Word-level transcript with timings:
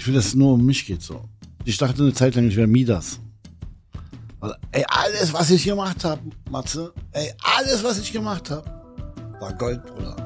Ich 0.00 0.06
will, 0.06 0.14
dass 0.14 0.28
es 0.28 0.34
nur 0.34 0.54
um 0.54 0.64
mich 0.64 0.86
geht 0.86 1.02
so. 1.02 1.20
Ich 1.66 1.76
dachte 1.76 2.00
eine 2.00 2.14
Zeit 2.14 2.34
lang, 2.34 2.48
ich 2.48 2.56
wäre 2.56 2.66
Midas. 2.66 3.20
Also, 4.40 4.54
ey, 4.72 4.82
alles, 4.88 5.30
was 5.34 5.50
ich 5.50 5.62
gemacht 5.62 6.04
habe, 6.04 6.22
Matze, 6.50 6.94
ey, 7.12 7.30
alles, 7.58 7.84
was 7.84 7.98
ich 7.98 8.10
gemacht 8.10 8.48
habe, 8.48 8.64
war 9.40 9.52
Gold, 9.52 9.84
Bruder. 9.84 10.16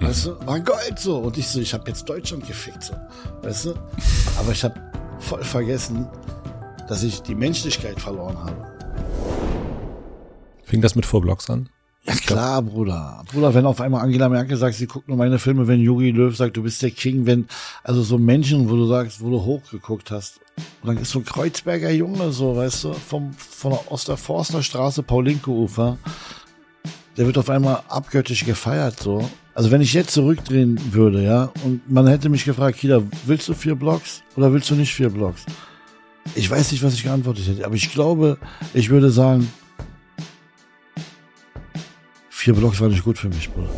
Weißt 0.00 0.26
du, 0.26 0.44
war 0.44 0.58
Gold 0.58 0.98
so. 0.98 1.18
Und 1.18 1.38
ich 1.38 1.46
so, 1.46 1.60
ich 1.60 1.72
habe 1.72 1.86
jetzt 1.86 2.08
Deutschland 2.08 2.44
gefickt, 2.48 2.82
so. 2.82 2.94
Weißt 3.42 3.66
du? 3.66 3.74
Aber 4.40 4.50
ich 4.50 4.64
habe 4.64 4.74
voll 5.20 5.44
vergessen, 5.44 6.08
dass 6.88 7.04
ich 7.04 7.22
die 7.22 7.36
Menschlichkeit 7.36 8.00
verloren 8.00 8.36
habe. 8.36 8.72
Fing 10.64 10.80
das 10.80 10.96
mit 10.96 11.06
Four 11.06 11.20
Blocks 11.20 11.48
an? 11.48 11.68
Ja 12.04 12.14
klar, 12.14 12.62
Bruder. 12.62 13.22
Bruder, 13.32 13.54
wenn 13.54 13.64
auf 13.64 13.80
einmal 13.80 14.02
Angela 14.02 14.28
Merkel 14.28 14.56
sagt, 14.56 14.74
sie 14.74 14.86
guckt 14.86 15.06
nur 15.06 15.16
meine 15.16 15.38
Filme, 15.38 15.68
wenn 15.68 15.80
Jogi 15.80 16.10
Löw 16.10 16.36
sagt, 16.36 16.56
du 16.56 16.62
bist 16.64 16.82
der 16.82 16.90
King, 16.90 17.26
wenn, 17.26 17.46
also 17.84 18.02
so 18.02 18.18
Menschen, 18.18 18.68
wo 18.68 18.74
du 18.74 18.86
sagst, 18.86 19.22
wo 19.22 19.30
du 19.30 19.44
hochgeguckt 19.44 20.10
hast. 20.10 20.40
Und 20.82 20.88
dann 20.88 20.98
ist 20.98 21.10
so 21.10 21.20
ein 21.20 21.24
Kreuzberger 21.24 21.90
Junge, 21.90 22.32
so, 22.32 22.56
weißt 22.56 22.84
du, 22.84 22.92
vom, 22.92 23.32
von 23.34 23.72
der 23.72 23.92
Osterforsterstraße, 23.92 25.04
Paulinke-Ufer. 25.04 25.96
Der 27.16 27.26
wird 27.26 27.38
auf 27.38 27.50
einmal 27.50 27.82
abgöttisch 27.88 28.44
gefeiert, 28.44 28.98
so. 28.98 29.28
Also 29.54 29.70
wenn 29.70 29.82
ich 29.82 29.92
jetzt 29.92 30.12
zurückdrehen 30.12 30.80
würde, 30.92 31.22
ja, 31.22 31.52
und 31.62 31.88
man 31.88 32.08
hätte 32.08 32.30
mich 32.30 32.44
gefragt, 32.44 32.78
Kida, 32.78 33.02
willst 33.26 33.48
du 33.48 33.54
vier 33.54 33.76
Blocks 33.76 34.22
oder 34.34 34.52
willst 34.52 34.70
du 34.70 34.74
nicht 34.74 34.94
vier 34.94 35.10
Blocks? 35.10 35.44
Ich 36.34 36.50
weiß 36.50 36.72
nicht, 36.72 36.82
was 36.82 36.94
ich 36.94 37.02
geantwortet 37.02 37.46
hätte, 37.46 37.64
aber 37.64 37.74
ich 37.74 37.92
glaube, 37.92 38.38
ich 38.74 38.90
würde 38.90 39.10
sagen, 39.10 39.52
vier 42.42 42.54
Blocks 42.54 42.80
war 42.80 42.88
nicht 42.88 43.04
gut 43.04 43.18
für 43.18 43.28
mich, 43.28 43.48
Bruder. 43.52 43.70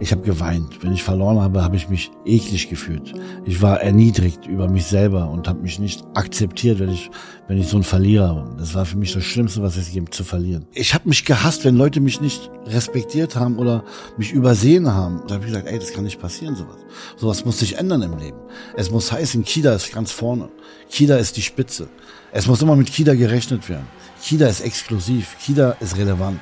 Ich 0.00 0.12
habe 0.12 0.20
geweint. 0.20 0.82
Wenn 0.82 0.92
ich 0.92 1.02
verloren 1.02 1.40
habe, 1.40 1.62
habe 1.62 1.76
ich 1.76 1.88
mich 1.88 2.10
eklig 2.26 2.68
gefühlt. 2.68 3.14
Ich 3.46 3.62
war 3.62 3.80
erniedrigt 3.80 4.46
über 4.46 4.68
mich 4.68 4.84
selber 4.84 5.30
und 5.30 5.48
habe 5.48 5.62
mich 5.62 5.78
nicht 5.78 6.04
akzeptiert, 6.12 6.78
wenn 6.78 6.90
ich, 6.90 7.10
wenn 7.48 7.56
ich 7.56 7.68
so 7.68 7.78
ein 7.78 7.82
Verlierer 7.82 8.36
war. 8.36 8.56
Das 8.58 8.74
war 8.74 8.84
für 8.84 8.98
mich 8.98 9.14
das 9.14 9.24
Schlimmste, 9.24 9.62
was 9.62 9.78
es 9.78 9.92
gibt, 9.92 10.12
zu 10.12 10.24
verlieren. 10.24 10.66
Ich 10.74 10.92
habe 10.92 11.08
mich 11.08 11.24
gehasst, 11.24 11.64
wenn 11.64 11.74
Leute 11.74 12.00
mich 12.00 12.20
nicht 12.20 12.50
respektiert 12.66 13.36
haben 13.36 13.58
oder 13.58 13.82
mich 14.18 14.30
übersehen 14.32 14.92
haben. 14.92 15.22
Da 15.26 15.36
habe 15.36 15.46
ich 15.46 15.50
gesagt, 15.50 15.66
ey, 15.66 15.78
das 15.78 15.94
kann 15.94 16.04
nicht 16.04 16.20
passieren, 16.20 16.56
sowas. 16.56 16.76
Sowas 17.16 17.46
muss 17.46 17.60
sich 17.60 17.78
ändern 17.78 18.02
im 18.02 18.18
Leben. 18.18 18.36
Es 18.76 18.90
muss 18.90 19.10
heißen, 19.10 19.42
Kida 19.42 19.72
ist 19.72 19.90
ganz 19.90 20.12
vorne. 20.12 20.50
Kida 20.90 21.16
ist 21.16 21.38
die 21.38 21.42
Spitze. 21.42 21.88
Es 22.30 22.46
muss 22.46 22.60
immer 22.60 22.76
mit 22.76 22.92
Kida 22.92 23.14
gerechnet 23.14 23.70
werden. 23.70 23.86
Kida 24.22 24.48
ist 24.48 24.60
exklusiv. 24.60 25.36
Kida 25.42 25.76
ist 25.80 25.96
relevant. 25.96 26.40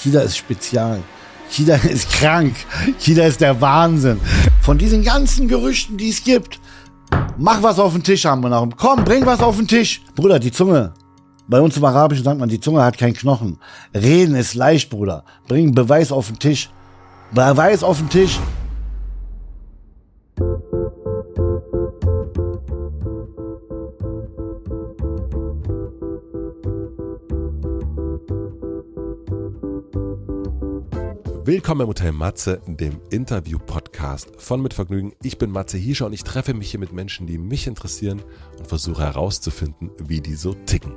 Kida 0.00 0.20
ist 0.20 0.36
spezial. 0.36 1.00
Kida 1.50 1.74
ist 1.88 2.10
krank. 2.10 2.54
Kida 3.00 3.24
ist 3.24 3.40
der 3.40 3.60
Wahnsinn. 3.60 4.20
Von 4.60 4.78
diesen 4.78 5.02
ganzen 5.02 5.48
Gerüchten, 5.48 5.96
die 5.96 6.10
es 6.10 6.24
gibt, 6.24 6.58
mach 7.36 7.62
was 7.62 7.78
auf 7.78 7.92
den 7.92 8.02
Tisch, 8.02 8.24
haben 8.24 8.42
wir 8.42 8.48
noch. 8.48 8.68
Komm, 8.76 9.04
bring 9.04 9.24
was 9.26 9.40
auf 9.40 9.56
den 9.56 9.68
Tisch. 9.68 10.02
Bruder, 10.14 10.38
die 10.38 10.52
Zunge. 10.52 10.92
Bei 11.46 11.60
uns 11.60 11.76
im 11.76 11.84
Arabischen 11.84 12.24
sagt 12.24 12.40
man, 12.40 12.48
die 12.48 12.60
Zunge 12.60 12.82
hat 12.82 12.96
keinen 12.96 13.12
Knochen. 13.12 13.58
Reden 13.94 14.34
ist 14.34 14.54
leicht, 14.54 14.88
Bruder. 14.88 15.24
Bring 15.46 15.74
Beweis 15.74 16.10
auf 16.10 16.28
den 16.28 16.38
Tisch. 16.38 16.70
Beweis 17.32 17.82
auf 17.82 17.98
den 17.98 18.08
Tisch. 18.08 18.40
Willkommen 31.46 31.82
im 31.82 31.88
Hotel 31.88 32.12
Matze, 32.12 32.62
dem 32.66 33.02
Interview-Podcast 33.10 34.30
von 34.38 34.62
Mit 34.62 34.72
Vergnügen. 34.72 35.12
Ich 35.22 35.36
bin 35.36 35.50
Matze 35.50 35.76
Hiescher 35.76 36.06
und 36.06 36.14
ich 36.14 36.24
treffe 36.24 36.54
mich 36.54 36.70
hier 36.70 36.80
mit 36.80 36.94
Menschen, 36.94 37.26
die 37.26 37.36
mich 37.36 37.66
interessieren 37.66 38.22
und 38.58 38.66
versuche 38.66 39.02
herauszufinden, 39.02 39.90
wie 39.98 40.22
die 40.22 40.36
so 40.36 40.54
ticken. 40.54 40.94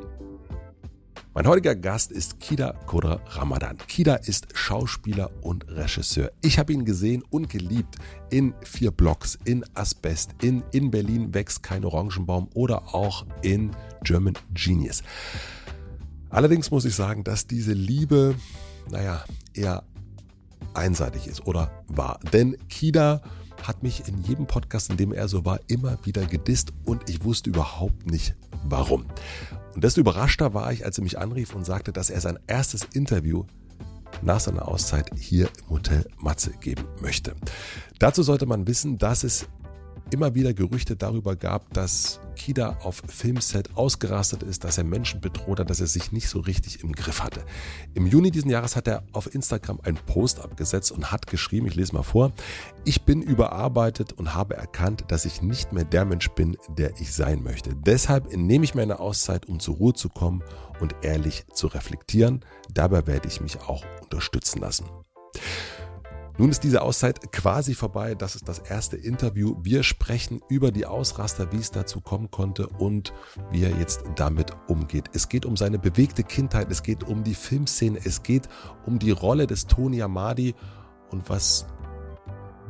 Mein 1.33 1.47
heutiger 1.47 1.75
Gast 1.75 2.13
ist 2.13 2.39
Kida 2.39 2.71
Kodra 2.85 3.19
Ramadan. 3.25 3.77
Kida 3.89 4.15
ist 4.15 4.47
Schauspieler 4.53 5.31
und 5.41 5.67
Regisseur. 5.67 6.31
Ich 6.41 6.57
habe 6.57 6.71
ihn 6.71 6.85
gesehen 6.85 7.25
und 7.29 7.49
geliebt 7.49 7.97
in 8.29 8.53
vier 8.61 8.91
Blocks, 8.91 9.37
in 9.43 9.65
Asbest, 9.73 10.31
in 10.41 10.63
In 10.71 10.91
Berlin 10.91 11.33
wächst 11.33 11.61
kein 11.61 11.83
Orangenbaum 11.83 12.47
oder 12.53 12.95
auch 12.95 13.25
in 13.41 13.71
German 14.01 14.35
Genius. 14.53 15.03
Allerdings 16.29 16.71
muss 16.71 16.85
ich 16.85 16.95
sagen, 16.95 17.25
dass 17.25 17.47
diese 17.47 17.73
Liebe, 17.73 18.35
naja, 18.89 19.25
eher 19.53 19.83
einseitig 20.77 21.27
ist 21.27 21.45
oder 21.45 21.83
war. 21.87 22.19
Denn 22.33 22.57
Kida 22.69 23.21
hat 23.63 23.83
mich 23.83 24.07
in 24.07 24.23
jedem 24.23 24.47
Podcast, 24.47 24.89
in 24.89 24.97
dem 24.97 25.11
er 25.11 25.27
so 25.27 25.45
war, 25.45 25.59
immer 25.67 25.97
wieder 26.03 26.25
gedisst 26.25 26.73
und 26.85 27.09
ich 27.09 27.23
wusste 27.23 27.49
überhaupt 27.49 28.09
nicht 28.09 28.35
warum. 28.63 29.05
Und 29.73 29.83
desto 29.83 30.01
überraschter 30.01 30.53
war 30.53 30.71
ich, 30.71 30.85
als 30.85 30.97
er 30.97 31.03
mich 31.03 31.17
anrief 31.17 31.55
und 31.55 31.65
sagte, 31.65 31.91
dass 31.91 32.09
er 32.09 32.21
sein 32.21 32.39
erstes 32.47 32.83
Interview 32.93 33.45
nach 34.21 34.39
seiner 34.39 34.67
Auszeit 34.67 35.11
hier 35.15 35.49
im 35.59 35.69
Hotel 35.69 36.05
Matze 36.17 36.51
geben 36.51 36.85
möchte. 37.01 37.35
Dazu 37.99 38.23
sollte 38.23 38.45
man 38.45 38.67
wissen, 38.67 38.97
dass 38.97 39.23
es 39.23 39.47
immer 40.11 40.35
wieder 40.35 40.53
Gerüchte 40.53 40.95
darüber 40.95 41.35
gab, 41.35 41.73
dass 41.73 42.19
Kida 42.35 42.77
auf 42.83 43.01
Filmset 43.07 43.75
ausgerastet 43.75 44.43
ist, 44.43 44.63
dass 44.63 44.77
er 44.77 44.83
Menschen 44.83 45.21
bedroht 45.21 45.59
hat, 45.59 45.69
dass 45.69 45.79
er 45.79 45.87
sich 45.87 46.11
nicht 46.11 46.29
so 46.29 46.39
richtig 46.39 46.83
im 46.83 46.93
Griff 46.93 47.21
hatte. 47.23 47.43
Im 47.93 48.07
Juni 48.07 48.31
diesen 48.31 48.49
Jahres 48.49 48.75
hat 48.75 48.87
er 48.87 49.03
auf 49.11 49.33
Instagram 49.33 49.79
einen 49.81 49.97
Post 49.97 50.39
abgesetzt 50.39 50.91
und 50.91 51.11
hat 51.11 51.27
geschrieben, 51.27 51.67
ich 51.67 51.75
lese 51.75 51.93
mal 51.93 52.03
vor, 52.03 52.31
ich 52.85 53.03
bin 53.03 53.21
überarbeitet 53.21 54.13
und 54.13 54.33
habe 54.33 54.55
erkannt, 54.55 55.05
dass 55.09 55.25
ich 55.25 55.41
nicht 55.41 55.73
mehr 55.73 55.85
der 55.85 56.05
Mensch 56.05 56.29
bin, 56.29 56.57
der 56.69 56.91
ich 56.99 57.13
sein 57.13 57.43
möchte. 57.43 57.75
Deshalb 57.75 58.35
nehme 58.35 58.65
ich 58.65 58.75
meine 58.75 58.99
Auszeit, 58.99 59.47
um 59.47 59.59
zur 59.59 59.75
Ruhe 59.75 59.93
zu 59.93 60.09
kommen 60.09 60.43
und 60.79 60.95
ehrlich 61.01 61.45
zu 61.53 61.67
reflektieren. 61.67 62.45
Dabei 62.73 63.07
werde 63.07 63.27
ich 63.27 63.41
mich 63.41 63.59
auch 63.61 63.83
unterstützen 64.03 64.59
lassen. 64.59 64.85
Nun 66.37 66.51
ist 66.51 66.63
diese 66.63 66.83
Auszeit 66.83 67.31
quasi 67.31 67.73
vorbei. 67.73 68.13
Das 68.13 68.35
ist 68.35 68.47
das 68.47 68.59
erste 68.59 68.95
Interview. 68.95 69.55
Wir 69.61 69.81
sprechen 69.81 70.41
über 70.49 70.71
die 70.71 70.85
Ausraster, 70.85 71.51
wie 71.51 71.57
es 71.57 71.71
dazu 71.71 71.99
kommen 71.99 72.29
konnte 72.29 72.67
und 72.67 73.11
wie 73.51 73.63
er 73.63 73.75
jetzt 73.77 74.03
damit 74.15 74.51
umgeht. 74.67 75.05
Es 75.13 75.29
geht 75.29 75.45
um 75.45 75.57
seine 75.57 75.79
bewegte 75.79 76.23
Kindheit, 76.23 76.69
es 76.69 76.83
geht 76.83 77.03
um 77.03 77.23
die 77.23 77.33
Filmszene, 77.33 77.99
es 78.03 78.21
geht 78.21 78.47
um 78.85 78.99
die 78.99 79.11
Rolle 79.11 79.47
des 79.47 79.65
Tony 79.65 80.01
Amadi 80.03 80.53
und 81.09 81.27
was 81.29 81.65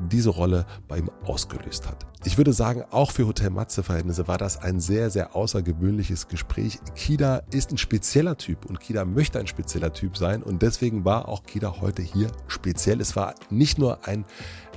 diese 0.09 0.29
Rolle 0.29 0.65
bei 0.87 0.99
ihm 0.99 1.09
ausgelöst 1.25 1.87
hat. 1.87 2.05
Ich 2.25 2.37
würde 2.37 2.53
sagen, 2.53 2.83
auch 2.91 3.11
für 3.11 3.27
Hotel 3.27 3.49
Matze-Verhältnisse 3.49 4.27
war 4.27 4.37
das 4.37 4.57
ein 4.57 4.79
sehr, 4.79 5.09
sehr 5.09 5.35
außergewöhnliches 5.35 6.27
Gespräch. 6.27 6.79
Kida 6.95 7.43
ist 7.51 7.71
ein 7.71 7.77
spezieller 7.77 8.37
Typ 8.37 8.65
und 8.65 8.79
Kida 8.79 9.05
möchte 9.05 9.39
ein 9.39 9.47
spezieller 9.47 9.93
Typ 9.93 10.17
sein 10.17 10.43
und 10.43 10.61
deswegen 10.61 11.05
war 11.05 11.27
auch 11.27 11.43
Kida 11.43 11.79
heute 11.79 12.01
hier 12.01 12.31
speziell. 12.47 13.01
Es 13.01 13.15
war 13.15 13.35
nicht 13.49 13.77
nur 13.77 14.07
ein 14.07 14.25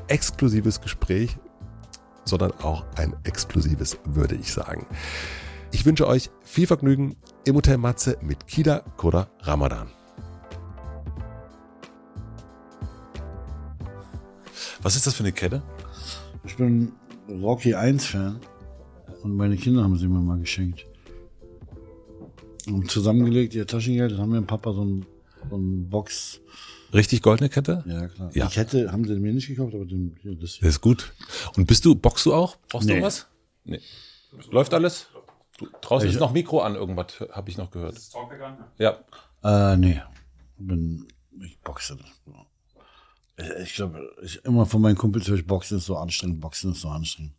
exklusives 0.08 0.81
Gespräch, 0.81 1.37
sondern 2.25 2.52
auch 2.62 2.84
ein 2.97 3.16
exklusives, 3.25 3.98
würde 4.04 4.37
ich 4.37 4.52
sagen. 4.52 4.87
Ich 5.72 5.87
wünsche 5.87 6.06
euch 6.06 6.31
viel 6.42 6.66
Vergnügen 6.66 7.16
im 7.44 7.56
Hotel 7.56 7.78
Matze 7.78 8.19
mit 8.20 8.47
Kida 8.47 8.84
Koda 8.97 9.28
Ramadan. 9.41 9.88
Was 14.82 14.96
ist 14.96 15.06
das 15.06 15.14
für 15.14 15.22
eine 15.22 15.32
Kette? 15.32 15.62
Ich 16.44 16.56
bin 16.56 16.92
Rocky 17.28 17.74
1 17.74 18.06
Fan 18.06 18.41
und 19.22 19.36
meine 19.36 19.56
Kinder 19.56 19.82
haben 19.82 19.96
sie 19.98 20.08
mir 20.08 20.20
mal 20.20 20.38
geschenkt. 20.38 20.86
Und 22.66 22.90
zusammengelegt, 22.90 23.54
ihr 23.54 23.66
Taschengeld, 23.66 24.12
dann 24.12 24.20
haben 24.20 24.32
wir 24.32 24.40
dem 24.40 24.46
Papa 24.46 24.72
so 24.72 24.84
ein, 24.84 25.06
so 25.50 25.56
ein 25.56 25.88
Box. 25.88 26.40
Richtig 26.92 27.22
goldene 27.22 27.48
Kette? 27.48 27.84
Ja, 27.86 28.08
klar. 28.08 28.30
Ja. 28.34 28.46
Die 28.46 28.54
Kette 28.54 28.90
haben 28.92 29.04
sie 29.06 29.14
mir 29.16 29.32
nicht 29.32 29.48
gekauft, 29.48 29.74
aber 29.74 29.84
den, 29.84 30.16
das 30.40 30.54
hier. 30.54 30.66
Das 30.66 30.74
ist 30.76 30.80
gut. 30.80 31.12
Und 31.56 31.66
bist 31.66 31.84
du, 31.84 31.94
boxst 31.94 32.26
du 32.26 32.34
auch? 32.34 32.56
Brauchst 32.69 32.88
Nee. 32.88 32.98
du 32.98 33.02
was? 33.02 33.26
Nee. 33.64 33.80
Läuft 34.50 34.75
alles? 34.75 35.08
Du, 35.58 35.66
draußen 35.81 36.08
Ich- 36.08 36.14
ist 36.14 36.20
noch 36.20 36.32
Mikro 36.32 36.60
an, 36.60 36.75
irgendwas 36.75 37.20
habe 37.32 37.50
ich 37.50 37.58
noch 37.58 37.70
gehört. 37.70 37.99
Ja. 38.78 38.99
Äh, 39.43 39.76
nee. 39.76 40.00
Bin, 40.58 41.06
ich 41.44 41.58
boxe. 41.60 41.96
Ich 43.62 43.75
glaube, 43.75 44.10
ich, 44.22 44.44
immer 44.44 44.66
von 44.66 44.81
meinen 44.82 44.96
Kumpels 44.96 45.28
höre 45.28 45.37
ich, 45.37 45.46
Boxen 45.46 45.78
ist 45.78 45.87
so 45.87 45.96
anstrengend, 45.96 46.40
Boxen 46.40 46.72
ist 46.72 46.81
so 46.81 46.88
anstrengend. 46.88 47.34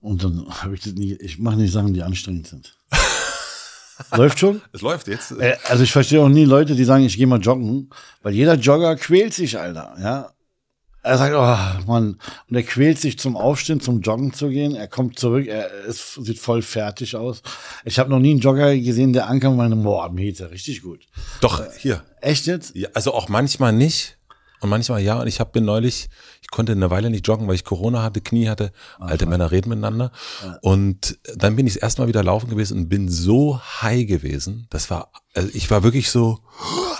Und 0.00 0.22
dann 0.24 0.46
habe 0.62 0.74
ich 0.74 0.82
das 0.82 0.92
nie, 0.94 1.14
ich 1.14 1.38
mache 1.38 1.56
nicht 1.56 1.72
Sachen, 1.72 1.94
die 1.94 2.02
anstrengend 2.02 2.46
sind. 2.46 2.76
Läuft 4.16 4.38
schon? 4.38 4.62
Es 4.72 4.80
läuft 4.80 5.08
jetzt. 5.08 5.32
Äh, 5.32 5.56
Also 5.68 5.82
ich 5.82 5.90
verstehe 5.92 6.22
auch 6.22 6.28
nie 6.28 6.44
Leute, 6.44 6.74
die 6.76 6.84
sagen, 6.84 7.04
ich 7.04 7.16
gehe 7.16 7.26
mal 7.26 7.40
joggen, 7.40 7.90
weil 8.22 8.32
jeder 8.32 8.54
Jogger 8.54 8.94
quält 8.96 9.34
sich, 9.34 9.58
Alter, 9.58 9.96
ja. 10.00 10.30
Er 11.02 11.16
sagt, 11.16 11.34
oh 11.34 11.86
Mann, 11.90 12.18
und 12.48 12.56
er 12.56 12.64
quält 12.64 12.98
sich 12.98 13.18
zum 13.18 13.36
Aufstehen, 13.36 13.80
zum 13.80 14.00
Joggen 14.00 14.32
zu 14.34 14.48
gehen. 14.48 14.74
Er 14.74 14.88
kommt 14.88 15.18
zurück, 15.18 15.46
er 15.46 15.70
ist, 15.84 16.14
sieht 16.14 16.38
voll 16.38 16.60
fertig 16.60 17.16
aus. 17.16 17.40
Ich 17.84 17.98
habe 17.98 18.10
noch 18.10 18.18
nie 18.18 18.32
einen 18.32 18.40
Jogger 18.40 18.76
gesehen, 18.76 19.12
der 19.12 19.28
ankam 19.28 19.52
und 19.52 19.58
meinte, 19.58 19.76
boah, 19.76 20.10
Mete, 20.10 20.50
richtig 20.50 20.82
gut. 20.82 21.06
Doch, 21.40 21.64
hier. 21.78 22.04
Echt 22.20 22.46
jetzt? 22.46 22.74
Ja, 22.74 22.88
also 22.94 23.14
auch 23.14 23.28
manchmal 23.28 23.72
nicht. 23.72 24.17
Und 24.60 24.70
manchmal 24.70 25.00
ja. 25.00 25.20
Und 25.20 25.26
ich 25.26 25.40
hab, 25.40 25.52
bin 25.52 25.64
neulich, 25.64 26.08
ich 26.42 26.50
konnte 26.50 26.72
eine 26.72 26.90
Weile 26.90 27.10
nicht 27.10 27.26
joggen, 27.26 27.46
weil 27.48 27.54
ich 27.54 27.64
Corona 27.64 28.02
hatte, 28.02 28.20
Knie 28.20 28.48
hatte. 28.48 28.72
Alte 28.98 29.26
Männer 29.26 29.50
reden 29.50 29.68
miteinander. 29.70 30.10
Ja. 30.44 30.58
Und 30.62 31.18
dann 31.36 31.56
bin 31.56 31.66
ich 31.66 31.74
das 31.74 31.82
erste 31.82 32.02
Mal 32.02 32.08
wieder 32.08 32.22
laufen 32.24 32.48
gewesen 32.50 32.78
und 32.78 32.88
bin 32.88 33.08
so 33.08 33.60
high 33.60 34.06
gewesen. 34.06 34.66
Das 34.70 34.90
war, 34.90 35.12
also 35.34 35.48
ich 35.52 35.70
war 35.70 35.82
wirklich 35.82 36.10
so. 36.10 36.38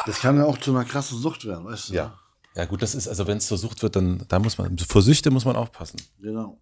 Das 0.06 0.20
kann 0.20 0.36
ja 0.36 0.44
auch 0.44 0.58
zu 0.58 0.70
einer 0.70 0.84
krassen 0.84 1.18
Sucht 1.18 1.44
werden, 1.44 1.64
weißt 1.64 1.90
du? 1.90 1.94
Ja. 1.94 2.14
Ja 2.56 2.64
gut, 2.64 2.82
das 2.82 2.94
ist, 2.96 3.06
also 3.06 3.26
wenn 3.28 3.38
es 3.38 3.46
zur 3.46 3.58
Sucht 3.58 3.82
wird, 3.82 3.94
dann 3.94 4.24
da 4.28 4.38
muss 4.40 4.58
man, 4.58 4.76
vor 4.78 5.02
Süchte 5.02 5.30
muss 5.30 5.44
man 5.44 5.54
aufpassen. 5.54 6.00
Genau. 6.20 6.58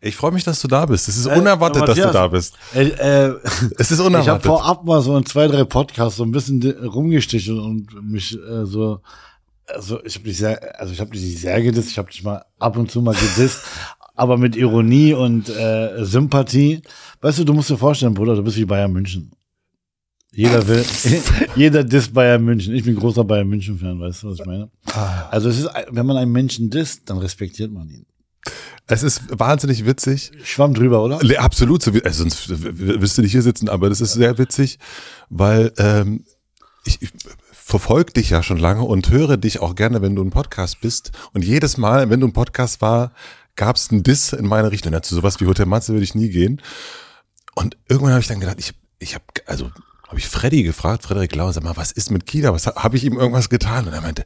Ich 0.00 0.14
freue 0.14 0.30
mich, 0.30 0.44
dass 0.44 0.60
du 0.60 0.68
da 0.68 0.86
bist. 0.86 1.08
Es 1.08 1.16
ist 1.16 1.26
Äh, 1.26 1.36
unerwartet, 1.36 1.82
dass 1.82 1.96
du 1.96 2.02
Matthias, 2.02 2.12
da 2.12 2.28
bist. 2.28 2.54
Äh, 2.72 2.84
äh, 2.90 3.34
Es 3.78 3.90
ist 3.90 3.92
ich 3.92 3.98
habe 3.98 4.06
unerwartet. 4.06 4.46
vorab 4.46 4.84
mal 4.84 5.02
so 5.02 5.16
in 5.16 5.26
zwei, 5.26 5.48
drei 5.48 5.64
Podcasts 5.64 6.18
so 6.18 6.22
ein 6.22 6.30
bisschen 6.30 6.62
rumgestichen 6.62 7.58
und 7.58 8.00
mich 8.08 8.32
äh, 8.38 8.64
so, 8.64 9.00
also 9.74 10.02
ich 10.04 10.14
habe 10.16 10.24
dich 10.24 10.38
sehr, 10.38 10.80
also 10.80 10.92
ich 10.92 11.00
habe 11.00 11.10
dich 11.10 11.40
sehr 11.40 11.60
gedisst, 11.62 11.90
ich 11.90 11.98
habe 11.98 12.10
dich 12.10 12.22
mal 12.22 12.44
ab 12.58 12.76
und 12.76 12.90
zu 12.90 13.02
mal 13.02 13.14
gedisst, 13.14 13.62
aber 14.14 14.36
mit 14.36 14.56
Ironie 14.56 15.14
und 15.14 15.48
äh, 15.48 16.04
Sympathie. 16.04 16.82
Weißt 17.20 17.38
du, 17.38 17.44
du 17.44 17.52
musst 17.52 17.70
dir 17.70 17.76
vorstellen, 17.76 18.14
Bruder, 18.14 18.36
du 18.36 18.42
bist 18.42 18.56
wie 18.56 18.64
Bayern 18.64 18.92
München. 18.92 19.32
Jeder 20.32 20.66
will, 20.68 20.84
jeder 21.56 21.84
disst 21.84 22.12
Bayern 22.12 22.44
München. 22.44 22.74
Ich 22.74 22.84
bin 22.84 22.96
großer 22.96 23.24
Bayern 23.24 23.48
München 23.48 23.78
Fan, 23.78 23.98
weißt 23.98 24.22
du, 24.22 24.30
was 24.30 24.40
ich 24.40 24.46
meine? 24.46 24.70
Also 25.30 25.48
es 25.48 25.60
ist, 25.60 25.70
wenn 25.90 26.06
man 26.06 26.16
einen 26.16 26.32
Menschen 26.32 26.70
disst, 26.70 27.08
dann 27.08 27.18
respektiert 27.18 27.72
man 27.72 27.88
ihn. 27.88 28.06
Es 28.86 29.02
ist 29.02 29.22
wahnsinnig 29.38 29.84
witzig. 29.84 30.32
Schwamm 30.44 30.74
drüber, 30.74 31.02
oder? 31.02 31.20
Absolut, 31.40 31.82
so 31.82 31.90
also 31.90 32.22
sonst 32.24 32.48
wirst 32.48 33.18
du 33.18 33.22
nicht 33.22 33.32
hier 33.32 33.42
sitzen, 33.42 33.68
aber 33.68 33.88
das 33.88 34.00
ist 34.00 34.14
sehr 34.14 34.38
witzig, 34.38 34.78
weil 35.28 35.72
ähm, 35.76 36.24
ich, 36.84 37.02
ich 37.02 37.10
verfolge 37.68 38.14
dich 38.14 38.30
ja 38.30 38.42
schon 38.42 38.56
lange 38.56 38.82
und 38.82 39.10
höre 39.10 39.36
dich 39.36 39.60
auch 39.60 39.74
gerne, 39.74 40.00
wenn 40.00 40.16
du 40.16 40.24
ein 40.24 40.30
Podcast 40.30 40.80
bist. 40.80 41.12
Und 41.34 41.44
jedes 41.44 41.76
Mal, 41.76 42.08
wenn 42.08 42.18
du 42.18 42.26
ein 42.26 42.32
Podcast 42.32 42.80
war, 42.80 43.12
gab 43.56 43.76
es 43.76 43.90
einen 43.90 44.02
Diss 44.02 44.32
in 44.32 44.46
meine 44.46 44.72
Richtung. 44.72 44.94
Zu 45.02 45.14
sowas 45.14 45.38
wie 45.38 45.46
Hotel 45.46 45.66
Matze 45.66 45.92
würde 45.92 46.04
ich 46.04 46.14
nie 46.14 46.30
gehen. 46.30 46.62
Und 47.54 47.76
irgendwann 47.86 48.12
habe 48.12 48.22
ich 48.22 48.26
dann 48.26 48.40
gedacht, 48.40 48.56
ich, 48.58 48.72
ich 48.98 49.14
habe, 49.14 49.24
also 49.44 49.70
habe 50.06 50.18
ich 50.18 50.26
Freddy 50.26 50.62
gefragt, 50.62 51.02
Frederik 51.02 51.34
Lau, 51.36 51.52
sag 51.52 51.62
mal, 51.62 51.76
was 51.76 51.92
ist 51.92 52.10
mit 52.10 52.24
Kida? 52.24 52.54
Was 52.54 52.66
habe 52.66 52.96
ich 52.96 53.04
ihm 53.04 53.18
irgendwas 53.18 53.50
getan? 53.50 53.86
Und 53.86 53.92
er 53.92 54.00
meinte, 54.00 54.24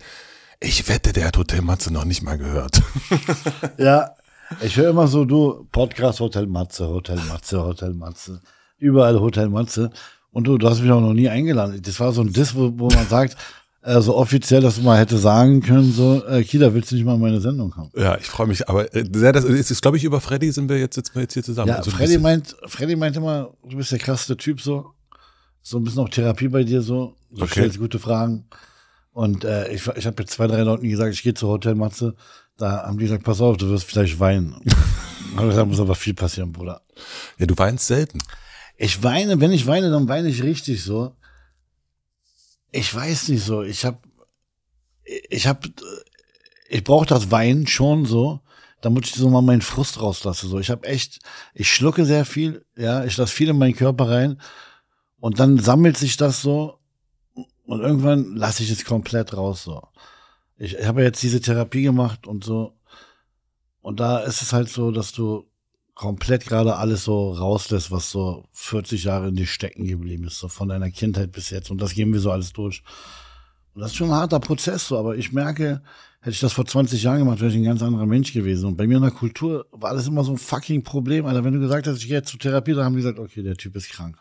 ich 0.61 0.89
wette, 0.89 1.12
der 1.12 1.27
hat 1.27 1.37
Hotel 1.37 1.62
Matze 1.62 1.93
noch 1.93 2.05
nicht 2.05 2.23
mal 2.23 2.39
gehört. 2.39 2.81
Ja, 3.77 4.15
ich 4.61 4.77
höre 4.77 4.91
immer 4.91 5.09
so, 5.09 5.25
du, 5.25 5.67
Podcast 5.73 6.21
Hotel 6.21 6.47
Matze, 6.47 6.87
Hotel 6.87 7.19
Matze, 7.29 7.65
Hotel 7.65 7.94
Matze. 7.94 8.41
Überall 8.79 9.19
Hotel 9.19 9.49
Matze. 9.49 9.91
Und 10.32 10.44
du, 10.44 10.58
du 10.58 10.69
hast 10.69 10.81
mich 10.81 10.90
auch 10.90 11.00
noch 11.00 11.12
nie 11.12 11.29
eingeladen. 11.29 11.81
Das 11.82 12.00
war 12.00 12.12
so 12.12 12.23
ein 12.23 12.32
Diss, 12.32 12.55
wo, 12.55 12.73
wo 12.76 12.88
man 12.88 13.06
sagt, 13.06 13.37
äh, 13.82 14.00
so 14.00 14.17
offiziell, 14.17 14.61
dass 14.62 14.76
du 14.76 14.82
mal 14.82 14.99
hätte 14.99 15.19
sagen 15.19 15.61
können, 15.61 15.93
so, 15.93 16.25
äh, 16.26 16.43
Kida, 16.43 16.73
willst 16.73 16.90
du 16.90 16.94
nicht 16.96 17.05
mal 17.05 17.14
in 17.14 17.20
meine 17.20 17.40
Sendung 17.40 17.70
kommen? 17.70 17.90
Ja, 17.94 18.17
ich 18.19 18.26
freue 18.26 18.46
mich, 18.46 18.69
aber 18.69 18.94
äh, 18.94 19.05
sehr, 19.12 19.32
das 19.32 19.44
ist, 19.44 19.70
ist 19.70 19.82
glaube 19.82 19.96
ich, 19.99 20.05
über 20.05 20.20
Freddy 20.20 20.50
sind 20.52 20.69
wir 20.70 20.79
jetzt, 20.79 20.94
sitzen 20.94 21.14
wir 21.14 21.23
jetzt 21.23 21.34
hier 21.34 21.43
zusammen. 21.43 21.69
Ja, 21.69 21.76
Also 21.76 21.90
ein 21.90 21.96
Freddy 21.96 22.19
meint, 22.19 22.56
Freddy 22.67 22.96
meint 22.96 23.17
immer, 23.17 23.50
du 23.69 23.76
bist 23.76 23.93
der 23.93 23.99
krasseste 23.99 24.37
Typ, 24.37 24.61
so. 24.61 24.93
So 25.61 25.79
ein 25.79 25.84
bisschen 25.84 26.00
auch 26.00 26.08
Therapie 26.08 26.49
bei 26.49 26.64
dir, 26.64 26.81
so. 26.82 27.14
Du 27.31 27.43
Okay. 27.43 27.52
stellst 27.52 27.79
gute 27.79 27.99
Fragen. 27.99 28.46
Und 29.12 29.44
äh, 29.44 29.70
ich, 29.73 29.87
ich 29.87 30.06
habe 30.06 30.23
jetzt 30.23 30.32
zwei, 30.32 30.46
drei 30.46 30.62
Leuten 30.62 30.88
gesagt, 30.88 31.12
ich 31.12 31.23
gehe 31.23 31.34
zu 31.34 31.46
Hotel 31.49 31.75
Matze. 31.75 32.14
Da 32.56 32.84
haben 32.87 32.96
die 32.99 33.05
gesagt, 33.05 33.25
pass 33.25 33.40
auf, 33.43 33.58
du 33.58 33.69
wirst 33.69 33.84
vielleicht 33.84 34.19
weinen. 34.19 34.55
Da 35.34 35.64
muss 35.64 35.81
aber 35.81 35.94
viel 35.94 36.12
passieren, 36.12 36.52
Bruder. 36.52 36.82
Ja, 37.38 37.46
du 37.46 37.56
weinst 37.56 37.87
selten. 37.87 38.19
Ich 38.82 39.00
weine, 39.05 39.40
wenn 39.40 39.52
ich 39.52 39.69
weine, 39.69 39.93
dann 39.93 40.08
weine 40.08 40.29
ich 40.29 40.43
richtig 40.43 40.82
so. 40.82 41.14
Ich 42.73 42.93
weiß 42.93 43.29
nicht 43.29 43.44
so. 43.44 43.62
Ich 43.62 43.84
hab, 43.84 44.02
ich 45.05 45.46
hab, 45.46 45.64
ich 46.69 46.82
brauche 46.82 47.06
das 47.06 47.31
Weinen 47.31 47.69
schon 47.69 48.06
so, 48.06 48.40
damit 48.81 49.06
ich 49.06 49.14
so 49.14 49.31
mal 49.31 49.40
meinen 49.40 49.62
Frust 49.62 50.00
rauslasse. 50.00 50.49
So, 50.49 50.58
ich 50.58 50.69
habe 50.69 50.88
echt, 50.88 51.20
ich 51.55 51.73
schlucke 51.73 52.05
sehr 52.05 52.25
viel, 52.25 52.64
ja, 52.76 53.05
ich 53.05 53.17
lasse 53.17 53.32
viel 53.32 53.50
in 53.50 53.58
meinen 53.58 53.76
Körper 53.76 54.08
rein 54.08 54.40
und 55.20 55.38
dann 55.38 55.61
sammelt 55.61 55.96
sich 55.96 56.17
das 56.17 56.43
so 56.43 56.81
und 57.64 57.82
irgendwann 57.82 58.34
lasse 58.34 58.64
ich 58.64 58.70
es 58.70 58.84
komplett 58.84 59.37
raus 59.37 59.62
so. 59.62 59.81
Ich, 60.56 60.75
ich 60.75 60.87
habe 60.87 61.05
jetzt 61.05 61.23
diese 61.23 61.40
Therapie 61.40 61.82
gemacht 61.82 62.26
und 62.26 62.43
so 62.43 62.76
und 63.81 64.00
da 64.00 64.19
ist 64.19 64.43
es 64.43 64.52
halt 64.52 64.70
so, 64.70 64.90
dass 64.90 65.12
du 65.12 65.52
komplett 66.03 66.47
gerade 66.47 66.75
alles 66.79 67.05
so 67.05 67.31
rauslässt, 67.31 67.93
was 67.93 68.11
so 68.11 68.45
40 68.55 69.05
Jahre 69.05 69.29
in 69.29 69.37
dir 69.37 69.47
stecken 69.47 69.87
geblieben 69.87 70.25
ist, 70.25 70.41
so 70.41 70.49
von 70.49 70.69
deiner 70.69 70.91
Kindheit 70.91 71.31
bis 71.31 71.51
jetzt. 71.51 71.71
Und 71.71 71.81
das 71.81 71.95
gehen 71.95 72.13
wir 72.13 72.19
so 72.19 72.33
alles 72.33 72.53
durch. 72.53 72.83
Und 73.73 73.83
das 73.83 73.93
ist 73.93 73.99
schon 73.99 74.09
ein 74.09 74.17
harter 74.17 74.41
Prozess, 74.41 74.89
so, 74.89 74.99
aber 74.99 75.17
ich 75.17 75.33
merke, 75.33 75.81
hätte 76.19 76.35
ich 76.35 76.41
das 76.41 76.55
vor 76.55 76.67
20 76.67 77.01
Jahren 77.05 77.21
gemacht, 77.21 77.39
wäre 77.39 77.53
ich 77.53 77.57
ein 77.57 77.63
ganz 77.63 77.83
anderer 77.83 78.07
Mensch 78.07 78.33
gewesen. 78.33 78.67
Und 78.67 78.77
bei 78.77 78.89
mir 78.89 78.97
in 78.97 79.05
der 79.05 79.13
Kultur 79.13 79.65
war 79.71 79.91
alles 79.91 80.09
immer 80.09 80.25
so 80.25 80.33
ein 80.33 80.39
fucking 80.39 80.83
Problem. 80.83 81.25
Alter, 81.25 81.45
wenn 81.45 81.55
du 81.55 81.61
gesagt 81.61 81.87
hast, 81.87 81.99
ich 81.99 82.09
gehe 82.09 82.17
jetzt 82.17 82.31
zur 82.31 82.41
Therapie, 82.41 82.73
dann 82.73 82.85
haben 82.85 82.97
die 82.97 83.03
gesagt, 83.03 83.21
okay, 83.21 83.45
der 83.45 83.57
Typ 83.57 83.77
ist 83.77 83.89
krank. 83.91 84.19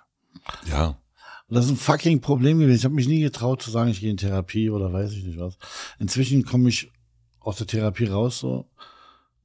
Ja. 0.70 1.00
Und 1.48 1.56
das 1.56 1.66
ist 1.66 1.72
ein 1.72 1.78
fucking 1.78 2.22
Problem 2.22 2.60
gewesen. 2.60 2.78
Ich 2.78 2.86
habe 2.86 2.94
mich 2.94 3.08
nie 3.08 3.22
getraut 3.22 3.64
zu 3.64 3.72
sagen, 3.72 3.90
ich 3.90 4.02
gehe 4.02 4.12
in 4.12 4.18
Therapie 4.18 4.70
oder 4.70 4.94
weiß 4.94 5.14
ich 5.14 5.24
nicht 5.24 5.40
was. 5.40 5.58
Inzwischen 5.98 6.46
komme 6.46 6.70
ich 6.70 6.92
aus 7.40 7.58
der 7.58 7.66
Therapie 7.66 8.06
raus 8.06 8.38
so 8.38 8.70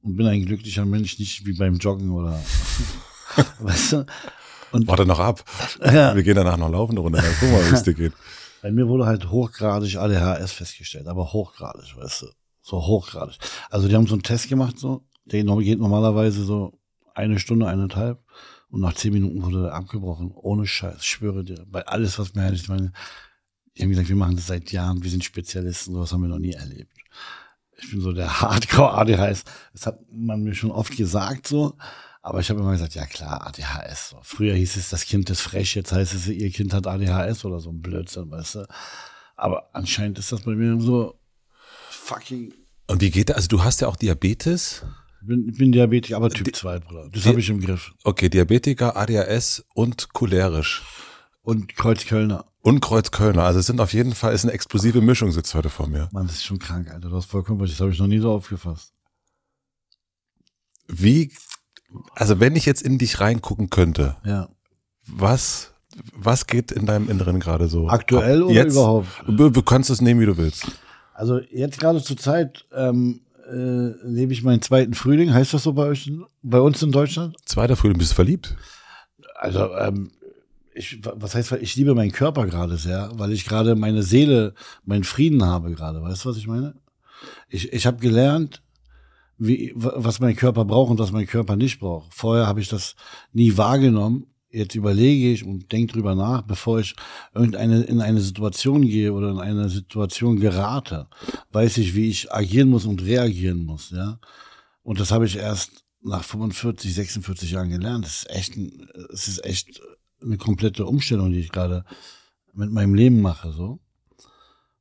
und 0.07 0.15
bin 0.15 0.25
ein 0.25 0.45
glücklicher 0.45 0.85
Mensch, 0.85 1.19
nicht 1.19 1.45
wie 1.45 1.53
beim 1.53 1.75
Joggen 1.75 2.11
oder 2.11 2.39
weißt 3.59 3.91
du? 3.91 4.05
Und 4.71 4.87
Warte 4.87 5.05
noch 5.05 5.19
ab. 5.19 5.43
Ja. 5.83 6.15
Wir 6.15 6.23
gehen 6.23 6.35
danach 6.35 6.57
noch 6.57 6.69
laufen 6.69 6.93
eine 6.93 7.01
Runde. 7.01 7.21
Wir 7.21 7.49
mal, 7.49 7.69
wie 7.69 7.75
es 7.75 7.83
dir 7.83 7.93
geht. 7.93 8.13
bei 8.61 8.71
mir 8.71 8.87
wurde 8.87 9.05
halt 9.05 9.29
hochgradig 9.29 9.97
ADHS 9.97 10.53
festgestellt, 10.53 11.07
aber 11.07 11.33
hochgradig, 11.33 11.95
weißt 11.97 12.23
du, 12.23 12.27
so 12.61 12.77
hochgradig. 12.85 13.37
Also 13.69 13.87
die 13.87 13.95
haben 13.95 14.07
so 14.07 14.15
einen 14.15 14.23
Test 14.23 14.49
gemacht 14.49 14.79
so, 14.79 15.05
der 15.25 15.43
geht 15.43 15.79
normalerweise 15.79 16.43
so 16.43 16.79
eine 17.13 17.39
Stunde, 17.39 17.67
eineinhalb 17.67 18.23
und 18.69 18.81
nach 18.81 18.93
zehn 18.93 19.13
Minuten 19.13 19.43
wurde 19.43 19.63
der 19.63 19.73
abgebrochen, 19.73 20.31
ohne 20.33 20.65
Scheiß, 20.65 20.97
ich 20.99 21.07
schwöre 21.07 21.43
dir, 21.43 21.65
bei 21.67 21.85
alles, 21.85 22.17
was 22.17 22.33
mir 22.33 22.43
halt, 22.43 22.55
ich 22.55 22.69
meine, 22.69 22.91
die 23.77 23.83
haben 23.83 23.89
gesagt, 23.89 24.09
wir 24.09 24.15
machen 24.15 24.35
das 24.35 24.47
seit 24.47 24.71
Jahren, 24.71 25.03
wir 25.03 25.11
sind 25.11 25.23
Spezialisten, 25.23 25.93
sowas 25.93 26.11
haben 26.11 26.21
wir 26.21 26.29
noch 26.29 26.39
nie 26.39 26.53
erlebt. 26.53 26.91
Ich 27.79 27.91
bin 27.91 28.01
so 28.01 28.11
der 28.11 28.41
Hardcore 28.41 28.93
ADHS. 28.93 29.43
Das 29.73 29.85
hat 29.85 29.99
man 30.11 30.43
mir 30.43 30.55
schon 30.55 30.71
oft 30.71 30.95
gesagt 30.95 31.47
so. 31.47 31.75
Aber 32.21 32.41
ich 32.41 32.49
habe 32.49 32.59
immer 32.59 32.71
gesagt, 32.71 32.95
ja 32.95 33.05
klar, 33.05 33.47
ADHS. 33.47 34.09
So. 34.09 34.19
Früher 34.21 34.53
hieß 34.53 34.75
es, 34.75 34.89
das 34.89 35.05
Kind 35.05 35.29
ist 35.29 35.39
frech, 35.39 35.75
jetzt 35.75 35.93
heißt 35.93 36.13
es, 36.13 36.27
ihr 36.27 36.49
Kind 36.51 36.73
hat 36.73 36.85
ADHS 36.85 37.45
oder 37.45 37.59
so 37.61 37.69
ein 37.69 37.81
Blödsinn, 37.81 38.29
weißt 38.29 38.55
du. 38.55 38.67
Aber 39.37 39.69
anscheinend 39.73 40.19
ist 40.19 40.31
das 40.31 40.41
bei 40.41 40.51
mir 40.51 40.77
so 40.81 41.17
fucking. 41.89 42.53
Und 42.87 43.01
wie 43.01 43.11
geht 43.11 43.29
das? 43.29 43.37
Also 43.37 43.47
du 43.49 43.63
hast 43.63 43.79
ja 43.81 43.87
auch 43.87 43.95
Diabetes. 43.95 44.83
Ich 45.21 45.27
bin, 45.27 45.53
bin 45.53 45.71
Diabetiker, 45.71 46.17
aber 46.17 46.29
Typ 46.29 46.53
2, 46.53 46.79
Bruder. 46.79 47.09
Das 47.13 47.25
habe 47.25 47.39
ich 47.39 47.49
im 47.49 47.61
Griff. 47.61 47.93
Okay, 48.03 48.29
Diabetiker, 48.29 48.97
ADHS 48.97 49.65
und 49.73 50.13
cholerisch. 50.13 50.83
Und 51.43 51.75
Kreuzkölner. 51.75 52.45
Und 52.67 52.81
Kreuzkölner. 52.81 53.43
Also 53.43 53.61
es 53.61 53.65
sind 53.65 53.79
auf 53.79 53.93
jeden 53.93 54.13
Fall, 54.13 54.33
ist 54.33 54.43
eine 54.43 54.51
explosive 54.51 54.99
Mischung 54.99 55.31
sitzt 55.31 55.55
heute 55.55 55.69
vor 55.69 55.87
mir. 55.87 56.09
Mann, 56.11 56.27
das 56.27 56.35
ist 56.35 56.43
schon 56.43 56.59
krank, 56.59 56.91
Alter. 56.91 57.07
Du 57.07 57.15
hast 57.15 57.27
vollkommen 57.27 57.61
recht. 57.61 57.71
Das 57.71 57.79
habe 57.79 57.91
ich 57.91 57.99
noch 57.99 58.07
nie 58.07 58.19
so 58.19 58.29
aufgefasst. 58.29 58.91
Wie, 60.89 61.31
also 62.13 62.41
wenn 62.41 62.57
ich 62.57 62.65
jetzt 62.65 62.81
in 62.81 62.97
dich 62.97 63.21
reingucken 63.21 63.69
könnte, 63.69 64.17
Ja. 64.25 64.49
was, 65.05 65.71
was 66.13 66.45
geht 66.45 66.73
in 66.73 66.85
deinem 66.85 67.09
Inneren 67.09 67.39
gerade 67.39 67.69
so? 67.69 67.87
Aktuell 67.87 68.43
oder 68.43 68.53
jetzt, 68.53 68.73
überhaupt? 68.73 69.07
Du, 69.25 69.49
du 69.49 69.61
kannst 69.61 69.89
es 69.89 70.01
nehmen, 70.01 70.19
wie 70.19 70.25
du 70.25 70.35
willst. 70.35 70.69
Also 71.13 71.39
jetzt 71.49 71.79
gerade 71.79 72.03
zur 72.03 72.17
Zeit 72.17 72.65
ähm, 72.73 73.21
äh, 73.49 73.93
lebe 74.05 74.33
ich 74.33 74.43
meinen 74.43 74.61
zweiten 74.61 74.93
Frühling. 74.93 75.33
Heißt 75.33 75.53
das 75.53 75.63
so 75.63 75.71
bei 75.71 75.85
euch, 75.85 76.11
bei 76.41 76.59
uns 76.59 76.83
in 76.83 76.91
Deutschland? 76.91 77.37
Zweiter 77.45 77.77
Frühling, 77.77 77.97
bist 77.97 78.11
du 78.11 78.15
verliebt? 78.15 78.57
Also 79.35 79.73
ähm, 79.77 80.11
ich, 80.77 80.99
was 81.03 81.35
heißt, 81.35 81.53
ich 81.53 81.75
liebe 81.75 81.95
meinen 81.95 82.11
Körper 82.11 82.45
gerade 82.45 82.77
sehr, 82.77 83.09
weil 83.15 83.33
ich 83.33 83.45
gerade 83.45 83.75
meine 83.75 84.03
Seele, 84.03 84.53
meinen 84.85 85.03
Frieden 85.03 85.43
habe 85.43 85.71
gerade. 85.71 86.01
Weißt 86.01 86.23
du, 86.23 86.29
was 86.29 86.37
ich 86.37 86.47
meine? 86.47 86.75
Ich, 87.49 87.73
ich 87.73 87.85
habe 87.87 87.97
gelernt, 87.97 88.61
wie, 89.37 89.73
was 89.75 90.19
mein 90.19 90.35
Körper 90.35 90.65
braucht 90.65 90.91
und 90.91 90.99
was 90.99 91.11
mein 91.11 91.27
Körper 91.27 91.55
nicht 91.55 91.79
braucht. 91.79 92.13
Vorher 92.13 92.47
habe 92.47 92.61
ich 92.61 92.69
das 92.69 92.95
nie 93.33 93.57
wahrgenommen. 93.57 94.27
Jetzt 94.49 94.75
überlege 94.75 95.31
ich 95.31 95.43
und 95.43 95.71
denke 95.71 95.93
drüber 95.93 96.15
nach, 96.15 96.41
bevor 96.41 96.79
ich 96.79 96.95
irgendeine 97.33 97.81
in 97.81 97.99
eine 97.99 98.21
Situation 98.21 98.81
gehe 98.81 99.11
oder 99.11 99.31
in 99.31 99.39
eine 99.39 99.69
Situation 99.69 100.39
gerate, 100.39 101.07
weiß 101.51 101.77
ich, 101.79 101.95
wie 101.95 102.09
ich 102.09 102.31
agieren 102.31 102.69
muss 102.69 102.85
und 102.85 103.03
reagieren 103.03 103.65
muss, 103.65 103.91
ja. 103.91 104.19
Und 104.83 105.01
das 105.01 105.11
habe 105.11 105.25
ich 105.25 105.35
erst 105.35 105.83
nach 106.01 106.23
45, 106.23 106.93
46 106.95 107.51
Jahren 107.51 107.69
gelernt. 107.69 108.05
Das 108.05 108.23
ist 108.23 108.29
echt, 108.29 108.57
es 109.11 109.27
ist 109.27 109.43
echt 109.43 109.81
eine 110.21 110.37
komplette 110.37 110.85
Umstellung, 110.85 111.31
die 111.31 111.39
ich 111.39 111.51
gerade 111.51 111.85
mit 112.53 112.71
meinem 112.71 112.95
Leben 112.95 113.21
mache, 113.21 113.51
so. 113.51 113.79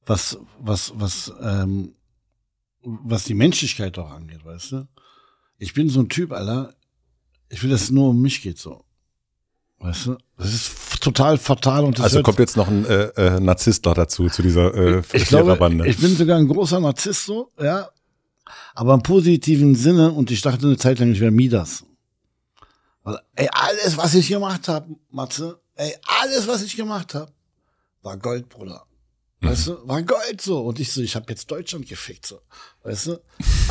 Was, 0.07 0.39
was, 0.61 0.93
was, 0.97 1.33
ähm, 1.43 1.95
was 2.83 3.25
die 3.25 3.35
Menschlichkeit 3.35 3.99
auch 3.99 4.11
angeht, 4.11 4.45
weißt 4.45 4.73
du? 4.73 4.89
Ich 5.59 5.75
bin 5.75 5.89
so 5.89 6.01
ein 6.01 6.09
Typ, 6.09 6.33
Alter. 6.33 6.75
Ich 7.49 7.63
will, 7.63 7.71
dass 7.71 7.83
es 7.83 7.91
nur 7.91 8.11
um 8.11 8.21
mich 8.21 8.43
geht, 8.43 8.59
so. 8.59 8.85
Weißt 9.79 10.07
du? 10.07 10.17
Das 10.39 10.53
ist 10.53 11.03
total 11.03 11.39
fatal. 11.39 11.85
Und 11.85 11.99
das 11.99 12.05
also 12.05 12.23
kommt 12.23 12.39
jetzt 12.39 12.57
noch 12.57 12.69
ein 12.69 12.85
äh, 12.87 13.05
äh, 13.17 13.41
Narzisst 13.41 13.85
noch 13.85 13.95
dazu, 13.95 14.29
zu 14.29 14.43
dieser 14.43 14.75
äh, 14.75 15.03
ich 15.13 15.27
glaube, 15.27 15.59
ich 15.87 15.99
bin 15.99 16.17
sogar 16.17 16.39
ein 16.39 16.49
großer 16.49 16.81
Narzisst 16.81 17.27
so, 17.27 17.53
ja. 17.61 17.89
Aber 18.75 18.95
im 18.95 19.03
positiven 19.03 19.75
Sinne 19.75 20.13
und 20.13 20.31
ich 20.31 20.41
dachte 20.41 20.67
eine 20.67 20.77
Zeit 20.77 20.99
lang, 20.99 21.11
ich 21.11 21.21
wäre 21.21 21.31
Midas. 21.31 21.85
Weil, 23.07 23.21
ey, 23.37 23.49
alles, 23.53 23.97
was 23.97 24.15
ich 24.15 24.27
gemacht 24.27 24.67
habe, 24.67 24.97
Matze, 25.11 25.61
ey, 25.77 25.95
alles, 26.21 26.49
was 26.49 26.63
ich 26.63 26.75
gemacht 26.75 27.15
habe, 27.15 27.33
war 28.03 28.17
Gold, 28.17 28.49
Bruder. 28.49 28.85
Weißt 29.43 29.69
du, 29.69 29.87
war 29.87 30.03
Gold 30.03 30.41
so. 30.41 30.61
Und 30.63 30.81
ich 30.81 30.91
so, 30.93 31.01
ich 31.03 31.15
habe 31.15 31.27
jetzt 31.29 31.49
Deutschland 31.49 31.87
gefickt, 31.87 32.27
so. 32.27 32.41
Weißt 32.83 33.07
du? 33.07 33.23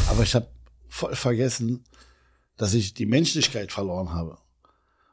Aber 0.08 0.24
ich 0.24 0.34
habe 0.36 0.48
voll 0.88 1.18
vergessen, 1.18 1.84
dass 2.56 2.74
ich 2.74 2.94
die 2.94 3.06
Menschlichkeit 3.06 3.74
verloren 3.74 4.14
habe. 4.14 4.38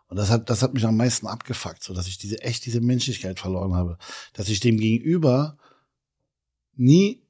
Und 0.07 0.19
das 0.19 0.31
hat, 0.31 0.49
das 0.49 0.62
hat 0.62 0.73
mich 0.73 0.87
am 0.87 0.97
meisten 0.97 1.26
abgefuckt, 1.26 1.83
so 1.83 1.93
dass 1.93 2.07
ich 2.07 2.17
diese 2.17 2.41
echt 2.43 2.64
diese 2.64 2.81
Menschlichkeit 2.81 3.41
verloren 3.41 3.75
habe, 3.75 3.99
dass 4.35 4.49
ich 4.49 4.61
dem 4.61 4.79
Gegenüber 4.79 5.59
nie 6.76 7.26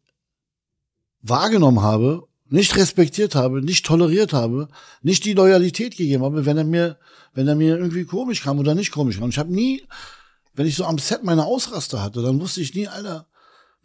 wahrgenommen 1.23 1.81
habe, 1.81 2.29
nicht 2.53 2.77
respektiert 2.77 3.35
habe, 3.35 3.63
nicht 3.63 3.85
toleriert 3.87 4.33
habe, 4.33 4.69
nicht 5.03 5.25
die 5.25 5.35
Loyalität 5.35 5.97
gegeben 5.97 6.25
habe, 6.25 6.47
wenn 6.47 6.59
er 6.59 6.65
mir, 6.65 6.99
wenn 7.35 7.49
er 7.49 7.55
mir 7.55 7.77
irgendwie 7.77 8.05
komisch 8.05 8.43
kam 8.43 8.59
oder 8.59 8.75
nicht 8.75 8.93
komisch 8.93 9.19
kam. 9.19 9.31
Ich 9.31 9.39
habe 9.39 9.53
nie, 9.53 9.83
wenn 10.55 10.67
ich 10.67 10.77
so 10.77 10.85
am 10.85 10.99
Set 10.99 11.25
meine 11.25 11.45
Ausraster 11.45 12.03
hatte, 12.03 12.23
dann 12.23 12.41
wusste 12.41 12.61
ich 12.61 12.75
nie, 12.75 12.89
Alter, 12.89 13.27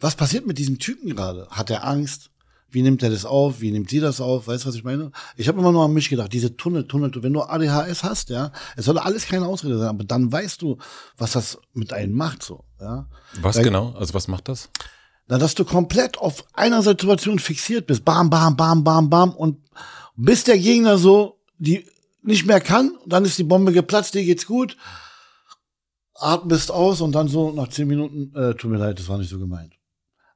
was 0.00 0.14
passiert 0.14 0.46
mit 0.46 0.58
diesem 0.58 0.78
Typen 0.78 1.16
gerade? 1.16 1.48
Hat 1.50 1.70
er 1.70 1.86
Angst? 1.86 2.30
Wie 2.70 2.82
nimmt 2.82 3.02
er 3.02 3.08
das 3.08 3.24
auf? 3.24 3.62
Wie 3.62 3.70
nimmt 3.70 3.88
sie 3.88 3.98
das 3.98 4.20
auf? 4.20 4.46
Weißt 4.46 4.64
du, 4.64 4.68
was 4.68 4.74
ich 4.74 4.84
meine? 4.84 5.10
Ich 5.36 5.48
habe 5.48 5.58
immer 5.58 5.72
nur 5.72 5.86
an 5.86 5.94
mich 5.94 6.10
gedacht, 6.10 6.34
diese 6.34 6.54
Tunnel, 6.54 6.86
Tunnel, 6.86 7.10
wenn 7.22 7.32
du 7.32 7.40
ADHS 7.40 8.04
hast, 8.04 8.28
ja, 8.28 8.52
es 8.76 8.84
soll 8.84 8.98
alles 8.98 9.24
keine 9.26 9.46
Ausrede 9.46 9.78
sein, 9.78 9.88
aber 9.88 10.04
dann 10.04 10.30
weißt 10.30 10.60
du, 10.60 10.76
was 11.16 11.32
das 11.32 11.58
mit 11.72 11.94
einem 11.94 12.12
macht, 12.12 12.42
so, 12.42 12.64
ja. 12.78 13.08
was 13.40 13.56
Weil- 13.56 13.64
genau? 13.64 13.92
Also 13.92 14.12
was 14.12 14.28
macht 14.28 14.48
das? 14.48 14.68
Na, 15.28 15.38
dass 15.38 15.54
du 15.54 15.64
komplett 15.64 16.18
auf 16.18 16.44
einer 16.54 16.82
Situation 16.82 17.38
fixiert 17.38 17.86
bist. 17.86 18.04
Bam, 18.04 18.30
bam, 18.30 18.56
bam, 18.56 18.82
bam, 18.82 19.10
bam. 19.10 19.32
Und 19.32 19.58
bis 20.16 20.44
der 20.44 20.58
Gegner 20.58 20.98
so 20.98 21.38
die 21.58 21.86
nicht 22.22 22.46
mehr 22.46 22.60
kann, 22.60 22.96
dann 23.06 23.24
ist 23.24 23.38
die 23.38 23.44
Bombe 23.44 23.72
geplatzt, 23.72 24.14
dir 24.14 24.24
geht's 24.24 24.46
gut. 24.46 24.76
Atmest 26.14 26.70
aus 26.70 27.00
und 27.00 27.12
dann 27.12 27.28
so 27.28 27.52
nach 27.52 27.68
zehn 27.68 27.86
Minuten, 27.86 28.34
äh, 28.34 28.54
tut 28.54 28.70
mir 28.70 28.78
leid, 28.78 28.98
das 28.98 29.08
war 29.08 29.18
nicht 29.18 29.30
so 29.30 29.38
gemeint. 29.38 29.74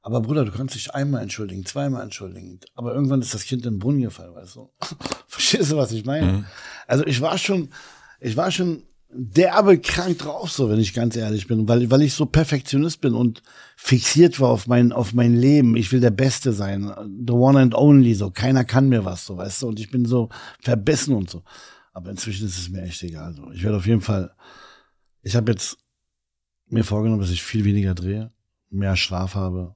Aber 0.01 0.21
Bruder, 0.21 0.45
du 0.45 0.51
kannst 0.51 0.75
dich 0.75 0.93
einmal 0.93 1.21
entschuldigen, 1.21 1.65
zweimal 1.65 2.03
entschuldigen. 2.03 2.59
Aber 2.75 2.93
irgendwann 2.93 3.21
ist 3.21 3.33
das 3.33 3.45
Kind 3.45 3.65
in 3.65 3.75
den 3.75 3.79
Brunnen 3.79 4.01
gefallen, 4.01 4.35
weißt 4.35 4.55
du? 4.55 4.69
Verstehst 5.27 5.71
du, 5.71 5.77
was 5.77 5.91
ich 5.91 6.05
meine? 6.05 6.45
Also 6.87 7.05
ich 7.05 7.21
war 7.21 7.37
schon, 7.37 7.69
ich 8.19 8.35
war 8.35 8.51
schon 8.51 8.83
derbe 9.15 9.79
krank 9.79 10.17
drauf, 10.19 10.51
so, 10.51 10.69
wenn 10.69 10.79
ich 10.79 10.93
ganz 10.93 11.15
ehrlich 11.15 11.47
bin, 11.47 11.67
weil, 11.67 11.89
weil 11.91 12.01
ich 12.01 12.13
so 12.13 12.25
Perfektionist 12.25 13.01
bin 13.01 13.13
und 13.13 13.41
fixiert 13.75 14.39
war 14.39 14.49
auf 14.49 14.67
mein, 14.67 14.91
auf 14.91 15.13
mein 15.13 15.35
Leben. 15.35 15.75
Ich 15.75 15.91
will 15.91 15.99
der 15.99 16.11
Beste 16.11 16.53
sein. 16.53 16.91
The 17.27 17.33
one 17.33 17.59
and 17.59 17.75
only, 17.75 18.13
so. 18.13 18.31
Keiner 18.31 18.63
kann 18.63 18.89
mir 18.89 19.05
was, 19.05 19.25
so, 19.25 19.37
weißt 19.37 19.61
du? 19.61 19.67
Und 19.67 19.79
ich 19.79 19.91
bin 19.91 20.05
so 20.05 20.29
verbissen 20.61 21.15
und 21.15 21.29
so. 21.29 21.43
Aber 21.93 22.09
inzwischen 22.09 22.47
ist 22.47 22.57
es 22.57 22.69
mir 22.69 22.81
echt 22.81 23.03
egal, 23.03 23.33
so. 23.33 23.51
Ich 23.51 23.63
werde 23.63 23.77
auf 23.77 23.85
jeden 23.85 24.01
Fall, 24.01 24.33
ich 25.21 25.35
habe 25.35 25.51
jetzt 25.51 25.77
mir 26.67 26.83
vorgenommen, 26.83 27.21
dass 27.21 27.31
ich 27.31 27.43
viel 27.43 27.65
weniger 27.65 27.93
drehe, 27.93 28.31
mehr 28.69 28.95
Schlaf 28.95 29.35
habe. 29.35 29.75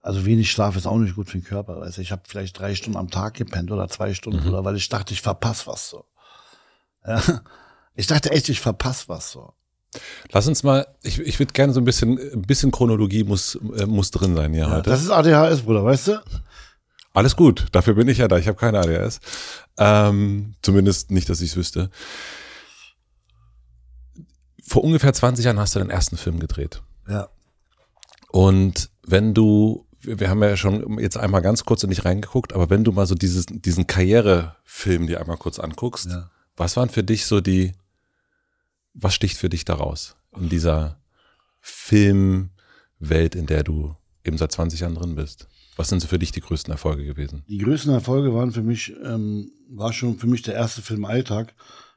Also 0.00 0.26
wenig 0.26 0.50
Schlaf 0.50 0.76
ist 0.76 0.86
auch 0.86 0.98
nicht 0.98 1.14
gut 1.14 1.28
für 1.28 1.38
den 1.38 1.44
Körper. 1.44 1.80
Weißt 1.80 1.98
du? 1.98 2.02
Ich 2.02 2.10
habe 2.10 2.22
vielleicht 2.26 2.58
drei 2.58 2.74
Stunden 2.74 2.98
am 2.98 3.10
Tag 3.10 3.34
gepennt 3.34 3.70
oder 3.70 3.88
zwei 3.88 4.14
Stunden, 4.14 4.48
oder 4.48 4.64
weil 4.64 4.76
ich 4.76 4.88
dachte, 4.88 5.14
ich 5.14 5.22
verpasse 5.22 5.68
was 5.68 5.90
so. 5.90 6.04
Ja. 7.06 7.22
Ich 7.94 8.06
dachte 8.06 8.30
echt, 8.30 8.48
ich 8.48 8.60
verpasse 8.60 9.08
was 9.08 9.30
so. 9.32 9.52
Lass 10.30 10.46
uns 10.48 10.62
mal, 10.62 10.86
ich, 11.02 11.18
ich 11.20 11.38
würde 11.38 11.52
gerne 11.52 11.72
so 11.74 11.80
ein 11.80 11.84
bisschen, 11.84 12.18
ein 12.18 12.42
bisschen 12.42 12.70
Chronologie 12.70 13.24
muss, 13.24 13.56
äh, 13.76 13.84
muss 13.86 14.10
drin 14.10 14.34
sein 14.34 14.52
hier 14.54 14.62
Ja, 14.64 14.70
heute. 14.76 14.88
das 14.90 15.02
ist 15.02 15.10
ADHS, 15.10 15.62
Bruder, 15.62 15.84
weißt 15.84 16.08
du? 16.08 16.22
Alles 17.12 17.36
gut, 17.36 17.66
dafür 17.72 17.92
bin 17.94 18.08
ich 18.08 18.16
ja 18.18 18.28
da. 18.28 18.38
Ich 18.38 18.48
habe 18.48 18.56
keine 18.56 18.78
ADHS. 18.78 19.20
Ähm, 19.76 20.54
zumindest 20.62 21.10
nicht, 21.10 21.28
dass 21.28 21.42
ich 21.42 21.50
es 21.50 21.56
wüsste. 21.56 21.90
Vor 24.66 24.84
ungefähr 24.84 25.12
20 25.12 25.44
Jahren 25.44 25.58
hast 25.58 25.74
du 25.74 25.80
deinen 25.80 25.90
ersten 25.90 26.16
Film 26.16 26.38
gedreht. 26.38 26.82
Ja. 27.08 27.28
Und 28.30 28.88
wenn 29.06 29.34
du, 29.34 29.86
wir 30.00 30.30
haben 30.30 30.42
ja 30.42 30.56
schon 30.56 30.98
jetzt 30.98 31.18
einmal 31.18 31.42
ganz 31.42 31.64
kurz 31.64 31.82
in 31.82 31.90
dich 31.90 32.04
reingeguckt, 32.06 32.54
aber 32.54 32.70
wenn 32.70 32.84
du 32.84 32.92
mal 32.92 33.06
so 33.06 33.14
dieses, 33.14 33.44
diesen 33.46 33.86
Karrierefilm 33.86 35.06
dir 35.06 35.20
einmal 35.20 35.36
kurz 35.36 35.58
anguckst, 35.58 36.06
Ja. 36.06 36.30
was 36.56 36.76
waren 36.76 36.88
für 36.88 37.02
dich 37.04 37.26
so 37.26 37.40
die, 37.42 37.72
was 38.94 39.14
sticht 39.14 39.36
für 39.36 39.48
dich 39.48 39.64
daraus 39.64 40.16
in 40.36 40.48
dieser 40.48 41.00
Filmwelt, 41.60 43.34
in 43.34 43.46
der 43.46 43.62
du 43.62 43.94
eben 44.24 44.38
seit 44.38 44.52
20 44.52 44.80
Jahren 44.80 44.94
drin 44.94 45.14
bist? 45.14 45.48
Was 45.76 45.88
sind 45.88 46.00
so 46.00 46.08
für 46.08 46.18
dich 46.18 46.32
die 46.32 46.40
größten 46.40 46.72
Erfolge 46.72 47.04
gewesen? 47.04 47.44
Die 47.48 47.58
größten 47.58 47.92
Erfolge 47.92 48.34
waren 48.34 48.52
für 48.52 48.62
mich, 48.62 48.92
ähm, 49.02 49.52
war 49.70 49.92
schon 49.92 50.18
für 50.18 50.26
mich 50.26 50.42
der 50.42 50.54
erste 50.54 50.82
Film 50.82 51.04
Alltag, 51.04 51.54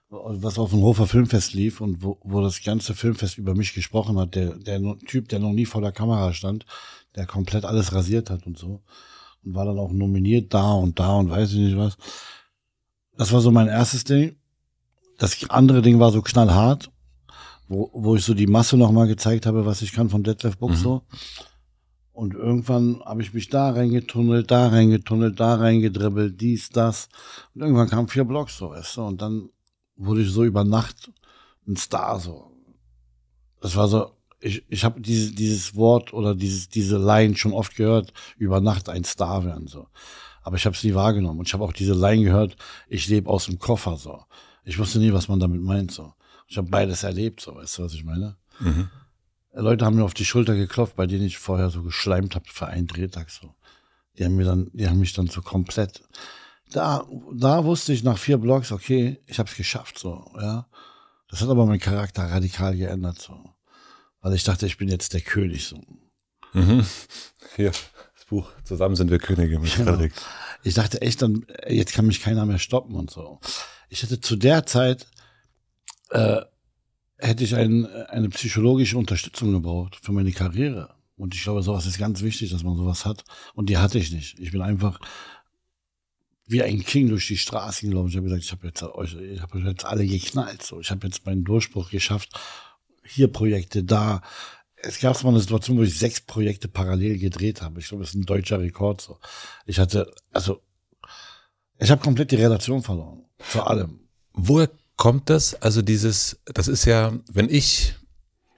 was 0.09 0.59
auf 0.59 0.69
dem 0.69 0.81
Hofer 0.81 1.07
Filmfest 1.07 1.53
lief 1.53 1.81
und 1.81 2.01
wo, 2.01 2.19
wo 2.23 2.41
das 2.41 2.63
ganze 2.63 2.93
Filmfest 2.93 3.37
über 3.37 3.53
mich 3.53 3.73
gesprochen 3.73 4.17
hat. 4.17 4.35
Der, 4.35 4.55
der 4.55 4.97
Typ, 4.99 5.27
der 5.29 5.39
noch 5.39 5.51
nie 5.51 5.65
vor 5.65 5.81
der 5.81 5.91
Kamera 5.91 6.33
stand, 6.33 6.65
der 7.15 7.25
komplett 7.25 7.65
alles 7.65 7.93
rasiert 7.93 8.29
hat 8.29 8.45
und 8.45 8.57
so. 8.57 8.81
Und 9.43 9.55
war 9.55 9.65
dann 9.65 9.79
auch 9.79 9.91
nominiert 9.91 10.53
da 10.53 10.73
und 10.73 10.99
da 10.99 11.15
und 11.15 11.29
weiß 11.29 11.51
ich 11.51 11.59
nicht 11.59 11.77
was. 11.77 11.97
Das 13.17 13.31
war 13.31 13.41
so 13.41 13.51
mein 13.51 13.67
erstes 13.67 14.03
Ding. 14.03 14.37
Das 15.17 15.49
andere 15.49 15.81
Ding 15.81 15.99
war 15.99 16.11
so 16.11 16.21
knallhart, 16.21 16.91
wo, 17.67 17.89
wo 17.93 18.15
ich 18.15 18.23
so 18.25 18.33
die 18.33 18.47
Masse 18.47 18.77
nochmal 18.77 19.07
gezeigt 19.07 19.45
habe, 19.45 19.65
was 19.65 19.81
ich 19.81 19.93
kann 19.93 20.09
von 20.09 20.23
Detlef 20.23 20.57
Book 20.57 20.71
Mhm. 20.71 20.75
so. 20.75 21.01
Und 22.11 22.33
irgendwann 22.33 23.01
habe 23.03 23.21
ich 23.21 23.33
mich 23.33 23.49
da 23.49 23.71
reingetunnelt, 23.71 24.49
da 24.49 24.69
reingetunnelt, 24.69 25.37
da 25.37 25.55
reingedribbelt, 25.55 26.39
dies, 26.39 26.69
das. 26.69 27.09
Und 27.53 27.61
irgendwann 27.61 27.89
kamen 27.89 28.07
vier 28.07 28.23
Blocks 28.23 28.57
so, 28.57 28.69
weißt 28.69 28.97
du. 28.97 29.01
Und 29.01 29.21
dann 29.21 29.49
wurde 29.97 30.21
ich 30.21 30.31
so 30.31 30.45
über 30.45 30.63
Nacht 30.63 31.11
ein 31.67 31.75
Star 31.75 32.19
so. 32.19 32.51
Das 33.59 33.75
war 33.75 33.89
so, 33.89 34.11
ich, 34.39 34.63
ich 34.69 34.85
habe 34.85 35.01
dieses, 35.01 35.35
dieses 35.35 35.75
Wort 35.75 36.13
oder 36.13 36.35
dieses, 36.35 36.69
diese 36.69 36.97
Line 36.97 37.35
schon 37.35 37.51
oft 37.51 37.75
gehört, 37.75 38.13
über 38.37 38.61
Nacht 38.61 38.87
ein 38.87 39.03
Star 39.03 39.43
werden 39.43 39.67
so. 39.67 39.87
Aber 40.41 40.55
ich 40.55 40.65
habe 40.65 40.75
es 40.75 40.83
nie 40.83 40.93
wahrgenommen. 40.93 41.39
Und 41.39 41.47
ich 41.47 41.53
habe 41.53 41.63
auch 41.63 41.73
diese 41.73 41.95
Line 41.95 42.23
gehört, 42.23 42.55
ich 42.87 43.09
lebe 43.09 43.29
aus 43.29 43.47
dem 43.47 43.59
Koffer 43.59 43.97
so. 43.97 44.23
Ich 44.65 44.77
wusste 44.79 44.99
nie, 44.99 45.13
was 45.13 45.27
man 45.27 45.39
damit 45.39 45.61
meint 45.61 45.91
so. 45.91 46.13
Ich 46.47 46.57
habe 46.57 46.69
beides 46.69 47.03
erlebt 47.03 47.39
so, 47.41 47.55
weißt 47.55 47.77
du, 47.77 47.83
was 47.83 47.93
ich 47.93 48.03
meine? 48.03 48.35
Mhm. 48.59 48.89
Leute 49.53 49.85
haben 49.85 49.95
mir 49.95 50.03
auf 50.03 50.13
die 50.13 50.25
Schulter 50.25 50.55
geklopft, 50.55 50.95
bei 50.95 51.07
denen 51.07 51.25
ich 51.25 51.37
vorher 51.37 51.69
so 51.69 51.81
geschleimt 51.81 52.35
habe 52.35 52.45
für 52.51 52.67
einen 52.67 52.87
Drehtag 52.87 53.29
so. 53.29 53.55
Die 54.17 54.25
haben 54.25 54.35
mir 54.35 54.43
dann, 54.45 54.69
die 54.73 54.87
haben 54.89 54.99
mich 54.99 55.13
dann 55.13 55.27
so 55.27 55.41
komplett. 55.41 56.03
Da, 56.71 57.05
da 57.33 57.63
wusste 57.63 57.93
ich 57.93 58.03
nach 58.03 58.17
vier 58.17 58.37
Blogs, 58.37 58.71
okay, 58.71 59.21
ich 59.27 59.39
habe 59.39 59.49
es 59.49 59.55
geschafft 59.55 59.97
so, 59.99 60.25
ja. 60.39 60.67
Das 61.29 61.41
hat 61.41 61.49
aber 61.49 61.65
meinen 61.65 61.79
Charakter 61.79 62.23
radikal 62.23 62.75
geändert 62.75 63.19
so, 63.19 63.37
weil 64.21 64.33
ich 64.33 64.43
dachte, 64.43 64.65
ich 64.65 64.77
bin 64.77 64.89
jetzt 64.89 65.13
der 65.13 65.21
König 65.21 65.65
so. 65.65 65.81
Mhm. 66.53 66.85
Hier, 67.55 67.71
das 67.71 68.25
Buch 68.27 68.49
Zusammen 68.63 68.95
sind 68.95 69.09
wir 69.11 69.19
Könige 69.19 69.59
mit 69.59 69.73
Genau. 69.75 69.91
Frederik. 69.91 70.13
Ich 70.63 70.73
dachte 70.73 71.01
echt 71.01 71.21
dann, 71.21 71.45
jetzt 71.67 71.93
kann 71.93 72.07
mich 72.07 72.21
keiner 72.21 72.45
mehr 72.45 72.59
stoppen 72.59 72.95
und 72.95 73.09
so. 73.11 73.39
Ich 73.95 74.03
hätte 74.03 74.19
zu 74.19 74.35
der 74.35 74.65
Zeit 74.65 75.07
äh, 76.09 76.41
hätte 77.17 77.45
ich 77.45 77.55
ein, 77.55 77.85
eine 77.85 78.27
psychologische 78.27 78.97
Unterstützung 78.97 79.53
gebraucht 79.53 79.95
für 80.01 80.11
meine 80.11 80.33
Karriere. 80.33 80.93
Und 81.15 81.33
ich 81.33 81.43
glaube, 81.43 81.63
sowas 81.63 81.85
ist 81.85 81.97
ganz 81.97 82.21
wichtig, 82.21 82.49
dass 82.49 82.63
man 82.63 82.75
sowas 82.75 83.05
hat. 83.05 83.23
Und 83.53 83.69
die 83.69 83.77
hatte 83.77 83.97
ich 83.97 84.11
nicht. 84.11 84.37
Ich 84.37 84.51
bin 84.51 84.61
einfach 84.61 84.99
wie 86.45 86.61
ein 86.61 86.83
King 86.83 87.07
durch 87.07 87.25
die 87.27 87.37
Straßen 87.37 87.89
gelaufen. 87.89 88.09
Ich 88.09 88.17
habe 88.17 88.25
gesagt, 88.25 88.43
ich 88.43 88.51
habe 88.51 88.67
jetzt 88.67 88.83
euch, 88.83 89.15
ich 89.15 89.41
habe 89.41 89.57
euch 89.59 89.63
jetzt 89.63 89.85
alle 89.85 90.05
geknallt. 90.05 90.61
So, 90.61 90.81
ich 90.81 90.91
habe 90.91 91.07
jetzt 91.07 91.25
meinen 91.25 91.45
Durchbruch 91.45 91.89
geschafft. 91.89 92.37
Hier 93.05 93.29
Projekte, 93.29 93.85
da. 93.85 94.21
Es 94.75 94.99
gab 94.99 95.23
mal 95.23 95.29
eine 95.29 95.39
Situation, 95.39 95.77
wo 95.77 95.83
ich 95.83 95.97
sechs 95.97 96.19
Projekte 96.19 96.67
parallel 96.67 97.17
gedreht 97.17 97.61
habe. 97.61 97.79
Ich 97.79 97.87
glaube, 97.87 98.03
das 98.03 98.09
ist 98.09 98.15
ein 98.15 98.25
deutscher 98.25 98.59
Rekord. 98.59 98.99
So, 98.99 99.19
ich 99.65 99.79
hatte, 99.79 100.13
also, 100.33 100.61
ich 101.79 101.89
habe 101.89 102.03
komplett 102.03 102.31
die 102.31 102.35
Relation 102.35 102.83
verloren 102.83 103.24
zu 103.51 103.63
allem. 103.63 103.99
Woher 104.33 104.69
kommt 104.97 105.29
das? 105.29 105.55
Also 105.61 105.81
dieses, 105.81 106.37
das 106.45 106.67
ist 106.67 106.85
ja, 106.85 107.13
wenn 107.31 107.49
ich, 107.49 107.95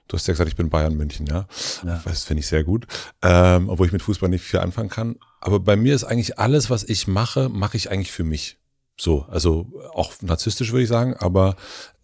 du 0.08 0.16
hast 0.16 0.26
ja 0.26 0.32
gesagt, 0.34 0.48
ich 0.48 0.56
bin 0.56 0.70
Bayern 0.70 0.96
München, 0.96 1.26
ja. 1.26 1.46
Ja. 1.84 2.00
Das 2.04 2.24
finde 2.24 2.40
ich 2.40 2.46
sehr 2.46 2.64
gut. 2.64 2.86
Ähm, 3.22 3.68
obwohl 3.68 3.86
ich 3.86 3.92
mit 3.92 4.02
Fußball 4.02 4.28
nicht 4.28 4.42
viel 4.44 4.60
anfangen 4.60 4.88
kann. 4.88 5.16
Aber 5.40 5.60
bei 5.60 5.76
mir 5.76 5.94
ist 5.94 6.04
eigentlich 6.04 6.38
alles, 6.38 6.70
was 6.70 6.82
ich 6.84 7.06
mache, 7.06 7.48
mache 7.48 7.76
ich 7.76 7.90
eigentlich 7.90 8.12
für 8.12 8.24
mich. 8.24 8.56
So, 9.00 9.22
also 9.28 9.70
auch 9.94 10.12
narzisstisch 10.22 10.72
würde 10.72 10.82
ich 10.82 10.88
sagen, 10.88 11.14
aber 11.14 11.54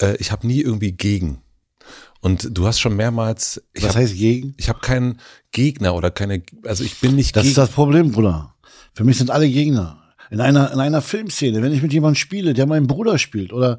äh, 0.01 0.15
ich 0.19 0.31
habe 0.31 0.47
nie 0.47 0.61
irgendwie 0.61 0.93
gegen. 0.93 1.41
Und 2.21 2.57
du 2.57 2.67
hast 2.67 2.79
schon 2.81 2.95
mehrmals, 2.97 3.61
ich 3.73 3.83
Was 3.83 3.91
habe 3.91 3.99
heißt 4.05 4.15
gegen? 4.15 4.55
ich 4.57 4.69
hab 4.69 4.81
keinen 4.81 5.21
Gegner 5.51 5.95
oder 5.95 6.11
keine, 6.13 6.43
also 6.65 6.85
ich 6.85 7.01
bin 7.01 7.17
nicht 7.17 7.35
Das 7.37 7.43
gegen. 7.43 7.51
ist 7.51 7.59
das 7.59 7.71
Problem, 7.71 8.13
Bruder. 8.13 8.55
Für 8.95 9.03
mich 9.05 9.19
sind 9.19 9.31
alle 9.31 9.49
Gegner. 9.49 10.04
In 10.35 10.41
einer, 10.41 10.73
in 10.73 10.81
einer 10.81 11.01
Filmszene, 11.01 11.63
wenn 11.63 11.73
ich 11.73 11.81
mit 11.81 11.93
jemandem 11.93 12.17
spiele, 12.17 12.55
der 12.55 12.67
meinen 12.67 12.89
Bruder 12.89 13.19
spielt 13.19 13.53
oder 13.53 13.79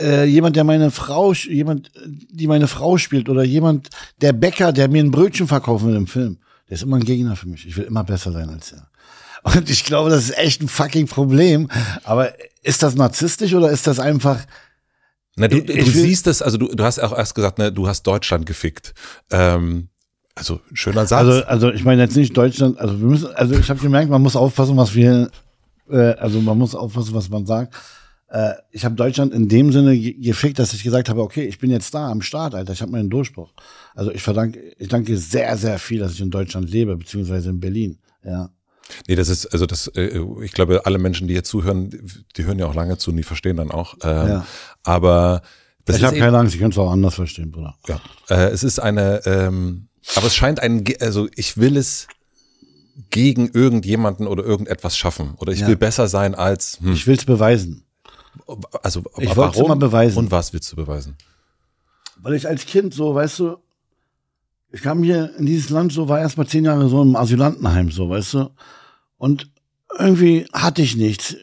äh, 0.00 0.24
jemand, 0.24 0.56
der 0.56 0.64
meine 0.64 0.90
Frau, 0.90 1.32
jemand, 1.32 1.92
die 2.04 2.48
meine 2.48 2.66
Frau 2.66 2.98
spielt 2.98 3.28
oder 3.28 3.44
jemand, 3.44 3.88
der 4.20 4.32
Bäcker, 4.32 4.72
der 4.72 4.88
mir 4.88 5.04
ein 5.04 5.12
Brötchen 5.12 5.46
verkaufen 5.46 5.86
will 5.86 5.94
im 5.94 6.08
Film, 6.08 6.38
der 6.68 6.74
ist 6.74 6.82
immer 6.82 6.96
ein 6.96 7.04
Gegner 7.04 7.36
für 7.36 7.46
mich. 7.46 7.64
Ich 7.64 7.76
will 7.76 7.84
immer 7.84 8.02
besser 8.02 8.32
sein 8.32 8.50
als 8.50 8.72
er. 8.72 8.88
Und 9.44 9.70
ich 9.70 9.84
glaube, 9.84 10.10
das 10.10 10.24
ist 10.24 10.36
echt 10.36 10.62
ein 10.62 10.68
fucking 10.68 11.06
Problem. 11.06 11.68
Aber 12.02 12.32
ist 12.64 12.82
das 12.82 12.96
narzisstisch 12.96 13.54
oder 13.54 13.70
ist 13.70 13.86
das 13.86 14.00
einfach, 14.00 14.40
na, 15.36 15.46
du, 15.46 15.62
du 15.62 15.84
siehst 15.84 16.26
es, 16.26 16.42
also 16.42 16.58
du, 16.58 16.74
du 16.74 16.82
hast 16.82 16.98
auch 16.98 17.16
erst 17.16 17.36
gesagt, 17.36 17.58
ne, 17.58 17.72
du 17.72 17.86
hast 17.86 18.02
Deutschland 18.02 18.46
gefickt. 18.46 18.94
Ähm, 19.30 19.90
also 20.34 20.60
schöner 20.72 21.06
Satz. 21.06 21.20
Also, 21.20 21.44
also 21.44 21.70
ich 21.70 21.84
meine 21.84 22.02
jetzt 22.02 22.16
nicht 22.16 22.36
Deutschland, 22.36 22.78
also 22.78 22.98
wir 22.98 23.06
müssen, 23.06 23.32
also 23.34 23.54
ich 23.54 23.70
habe 23.70 23.80
gemerkt, 23.80 24.10
man 24.10 24.22
muss 24.22 24.34
aufpassen, 24.34 24.76
was 24.76 24.94
wir, 24.94 25.30
äh, 25.92 26.14
also 26.18 26.40
man 26.40 26.58
muss 26.58 26.74
aufpassen, 26.74 27.14
was 27.14 27.28
man 27.28 27.46
sagt. 27.46 27.74
Äh, 28.28 28.54
ich 28.70 28.84
habe 28.84 28.94
Deutschland 28.94 29.34
in 29.34 29.48
dem 29.48 29.72
Sinne 29.72 29.98
gefickt, 29.98 30.58
dass 30.58 30.72
ich 30.72 30.82
gesagt 30.82 31.08
habe, 31.08 31.20
okay, 31.20 31.44
ich 31.44 31.58
bin 31.58 31.70
jetzt 31.70 31.94
da 31.94 32.10
am 32.10 32.22
Start, 32.22 32.54
Alter, 32.54 32.72
ich 32.72 32.80
habe 32.80 32.90
meinen 32.90 33.10
Durchbruch. 33.10 33.52
Also 33.94 34.10
ich 34.10 34.22
verdanke, 34.22 34.58
ich 34.78 34.88
danke 34.88 35.16
sehr, 35.18 35.56
sehr 35.58 35.78
viel, 35.78 36.00
dass 36.00 36.12
ich 36.12 36.20
in 36.20 36.30
Deutschland 36.30 36.70
lebe, 36.70 36.96
beziehungsweise 36.96 37.50
in 37.50 37.60
Berlin. 37.60 37.98
Ja. 38.24 38.50
Nee, 39.06 39.16
das 39.16 39.28
ist, 39.28 39.46
also 39.46 39.66
das, 39.66 39.88
äh, 39.88 40.20
ich 40.42 40.52
glaube, 40.52 40.86
alle 40.86 40.98
Menschen, 40.98 41.28
die 41.28 41.34
hier 41.34 41.44
zuhören, 41.44 41.90
die 42.36 42.44
hören 42.44 42.58
ja 42.58 42.66
auch 42.66 42.74
lange 42.74 42.96
zu 42.98 43.10
und 43.10 43.18
die 43.18 43.22
verstehen 43.22 43.56
dann 43.58 43.70
auch. 43.70 43.94
Ähm, 44.02 44.28
ja. 44.28 44.46
Aber 44.82 45.42
das 45.84 45.96
ich 45.96 46.04
habe 46.04 46.18
keine 46.18 46.38
Angst, 46.38 46.54
ich 46.54 46.60
kann 46.60 46.70
es 46.70 46.78
auch 46.78 46.90
anders 46.90 47.14
verstehen, 47.14 47.50
Bruder. 47.50 47.74
Ja. 47.86 48.00
Äh, 48.28 48.50
es 48.50 48.62
ist 48.64 48.78
eine, 48.78 49.20
ähm, 49.26 49.88
aber 50.16 50.26
es 50.26 50.34
scheint 50.34 50.60
ein, 50.60 50.84
also 51.00 51.28
ich 51.36 51.58
will 51.58 51.76
es 51.76 52.06
gegen 53.10 53.50
irgendjemanden 53.52 54.26
oder 54.26 54.44
irgendetwas 54.44 54.96
schaffen. 54.96 55.34
Oder 55.38 55.52
ich 55.52 55.60
ja. 55.60 55.68
will 55.68 55.76
besser 55.76 56.08
sein 56.08 56.34
als. 56.34 56.78
Hm. 56.80 56.92
Ich 56.92 57.06
will 57.06 57.16
es 57.16 57.24
beweisen. 57.24 57.84
Also, 58.82 59.02
ich 59.18 59.30
es 59.30 59.56
immer 59.56 59.76
beweisen. 59.76 60.18
Und 60.18 60.30
was 60.30 60.52
willst 60.52 60.72
du 60.72 60.76
beweisen? 60.76 61.16
Weil 62.16 62.34
ich 62.34 62.48
als 62.48 62.66
Kind 62.66 62.94
so, 62.94 63.14
weißt 63.14 63.38
du, 63.40 63.56
ich 64.70 64.80
kam 64.80 65.02
hier 65.02 65.34
in 65.38 65.46
dieses 65.46 65.70
Land 65.70 65.92
so, 65.92 66.08
war 66.08 66.20
erst 66.20 66.38
mal 66.38 66.46
zehn 66.46 66.64
Jahre 66.64 66.88
so 66.88 67.02
im 67.02 67.14
Asylantenheim, 67.14 67.90
so, 67.90 68.08
weißt 68.08 68.34
du. 68.34 68.50
Und 69.18 69.50
irgendwie 69.98 70.46
hatte 70.52 70.82
ich 70.82 70.96
nichts. 70.96 71.36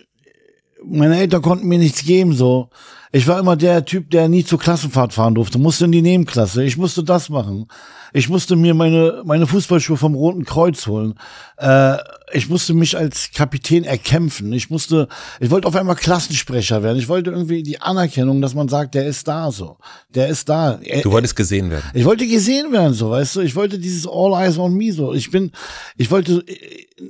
Meine 0.84 1.20
Eltern 1.20 1.42
konnten 1.42 1.68
mir 1.68 1.78
nichts 1.78 2.04
geben, 2.04 2.34
so. 2.34 2.70
Ich 3.12 3.28
war 3.28 3.40
immer 3.40 3.56
der 3.56 3.86
Typ, 3.86 4.12
der 4.12 4.30
nie 4.30 4.46
zur 4.46 4.60
Klassenfahrt 4.60 5.14
fahren 5.14 5.36
durfte, 5.36 5.58
musste 5.58 5.86
in 5.86 5.92
die 5.92 6.02
Nebenklasse. 6.02 6.64
Ich 6.64 6.78
musste 6.78 7.04
das 7.04 7.30
machen. 7.30 7.68
Ich 8.14 8.30
musste 8.30 8.56
mir 8.56 8.74
meine, 8.74 9.22
meine 9.26 9.48
Fußballschuhe 9.48 9.98
vom 9.98 10.16
Roten 10.16 10.46
Kreuz 10.46 10.88
holen. 10.88 11.16
Äh, 11.58 11.98
ich 12.32 12.50
musste 12.50 12.74
mich 12.74 12.98
als 12.98 13.32
Kapitän 13.34 13.84
erkämpfen. 13.84 14.52
Ich 14.54 14.70
musste, 14.70 15.08
ich 15.40 15.50
wollte 15.50 15.68
auf 15.68 15.76
einmal 15.76 15.96
Klassensprecher 15.96 16.84
werden. 16.84 16.98
Ich 16.98 17.08
wollte 17.08 17.32
irgendwie 17.32 17.64
die 17.64 17.82
Anerkennung, 17.82 18.42
dass 18.42 18.54
man 18.54 18.68
sagt, 18.68 18.96
der 18.96 19.08
ist 19.08 19.28
da 19.28 19.52
so. 19.52 19.78
Der 20.10 20.28
ist 20.28 20.50
da. 20.50 20.80
Du 21.04 21.12
wolltest 21.12 21.36
gesehen 21.36 21.70
werden. 21.70 21.86
Ich 21.94 22.06
wollte 22.06 22.28
gesehen 22.28 22.72
werden, 22.72 22.94
so, 22.94 23.10
weißt 23.10 23.38
du. 23.38 23.42
Ich 23.42 23.56
wollte 23.56 23.80
dieses 23.80 24.08
All 24.08 24.34
Eyes 24.34 24.58
on 24.58 24.76
Me, 24.76 24.92
so. 24.92 25.14
Ich 25.14 25.32
bin, 25.32 25.52
ich 25.98 26.12
wollte, 26.12 26.44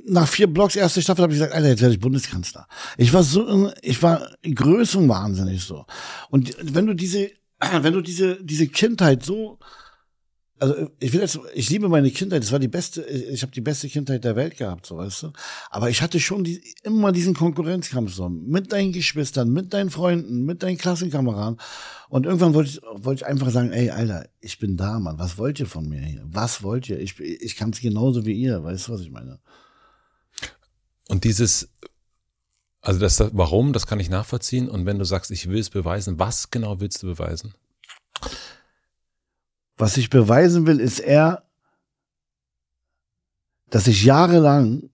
nach 0.06 0.28
vier 0.28 0.46
Blocks 0.46 0.76
erste 0.76 1.02
Staffel 1.02 1.22
habe 1.22 1.32
ich 1.32 1.38
gesagt, 1.38 1.54
Alter, 1.54 1.68
jetzt 1.68 1.80
werde 1.80 1.94
ich 1.94 2.00
Bundeskanzler. 2.00 2.66
Ich 2.96 3.12
war 3.12 3.22
so, 3.22 3.70
ich 3.82 4.02
war 4.02 4.28
größenwahnsinnig 4.42 5.62
so. 5.62 5.84
Und 6.30 6.56
wenn 6.60 6.86
du 6.86 6.94
diese, 6.94 7.30
wenn 7.82 7.92
du 7.92 8.00
diese, 8.00 8.42
diese 8.42 8.68
Kindheit 8.68 9.24
so, 9.24 9.58
also 10.60 10.90
ich 10.98 11.12
will 11.12 11.20
jetzt, 11.20 11.38
ich 11.54 11.70
liebe 11.70 11.88
meine 11.88 12.10
Kindheit, 12.10 12.42
das 12.42 12.52
war 12.52 12.58
die 12.58 12.68
beste, 12.68 13.02
ich 13.02 13.40
habe 13.40 13.52
die 13.52 13.62
beste 13.62 13.88
Kindheit 13.88 14.24
der 14.24 14.36
Welt 14.36 14.58
gehabt, 14.58 14.84
so 14.84 14.98
weißt 14.98 15.22
du. 15.22 15.32
Aber 15.70 15.88
ich 15.88 16.02
hatte 16.02 16.20
schon 16.20 16.44
die, 16.44 16.62
immer 16.82 17.12
diesen 17.12 17.32
Konkurrenzkampf 17.32 18.12
so 18.12 18.28
mit 18.28 18.70
deinen 18.70 18.92
Geschwistern, 18.92 19.50
mit 19.50 19.72
deinen 19.72 19.88
Freunden, 19.88 20.44
mit 20.44 20.62
deinen 20.62 20.76
Klassenkameraden. 20.76 21.58
Und 22.10 22.26
irgendwann 22.26 22.52
wollte 22.52 22.70
ich, 22.70 22.80
wollte 22.82 23.22
ich 23.22 23.26
einfach 23.26 23.50
sagen, 23.50 23.72
ey, 23.72 23.88
Alter, 23.88 24.28
ich 24.40 24.58
bin 24.58 24.76
da, 24.76 24.98
Mann. 25.00 25.18
Was 25.18 25.38
wollt 25.38 25.58
ihr 25.60 25.66
von 25.66 25.88
mir 25.88 26.02
hier? 26.02 26.22
Was 26.26 26.62
wollt 26.62 26.90
ihr? 26.90 27.00
Ich, 27.00 27.18
ich 27.18 27.56
kann 27.56 27.70
es 27.70 27.80
genauso 27.80 28.26
wie 28.26 28.34
ihr. 28.34 28.62
Weißt 28.62 28.88
du, 28.88 28.92
was 28.92 29.00
ich 29.00 29.10
meine? 29.10 29.40
Und 31.08 31.24
dieses, 31.24 31.70
also 32.82 32.98
das, 32.98 33.22
warum, 33.32 33.72
das 33.72 33.86
kann 33.86 34.00
ich 34.00 34.08
nachvollziehen. 34.08 34.68
Und 34.68 34.86
wenn 34.86 34.98
du 34.98 35.04
sagst, 35.04 35.30
ich 35.30 35.48
will 35.48 35.58
es 35.58 35.70
beweisen, 35.70 36.18
was 36.18 36.50
genau 36.50 36.80
willst 36.80 37.02
du 37.02 37.08
beweisen? 37.08 37.54
Was 39.76 39.96
ich 39.96 40.10
beweisen 40.10 40.66
will, 40.66 40.80
ist 40.80 40.98
eher, 40.98 41.44
dass 43.68 43.86
ich 43.86 44.04
jahrelang, 44.04 44.90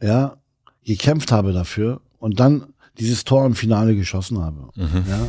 ja, 0.00 0.36
gekämpft 0.84 1.30
habe 1.30 1.52
dafür 1.52 2.00
und 2.18 2.40
dann 2.40 2.74
dieses 2.98 3.24
Tor 3.24 3.46
im 3.46 3.54
Finale 3.54 3.94
geschossen 3.94 4.38
habe. 4.40 4.70
Mhm. 4.74 5.04
Ja. 5.08 5.28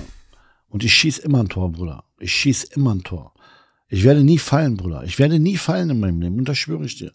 Und 0.69 0.83
ich 0.83 0.93
schieß 0.93 1.19
immer 1.19 1.39
ein 1.39 1.49
Tor, 1.49 1.71
Bruder. 1.71 2.05
Ich 2.19 2.33
schieß 2.33 2.63
immer 2.63 2.95
ein 2.95 3.03
Tor. 3.03 3.33
Ich 3.89 4.03
werde 4.03 4.23
nie 4.23 4.39
fallen, 4.39 4.77
Bruder. 4.77 5.03
Ich 5.03 5.19
werde 5.19 5.39
nie 5.39 5.57
fallen 5.57 5.89
in 5.89 5.99
meinem 5.99 6.21
Leben. 6.21 6.39
Und 6.39 6.49
das 6.49 6.57
schwöre 6.57 6.85
ich 6.85 6.97
dir 6.97 7.13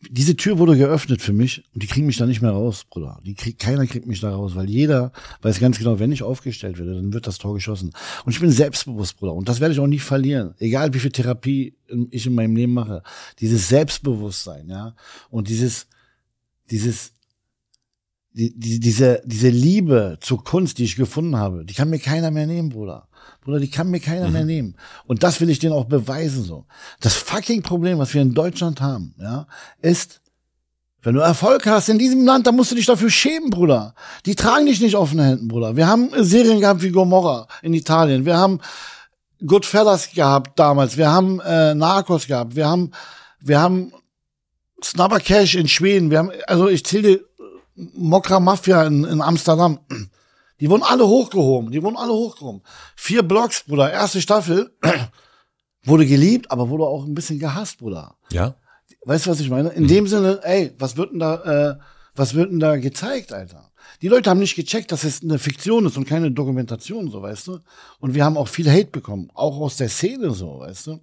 diese 0.00 0.36
Tür 0.36 0.58
wurde 0.58 0.76
geöffnet 0.76 1.22
für 1.22 1.32
mich 1.32 1.64
und 1.74 1.82
die 1.82 1.88
kriegen 1.88 2.06
mich 2.06 2.18
da 2.18 2.26
nicht 2.26 2.40
mehr 2.40 2.52
raus, 2.52 2.84
Bruder. 2.88 3.20
Die 3.24 3.34
krieg, 3.34 3.58
keiner 3.58 3.86
kriegt 3.86 4.06
mich 4.06 4.20
da 4.20 4.30
raus, 4.30 4.54
weil 4.54 4.70
jeder 4.70 5.12
weiß 5.42 5.58
ganz 5.58 5.78
genau, 5.78 5.98
wenn 5.98 6.12
ich 6.12 6.22
aufgestellt 6.22 6.78
werde, 6.78 6.94
dann 6.94 7.12
wird 7.12 7.26
das 7.26 7.38
Tor 7.38 7.54
geschossen. 7.54 7.92
Und 8.24 8.32
ich 8.32 8.40
bin 8.40 8.50
selbstbewusst, 8.50 9.18
Bruder. 9.18 9.34
Und 9.34 9.48
das 9.48 9.60
werde 9.60 9.74
ich 9.74 9.80
auch 9.80 9.88
nie 9.88 9.98
verlieren. 9.98 10.54
Egal 10.58 10.94
wie 10.94 11.00
viel 11.00 11.10
Therapie 11.10 11.74
ich 12.10 12.26
in 12.26 12.34
meinem 12.34 12.54
Leben 12.54 12.74
mache. 12.74 13.02
Dieses 13.40 13.68
Selbstbewusstsein, 13.68 14.68
ja. 14.68 14.94
Und 15.30 15.48
dieses, 15.48 15.88
dieses, 16.70 17.12
die, 18.38 18.56
die, 18.56 18.78
diese, 18.78 19.20
diese 19.24 19.48
Liebe 19.48 20.16
zur 20.20 20.44
Kunst, 20.44 20.78
die 20.78 20.84
ich 20.84 20.94
gefunden 20.94 21.36
habe, 21.36 21.64
die 21.64 21.74
kann 21.74 21.90
mir 21.90 21.98
keiner 21.98 22.30
mehr 22.30 22.46
nehmen, 22.46 22.68
Bruder. 22.68 23.08
Bruder, 23.42 23.58
die 23.58 23.70
kann 23.70 23.90
mir 23.90 23.98
keiner 23.98 24.28
mhm. 24.28 24.32
mehr 24.32 24.44
nehmen. 24.44 24.76
Und 25.06 25.24
das 25.24 25.40
will 25.40 25.50
ich 25.50 25.58
denen 25.58 25.72
auch 25.72 25.86
beweisen, 25.86 26.44
so. 26.44 26.64
Das 27.00 27.14
fucking 27.14 27.62
Problem, 27.62 27.98
was 27.98 28.14
wir 28.14 28.22
in 28.22 28.34
Deutschland 28.34 28.80
haben, 28.80 29.14
ja, 29.18 29.48
ist, 29.82 30.20
wenn 31.02 31.14
du 31.14 31.20
Erfolg 31.20 31.66
hast 31.66 31.88
in 31.88 31.98
diesem 31.98 32.24
Land, 32.24 32.46
dann 32.46 32.54
musst 32.54 32.70
du 32.70 32.76
dich 32.76 32.86
dafür 32.86 33.10
schämen, 33.10 33.50
Bruder. 33.50 33.94
Die 34.24 34.36
tragen 34.36 34.66
dich 34.66 34.80
nicht 34.80 34.94
offene 34.94 35.24
Händen, 35.24 35.48
Bruder. 35.48 35.74
Wir 35.74 35.88
haben 35.88 36.10
Serien 36.18 36.60
gehabt 36.60 36.82
wie 36.82 36.90
Gomorra 36.90 37.48
in 37.62 37.74
Italien. 37.74 38.24
Wir 38.24 38.36
haben 38.36 38.60
Goodfellas 39.44 40.12
gehabt 40.12 40.58
damals. 40.58 40.96
Wir 40.96 41.10
haben 41.10 41.40
äh, 41.40 41.74
Narcos 41.74 42.28
gehabt. 42.28 42.54
Wir 42.54 42.68
haben, 42.68 42.92
wir 43.40 43.60
haben 43.60 43.92
Snapper 44.82 45.18
Cash 45.18 45.56
in 45.56 45.66
Schweden. 45.66 46.10
Wir 46.10 46.18
haben, 46.18 46.30
also 46.46 46.68
ich 46.68 46.84
zähle 46.84 47.27
Mokra 47.94 48.40
Mafia 48.40 48.84
in, 48.84 49.04
in 49.04 49.20
Amsterdam. 49.20 49.78
Die 50.60 50.68
wurden 50.68 50.82
alle 50.82 51.06
hochgehoben. 51.06 51.70
Die 51.70 51.82
wurden 51.82 51.96
alle 51.96 52.12
hochgehoben. 52.12 52.62
Vier 52.96 53.22
Blocks, 53.22 53.64
Bruder. 53.64 53.92
Erste 53.92 54.20
Staffel 54.20 54.70
wurde 55.84 56.06
geliebt, 56.06 56.50
aber 56.50 56.68
wurde 56.68 56.84
auch 56.84 57.04
ein 57.04 57.14
bisschen 57.14 57.38
gehasst, 57.38 57.78
Bruder. 57.78 58.16
Ja. 58.32 58.56
Weißt 59.04 59.26
du, 59.26 59.30
was 59.30 59.40
ich 59.40 59.50
meine? 59.50 59.70
In 59.70 59.84
mhm. 59.84 59.88
dem 59.88 60.06
Sinne, 60.08 60.40
ey, 60.42 60.74
was 60.78 60.96
wird 60.96 61.12
denn 61.12 61.20
da, 61.20 61.70
äh, 61.70 61.78
was 62.14 62.34
wird 62.34 62.50
denn 62.50 62.60
da 62.60 62.76
gezeigt, 62.76 63.32
Alter? 63.32 63.70
Die 64.02 64.08
Leute 64.08 64.28
haben 64.28 64.40
nicht 64.40 64.56
gecheckt, 64.56 64.92
dass 64.92 65.04
es 65.04 65.22
eine 65.22 65.38
Fiktion 65.38 65.86
ist 65.86 65.96
und 65.96 66.06
keine 66.06 66.30
Dokumentation, 66.30 67.10
so, 67.10 67.22
weißt 67.22 67.46
du? 67.46 67.60
Und 68.00 68.14
wir 68.14 68.24
haben 68.24 68.36
auch 68.36 68.48
viel 68.48 68.70
Hate 68.70 68.90
bekommen. 68.90 69.30
Auch 69.34 69.58
aus 69.60 69.76
der 69.76 69.88
Szene, 69.88 70.32
so, 70.32 70.60
weißt 70.60 70.88
du? 70.88 71.00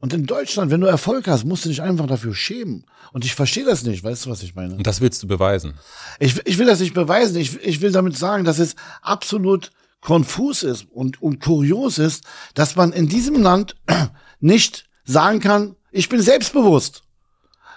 Und 0.00 0.12
in 0.12 0.26
Deutschland, 0.26 0.70
wenn 0.70 0.80
du 0.80 0.86
Erfolg 0.86 1.26
hast, 1.26 1.44
musst 1.44 1.64
du 1.64 1.68
dich 1.68 1.82
einfach 1.82 2.06
dafür 2.06 2.34
schämen. 2.34 2.84
Und 3.12 3.24
ich 3.24 3.34
verstehe 3.34 3.64
das 3.64 3.82
nicht, 3.82 4.04
weißt 4.04 4.26
du, 4.26 4.30
was 4.30 4.42
ich 4.42 4.54
meine? 4.54 4.74
Und 4.74 4.86
das 4.86 5.00
willst 5.00 5.22
du 5.22 5.26
beweisen? 5.26 5.74
Ich, 6.20 6.40
ich 6.46 6.58
will 6.58 6.66
das 6.66 6.80
nicht 6.80 6.94
beweisen. 6.94 7.36
Ich, 7.36 7.60
ich 7.62 7.80
will 7.80 7.90
damit 7.90 8.16
sagen, 8.16 8.44
dass 8.44 8.58
es 8.60 8.76
absolut 9.02 9.72
konfus 10.00 10.62
ist 10.62 10.86
und, 10.92 11.20
und 11.20 11.40
kurios 11.40 11.98
ist, 11.98 12.24
dass 12.54 12.76
man 12.76 12.92
in 12.92 13.08
diesem 13.08 13.42
Land 13.42 13.74
nicht 14.40 14.88
sagen 15.04 15.40
kann, 15.40 15.74
ich 15.90 16.08
bin 16.08 16.20
selbstbewusst. 16.20 17.02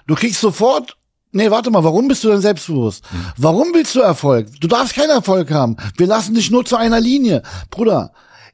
Du 0.05 0.15
kriegst 0.15 0.41
sofort 0.41 0.97
Nee, 1.33 1.49
warte 1.49 1.71
mal, 1.71 1.83
warum 1.85 2.09
bist 2.09 2.25
du 2.25 2.29
denn 2.29 2.41
selbstbewusst? 2.41 3.09
Hm. 3.09 3.25
Warum 3.37 3.73
willst 3.73 3.95
du 3.95 4.01
Erfolg? 4.01 4.47
Du 4.59 4.67
darfst 4.67 4.95
keinen 4.95 5.11
Erfolg 5.11 5.49
haben. 5.49 5.77
Wir 5.95 6.07
lassen 6.07 6.35
dich 6.35 6.51
nur 6.51 6.65
zu 6.65 6.75
einer 6.75 6.99
Linie. 6.99 7.41
Bruder, 7.69 8.11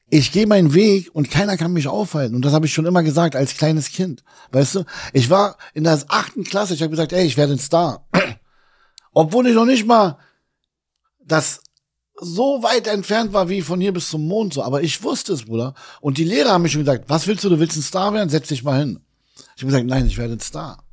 ich 0.10 0.32
gehe 0.32 0.48
meinen 0.48 0.74
Weg 0.74 1.14
und 1.14 1.30
keiner 1.30 1.58
kann 1.58 1.74
mich 1.74 1.88
aufhalten. 1.88 2.36
Und 2.36 2.46
das 2.46 2.54
habe 2.54 2.66
ich 2.66 2.74
schon 2.74 2.86
immer 2.86 3.04
gesagt 3.04 3.36
als 3.36 3.58
kleines 3.58 3.92
Kind. 3.92 4.24
Weißt 4.52 4.76
du, 4.76 4.84
ich 5.14 5.30
war 5.30 5.58
in 5.74 5.84
der 5.84 6.02
achten 6.08 6.44
Klasse, 6.44 6.74
ich 6.74 6.82
habe 6.82 6.92
gesagt, 6.92 7.12
ey, 7.12 7.26
ich 7.26 7.38
werde 7.38 7.54
ein 7.54 7.60
Star. 7.60 8.08
Obwohl 9.14 9.48
ich 9.48 9.56
noch 9.56 9.66
nicht 9.66 9.86
mal 9.86 10.18
das 11.20 11.62
so 12.20 12.64
weit 12.64 12.88
entfernt 12.88 13.34
war 13.34 13.50
wie 13.50 13.62
von 13.62 13.82
hier 13.82 13.94
bis 13.94 14.10
zum 14.10 14.28
Mond 14.28 14.54
so. 14.54 14.64
Aber 14.64 14.82
ich 14.82 15.04
wusste 15.04 15.34
es, 15.34 15.46
Bruder. 15.46 15.74
Und 16.00 16.18
die 16.18 16.24
Lehrer 16.24 16.52
haben 16.52 16.62
mich 16.62 16.72
schon 16.72 16.82
gesagt, 16.82 17.06
was 17.10 17.28
willst 17.28 17.44
du, 17.44 17.50
du 17.50 17.60
willst 17.60 17.78
ein 17.78 17.84
Star 17.84 18.14
werden? 18.14 18.30
Setz 18.30 18.48
dich 18.48 18.64
mal 18.64 18.80
hin. 18.80 19.02
Ich 19.56 19.64
habe 19.64 19.68
gesagt, 19.68 19.86
nein, 19.86 20.08
ich 20.08 20.18
werde 20.18 20.34
ein 20.34 20.40
Star. 20.40 20.84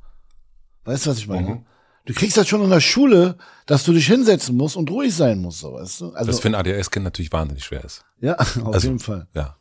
Weißt 0.83 1.05
du, 1.05 1.11
was 1.11 1.17
ich 1.17 1.27
meine? 1.27 1.49
Mhm. 1.49 1.65
Du 2.05 2.13
kriegst 2.13 2.37
das 2.37 2.47
schon 2.47 2.63
in 2.63 2.69
der 2.69 2.81
Schule, 2.81 3.37
dass 3.65 3.83
du 3.83 3.91
dich 3.91 4.05
hinsetzen 4.07 4.55
musst 4.55 4.75
und 4.75 4.89
ruhig 4.91 5.13
sein 5.13 5.39
musst, 5.39 5.59
so, 5.59 5.73
weißt 5.73 6.01
du? 6.01 6.11
Also, 6.11 6.31
das 6.31 6.39
für 6.39 6.49
ein 6.49 6.55
ADHS-Kind 6.55 7.03
natürlich 7.03 7.31
wahnsinnig 7.31 7.63
schwer 7.63 7.83
ist. 7.83 8.05
Ja, 8.21 8.35
auf 8.37 8.73
also, 8.73 8.87
jeden 8.87 8.99
Fall. 8.99 9.27
Ja. 9.33 9.57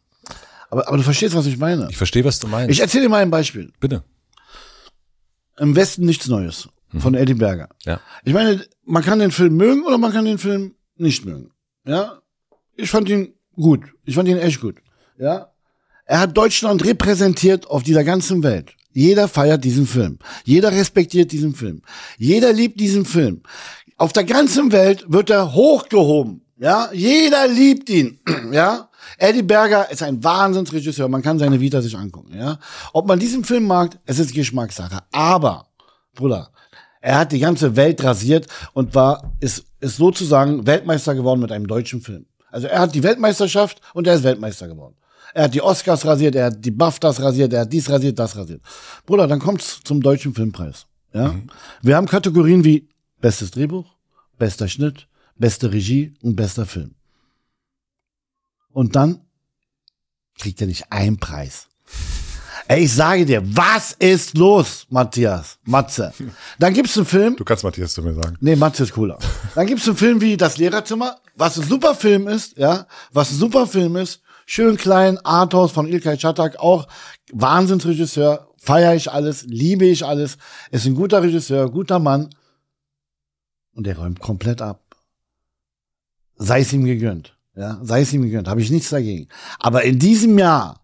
Aber, 0.71 0.89
aber 0.89 0.97
du 0.99 1.03
verstehst, 1.03 1.35
was 1.35 1.47
ich 1.47 1.57
meine. 1.57 1.89
Ich 1.91 1.97
verstehe, 1.97 2.25
was 2.25 2.39
du 2.39 2.49
meinst. 2.49 2.71
Ich 2.71 2.81
erzähle 2.81 3.05
dir 3.05 3.09
mal 3.09 3.23
ein 3.23 3.31
Beispiel. 3.31 3.73
Bitte. 3.81 4.05
Im 5.59 5.75
Westen 5.75 6.05
nichts 6.05 6.27
Neues 6.29 6.69
mhm. 6.93 7.01
von 7.01 7.15
Eddie 7.15 7.35
Berger. 7.35 7.69
Ja. 7.85 8.01
Ich 8.25 8.35
meine, 8.35 8.65
man 8.85 9.03
kann 9.03 9.21
den 9.21 9.31
Film 9.31 9.57
mögen 9.57 9.85
oder 9.85 9.99
man 9.99 10.13
kann 10.13 10.25
den 10.25 10.39
Film 10.39 10.75
nicht 10.97 11.25
mögen. 11.25 11.51
Ja. 11.87 12.21
Ich 12.77 12.91
fand 12.91 13.09
ihn 13.09 13.35
gut. 13.55 13.85
Ich 14.05 14.17
fand 14.17 14.29
ihn 14.29 14.39
echt 14.39 14.61
gut. 14.61 14.83
Ja. 15.19 15.53
Er 16.07 16.21
hat 16.21 16.37
Deutschland 16.37 16.85
repräsentiert 16.85 17.67
auf 17.69 17.83
dieser 17.83 18.05
ganzen 18.05 18.43
Welt. 18.43 18.75
Jeder 18.95 19.29
feiert 19.29 19.65
diesen 19.65 19.87
Film. 19.87 20.19
Jeder 20.45 20.73
respektiert 20.73 21.33
diesen 21.33 21.55
Film. 21.55 21.83
Jeder 22.17 22.53
liebt 22.53 22.81
diesen 22.81 23.05
Film. 23.05 23.43
Auf 23.99 24.13
der 24.13 24.25
ganzen 24.25 24.73
Welt 24.73 25.05
wird 25.09 25.31
er 25.31 25.53
hochgehoben. 25.53 26.43
Ja, 26.59 26.89
jeder 26.93 27.47
liebt 27.49 27.91
ihn. 27.91 28.19
Ja, 28.53 28.89
Eddie 29.19 29.43
Berger 29.43 29.91
ist 29.91 30.03
ein 30.03 30.23
Wahnsinnsregisseur. 30.23 31.09
Man 31.09 31.23
kann 31.23 31.39
seine 31.39 31.61
Vita 31.61 31.83
sich 31.83 31.97
angucken. 31.97 32.37
Ja, 32.39 32.59
ob 32.93 33.07
man 33.07 33.19
diesen 33.19 33.45
Film 33.45 33.67
mag, 33.67 33.99
es 34.07 34.19
ist 34.21 34.33
Geschmackssache. 34.33 35.01
Aber, 35.11 35.67
Bruder, 36.15 36.51
er 37.01 37.19
hat 37.19 37.33
die 37.33 37.41
ganze 37.41 37.75
Welt 37.75 38.03
rasiert 38.05 38.47
und 38.73 38.95
war, 38.95 39.35
ist, 39.41 39.65
ist 39.81 39.97
sozusagen 39.97 40.67
Weltmeister 40.67 41.15
geworden 41.15 41.41
mit 41.41 41.51
einem 41.51 41.67
deutschen 41.67 42.01
Film. 42.01 42.27
Also 42.51 42.69
er 42.69 42.79
hat 42.79 42.95
die 42.95 43.03
Weltmeisterschaft 43.03 43.81
und 43.93 44.07
er 44.07 44.15
ist 44.15 44.23
Weltmeister 44.23 44.69
geworden. 44.69 44.95
Er 45.35 45.45
hat 45.45 45.55
die 45.55 45.61
Oscars 45.61 46.07
rasiert, 46.07 46.37
er 46.37 46.47
hat 46.47 46.65
die 46.65 46.71
BAFTAs 46.71 47.21
rasiert, 47.21 47.53
er 47.53 47.63
hat 47.63 47.73
dies 47.73 47.91
rasiert, 47.91 48.17
das 48.19 48.37
rasiert. 48.37 48.63
Bruder, 49.05 49.27
dann 49.27 49.41
kommt's 49.41 49.81
zum 49.83 50.01
deutschen 50.01 50.33
Filmpreis. 50.33 50.87
Ja? 51.13 51.33
Mhm. 51.33 51.51
Wir 51.83 51.97
haben 51.97 52.07
Kategorien 52.07 52.65
wie 52.65 52.89
bestes 53.21 53.51
Drehbuch, 53.51 53.85
bester 54.39 54.69
Schnitt, 54.69 55.09
beste 55.37 55.73
Regie 55.73 56.15
und 56.23 56.37
bester 56.37 56.67
Film. 56.67 56.95
Und 58.71 58.95
dann 58.95 59.21
kriegt 60.39 60.61
er 60.61 60.69
nicht 60.69 60.93
einen 60.93 61.19
Preis. 61.19 61.67
Ey, 62.69 62.85
ich 62.85 62.93
sage 62.93 63.27
dir, 63.27 63.43
was 63.45 63.93
ist 63.93 64.39
los, 64.39 64.87
Matthias? 64.89 65.59
Matze. 65.65 66.15
Dann 66.59 66.73
gibt's 66.73 66.97
einen 66.97 67.07
Film. 67.07 67.37
Du 67.37 67.45
kannst 67.45 67.65
Matthias 67.65 67.93
zu 67.93 68.03
mir 68.03 68.15
sagen. 68.15 68.37
Nee, 68.41 68.57
Matze 68.57 68.85
ist 68.85 68.93
cooler. 68.93 69.19
Dann 69.55 69.67
gibt's 69.67 69.87
einen 69.87 69.97
Film 69.97 70.21
wie 70.21 70.37
Das 70.37 70.57
Lehrerzimmer, 70.59 71.19
was 71.35 71.59
ein 71.59 71.69
super 71.69 71.95
Film 71.95 72.29
ist, 72.29 72.57
ja, 72.57 72.87
was 73.13 73.33
ein 73.33 73.39
super 73.39 73.67
Film 73.67 73.97
ist. 73.97 74.21
Schön 74.47 74.77
klein, 74.77 75.19
Arthouse 75.25 75.73
von 75.73 75.87
Ilkay 75.87 76.17
Chatak, 76.17 76.59
auch 76.59 76.87
Wahnsinnsregisseur, 77.33 78.49
feiere 78.57 78.95
ich 78.95 79.11
alles, 79.11 79.45
liebe 79.45 79.87
ich 79.87 80.05
alles, 80.05 80.37
ist 80.71 80.87
ein 80.87 80.95
guter 80.95 81.23
Regisseur, 81.23 81.71
guter 81.71 81.99
Mann. 81.99 82.31
Und 83.73 83.87
der 83.87 83.99
räumt 83.99 84.21
komplett 84.21 84.63
ab. 84.63 84.81
Sei 86.37 86.61
es 86.61 86.73
ihm 86.73 86.85
gegönnt. 86.85 87.37
Ja, 87.57 87.79
sei 87.83 88.01
es 88.01 88.13
ihm 88.13 88.23
gegönnt, 88.23 88.49
habe 88.49 88.61
ich 88.61 88.71
nichts 88.71 88.91
dagegen. 88.91 89.29
Aber 89.61 89.85
in 89.85 89.99
diesem 89.99 90.39
Jahr 90.39 90.81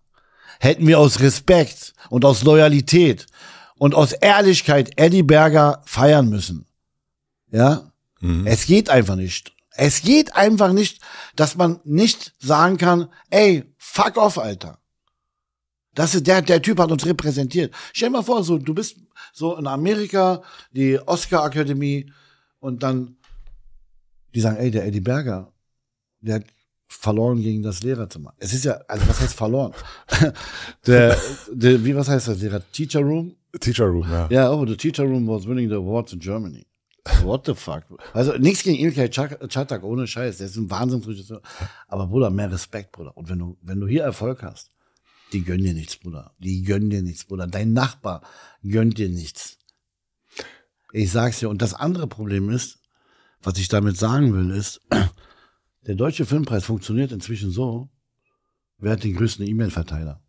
hätten 0.61 0.87
wir 0.87 0.99
aus 0.99 1.21
Respekt 1.21 1.95
und 2.11 2.25
aus 2.25 2.45
Loyalität 2.45 3.27
und 3.77 3.95
aus 3.95 4.13
Ehrlichkeit 4.13 4.93
Eddie 4.97 5.25
Berger 5.25 5.83
feiern 5.85 6.29
müssen. 6.29 6.67
Ja? 7.51 7.93
Mhm. 8.21 8.47
Es 8.47 8.67
geht 8.67 8.89
einfach 8.89 9.17
nicht. 9.17 9.53
Es 9.83 10.03
geht 10.03 10.37
einfach 10.37 10.75
nicht, 10.75 11.01
dass 11.37 11.57
man 11.57 11.81
nicht 11.85 12.35
sagen 12.39 12.77
kann, 12.77 13.09
ey, 13.31 13.65
fuck 13.79 14.19
off, 14.19 14.37
Alter. 14.37 14.79
Das 15.95 16.15
ist 16.15 16.27
der, 16.27 16.43
der 16.43 16.61
Typ 16.61 16.79
hat 16.79 16.93
uns 16.93 17.07
repräsentiert. 17.07 17.75
Stell 17.95 18.11
dir 18.11 18.19
mal 18.19 18.23
vor, 18.23 18.45
so, 18.45 18.59
du 18.59 18.75
bist 18.75 18.99
so 19.33 19.57
in 19.57 19.67
Amerika, 19.67 20.43
die 20.71 20.99
Oscar-Akademie, 20.99 22.13
und 22.59 22.83
dann, 22.83 23.17
die 24.35 24.43
sagen, 24.43 24.59
ey, 24.59 24.71
der 24.71 24.85
Eddie 24.85 25.01
Berger, 25.01 25.51
der 26.21 26.35
hat 26.35 26.45
verloren 26.87 27.41
gegen 27.41 27.63
das 27.63 27.83
Lehrerzimmer. 27.83 28.35
Es 28.37 28.53
ist 28.53 28.67
ja, 28.67 28.75
also 28.87 29.09
was 29.09 29.19
heißt 29.19 29.35
verloren? 29.35 29.73
der, 30.87 31.17
der, 31.51 31.83
wie 31.83 31.97
was 31.97 32.11
heißt 32.11 32.29
das? 32.29 32.39
Lehrer 32.39 32.61
Teacher 32.71 33.01
Room? 33.01 33.35
Teacher 33.59 33.87
Room, 33.87 34.11
ja. 34.11 34.29
Ja, 34.31 34.53
oh, 34.53 34.67
the 34.67 34.77
Teacher 34.77 35.05
Room 35.05 35.27
was 35.27 35.47
winning 35.47 35.71
the 35.71 35.77
awards 35.77 36.13
in 36.13 36.21
Germany. 36.21 36.67
What 37.23 37.47
the 37.47 37.55
fuck? 37.55 37.85
Also 38.13 38.37
nichts 38.37 38.63
gegen 38.63 38.79
Ilkay 38.79 39.09
Chatak, 39.11 39.83
ohne 39.83 40.07
Scheiß. 40.07 40.39
Der 40.39 40.47
ist 40.47 40.57
ein 40.57 40.71
Wahnsinnsregisseur. 40.71 41.41
Aber 41.89 42.07
Bruder, 42.07 42.31
mehr 42.31 42.53
Respekt, 42.53 42.93
Bruder. 42.93 43.17
Und 43.17 43.29
wenn 43.29 43.39
du, 43.39 43.57
wenn 43.63 43.81
du 43.81 43.87
hier 43.87 44.03
Erfolg 44.03 44.43
hast, 44.43 44.71
die 45.33 45.43
gönnen 45.43 45.65
dir 45.65 45.75
nichts, 45.75 45.97
Bruder. 45.97 46.35
Die 46.39 46.63
gönnen 46.63 46.91
dir 46.91 47.03
nichts, 47.03 47.25
Bruder. 47.25 47.47
Dein 47.47 47.73
Nachbar 47.73 48.23
gönnt 48.63 48.99
dir 48.99 49.09
nichts. 49.09 49.59
Ich 50.93 51.11
sag's 51.11 51.39
dir. 51.39 51.49
Und 51.49 51.63
das 51.63 51.75
andere 51.75 52.07
Problem 52.07 52.51
ist, 52.51 52.81
was 53.43 53.57
ich 53.59 53.69
damit 53.69 53.97
sagen 53.97 54.35
will, 54.35 54.51
ist, 54.51 54.81
der 55.87 55.95
deutsche 55.95 56.27
Filmpreis 56.27 56.65
funktioniert 56.65 57.13
inzwischen 57.13 57.51
so, 57.51 57.89
wer 58.79 58.93
hat 58.93 59.05
den 59.05 59.17
größten 59.17 59.47
E-Mail-Verteiler? 59.47 60.21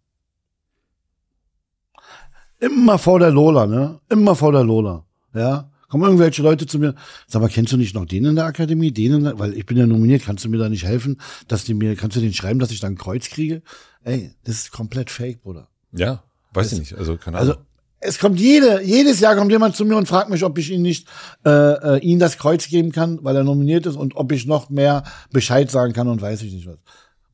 Immer 2.59 2.99
vor 2.99 3.19
der 3.19 3.31
Lola, 3.31 3.65
ne? 3.65 3.99
Immer 4.07 4.35
vor 4.35 4.51
der 4.51 4.63
Lola. 4.63 5.05
Ja? 5.33 5.71
Kommen 5.91 6.05
irgendwelche 6.05 6.41
Leute 6.41 6.65
zu 6.67 6.79
mir, 6.79 6.95
sag 7.27 7.41
mal, 7.41 7.49
kennst 7.49 7.73
du 7.73 7.77
nicht 7.77 7.93
noch 7.93 8.05
den 8.05 8.23
in 8.23 8.37
der 8.37 8.45
Akademie? 8.45 8.93
Den, 8.93 9.37
weil 9.37 9.53
ich 9.55 9.65
bin 9.65 9.75
ja 9.75 9.85
nominiert, 9.85 10.23
kannst 10.23 10.45
du 10.45 10.47
mir 10.47 10.57
da 10.57 10.69
nicht 10.69 10.85
helfen, 10.85 11.19
dass 11.49 11.65
die 11.65 11.73
mir, 11.73 11.97
kannst 11.97 12.15
du 12.15 12.21
den 12.21 12.33
schreiben, 12.33 12.59
dass 12.59 12.71
ich 12.71 12.79
da 12.79 12.87
ein 12.87 12.97
Kreuz 12.97 13.27
kriege? 13.27 13.61
Ey, 14.05 14.33
das 14.45 14.55
ist 14.55 14.71
komplett 14.71 15.09
fake, 15.09 15.41
Bruder. 15.41 15.67
Ja, 15.91 16.23
weiß 16.53 16.69
das, 16.69 16.73
ich 16.73 16.79
nicht. 16.79 16.97
Also, 16.97 17.17
keine 17.17 17.39
Ahnung. 17.39 17.49
Also, 17.55 17.61
es 17.99 18.19
kommt 18.19 18.39
jede, 18.39 18.81
jedes 18.81 19.19
Jahr 19.19 19.35
kommt 19.35 19.51
jemand 19.51 19.75
zu 19.75 19.83
mir 19.83 19.97
und 19.97 20.07
fragt 20.07 20.29
mich, 20.29 20.45
ob 20.45 20.57
ich 20.57 20.71
ihn 20.71 20.81
nicht 20.81 21.09
äh, 21.45 21.49
äh, 21.49 21.99
ihm 21.99 22.19
das 22.19 22.37
Kreuz 22.37 22.69
geben 22.69 22.93
kann, 22.93 23.19
weil 23.21 23.35
er 23.35 23.43
nominiert 23.43 23.85
ist 23.85 23.97
und 23.97 24.15
ob 24.15 24.31
ich 24.31 24.45
noch 24.45 24.69
mehr 24.69 25.03
Bescheid 25.33 25.69
sagen 25.69 25.91
kann 25.91 26.07
und 26.07 26.21
weiß 26.21 26.41
ich 26.43 26.53
nicht 26.53 26.67
was. 26.67 26.77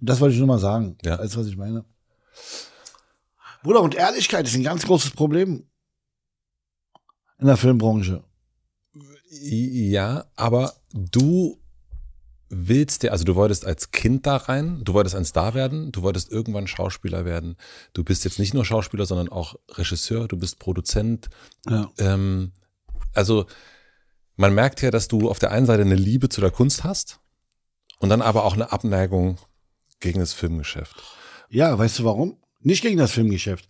Und 0.01 0.09
das 0.09 0.19
wollte 0.19 0.33
ich 0.33 0.39
nur 0.39 0.47
mal 0.47 0.57
sagen. 0.57 0.97
Ja. 1.05 1.19
Weißt 1.19 1.35
du, 1.35 1.41
was 1.41 1.47
ich 1.47 1.57
meine? 1.57 1.85
Bruder, 3.61 3.81
und 3.81 3.93
Ehrlichkeit 3.93 4.47
ist 4.47 4.55
ein 4.55 4.63
ganz 4.63 4.83
großes 4.87 5.11
Problem 5.11 5.67
in 7.37 7.45
der 7.45 7.57
Filmbranche. 7.57 8.23
Ja, 9.41 10.25
aber 10.35 10.73
du 10.93 11.59
willst 12.49 13.03
dir, 13.03 13.11
also 13.11 13.25
du 13.25 13.35
wolltest 13.35 13.65
als 13.65 13.91
Kind 13.91 14.25
da 14.25 14.37
rein, 14.37 14.81
du 14.83 14.93
wolltest 14.93 15.15
ein 15.15 15.25
Star 15.25 15.53
werden, 15.53 15.91
du 15.91 16.01
wolltest 16.01 16.31
irgendwann 16.31 16.67
Schauspieler 16.67 17.25
werden. 17.25 17.57
Du 17.93 18.03
bist 18.03 18.23
jetzt 18.23 18.39
nicht 18.39 18.53
nur 18.53 18.65
Schauspieler, 18.65 19.05
sondern 19.05 19.29
auch 19.29 19.55
Regisseur, 19.69 20.27
du 20.27 20.37
bist 20.37 20.59
Produzent. 20.59 21.29
Ja. 21.69 21.89
Ähm, 21.97 22.53
also 23.13 23.45
man 24.35 24.53
merkt 24.53 24.81
ja, 24.81 24.91
dass 24.91 25.07
du 25.07 25.29
auf 25.29 25.39
der 25.39 25.51
einen 25.51 25.65
Seite 25.65 25.81
eine 25.81 25.95
Liebe 25.95 26.29
zu 26.29 26.41
der 26.41 26.51
Kunst 26.51 26.83
hast 26.83 27.19
und 27.99 28.09
dann 28.09 28.21
aber 28.21 28.45
auch 28.45 28.53
eine 28.53 28.71
Abneigung 28.71 29.37
gegen 29.99 30.19
das 30.19 30.33
Filmgeschäft. 30.33 30.95
Ja, 31.49 31.77
weißt 31.77 31.99
du 31.99 32.03
warum? 32.05 32.37
Nicht 32.59 32.81
gegen 32.81 32.97
das 32.97 33.11
Filmgeschäft. 33.11 33.67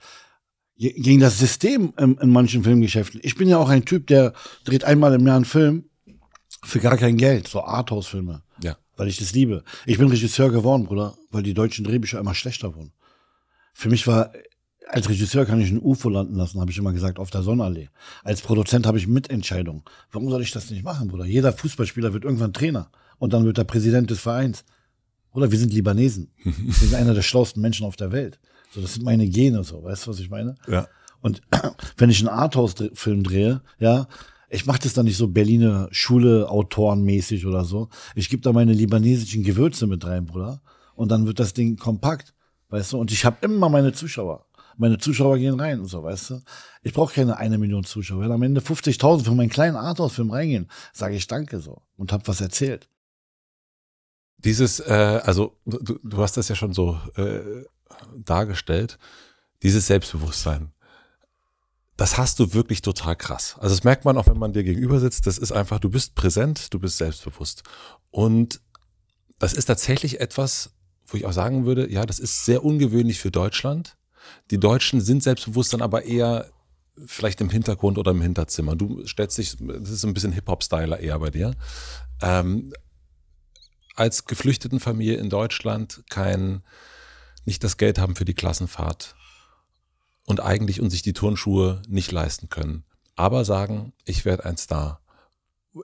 Gegen 0.78 1.20
das 1.20 1.40
System 1.40 1.94
in, 1.98 2.18
in 2.18 2.30
manchen 2.30 2.64
Filmgeschäften. 2.64 3.20
Ich 3.24 3.36
bin 3.36 3.50
ja 3.50 3.58
auch 3.58 3.70
ein 3.70 3.86
Typ, 3.86 4.08
der 4.08 4.34
dreht 4.64 4.84
einmal 4.84 5.14
im 5.14 5.26
Jahr 5.26 5.38
einen 5.38 5.46
Film 5.46 5.86
für 6.64 6.80
gar 6.80 6.98
kein 6.98 7.18
Geld, 7.18 7.48
so 7.48 7.64
Arthouse-Filme. 7.64 8.44
Ja. 8.62 8.78
Weil 8.96 9.08
ich 9.08 9.18
das 9.18 9.34
liebe. 9.34 9.64
Ich 9.86 9.98
bin 9.98 10.08
Regisseur 10.08 10.52
geworden, 10.52 10.86
Bruder, 10.86 11.16
weil 11.32 11.44
die 11.44 11.54
deutschen 11.54 11.84
Drehbücher 11.84 12.20
immer 12.20 12.36
schlechter 12.36 12.76
wurden. 12.76 12.92
Für 13.74 13.90
mich 13.90 14.06
war, 14.08 14.32
als 14.88 15.10
Regisseur 15.10 15.46
kann 15.46 15.62
ich 15.62 15.72
ein 15.72 15.82
UFO 15.82 16.10
landen 16.10 16.36
lassen, 16.36 16.60
habe 16.60 16.72
ich 16.72 16.78
immer 16.78 16.94
gesagt, 16.94 17.20
auf 17.20 17.30
der 17.30 17.44
Sonnenallee. 17.44 17.90
Als 18.24 18.42
Produzent 18.42 18.86
habe 18.86 18.98
ich 18.98 19.08
Mitentscheidung. 19.08 19.84
Warum 20.12 20.30
soll 20.30 20.42
ich 20.42 20.52
das 20.52 20.70
nicht 20.70 20.84
machen, 20.84 21.08
Bruder? 21.08 21.26
Jeder 21.26 21.54
Fußballspieler 21.54 22.14
wird 22.14 22.24
irgendwann 22.24 22.54
Trainer 22.54 22.92
und 23.18 23.34
dann 23.34 23.46
wird 23.46 23.58
er 23.58 23.66
Präsident 23.66 24.10
des 24.10 24.20
Vereins. 24.20 24.64
Oder 25.32 25.52
wir 25.52 25.60
sind 25.60 25.74
Libanesen. 25.74 26.32
wir 26.44 26.74
sind 26.74 26.94
einer 26.96 27.14
der 27.14 27.22
schlauesten 27.22 27.62
Menschen 27.62 27.86
auf 27.86 27.96
der 27.96 28.12
Welt. 28.12 28.40
So, 28.72 28.82
das 28.82 28.96
sind 28.96 29.04
meine 29.04 29.28
Gene, 29.28 29.64
so, 29.64 29.84
weißt 29.84 30.06
du, 30.06 30.12
was 30.12 30.20
ich 30.20 30.30
meine? 30.30 30.56
Ja. 30.68 30.88
Und 31.22 31.42
wenn 31.98 32.10
ich 32.10 32.20
einen 32.20 32.30
Arthouse-Film 32.30 33.24
drehe, 33.24 33.62
ja, 33.80 34.08
ich 34.50 34.66
mache 34.66 34.80
das 34.80 34.94
dann 34.94 35.06
nicht 35.06 35.18
so 35.18 35.28
Berliner 35.28 35.90
Schule 35.92 36.50
autorenmäßig 36.50 37.46
oder 37.46 37.66
so. 37.66 37.90
Ich 38.16 38.30
gebe 38.30 38.42
da 38.42 38.54
meine 38.54 38.74
libanesischen 38.74 39.44
Gewürze 39.44 39.88
mit 39.88 40.06
rein, 40.06 40.26
Bruder. 40.26 40.62
Und 40.96 41.12
dann 41.12 41.28
wird 41.28 41.40
das 41.40 41.54
Ding 41.54 41.76
kompakt, 41.78 42.34
weißt 42.70 42.94
du. 42.94 42.98
Und 42.98 43.12
ich 43.12 43.26
habe 43.26 43.38
immer 43.42 43.70
meine 43.70 43.92
Zuschauer. 43.92 44.46
Meine 44.78 45.00
Zuschauer 45.00 45.38
gehen 45.38 45.60
rein 45.60 45.80
und 45.80 45.88
so, 45.88 46.04
weißt 46.04 46.30
du. 46.30 46.42
Ich 46.84 46.94
brauche 46.94 47.14
keine 47.14 47.38
eine 47.38 47.58
Million 47.58 47.84
Zuschauer. 47.84 48.22
Wenn 48.22 48.32
am 48.32 48.44
Ende 48.44 48.62
50.000 48.62 49.26
für 49.26 49.32
meinen 49.32 49.50
kleinen 49.50 49.76
Arthouse-Film 49.76 50.32
reingehen, 50.32 50.70
sage 50.94 51.16
ich 51.16 51.28
Danke 51.28 51.60
so 51.60 51.82
und 51.98 52.14
hab 52.14 52.28
was 52.28 52.40
erzählt. 52.40 52.88
Dieses, 54.38 54.80
äh, 54.80 55.20
also 55.24 55.58
du, 55.66 56.00
du 56.04 56.18
hast 56.20 56.38
das 56.38 56.48
ja 56.48 56.56
schon 56.56 56.74
so 56.74 57.00
äh, 57.16 57.66
dargestellt, 58.16 58.98
dieses 59.64 59.88
Selbstbewusstsein 59.88 60.72
das 61.98 62.20
hast 62.20 62.40
du 62.40 62.54
wirklich 62.54 62.84
total 62.84 63.16
krass. 63.16 63.56
Also 63.60 63.76
das 63.76 63.84
merkt 63.84 64.06
man 64.06 64.18
auch, 64.18 64.28
wenn 64.28 64.38
man 64.38 64.54
dir 64.54 64.64
gegenüber 64.64 65.00
sitzt. 65.00 65.26
Das 65.26 65.40
ist 65.40 65.52
einfach, 65.52 65.80
du 65.80 65.90
bist 65.90 66.14
präsent, 66.14 66.74
du 66.74 66.80
bist 66.80 66.98
selbstbewusst. 66.98 67.64
Und 68.12 68.62
das 69.40 69.54
ist 69.54 69.66
tatsächlich 69.66 70.22
etwas, 70.22 70.72
wo 71.08 71.18
ich 71.18 71.26
auch 71.26 71.34
sagen 71.34 71.66
würde, 71.66 71.92
ja, 71.92 72.06
das 72.06 72.20
ist 72.20 72.46
sehr 72.46 72.64
ungewöhnlich 72.64 73.20
für 73.20 73.32
Deutschland. 73.32 73.98
Die 74.52 74.60
Deutschen 74.60 75.02
sind 75.02 75.24
selbstbewusst 75.24 75.74
dann 75.74 75.82
aber 75.82 76.04
eher 76.04 76.52
vielleicht 77.06 77.42
im 77.42 77.50
Hintergrund 77.50 77.98
oder 77.98 78.12
im 78.12 78.22
Hinterzimmer. 78.22 78.76
Du 78.76 79.06
stellst 79.08 79.38
dich, 79.38 79.58
das 79.60 79.90
ist 79.90 80.06
ein 80.06 80.14
bisschen 80.14 80.32
Hip-Hop-Styler 80.34 81.00
eher 81.00 81.18
bei 81.18 81.32
dir. 81.32 81.56
Ähm, 82.22 82.74
als 83.96 84.26
geflüchteten 84.26 84.80
Familie 84.80 85.18
in 85.18 85.32
Deutschland 85.32 86.04
kein, 86.10 86.62
nicht 87.48 87.64
das 87.64 87.78
Geld 87.78 87.98
haben 87.98 88.16
für 88.16 88.26
die 88.26 88.36
Klassenfahrt, 88.36 89.16
und 90.28 90.42
eigentlich 90.42 90.82
und 90.82 90.92
sich 90.92 91.02
die 91.02 91.14
Turnschuhe 91.14 91.82
nicht 91.88 92.12
leisten 92.12 92.50
können, 92.50 92.84
aber 93.16 93.46
sagen, 93.46 93.94
ich 94.06 94.26
werde 94.26 94.46
ein 94.46 94.58
Star. 94.58 95.02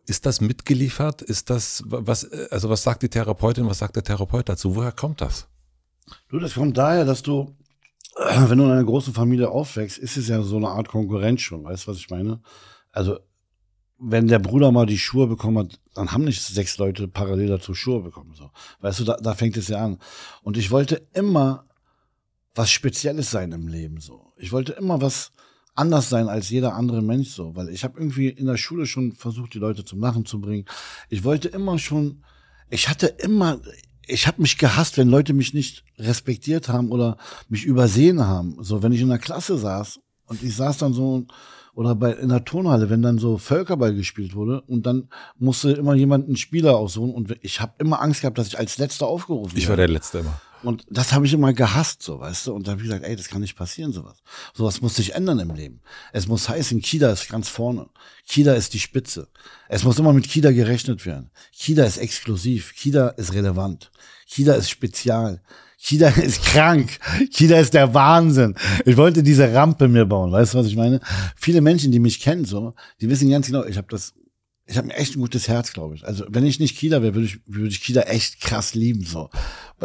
ist 0.06 0.26
das 0.26 0.41
mitgeliefert? 0.41 1.21
Ist 1.21 1.49
das, 1.49 1.84
was, 1.86 2.30
also 2.52 2.69
was 2.69 2.84
sagt 2.84 3.04
die 3.04 3.10
Therapeutin, 3.10 3.67
was 3.67 3.80
sagt 3.80 3.95
der 3.95 4.04
Therapeut 4.04 4.49
dazu? 4.49 4.76
Woher 4.76 4.91
kommt 4.91 5.21
das? 5.21 5.47
Du, 6.30 6.39
das 6.39 6.56
kommt 6.56 6.78
daher, 6.78 7.06
dass 7.06 7.23
du, 7.23 7.56
wenn 8.17 8.58
du 8.58 8.65
in 8.65 8.71
einer 8.71 8.84
großen 8.84 9.13
Familie 9.13 9.49
aufwächst, 9.49 9.97
ist 9.97 10.17
es 10.17 10.28
ja 10.28 10.41
so 10.41 10.58
eine 10.58 10.69
Art 10.69 10.89
Konkurrenz 10.89 11.41
schon, 11.41 11.63
weißt 11.63 11.88
du, 11.88 11.91
was 11.91 11.97
ich 11.97 12.10
meine? 12.10 12.41
Also, 12.91 13.19
wenn 13.99 14.27
der 14.27 14.39
Bruder 14.39 14.71
mal 14.71 14.86
die 14.86 14.97
Schuhe 14.97 15.27
bekommen 15.27 15.60
hat, 15.60 15.79
dann 15.93 16.12
haben 16.12 16.25
nicht 16.25 16.41
sechs 16.41 16.77
Leute 16.77 17.08
parallel 17.08 17.47
dazu 17.47 17.73
Schuhe 17.73 18.01
bekommen, 18.01 18.34
so. 18.34 18.49
Weißt 18.82 18.99
du, 18.99 19.03
da, 19.03 19.17
da 19.17 19.34
fängt 19.34 19.58
es 19.58 19.67
ja 19.67 19.84
an. 19.84 19.99
Und 20.41 20.58
ich 20.58 20.71
wollte 20.71 21.08
immer 21.13 21.65
was 22.56 22.71
Spezielles 22.71 23.32
sein 23.32 23.51
im 23.51 23.67
Leben, 23.67 23.99
so. 23.99 24.34
Ich 24.38 24.51
wollte 24.51 24.73
immer 24.73 25.01
was, 25.01 25.32
anders 25.75 26.10
sein 26.10 26.27
als 26.27 26.49
jeder 26.49 26.75
andere 26.75 27.01
Mensch 27.01 27.29
so, 27.29 27.56
weil 27.56 27.69
ich 27.69 27.84
habe 27.84 27.97
irgendwie 27.97 28.29
in 28.29 28.45
der 28.45 28.58
Schule 28.58 28.86
schon 28.86 29.13
versucht, 29.13 29.53
die 29.53 29.60
Leute 29.60 29.84
zum 29.84 29.99
Lachen 29.99 30.25
zu 30.25 30.39
bringen. 30.39 30.65
Ich 31.10 31.23
wollte 31.23 31.47
immer 31.47 31.79
schon, 31.79 32.23
ich 32.69 32.89
hatte 32.89 33.08
immer, 33.08 33.60
ich 34.06 34.27
habe 34.27 34.41
mich 34.41 34.58
gehasst, 34.58 34.97
wenn 34.97 35.10
Leute 35.10 35.34
mich 35.34 35.53
nicht 35.53 35.84
respektiert 35.97 36.69
haben 36.69 36.91
oder 36.91 37.17
mich 37.49 37.65
übersehen 37.65 38.21
haben. 38.21 38.58
So, 38.62 38.84
wenn 38.84 38.91
ich 38.91 39.01
in 39.01 39.10
der 39.10 39.19
Klasse 39.19 39.58
saß 39.58 39.99
und 40.27 40.43
ich 40.43 40.56
saß 40.56 40.77
dann 40.77 40.93
so 40.93 41.25
oder 41.75 41.95
bei 41.95 42.13
in 42.13 42.29
der 42.29 42.45
Turnhalle, 42.45 42.89
wenn 42.89 43.01
dann 43.01 43.17
so 43.17 43.38
Völkerball 43.38 43.93
gespielt 43.93 44.36
wurde 44.36 44.62
und 44.62 44.86
dann 44.86 45.09
musste 45.38 45.71
immer 45.71 45.95
jemand 45.95 46.27
einen 46.27 46.38
Spieler 46.38 46.77
aussuchen 46.77 47.13
und 47.13 47.36
ich 47.41 47.62
habe 47.62 47.73
immer 47.79 48.01
Angst 48.01 48.21
gehabt, 48.21 48.38
dass 48.38 48.47
ich 48.47 48.59
als 48.59 48.77
letzter 48.77 49.07
aufgerufen 49.07 49.51
werde. 49.51 49.59
Ich 49.59 49.69
war 49.69 49.77
der 49.77 49.88
letzte 49.88 50.19
immer. 50.19 50.39
Und 50.63 50.86
das 50.89 51.12
habe 51.12 51.25
ich 51.25 51.33
immer 51.33 51.51
gehasst, 51.51 52.01
so, 52.01 52.21
weißt 52.21 52.47
du? 52.47 52.53
Und 52.53 52.67
da 52.67 52.71
habe 52.71 52.81
ich 52.81 52.88
gesagt, 52.88 53.03
ey, 53.03 53.17
das 53.17 53.27
kann 53.27 53.41
nicht 53.41 53.57
passieren, 53.57 53.91
sowas. 53.91 54.23
Sowas 54.53 54.81
muss 54.81 54.95
sich 54.95 55.13
ändern 55.13 55.39
im 55.39 55.53
Leben. 55.53 55.81
Es 56.13 56.25
muss 56.25 56.47
heißen, 56.47 56.81
Kida 56.81 57.12
ist 57.12 57.29
ganz 57.29 57.49
vorne. 57.49 57.88
Kida 58.25 58.53
ist 58.53 58.73
die 58.73 58.79
Spitze. 58.79 59.27
Es 59.67 59.83
muss 59.83 59.99
immer 59.99 60.13
mit 60.13 60.29
Kida 60.29 60.51
gerechnet 60.51 61.05
werden. 61.05 61.31
Kida 61.51 61.83
ist 61.83 61.97
exklusiv. 61.97 62.73
Kida 62.75 63.09
ist 63.09 63.33
relevant. 63.33 63.91
Kida 64.25 64.53
ist 64.53 64.69
spezial. 64.69 65.41
Kida 65.84 66.08
ist 66.24 66.43
krank. 66.43 66.98
Kida 67.32 67.60
ist 67.60 67.74
der 67.74 67.93
Wahnsinn. 67.93 68.56
Ich 68.86 68.98
wollte 68.98 69.22
diese 69.22 69.54
Rampe 69.54 69.88
mir 69.88 70.06
bauen. 70.06 70.32
Weißt 70.32 70.54
du, 70.54 70.58
was 70.58 70.67
ich 70.67 70.76
meine? 70.76 71.02
Viele 71.36 71.62
Menschen, 71.62 71.91
die 71.91 72.00
mich 72.00 72.19
kennen, 72.19 72.46
so, 72.46 72.74
die 73.02 73.10
wissen 73.10 73.30
ganz 73.30 73.48
genau, 73.48 73.65
ich 73.65 73.78
habe 73.78 73.88
das 73.89 74.13
ich 74.65 74.78
habe 74.78 74.93
echt 74.93 75.15
ein 75.15 75.19
gutes 75.19 75.50
Herz, 75.50 75.74
glaube 75.74 75.96
ich. 75.96 76.08
Also 76.08 76.26
wenn 76.30 76.46
ich 76.46 76.60
nicht 76.60 76.78
Kieler 76.78 77.02
wäre, 77.02 77.15
würde 77.15 77.28
ich, 77.28 77.39
würde 77.46 77.67
ich 77.67 77.82
Kieler 77.82 78.08
echt 78.08 78.39
krass 78.39 78.74
lieben. 78.74 79.04
So, 79.04 79.30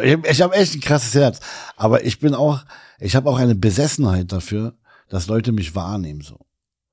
ich, 0.01 0.41
habe 0.41 0.55
echt 0.55 0.75
ein 0.75 0.81
krasses 0.81 1.15
Herz. 1.15 1.41
Aber 1.77 2.05
ich 2.05 2.21
bin 2.21 2.33
auch, 2.33 2.65
ich 3.01 3.17
habe 3.17 3.29
auch 3.29 3.39
eine 3.39 3.57
Besessenheit 3.57 4.31
dafür, 4.31 4.77
dass 5.09 5.27
Leute 5.27 5.51
mich 5.51 5.75
wahrnehmen. 5.75 6.21
So, 6.21 6.39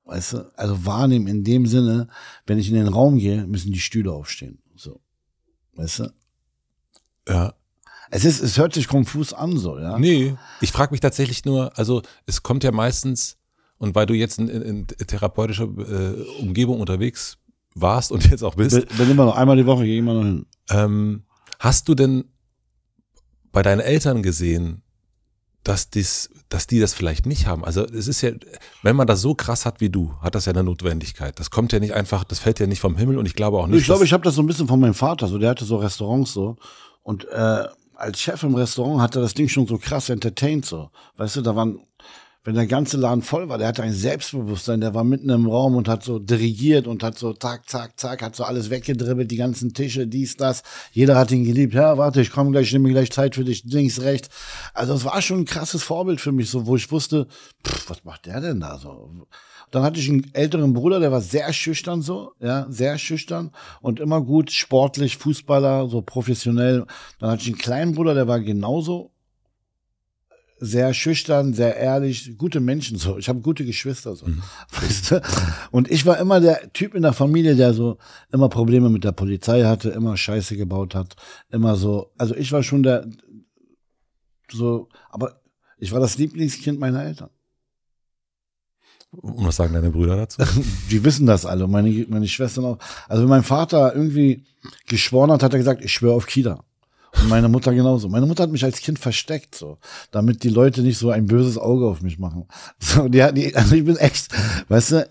weißt 0.06 0.34
du? 0.34 0.52
Also 0.58 0.86
wahrnehmen 0.86 1.28
in 1.28 1.44
dem 1.44 1.68
Sinne, 1.68 2.08
wenn 2.48 2.58
ich 2.58 2.70
in 2.70 2.76
den 2.76 2.88
Raum 2.88 3.20
gehe, 3.20 3.46
müssen 3.46 3.72
die 3.72 3.80
Stühle 3.80 4.12
aufstehen. 4.12 4.64
So, 4.76 5.00
weißt 5.76 6.00
du? 6.00 6.14
Ja. 7.30 7.54
Es 8.12 8.26
ist, 8.26 8.42
es 8.42 8.58
hört 8.58 8.74
sich 8.74 8.88
konfus 8.88 9.34
an, 9.34 9.58
so, 9.58 9.78
ja. 9.80 9.98
Nee, 9.98 10.36
ich 10.62 10.72
frage 10.72 10.92
mich 10.92 11.02
tatsächlich 11.02 11.46
nur, 11.46 11.78
also 11.78 12.02
es 12.26 12.44
kommt 12.44 12.64
ja 12.64 12.72
meistens, 12.72 13.38
und 13.78 13.96
weil 13.96 14.06
du 14.06 14.14
jetzt 14.14 14.40
in, 14.40 14.48
in, 14.48 14.62
in 14.62 14.88
therapeutischer 14.88 15.64
äh, 15.64 16.42
Umgebung 16.42 16.80
unterwegs 16.80 17.38
warst 17.74 18.12
und 18.12 18.30
jetzt 18.30 18.44
auch 18.44 18.56
bist. 18.56 18.88
Bin, 18.98 19.12
immer 19.12 19.26
noch 19.26 19.36
einmal 19.36 19.58
die 19.58 19.66
Woche, 19.66 19.84
gehe 19.84 20.00
immer 20.00 20.14
noch 20.14 20.24
hin. 20.24 20.46
Ähm, 20.70 21.24
hast 21.60 21.88
du 21.90 21.96
denn 21.96 22.26
bei 23.52 23.62
deinen 23.62 23.82
Eltern 23.82 24.24
gesehen, 24.24 24.82
dass, 25.64 25.90
dies, 25.90 26.30
dass 26.50 26.68
die 26.68 26.80
das 26.80 26.94
vielleicht 26.94 27.26
nicht 27.26 27.48
haben? 27.48 27.66
Also 27.66 27.84
es 27.84 28.08
ist 28.08 28.22
ja, 28.22 28.32
wenn 28.84 28.96
man 28.96 29.08
das 29.08 29.22
so 29.22 29.36
krass 29.36 29.66
hat 29.66 29.82
wie 29.82 29.90
du, 29.90 30.14
hat 30.22 30.36
das 30.36 30.46
ja 30.46 30.54
eine 30.54 30.64
Notwendigkeit. 30.64 31.40
Das 31.40 31.50
kommt 31.52 31.74
ja 31.74 31.80
nicht 31.80 31.94
einfach, 31.94 32.24
das 32.24 32.40
fällt 32.40 32.60
ja 32.60 32.68
nicht 32.68 32.80
vom 32.80 32.98
Himmel 32.98 33.18
und 33.18 33.26
ich 33.26 33.36
glaube 33.36 33.58
auch 33.58 33.68
nicht. 33.68 33.80
Ich 33.80 33.86
glaube, 33.86 34.06
ich 34.06 34.14
habe 34.14 34.24
das 34.24 34.36
so 34.36 34.44
ein 34.44 34.48
bisschen 34.48 34.68
von 34.68 34.80
meinem 34.80 34.94
Vater, 34.94 35.28
so 35.28 35.38
der 35.38 35.50
hatte 35.50 35.66
so 35.66 35.78
Restaurants 35.78 36.34
so 36.34 36.56
und 37.04 37.26
äh, 37.26 37.66
als 37.96 38.20
Chef 38.20 38.44
im 38.44 38.56
Restaurant 38.56 39.02
hat 39.02 39.16
er 39.16 39.22
das 39.22 39.34
Ding 39.34 39.48
schon 39.48 39.68
so 39.68 39.78
krass 39.78 40.10
entertained 40.10 40.66
so. 40.66 40.90
Weißt 41.18 41.36
du, 41.36 41.42
da 41.42 41.56
waren 41.56 41.80
wenn 42.46 42.54
der 42.54 42.68
ganze 42.68 42.98
Laden 42.98 43.24
voll 43.24 43.50
war, 43.50 43.58
der 43.58 43.68
hatte 43.68 43.82
ein 43.82 43.92
Selbstbewusstsein, 43.92 44.80
der 44.80 44.94
war 44.94 45.04
mitten 45.04 45.32
im 45.32 45.48
Raum 45.48 45.76
und 45.76 45.88
hat 45.88 46.04
so 46.04 46.20
dirigiert 46.20 46.86
und 46.86 47.02
hat 47.02 47.18
so 47.18 47.34
zack, 47.34 47.68
zack, 47.68 48.00
zack, 48.00 48.22
hat 48.22 48.36
so 48.36 48.44
alles 48.44 48.70
weggedribbelt, 48.70 49.32
die 49.32 49.36
ganzen 49.36 49.74
Tische, 49.74 50.06
dies, 50.06 50.38
das. 50.38 50.62
Jeder 50.92 51.18
hat 51.18 51.32
ihn 51.32 51.44
geliebt. 51.44 51.74
Ja, 51.74 51.98
warte, 51.98 52.22
ich 52.22 52.30
komme 52.30 52.52
gleich, 52.52 52.68
ich 52.68 52.74
nehme 52.74 52.92
gleich 52.92 53.12
Zeit 53.12 53.34
für 53.34 53.44
dich, 53.44 53.64
links, 53.66 54.00
rechts. 54.02 54.30
Also 54.76 54.94
es 54.94 55.04
war 55.04 55.24
schon 55.24 55.40
ein 55.40 55.46
krasses 55.46 55.82
Vorbild 55.82 56.22
für 56.22 56.32
mich, 56.32 56.52
so 56.52 56.68
wo 56.68 56.76
ich 56.76 56.92
wusste, 56.92 57.26
pff, 57.66 57.90
was 57.90 58.04
macht 58.04 58.28
der 58.28 58.40
denn 58.42 58.60
da 58.60 58.78
so? 58.78 59.10
Dann 59.72 59.82
hatte 59.82 60.00
ich 60.00 60.08
einen 60.08 60.32
älteren 60.36 60.74
Bruder, 60.74 61.00
der 61.00 61.12
war 61.12 61.22
sehr 61.22 61.52
schüchtern 61.52 62.04
so, 62.04 62.34
ja, 62.40 62.68
sehr 62.70 63.00
schüchtern 63.00 63.50
und 63.82 64.00
immer 64.00 64.22
gut 64.22 64.52
sportlich, 64.52 65.18
Fußballer, 65.18 65.90
so 65.90 66.04
professionell. 66.04 66.86
Dann 67.20 67.32
hatte 67.32 67.42
ich 67.42 67.48
einen 67.48 67.58
kleinen 67.58 67.96
Bruder, 67.96 68.14
der 68.14 68.28
war 68.28 68.40
genauso 68.40 69.15
sehr 70.58 70.94
schüchtern, 70.94 71.54
sehr 71.54 71.76
ehrlich, 71.76 72.38
gute 72.38 72.60
Menschen 72.60 72.98
so. 72.98 73.18
Ich 73.18 73.28
habe 73.28 73.42
gute 73.42 73.66
Geschwister 73.66 74.16
so. 74.16 74.26
Mhm. 74.26 74.42
Weißt 74.72 75.12
du? 75.12 75.22
Und 75.72 75.92
ich 75.92 76.06
war 76.06 76.18
immer 76.18 76.40
der 76.40 76.72
Typ 76.74 76.96
in 76.96 77.02
der 77.02 77.14
Familie, 77.14 77.56
der 77.56 77.74
so 77.74 77.98
immer 78.32 78.50
Probleme 78.50 78.90
mit 78.90 79.04
der 79.04 79.12
Polizei 79.12 79.64
hatte, 79.64 79.90
immer 79.90 80.16
Scheiße 80.16 80.56
gebaut 80.56 80.96
hat, 80.96 81.16
immer 81.50 81.76
so. 81.76 82.12
Also 82.18 82.36
ich 82.36 82.52
war 82.52 82.64
schon 82.64 82.84
der 82.84 83.08
so, 84.52 84.90
aber 85.10 85.42
ich 85.78 85.92
war 85.92 86.00
das 86.00 86.18
Lieblingskind 86.18 86.80
meiner 86.80 87.04
Eltern. 87.04 87.30
Und 89.12 89.46
was 89.46 89.56
sagen 89.56 89.74
deine 89.74 89.92
Brüder 89.92 90.16
dazu? 90.16 90.42
Die 90.92 91.04
wissen 91.04 91.26
das 91.26 91.46
alle, 91.46 91.68
meine, 91.68 92.06
meine 92.10 92.28
Schwestern 92.28 92.66
auch. 92.66 92.78
Also 93.08 93.24
wenn 93.24 93.30
mein 93.30 93.44
Vater 93.44 93.96
irgendwie 93.96 94.44
geschworen 94.88 95.32
hat, 95.32 95.44
hat 95.44 95.54
er 95.54 95.60
gesagt, 95.60 95.84
ich 95.84 95.94
schwöre 95.94 96.16
auf 96.16 96.28
Kida. 96.28 96.64
Meine 97.28 97.50
Mutter 97.50 97.74
genauso. 97.74 98.10
Meine 98.10 98.26
Mutter 98.26 98.44
hat 98.44 98.52
mich 98.52 98.64
als 98.64 98.82
Kind 98.82 99.00
versteckt, 99.00 99.56
so, 99.56 99.78
damit 100.12 100.44
die 100.44 100.50
Leute 100.50 100.82
nicht 100.82 100.98
so 100.98 101.10
ein 101.10 101.26
böses 101.26 101.58
Auge 101.58 101.86
auf 101.88 102.02
mich 102.02 102.20
machen. 102.20 102.46
So, 102.80 103.08
die, 103.08 103.26
die, 103.34 103.56
also 103.56 103.76
ich 103.76 103.86
bin 103.86 103.98
echt, 103.98 104.28
weißt 104.70 104.92
du, 104.92 105.10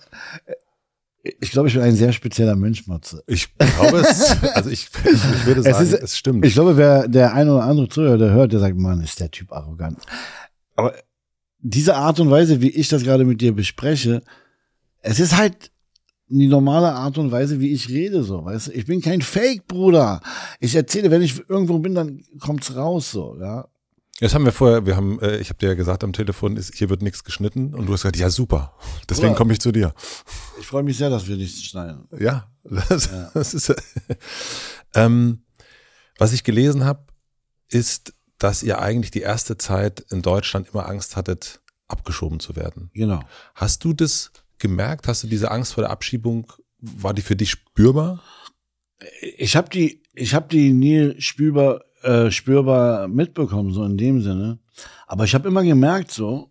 ich 1.40 1.50
glaube, 1.50 1.68
ich 1.68 1.74
bin 1.74 1.82
ein 1.82 1.96
sehr 1.96 2.12
spezieller 2.12 2.54
Mensch, 2.54 2.86
Matze. 2.86 3.22
Ich 3.26 3.54
glaube 3.56 3.98
es, 3.98 4.36
also 4.54 4.70
ich, 4.70 4.88
ich 5.04 5.46
würde 5.46 5.62
sagen, 5.62 5.84
es, 5.84 5.92
ist, 5.92 6.02
es 6.02 6.18
stimmt. 6.18 6.44
Ich 6.44 6.54
glaube, 6.54 6.76
wer 6.76 7.08
der 7.08 7.34
eine 7.34 7.54
oder 7.54 7.64
andere 7.64 7.88
Zuhörer, 7.88 8.18
der 8.18 8.30
hört, 8.30 8.52
der 8.52 8.60
sagt, 8.60 8.76
Mann, 8.76 9.02
ist 9.02 9.20
der 9.20 9.30
Typ 9.30 9.52
arrogant. 9.52 9.98
Aber 10.76 10.94
diese 11.60 11.96
Art 11.96 12.20
und 12.20 12.30
Weise, 12.30 12.60
wie 12.60 12.70
ich 12.70 12.88
das 12.88 13.02
gerade 13.02 13.24
mit 13.24 13.40
dir 13.40 13.54
bespreche, 13.54 14.22
es 15.00 15.18
ist 15.18 15.36
halt 15.36 15.70
die 16.38 16.48
normale 16.48 16.92
Art 16.92 17.18
und 17.18 17.30
Weise, 17.30 17.60
wie 17.60 17.72
ich 17.72 17.88
rede, 17.88 18.24
so, 18.24 18.44
weißt 18.44 18.68
du. 18.68 18.72
Ich 18.72 18.86
bin 18.86 19.00
kein 19.00 19.22
Fake, 19.22 19.66
Bruder. 19.66 20.20
Ich 20.60 20.74
erzähle, 20.74 21.10
wenn 21.10 21.22
ich 21.22 21.48
irgendwo 21.48 21.78
bin, 21.78 21.94
dann 21.94 22.24
kommt's 22.40 22.74
raus, 22.74 23.10
so, 23.10 23.36
ja. 23.40 23.68
Das 24.20 24.32
haben 24.32 24.44
wir 24.44 24.52
vorher, 24.52 24.86
wir 24.86 24.96
haben, 24.96 25.18
äh, 25.20 25.38
ich 25.38 25.48
habe 25.48 25.58
dir 25.58 25.70
ja 25.70 25.74
gesagt 25.74 26.04
am 26.04 26.12
Telefon, 26.12 26.56
ist, 26.56 26.74
hier 26.74 26.88
wird 26.88 27.02
nichts 27.02 27.24
geschnitten 27.24 27.74
und 27.74 27.86
du 27.86 27.92
hast 27.92 28.02
gesagt, 28.02 28.16
ja 28.16 28.30
super, 28.30 28.74
deswegen 29.08 29.34
komme 29.34 29.52
ich 29.52 29.60
zu 29.60 29.72
dir. 29.72 29.92
Ich 30.60 30.66
freue 30.66 30.84
mich 30.84 30.96
sehr, 30.96 31.10
dass 31.10 31.26
wir 31.26 31.36
nichts 31.36 31.62
schneiden. 31.64 32.06
Ja, 32.18 32.48
das, 32.88 33.06
ja. 33.06 33.30
das 33.34 33.54
ist. 33.54 33.74
ähm, 34.94 35.42
was 36.18 36.32
ich 36.32 36.44
gelesen 36.44 36.84
habe, 36.84 37.04
ist, 37.68 38.14
dass 38.38 38.62
ihr 38.62 38.80
eigentlich 38.80 39.10
die 39.10 39.20
erste 39.20 39.58
Zeit 39.58 40.00
in 40.10 40.22
Deutschland 40.22 40.68
immer 40.72 40.88
Angst 40.88 41.16
hattet, 41.16 41.60
abgeschoben 41.88 42.40
zu 42.40 42.56
werden. 42.56 42.90
Genau. 42.94 43.20
Hast 43.54 43.84
du 43.84 43.92
das 43.92 44.30
gemerkt? 44.58 45.08
Hast 45.08 45.22
du 45.22 45.26
diese 45.26 45.50
Angst 45.50 45.74
vor 45.74 45.82
der 45.82 45.90
Abschiebung, 45.90 46.52
war 46.78 47.14
die 47.14 47.22
für 47.22 47.36
dich 47.36 47.50
spürbar? 47.50 48.22
Ich 49.36 49.56
habe 49.56 49.68
die, 49.68 50.02
ich 50.14 50.34
habe 50.34 50.48
die 50.48 50.72
nie 50.72 51.20
spürbar, 51.20 51.82
äh, 52.02 52.30
spürbar 52.30 53.08
mitbekommen, 53.08 53.72
so 53.72 53.84
in 53.84 53.96
dem 53.96 54.22
Sinne. 54.22 54.58
Aber 55.06 55.24
ich 55.24 55.34
habe 55.34 55.48
immer 55.48 55.62
gemerkt, 55.62 56.10
so, 56.10 56.50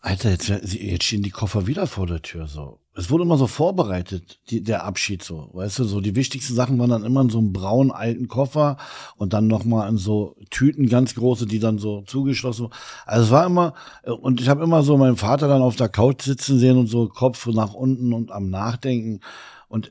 Alter, 0.00 0.30
jetzt, 0.30 0.48
jetzt 0.48 1.04
stehen 1.04 1.22
die 1.22 1.30
Koffer 1.30 1.66
wieder 1.66 1.86
vor 1.86 2.06
der 2.06 2.22
Tür, 2.22 2.46
so 2.46 2.80
es 2.96 3.10
wurde 3.10 3.24
immer 3.24 3.36
so 3.36 3.46
vorbereitet, 3.46 4.40
die, 4.48 4.62
der 4.62 4.84
Abschied 4.84 5.22
so, 5.22 5.50
weißt 5.52 5.80
du, 5.80 5.84
so 5.84 6.00
die 6.00 6.16
wichtigsten 6.16 6.54
Sachen 6.54 6.78
waren 6.78 6.90
dann 6.90 7.04
immer 7.04 7.20
in 7.20 7.28
so 7.28 7.38
einem 7.38 7.52
braunen 7.52 7.92
alten 7.92 8.26
Koffer 8.26 8.78
und 9.16 9.34
dann 9.34 9.46
nochmal 9.46 9.88
in 9.90 9.98
so 9.98 10.34
Tüten 10.50 10.88
ganz 10.88 11.14
große, 11.14 11.46
die 11.46 11.58
dann 11.58 11.78
so 11.78 12.02
zugeschlossen. 12.02 12.68
Also 13.04 13.24
es 13.24 13.30
war 13.30 13.46
immer 13.46 13.74
und 14.20 14.40
ich 14.40 14.48
habe 14.48 14.64
immer 14.64 14.82
so 14.82 14.96
meinen 14.96 15.16
Vater 15.16 15.46
dann 15.46 15.60
auf 15.60 15.76
der 15.76 15.90
Couch 15.90 16.22
sitzen 16.22 16.58
sehen 16.58 16.78
und 16.78 16.86
so 16.86 17.08
Kopf 17.08 17.46
nach 17.48 17.74
unten 17.74 18.14
und 18.14 18.32
am 18.32 18.48
Nachdenken 18.48 19.20
und 19.68 19.90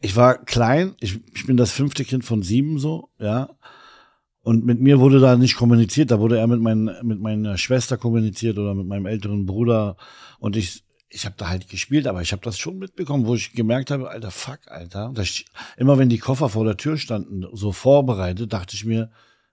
ich 0.00 0.16
war 0.16 0.38
klein, 0.38 0.94
ich, 1.00 1.20
ich 1.34 1.46
bin 1.46 1.56
das 1.56 1.72
fünfte 1.72 2.04
Kind 2.04 2.24
von 2.24 2.42
sieben 2.42 2.78
so, 2.78 3.10
ja. 3.18 3.50
Und 4.42 4.64
mit 4.64 4.80
mir 4.80 5.00
wurde 5.00 5.20
da 5.20 5.36
nicht 5.36 5.56
kommuniziert, 5.56 6.10
da 6.10 6.18
wurde 6.18 6.38
er 6.38 6.46
mit, 6.46 6.60
mein, 6.62 6.90
mit 7.02 7.20
meiner 7.20 7.58
Schwester 7.58 7.98
kommuniziert 7.98 8.58
oder 8.58 8.74
mit 8.74 8.86
meinem 8.86 9.04
älteren 9.04 9.44
Bruder. 9.44 9.98
Und 10.38 10.56
ich, 10.56 10.82
ich 11.10 11.26
habe 11.26 11.34
da 11.36 11.48
halt 11.48 11.68
gespielt, 11.68 12.06
aber 12.06 12.22
ich 12.22 12.32
habe 12.32 12.42
das 12.42 12.58
schon 12.58 12.78
mitbekommen, 12.78 13.26
wo 13.26 13.34
ich 13.34 13.52
gemerkt 13.52 13.90
habe, 13.90 14.10
alter 14.10 14.30
Fuck, 14.30 14.60
Alter. 14.68 15.12
Ich, 15.20 15.46
immer 15.76 15.98
wenn 15.98 16.08
die 16.08 16.18
Koffer 16.18 16.48
vor 16.48 16.64
der 16.64 16.76
Tür 16.76 16.96
standen, 16.96 17.44
so 17.52 17.72
vorbereitet, 17.72 18.52
dachte 18.52 18.76
ich 18.76 18.84
mir, 18.84 19.10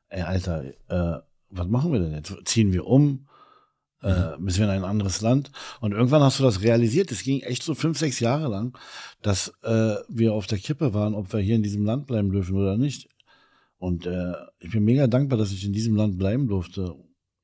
ey, 0.10 0.22
Alter, 0.22 0.65
äh, 0.88 1.22
was 1.50 1.67
machen 1.67 1.91
wir 1.91 2.00
denn 2.00 2.13
jetzt? 2.13 2.36
Ziehen 2.46 2.72
wir 2.72 2.86
um? 2.86 3.28
äh, 4.02 4.38
bis 4.39 4.58
wir 4.58 4.65
in 4.65 4.72
ein 4.72 4.84
anderes 4.84 5.22
Land. 5.22 5.52
Und 5.82 5.91
irgendwann 5.91 6.22
hast 6.22 6.39
du 6.39 6.43
das 6.43 6.62
realisiert. 6.62 7.12
Es 7.12 7.24
ging 7.24 7.41
echt 7.41 7.63
so 7.63 7.76
fünf, 7.76 7.98
sechs 7.98 8.20
Jahre 8.20 8.48
lang, 8.48 8.78
dass 9.22 9.54
äh, 9.63 9.96
wir 10.08 10.34
auf 10.34 10.48
der 10.48 10.60
Kippe 10.60 10.93
waren, 10.93 11.15
ob 11.15 11.34
wir 11.34 11.39
hier 11.39 11.56
in 11.56 11.63
diesem 11.63 11.86
Land 11.86 12.08
bleiben 12.08 12.32
dürfen 12.32 12.56
oder 12.56 12.78
nicht. 12.78 13.10
Und 13.80 14.06
äh, 14.06 14.34
ich 14.60 14.72
bin 14.72 14.86
mega 14.86 15.08
dankbar, 15.08 15.38
dass 15.38 15.52
ich 15.52 15.63
in 15.63 15.74
diesem 15.74 15.96
Land 15.96 16.17
bleiben 16.17 16.48
durfte. 16.48 16.96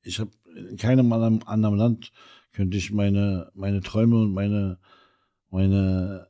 Ich 0.02 0.18
habe 0.18 0.30
in 0.70 0.76
keinem 0.76 1.12
anderen 1.12 1.78
Land 1.78 2.12
könnte 2.54 2.78
ich 2.78 2.90
meine 2.92 3.50
meine 3.54 3.82
Träume 3.82 4.22
und 4.22 4.32
meine 4.32 4.78
meine 5.50 6.26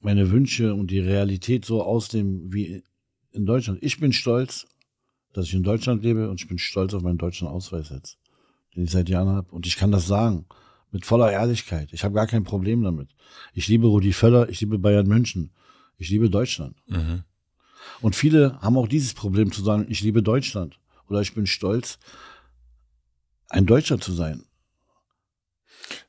meine 0.00 0.30
Wünsche 0.30 0.74
und 0.74 0.90
die 0.90 1.00
Realität 1.00 1.64
so 1.64 1.82
ausleben 1.82 2.52
wie 2.52 2.84
in 3.32 3.46
Deutschland. 3.46 3.80
Ich 3.82 3.98
bin 3.98 4.12
stolz, 4.12 4.66
dass 5.32 5.46
ich 5.46 5.54
in 5.54 5.64
Deutschland 5.64 6.04
lebe 6.04 6.30
und 6.30 6.40
ich 6.40 6.46
bin 6.46 6.58
stolz 6.58 6.94
auf 6.94 7.02
meinen 7.02 7.18
deutschen 7.18 7.48
Ausweis 7.48 7.90
jetzt 7.90 8.18
den 8.74 8.84
ich 8.84 8.90
seit 8.90 9.08
Jahren 9.08 9.28
habe. 9.28 9.50
Und 9.50 9.66
ich 9.66 9.76
kann 9.76 9.92
das 9.92 10.06
sagen, 10.06 10.46
mit 10.90 11.06
voller 11.06 11.32
Ehrlichkeit. 11.32 11.92
Ich 11.92 12.04
habe 12.04 12.14
gar 12.14 12.26
kein 12.26 12.44
Problem 12.44 12.82
damit. 12.82 13.08
Ich 13.52 13.68
liebe 13.68 13.86
Rudi 13.86 14.12
Völler, 14.12 14.48
ich 14.48 14.60
liebe 14.60 14.78
Bayern 14.78 15.06
München, 15.06 15.50
ich 15.96 16.10
liebe 16.10 16.30
Deutschland. 16.30 16.76
Mhm. 16.86 17.24
Und 18.00 18.16
viele 18.16 18.60
haben 18.60 18.76
auch 18.76 18.88
dieses 18.88 19.14
Problem 19.14 19.52
zu 19.52 19.62
sagen, 19.62 19.86
ich 19.88 20.02
liebe 20.02 20.22
Deutschland 20.22 20.78
oder 21.08 21.20
ich 21.20 21.34
bin 21.34 21.46
stolz, 21.46 21.98
ein 23.48 23.66
Deutscher 23.66 24.00
zu 24.00 24.12
sein. 24.12 24.44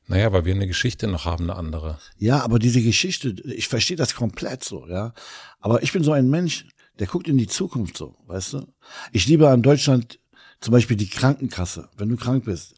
Naja, 0.06 0.32
weil 0.32 0.44
wir 0.44 0.54
eine 0.54 0.66
Geschichte 0.66 1.06
noch 1.06 1.24
haben, 1.24 1.44
eine 1.44 1.56
andere. 1.56 1.98
Ja, 2.18 2.42
aber 2.42 2.58
diese 2.58 2.82
Geschichte, 2.82 3.34
ich 3.44 3.68
verstehe 3.68 3.96
das 3.96 4.14
komplett 4.14 4.64
so, 4.64 4.86
ja. 4.86 5.12
Aber 5.60 5.82
ich 5.82 5.92
bin 5.92 6.04
so 6.04 6.12
ein 6.12 6.30
Mensch, 6.30 6.66
der 6.98 7.06
guckt 7.06 7.28
in 7.28 7.38
die 7.38 7.48
Zukunft 7.48 7.96
so, 7.96 8.16
weißt 8.26 8.54
du? 8.54 8.66
Ich 9.12 9.26
liebe 9.26 9.48
an 9.48 9.62
Deutschland 9.62 10.18
zum 10.60 10.72
Beispiel 10.72 10.96
die 10.96 11.08
Krankenkasse, 11.08 11.88
wenn 11.96 12.08
du 12.08 12.16
krank 12.16 12.44
bist, 12.44 12.74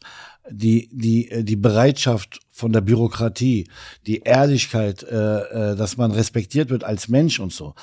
die, 0.49 0.89
die, 0.91 1.29
äh, 1.31 1.43
die 1.43 1.55
Bereitschaft 1.55 2.39
von 2.51 2.73
der 2.73 2.81
Bürokratie, 2.81 3.67
die 4.05 4.19
Ehrlichkeit, 4.19 5.03
äh, 5.03 5.71
äh, 5.71 5.75
dass 5.75 5.97
man 5.97 6.11
respektiert 6.11 6.69
wird 6.69 6.83
als 6.83 7.07
Mensch 7.07 7.39
und 7.39 7.53
so. 7.53 7.75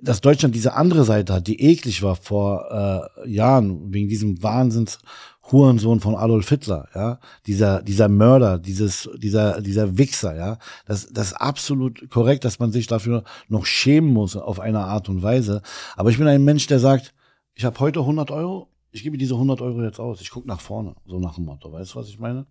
Dass 0.00 0.22
Deutschland 0.22 0.54
diese 0.54 0.74
andere 0.74 1.04
Seite 1.04 1.34
hat, 1.34 1.46
die 1.46 1.60
eklig 1.60 2.02
war 2.02 2.16
vor 2.16 3.12
äh, 3.24 3.28
Jahren, 3.28 3.92
wegen 3.92 4.08
diesem 4.08 4.42
Wahnsinns 4.42 4.98
Hurensohn 5.50 6.00
von 6.00 6.16
Adolf 6.16 6.48
Hitler, 6.48 6.88
ja, 6.94 7.18
dieser, 7.46 7.82
dieser 7.82 8.08
Mörder, 8.08 8.58
dieses, 8.58 9.08
dieser, 9.16 9.60
dieser 9.60 9.96
Wichser, 9.98 10.36
ja, 10.36 10.58
das, 10.86 11.08
das 11.12 11.28
ist 11.28 11.32
absolut 11.34 12.10
korrekt, 12.10 12.44
dass 12.44 12.58
man 12.58 12.72
sich 12.72 12.86
dafür 12.86 13.24
noch 13.48 13.66
schämen 13.66 14.12
muss 14.12 14.36
auf 14.36 14.60
eine 14.60 14.80
Art 14.80 15.08
und 15.08 15.22
Weise. 15.22 15.62
Aber 15.96 16.10
ich 16.10 16.18
bin 16.18 16.26
ein 16.26 16.44
Mensch, 16.44 16.66
der 16.66 16.80
sagt, 16.80 17.14
ich 17.54 17.64
habe 17.64 17.78
heute 17.80 18.00
100 18.00 18.30
Euro, 18.30 18.68
ich 18.90 19.02
gebe 19.02 19.18
diese 19.18 19.34
100 19.34 19.60
Euro 19.60 19.82
jetzt 19.82 20.00
aus, 20.00 20.20
ich 20.20 20.30
gucke 20.30 20.48
nach 20.48 20.60
vorne, 20.60 20.94
so 21.06 21.18
nach 21.20 21.36
dem 21.36 21.44
Motto, 21.44 21.72
weißt 21.72 21.94
du, 21.94 21.98
was 21.98 22.08
ich 22.08 22.18
meine? 22.18 22.46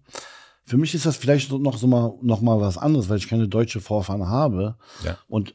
Für 0.63 0.77
mich 0.77 0.95
ist 0.95 1.05
das 1.05 1.17
vielleicht 1.17 1.51
noch 1.51 1.77
so 1.77 1.88
mal, 1.88 2.13
noch 2.21 2.41
mal 2.41 2.60
was 2.60 2.77
anderes, 2.77 3.10
weil 3.10 3.17
ich 3.17 3.27
keine 3.27 3.47
deutsche 3.47 3.81
Vorfahren 3.81 4.27
habe 4.27 4.77
ja. 5.03 5.17
und 5.27 5.53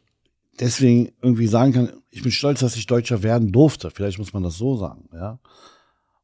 deswegen 0.60 1.12
irgendwie 1.20 1.46
sagen 1.46 1.72
kann, 1.72 1.92
ich 2.10 2.22
bin 2.22 2.32
stolz, 2.32 2.60
dass 2.60 2.76
ich 2.76 2.86
Deutscher 2.86 3.22
werden 3.22 3.50
durfte. 3.50 3.90
Vielleicht 3.90 4.18
muss 4.18 4.32
man 4.32 4.42
das 4.42 4.56
so 4.56 4.76
sagen, 4.76 5.08
ja. 5.12 5.38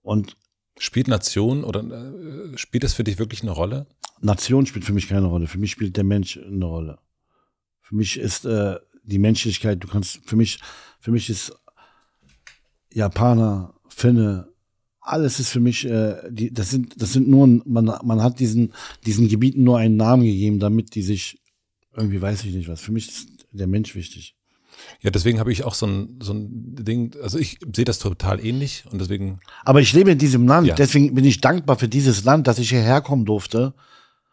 Und 0.03 0.37
Spielt 0.79 1.09
Nation 1.09 1.65
oder 1.65 1.83
äh, 1.83 2.59
spielt 2.59 2.85
es 2.85 2.95
für 2.95 3.05
dich 3.05 3.19
wirklich 3.19 3.43
eine 3.43 3.53
Rolle? 3.53 3.87
Nation 4.21 4.67
spielt 4.67 4.85
für 4.85 4.93
mich 4.93 5.09
keine 5.09 5.27
Rolle. 5.27 5.47
Für 5.47 5.59
mich 5.59 5.71
spielt 5.71 5.97
der 5.97 6.05
Mensch 6.05 6.39
eine 6.39 6.65
Rolle. 6.65 6.99
Für 7.81 7.95
mich 7.95 8.19
ist 8.19 8.45
äh, 8.45 8.77
die 9.05 9.19
Menschlichkeit, 9.19 9.83
du 9.83 9.89
kannst, 9.89 10.21
für 10.29 10.37
mich, 10.37 10.59
für 11.01 11.13
mich 11.13 11.31
ist 11.31 11.53
Japaner, 12.93 13.75
Finne, 13.89 14.49
alles 15.01 15.39
ist 15.39 15.51
für 15.51 15.61
mich, 15.61 15.87
äh, 15.87 16.17
die, 16.29 16.53
das 16.53 16.71
sind, 16.71 17.01
das 17.01 17.13
sind 17.13 17.29
nur, 17.29 17.47
man, 17.47 17.85
man 17.85 18.23
hat 18.23 18.41
diesen, 18.41 18.73
diesen 19.07 19.29
Gebieten 19.29 19.63
nur 19.63 19.79
einen 19.79 19.97
Namen 19.97 20.25
gegeben, 20.25 20.59
damit 20.59 20.95
die 20.95 21.03
sich, 21.03 21.41
irgendwie 21.95 22.21
weiß 22.21 22.45
ich 22.45 22.55
nicht 22.55 22.69
was. 22.69 22.81
Für 22.81 22.93
mich 22.93 23.09
ist 23.09 23.47
der 23.53 23.67
Mensch 23.67 23.95
wichtig. 23.95 24.36
Ja, 25.03 25.11
deswegen 25.11 25.39
habe 25.39 25.53
ich 25.53 25.65
auch 25.65 25.75
so 25.75 25.87
ein, 25.87 26.19
so 26.21 26.33
ein 26.33 26.75
Ding, 26.77 27.15
also 27.23 27.39
ich 27.39 27.59
sehe 27.75 27.85
das 27.85 27.99
total 27.99 28.45
ähnlich 28.45 28.85
und 28.91 29.01
deswegen. 29.01 29.41
Aber 29.65 29.81
ich 29.81 29.93
lebe 29.93 30.11
in 30.11 30.19
diesem 30.19 30.47
Land, 30.47 30.67
ja. 30.69 30.75
deswegen 30.75 31.15
bin 31.15 31.25
ich 31.25 31.41
dankbar 31.41 31.79
für 31.79 31.89
dieses 31.89 32.25
Land, 32.25 32.47
dass 32.47 32.59
ich 32.59 32.71
hierher 32.71 33.01
kommen 33.01 33.25
durfte 33.25 33.75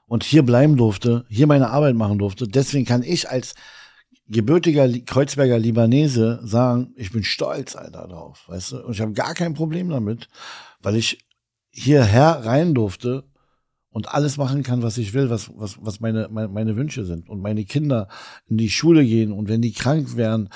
und 0.07 0.23
hier 0.23 0.43
bleiben 0.43 0.77
durfte, 0.77 1.25
hier 1.29 1.47
meine 1.47 1.69
Arbeit 1.69 1.95
machen 1.95 2.17
durfte. 2.17 2.47
Deswegen 2.47 2.85
kann 2.85 3.03
ich 3.03 3.29
als 3.29 3.55
gebürtiger 4.27 4.87
Kreuzberger 4.99 5.59
Libanese 5.59 6.39
sagen, 6.43 6.93
ich 6.95 7.11
bin 7.11 7.23
stolz, 7.23 7.75
Alter, 7.75 8.07
drauf, 8.07 8.43
weißt 8.47 8.71
du? 8.73 8.85
Und 8.85 8.93
ich 8.93 9.01
habe 9.01 9.13
gar 9.13 9.33
kein 9.33 9.53
Problem 9.53 9.89
damit, 9.89 10.27
weil 10.81 10.95
ich 10.95 11.25
hierher 11.69 12.45
rein 12.45 12.73
durfte 12.73 13.25
und 13.93 14.09
alles 14.09 14.37
machen 14.37 14.63
kann, 14.63 14.81
was 14.81 14.97
ich 14.97 15.13
will, 15.13 15.29
was, 15.29 15.51
was, 15.55 15.77
was 15.79 15.99
meine, 15.99 16.27
meine, 16.29 16.47
meine 16.49 16.75
Wünsche 16.75 17.05
sind. 17.05 17.29
Und 17.29 17.41
meine 17.41 17.63
Kinder 17.63 18.07
in 18.47 18.57
die 18.57 18.69
Schule 18.69 19.05
gehen 19.05 19.31
und 19.31 19.47
wenn 19.47 19.61
die 19.61 19.71
krank 19.71 20.17
wären, 20.17 20.49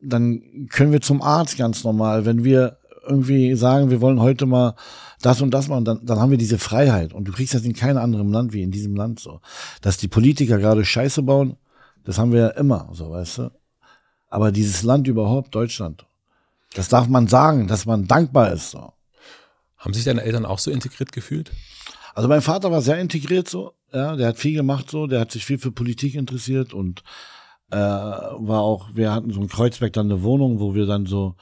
dann 0.00 0.68
können 0.70 0.92
wir 0.92 1.00
zum 1.00 1.20
Arzt 1.20 1.58
ganz 1.58 1.82
normal. 1.82 2.24
Wenn 2.24 2.44
wir 2.44 2.78
irgendwie 3.04 3.54
sagen, 3.56 3.90
wir 3.90 4.00
wollen 4.00 4.20
heute 4.20 4.46
mal 4.46 4.76
das 5.20 5.42
und 5.42 5.52
das 5.52 5.66
machen, 5.66 5.84
dann, 5.84 6.06
dann 6.06 6.20
haben 6.20 6.30
wir 6.30 6.38
diese 6.38 6.58
Freiheit. 6.58 7.12
Und 7.12 7.26
du 7.26 7.32
kriegst 7.32 7.52
das 7.52 7.64
in 7.64 7.74
keinem 7.74 7.98
anderen 7.98 8.30
Land 8.30 8.52
wie 8.52 8.62
in 8.62 8.70
diesem 8.70 8.94
Land 8.94 9.18
so. 9.18 9.40
Dass 9.82 9.96
die 9.96 10.08
Politiker 10.08 10.58
gerade 10.58 10.84
Scheiße 10.84 11.22
bauen, 11.22 11.56
das 12.04 12.16
haben 12.18 12.32
wir 12.32 12.40
ja 12.40 12.48
immer, 12.48 12.90
so 12.92 13.10
weißt 13.10 13.38
du. 13.38 13.50
Aber 14.28 14.52
dieses 14.52 14.84
Land 14.84 15.08
überhaupt, 15.08 15.52
Deutschland, 15.52 16.06
das 16.74 16.88
darf 16.88 17.08
man 17.08 17.26
sagen, 17.26 17.66
dass 17.66 17.86
man 17.86 18.06
dankbar 18.06 18.52
ist. 18.52 18.70
So. 18.70 18.92
Haben 19.78 19.94
sich 19.94 20.04
deine 20.04 20.22
Eltern 20.22 20.46
auch 20.46 20.60
so 20.60 20.70
integriert 20.70 21.10
gefühlt? 21.10 21.50
Also 22.18 22.26
mein 22.26 22.42
Vater 22.42 22.72
war 22.72 22.82
sehr 22.82 22.98
integriert 22.98 23.48
so, 23.48 23.74
ja, 23.92 24.16
der 24.16 24.26
hat 24.26 24.38
viel 24.38 24.52
gemacht 24.52 24.90
so, 24.90 25.06
der 25.06 25.20
hat 25.20 25.30
sich 25.30 25.44
viel 25.44 25.56
für 25.56 25.70
Politik 25.70 26.16
interessiert 26.16 26.74
und 26.74 27.04
äh, 27.70 27.76
war 27.76 28.60
auch, 28.60 28.88
wir 28.92 29.12
hatten 29.12 29.30
so 29.30 29.40
in 29.40 29.46
Kreuzberg 29.46 29.92
dann 29.92 30.10
eine 30.10 30.24
Wohnung, 30.24 30.58
wo 30.58 30.74
wir 30.74 30.84
dann 30.84 31.06
so 31.06 31.36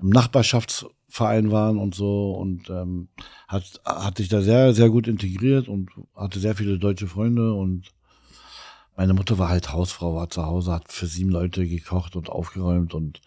im 0.00 0.08
Nachbarschaftsverein 0.08 1.50
waren 1.50 1.76
und 1.76 1.94
so 1.94 2.32
und 2.32 2.70
ähm, 2.70 3.08
hat, 3.46 3.82
hat 3.84 4.16
sich 4.16 4.30
da 4.30 4.40
sehr, 4.40 4.72
sehr 4.72 4.88
gut 4.88 5.06
integriert 5.06 5.68
und 5.68 5.90
hatte 6.16 6.40
sehr 6.40 6.54
viele 6.54 6.78
deutsche 6.78 7.08
Freunde 7.08 7.52
und 7.52 7.92
meine 8.96 9.12
Mutter 9.12 9.36
war 9.36 9.50
halt 9.50 9.70
Hausfrau, 9.70 10.14
war 10.14 10.30
zu 10.30 10.46
Hause, 10.46 10.72
hat 10.72 10.90
für 10.90 11.08
sieben 11.08 11.28
Leute 11.30 11.68
gekocht 11.68 12.16
und 12.16 12.30
aufgeräumt 12.30 12.94
und 12.94 13.20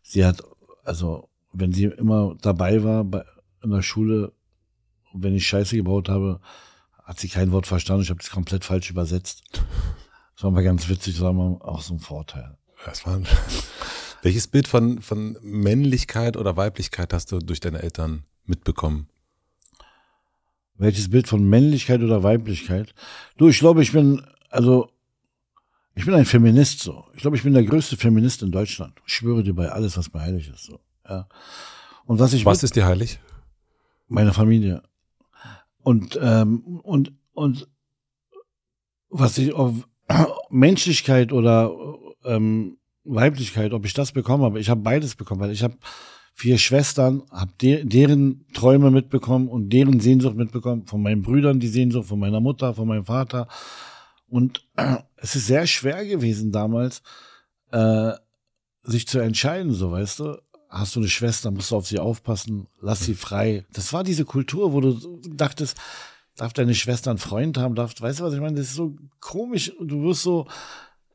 sie 0.00 0.24
hat, 0.24 0.42
also 0.84 1.28
wenn 1.52 1.74
sie 1.74 1.84
immer 1.84 2.34
dabei 2.40 2.82
war 2.82 3.04
bei, 3.04 3.26
in 3.62 3.72
der 3.72 3.82
Schule, 3.82 4.32
wenn 5.18 5.34
ich 5.34 5.46
Scheiße 5.46 5.76
gebaut 5.76 6.08
habe, 6.08 6.40
hat 7.04 7.20
sie 7.20 7.28
kein 7.28 7.52
Wort 7.52 7.66
verstanden. 7.66 8.02
Ich 8.02 8.10
habe 8.10 8.20
das 8.20 8.30
komplett 8.30 8.64
falsch 8.64 8.90
übersetzt. 8.90 9.42
Das 10.34 10.44
war 10.44 10.50
mal 10.50 10.64
ganz 10.64 10.88
witzig, 10.88 11.14
das 11.14 11.22
war 11.22 11.32
mal 11.32 11.58
auch 11.60 11.80
so 11.80 11.94
ein 11.94 12.00
Vorteil. 12.00 12.56
Das 12.84 13.06
war 13.06 13.20
Welches 14.22 14.48
Bild 14.48 14.66
von, 14.66 15.00
von 15.00 15.38
Männlichkeit 15.40 16.36
oder 16.36 16.56
Weiblichkeit 16.56 17.12
hast 17.12 17.30
du 17.32 17.38
durch 17.38 17.60
deine 17.60 17.82
Eltern 17.82 18.24
mitbekommen? 18.44 19.08
Welches 20.78 21.10
Bild 21.10 21.28
von 21.28 21.48
Männlichkeit 21.48 22.02
oder 22.02 22.22
Weiblichkeit? 22.22 22.94
Du, 23.38 23.48
ich 23.48 23.58
glaube, 23.58 23.82
ich 23.82 23.92
bin, 23.92 24.22
also 24.50 24.90
ich 25.94 26.04
bin 26.04 26.14
ein 26.14 26.26
Feminist 26.26 26.80
so. 26.80 27.06
Ich 27.14 27.20
glaube, 27.20 27.36
ich 27.36 27.42
bin 27.42 27.54
der 27.54 27.64
größte 27.64 27.96
Feminist 27.96 28.42
in 28.42 28.50
Deutschland. 28.50 28.94
Ich 29.06 29.14
schwöre 29.14 29.42
dir 29.42 29.54
bei 29.54 29.70
alles, 29.70 29.96
was 29.96 30.12
mir 30.12 30.20
heilig 30.20 30.48
ist. 30.48 30.64
So. 30.64 30.80
Ja. 31.08 31.28
Und 32.04 32.18
was 32.18 32.34
ich 32.34 32.44
was 32.44 32.62
ist 32.62 32.76
dir 32.76 32.84
heilig? 32.84 33.18
Meine 34.08 34.32
Familie. 34.32 34.82
Und 35.86 36.18
ähm, 36.20 36.80
und 36.82 37.12
und 37.32 37.68
was 39.08 39.38
ich 39.38 39.52
auf 39.52 39.86
Menschlichkeit 40.50 41.32
oder 41.32 41.70
ähm, 42.24 42.78
Weiblichkeit, 43.04 43.72
ob 43.72 43.84
ich 43.84 43.94
das 43.94 44.10
bekomme, 44.10 44.46
aber 44.46 44.58
ich 44.58 44.68
habe 44.68 44.80
beides 44.80 45.14
bekommen, 45.14 45.42
weil 45.42 45.52
ich 45.52 45.62
habe 45.62 45.76
vier 46.34 46.58
Schwestern, 46.58 47.22
habe 47.30 47.52
de 47.62 47.84
deren 47.84 48.46
Träume 48.52 48.90
mitbekommen 48.90 49.46
und 49.46 49.72
deren 49.72 50.00
Sehnsucht 50.00 50.34
mitbekommen, 50.34 50.86
von 50.86 51.02
meinen 51.02 51.22
Brüdern 51.22 51.60
die 51.60 51.68
Sehnsucht, 51.68 52.08
von 52.08 52.18
meiner 52.18 52.40
Mutter, 52.40 52.74
von 52.74 52.88
meinem 52.88 53.04
Vater 53.04 53.46
und 54.26 54.66
äh, 54.74 54.96
es 55.18 55.36
ist 55.36 55.46
sehr 55.46 55.68
schwer 55.68 56.04
gewesen 56.04 56.50
damals, 56.50 57.00
äh, 57.70 58.10
sich 58.82 59.06
zu 59.06 59.20
entscheiden, 59.20 59.72
so 59.72 59.92
weißt 59.92 60.18
du. 60.18 60.38
Hast 60.78 60.94
du 60.94 61.00
eine 61.00 61.08
Schwester, 61.08 61.50
musst 61.50 61.70
du 61.70 61.76
auf 61.76 61.86
sie 61.86 61.98
aufpassen, 61.98 62.66
lass 62.80 63.00
sie 63.00 63.14
frei. 63.14 63.64
Das 63.72 63.92
war 63.92 64.04
diese 64.04 64.24
Kultur, 64.24 64.72
wo 64.72 64.80
du 64.80 65.20
dachtest, 65.34 65.76
darf 66.36 66.52
deine 66.52 66.74
Schwester 66.74 67.10
einen 67.10 67.18
Freund 67.18 67.56
haben, 67.56 67.74
darf, 67.74 67.94
weißt 67.98 68.20
du 68.20 68.24
was 68.24 68.34
ich 68.34 68.40
meine? 68.40 68.56
Das 68.56 68.66
ist 68.66 68.74
so 68.74 68.94
komisch, 69.20 69.72
du 69.80 70.02
wirst 70.02 70.22
so 70.22 70.46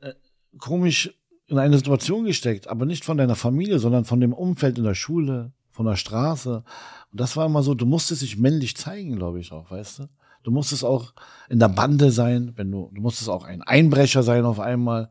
äh, 0.00 0.14
komisch 0.58 1.14
in 1.46 1.58
eine 1.58 1.76
Situation 1.76 2.24
gesteckt, 2.24 2.66
aber 2.66 2.86
nicht 2.86 3.04
von 3.04 3.18
deiner 3.18 3.36
Familie, 3.36 3.78
sondern 3.78 4.04
von 4.04 4.20
dem 4.20 4.32
Umfeld 4.32 4.78
in 4.78 4.84
der 4.84 4.94
Schule, 4.94 5.52
von 5.70 5.86
der 5.86 5.96
Straße. 5.96 6.64
Und 7.12 7.20
das 7.20 7.36
war 7.36 7.46
immer 7.46 7.62
so, 7.62 7.74
du 7.74 7.86
musstest 7.86 8.22
dich 8.22 8.38
männlich 8.38 8.76
zeigen, 8.76 9.16
glaube 9.16 9.38
ich 9.38 9.52
auch, 9.52 9.70
weißt 9.70 10.00
du? 10.00 10.08
Du 10.42 10.50
musstest 10.50 10.84
auch 10.84 11.12
in 11.48 11.60
der 11.60 11.68
Bande 11.68 12.10
sein, 12.10 12.52
wenn 12.56 12.70
du, 12.72 12.90
du 12.92 13.00
musstest 13.00 13.28
auch 13.28 13.44
ein 13.44 13.62
Einbrecher 13.62 14.24
sein 14.24 14.44
auf 14.44 14.58
einmal 14.58 15.08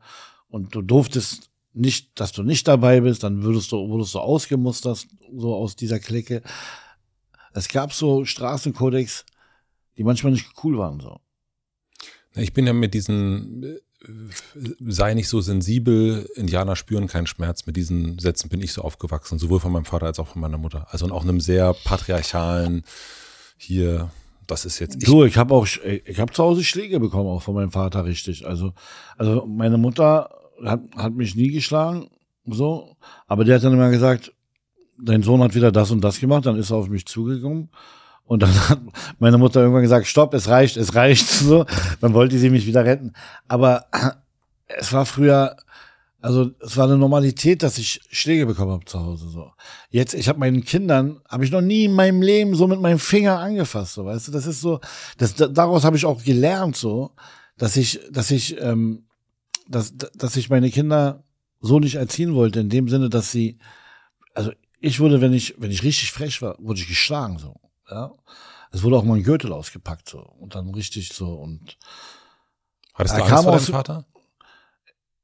und 0.49 0.75
du 0.75 0.81
durftest 0.81 1.50
nicht, 1.73 2.19
dass 2.19 2.31
du 2.31 2.43
nicht 2.43 2.67
dabei 2.67 3.01
bist, 3.01 3.23
dann 3.23 3.43
würdest 3.43 3.71
du, 3.71 3.89
wurdest 3.89 4.13
du 4.13 4.19
ausgemustert, 4.19 5.07
so 5.35 5.55
aus 5.55 5.75
dieser 5.75 5.99
Clique. 5.99 6.41
Es 7.53 7.67
gab 7.67 7.93
so 7.93 8.25
Straßenkodex, 8.25 9.25
die 9.97 10.03
manchmal 10.03 10.33
nicht 10.33 10.47
cool 10.63 10.77
waren, 10.77 10.99
so. 10.99 11.19
Ich 12.33 12.53
bin 12.53 12.65
ja 12.65 12.71
mit 12.71 12.93
diesen, 12.93 13.63
äh, 13.63 13.79
sei 14.87 15.13
nicht 15.13 15.27
so 15.27 15.41
sensibel, 15.41 16.29
Indianer 16.35 16.77
spüren 16.77 17.07
keinen 17.07 17.27
Schmerz. 17.27 17.65
Mit 17.65 17.75
diesen 17.75 18.19
Sätzen 18.19 18.47
bin 18.47 18.61
ich 18.61 18.71
so 18.71 18.83
aufgewachsen, 18.83 19.37
sowohl 19.37 19.59
von 19.59 19.73
meinem 19.73 19.85
Vater 19.85 20.05
als 20.05 20.19
auch 20.19 20.27
von 20.27 20.41
meiner 20.41 20.57
Mutter. 20.57 20.87
Also 20.91 21.05
in 21.05 21.11
auch 21.11 21.23
einem 21.23 21.41
sehr 21.41 21.73
patriarchalen, 21.73 22.83
hier, 23.57 24.09
das 24.47 24.63
ist 24.63 24.79
jetzt. 24.79 24.95
Ich 24.95 25.03
du, 25.03 25.25
ich 25.25 25.37
habe 25.37 25.53
auch, 25.53 25.67
ich 25.67 26.19
habe 26.19 26.31
zu 26.31 26.41
Hause 26.41 26.63
Schläge 26.63 27.01
bekommen, 27.01 27.29
auch 27.29 27.41
von 27.41 27.53
meinem 27.53 27.71
Vater, 27.71 28.05
richtig. 28.05 28.47
Also, 28.47 28.73
also 29.17 29.45
meine 29.45 29.77
Mutter 29.77 30.40
hat, 30.65 30.81
hat 30.95 31.13
mich 31.13 31.35
nie 31.35 31.51
geschlagen, 31.51 32.09
so, 32.45 32.95
aber 33.27 33.43
der 33.43 33.55
hat 33.55 33.63
dann 33.63 33.73
immer 33.73 33.89
gesagt, 33.89 34.33
dein 34.97 35.23
Sohn 35.23 35.41
hat 35.41 35.55
wieder 35.55 35.71
das 35.71 35.91
und 35.91 36.01
das 36.01 36.19
gemacht, 36.19 36.45
dann 36.45 36.57
ist 36.57 36.69
er 36.69 36.77
auf 36.77 36.89
mich 36.89 37.05
zugekommen. 37.05 37.69
Und 38.25 38.43
dann 38.43 38.69
hat 38.69 38.79
meine 39.19 39.37
Mutter 39.37 39.59
irgendwann 39.59 39.81
gesagt, 39.81 40.07
stopp, 40.07 40.33
es 40.33 40.47
reicht, 40.47 40.77
es 40.77 40.95
reicht, 40.95 41.27
so. 41.27 41.65
Dann 41.99 42.13
wollte 42.13 42.37
sie 42.37 42.49
mich 42.49 42.65
wieder 42.65 42.85
retten. 42.85 43.13
Aber 43.47 43.87
es 44.67 44.93
war 44.93 45.05
früher, 45.05 45.57
also 46.21 46.51
es 46.61 46.77
war 46.77 46.85
eine 46.85 46.97
Normalität, 46.97 47.63
dass 47.63 47.77
ich 47.77 47.99
Schläge 48.11 48.45
bekommen 48.45 48.71
habe 48.71 48.85
zu 48.85 48.99
Hause, 48.99 49.27
so. 49.27 49.51
Jetzt, 49.89 50.13
ich 50.13 50.29
habe 50.29 50.39
meinen 50.39 50.63
Kindern, 50.63 51.19
habe 51.27 51.43
ich 51.43 51.51
noch 51.51 51.61
nie 51.61 51.85
in 51.85 51.93
meinem 51.93 52.21
Leben 52.21 52.55
so 52.55 52.67
mit 52.67 52.79
meinem 52.79 52.99
Finger 52.99 53.39
angefasst, 53.39 53.95
so, 53.95 54.05
weißt 54.05 54.29
du. 54.29 54.31
Das 54.31 54.45
ist 54.45 54.61
so, 54.61 54.79
das, 55.17 55.35
daraus 55.35 55.83
habe 55.83 55.97
ich 55.97 56.05
auch 56.05 56.23
gelernt, 56.23 56.77
so, 56.77 57.11
dass 57.57 57.75
ich, 57.75 57.99
dass 58.11 58.31
ich, 58.31 58.59
ähm, 58.61 59.03
dass, 59.71 59.95
dass 59.95 60.35
ich 60.35 60.49
meine 60.49 60.69
Kinder 60.69 61.23
so 61.59 61.79
nicht 61.79 61.95
erziehen 61.95 62.33
wollte, 62.33 62.59
in 62.59 62.69
dem 62.69 62.89
Sinne, 62.89 63.09
dass 63.09 63.31
sie, 63.31 63.57
also 64.33 64.51
ich 64.79 64.99
wurde, 64.99 65.21
wenn 65.21 65.33
ich, 65.33 65.55
wenn 65.57 65.71
ich 65.71 65.83
richtig 65.83 66.11
frech 66.11 66.41
war, 66.41 66.55
wurde 66.59 66.79
ich 66.79 66.87
geschlagen, 66.87 67.37
so, 67.37 67.55
ja. 67.89 68.11
Es 68.73 68.83
wurde 68.83 68.95
auch 68.95 69.03
mal 69.03 69.17
ein 69.17 69.23
Gürtel 69.23 69.51
ausgepackt, 69.51 70.07
so, 70.09 70.19
und 70.19 70.55
dann 70.55 70.73
richtig 70.73 71.09
so, 71.13 71.33
und. 71.33 71.77
Hattest 72.93 73.17
du 73.17 73.23
Angst 73.23 73.43
vor 73.43 73.51
deinem 73.51 73.65
Vater? 73.65 74.05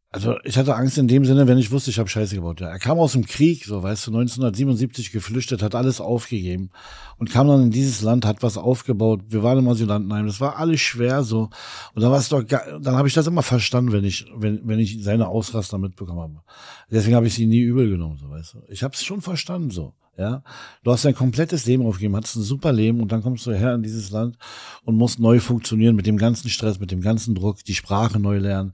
Also 0.09 0.37
ich 0.45 0.57
hatte 0.57 0.73
Angst 0.75 0.97
in 0.97 1.09
dem 1.09 1.25
Sinne, 1.25 1.47
wenn 1.47 1.57
ich 1.57 1.69
wusste, 1.69 1.89
ich 1.89 1.99
habe 1.99 2.07
Scheiße 2.07 2.35
gebaut. 2.35 2.61
Ja, 2.61 2.69
er 2.69 2.79
kam 2.79 2.97
aus 2.97 3.11
dem 3.11 3.25
Krieg, 3.25 3.65
so 3.65 3.83
weißt 3.83 4.07
du, 4.07 4.11
1977 4.11 5.11
geflüchtet, 5.11 5.61
hat 5.61 5.75
alles 5.75 5.99
aufgegeben 5.99 6.69
und 7.17 7.29
kam 7.29 7.47
dann 7.49 7.63
in 7.63 7.71
dieses 7.71 8.01
Land, 8.01 8.25
hat 8.25 8.41
was 8.41 8.57
aufgebaut. 8.57 9.19
Wir 9.27 9.43
waren 9.43 9.59
im 9.59 9.67
Asylantenheim, 9.67 10.25
das 10.25 10.39
war 10.39 10.57
alles 10.57 10.79
schwer 10.79 11.23
so. 11.23 11.49
Und 11.93 12.01
dann 12.01 12.11
war 12.11 12.19
es 12.19 12.29
doch, 12.29 12.41
dann 12.41 12.95
habe 12.95 13.09
ich 13.09 13.15
das 13.15 13.27
immer 13.27 13.43
verstanden, 13.43 13.91
wenn 13.91 14.05
ich, 14.05 14.25
wenn, 14.33 14.61
wenn 14.65 14.79
ich 14.79 15.03
seine 15.03 15.27
Ausraster 15.27 15.77
mitbekommen 15.77 16.21
habe. 16.21 16.41
Deswegen 16.89 17.15
habe 17.15 17.27
ich 17.27 17.33
sie 17.33 17.45
nie 17.45 17.59
übel 17.59 17.89
genommen, 17.89 18.17
so 18.17 18.29
weißt 18.29 18.53
du. 18.53 18.59
Ich 18.69 18.83
habe 18.83 18.93
es 18.93 19.03
schon 19.03 19.21
verstanden, 19.21 19.71
so. 19.71 19.93
Ja, 20.17 20.41
du 20.83 20.91
hast 20.91 21.05
dein 21.05 21.13
komplettes 21.13 21.67
Leben 21.67 21.85
aufgegeben, 21.85 22.15
hattest 22.15 22.37
ein 22.37 22.41
super 22.41 22.73
Leben 22.73 23.01
und 23.01 23.11
dann 23.11 23.21
kommst 23.21 23.45
du 23.45 23.53
her 23.53 23.75
in 23.75 23.83
dieses 23.83 24.09
Land 24.09 24.35
und 24.83 24.95
musst 24.95 25.19
neu 25.19 25.39
funktionieren 25.39 25.95
mit 25.95 26.07
dem 26.07 26.17
ganzen 26.17 26.49
Stress, 26.49 26.79
mit 26.79 26.89
dem 26.89 27.01
ganzen 27.01 27.35
Druck, 27.35 27.63
die 27.63 27.75
Sprache 27.75 28.19
neu 28.19 28.39
lernen 28.39 28.73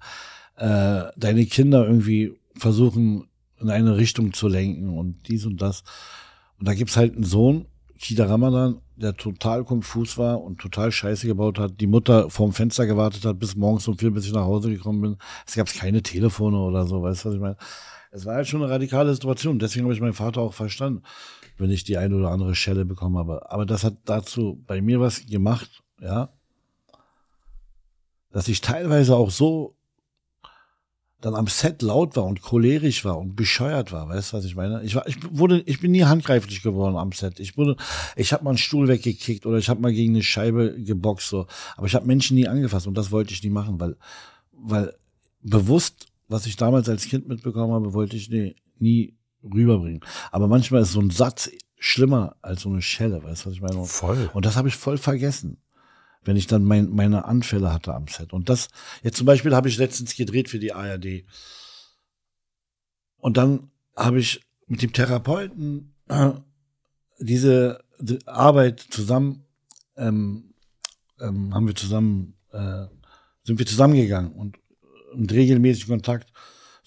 äh, 0.58 1.04
deine 1.16 1.46
Kinder 1.46 1.86
irgendwie 1.86 2.34
versuchen, 2.56 3.28
in 3.60 3.70
eine 3.70 3.98
Richtung 3.98 4.34
zu 4.34 4.48
lenken 4.48 4.98
und 4.98 5.28
dies 5.28 5.46
und 5.46 5.62
das. 5.62 5.84
Und 6.60 6.68
da 6.68 6.74
gibt's 6.74 6.98
halt 6.98 7.16
einen 7.16 7.24
Sohn, 7.24 7.66
Kida 7.98 8.26
Ramadan, 8.26 8.82
der 8.96 9.16
total 9.16 9.64
konfus 9.64 10.18
war 10.18 10.42
und 10.42 10.60
total 10.60 10.92
Scheiße 10.92 11.26
gebaut 11.26 11.58
hat, 11.58 11.80
die 11.80 11.88
Mutter 11.88 12.30
vorm 12.30 12.54
Fenster 12.54 12.86
gewartet 12.86 13.26
hat 13.26 13.40
bis 13.40 13.56
morgens 13.56 13.88
um 13.88 13.98
vier, 13.98 14.12
bis 14.12 14.26
ich 14.26 14.34
nach 14.34 14.46
Hause 14.46 14.70
gekommen 14.70 15.02
bin. 15.02 15.18
Es 15.48 15.56
gab 15.56 15.68
keine 15.68 16.04
Telefone 16.04 16.58
oder 16.58 16.86
so, 16.86 17.02
weißt 17.02 17.26
du, 17.26 17.30
was 17.30 17.36
ich 17.36 17.42
meine? 17.42 17.58
Es 18.12 18.26
war 18.26 18.36
halt 18.36 18.48
schon 18.48 18.62
eine 18.62 18.72
radikale 18.72 19.14
Situation. 19.14 19.58
Deswegen 19.58 19.86
habe 19.86 19.94
ich 19.94 20.02
meinen 20.02 20.14
Vater 20.14 20.42
auch 20.42 20.54
verstanden, 20.54 21.02
wenn 21.58 21.72
ich 21.72 21.84
die 21.84 21.98
eine 21.98 22.16
oder 22.16 22.30
andere 22.30 22.54
Schelle 22.54 22.86
bekommen 22.86 23.18
habe. 23.18 23.50
Aber 23.52 23.66
das 23.66 23.84
hat 23.84 23.96
dazu 24.06 24.62
bei 24.68 24.82
mir 24.82 25.00
was 25.00 25.26
gemacht, 25.26 25.82
ja, 26.00 26.30
dass 28.32 28.48
ich 28.48 28.62
teilweise 28.62 29.16
auch 29.16 29.32
so 29.32 29.76
dann 31.24 31.36
am 31.36 31.48
Set 31.48 31.82
laut 31.82 32.18
war 32.18 32.26
und 32.26 32.42
cholerisch 32.42 33.06
war 33.06 33.18
und 33.18 33.36
bescheuert 33.36 33.94
war, 33.94 34.10
weißt 34.10 34.34
du, 34.34 34.38
was 34.38 34.46
ich 34.46 34.56
meine? 34.56 34.84
Ich 34.84 34.94
war, 34.94 35.08
ich 35.08 35.16
wurde, 35.32 35.64
ich 35.66 35.80
bin 35.80 35.92
nie 35.92 36.04
handgreiflich 36.04 36.62
geworden 36.62 36.98
am 36.98 37.14
Set. 37.14 37.40
Ich 37.40 37.56
wurde, 37.58 37.78
ich 38.18 38.34
habe 38.34 38.44
mal 38.44 38.52
einen 38.52 38.58
Stuhl 38.58 38.90
weggekickt 38.90 39.46
oder 39.46 39.58
ich 39.58 39.70
habe 39.70 39.82
mal 39.82 39.94
gegen 39.94 40.14
eine 40.14 40.24
Scheibe 40.24 40.76
geboxt, 40.84 41.30
so. 41.30 41.48
Aber 41.78 41.88
ich 41.88 41.96
habe 41.96 42.06
Menschen 42.06 42.36
nie 42.36 42.48
angefasst 42.48 42.88
und 42.88 42.98
das 42.98 43.12
wollte 43.12 43.34
ich 43.34 43.42
nie 43.42 43.50
machen, 43.50 43.80
weil, 43.80 43.96
weil 44.52 44.94
bewusst, 45.42 46.08
was 46.28 46.46
ich 46.46 46.58
damals 46.58 46.90
als 46.90 47.06
Kind 47.06 47.30
mitbekommen 47.30 47.74
habe, 47.74 47.94
wollte 47.94 48.18
ich 48.18 48.30
nie, 48.30 48.58
nie 48.80 49.16
rüberbringen. 49.42 50.02
Aber 50.32 50.50
manchmal 50.50 50.82
ist 50.82 50.92
so 50.92 51.00
ein 51.00 51.10
Satz 51.10 51.50
schlimmer 51.78 52.36
als 52.42 52.64
so 52.64 52.70
eine 52.70 52.82
Schelle, 52.82 53.24
weißt 53.24 53.46
du, 53.46 53.50
was 53.50 53.56
ich 53.56 53.62
meine? 53.62 53.86
Voll. 53.86 54.30
Und 54.34 54.46
das 54.46 54.58
habe 54.58 54.68
ich 54.68 54.76
voll 54.76 54.98
vergessen 54.98 55.63
wenn 56.26 56.38
ich 56.38 56.48
dann 56.48 56.64
mein, 56.64 56.90
meine 56.90 57.26
Anfälle 57.26 57.74
hatte 57.74 57.94
am 57.94 58.08
Set. 58.08 58.34
Und 58.34 58.50
das, 58.50 58.70
jetzt 59.02 59.18
zum 59.18 59.26
Beispiel 59.26 59.56
habe 59.56 59.70
ich 59.70 59.78
letztens 59.78 60.16
gedreht 60.16 60.50
für 60.50 60.60
die 60.60 60.74
ARD. 60.74 61.26
Und 63.18 63.38
dann 63.38 63.72
habe 63.96 64.20
ich 64.20 64.42
mit 64.68 64.82
dem 64.82 64.94
Therapeuten 64.94 65.94
äh, 66.10 66.32
diese 67.20 67.84
die 68.00 68.20
Arbeit 68.28 68.82
zusammen, 68.90 69.46
ähm, 69.96 70.54
ähm, 71.22 71.54
haben 71.54 71.68
wir 71.68 71.76
zusammen, 71.76 72.36
äh, 72.52 72.86
sind 73.44 73.60
wir 73.60 73.66
zusammengegangen 73.66 74.34
und, 74.34 74.58
und 75.14 75.32
regelmäßig 75.32 75.88
Kontakt. 75.88 76.32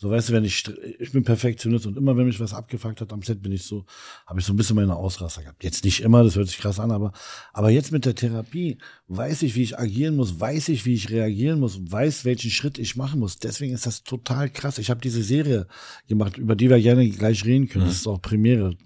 So 0.06 0.12
weißt 0.12 0.28
du, 0.28 0.34
wenn 0.34 0.44
ich, 0.44 0.62
ich 1.00 1.10
bin 1.10 1.24
Perfektionist 1.24 1.84
und 1.84 1.96
immer 1.96 2.16
wenn 2.16 2.26
mich 2.26 2.38
was 2.38 2.54
abgefuckt 2.54 3.00
hat 3.00 3.12
am 3.12 3.22
Set, 3.22 3.42
bin 3.42 3.50
ich 3.50 3.64
so, 3.64 3.84
habe 4.24 4.38
ich 4.38 4.46
so 4.46 4.52
ein 4.52 4.56
bisschen 4.56 4.76
meine 4.76 4.94
Ausraster 4.94 5.42
gehabt. 5.42 5.64
Jetzt 5.64 5.84
nicht 5.84 6.00
immer, 6.00 6.22
das 6.22 6.36
hört 6.36 6.46
sich 6.46 6.58
krass 6.58 6.78
an, 6.78 6.92
aber, 6.92 7.12
aber 7.52 7.70
jetzt 7.70 7.90
mit 7.90 8.04
der 8.04 8.14
Therapie 8.14 8.78
weiß 9.08 9.42
ich, 9.42 9.56
wie 9.56 9.64
ich 9.64 9.76
agieren 9.76 10.14
muss, 10.14 10.38
weiß 10.38 10.68
ich, 10.68 10.86
wie 10.86 10.94
ich 10.94 11.10
reagieren 11.10 11.58
muss, 11.58 11.80
weiß, 11.90 12.24
welchen 12.24 12.52
Schritt 12.52 12.78
ich 12.78 12.94
machen 12.94 13.18
muss. 13.18 13.40
Deswegen 13.40 13.74
ist 13.74 13.84
das 13.84 14.04
total 14.04 14.48
krass. 14.48 14.78
Ich 14.78 14.90
habe 14.90 15.00
diese 15.00 15.24
Serie 15.24 15.66
gemacht, 16.06 16.38
über 16.38 16.54
die 16.54 16.70
wir 16.70 16.80
gerne 16.80 17.08
gleich 17.10 17.44
reden 17.44 17.68
können. 17.68 17.86
Mhm. 17.86 17.88
Das 17.88 17.96
ist 17.96 18.06
auch 18.06 18.22
Premiere. 18.22 18.76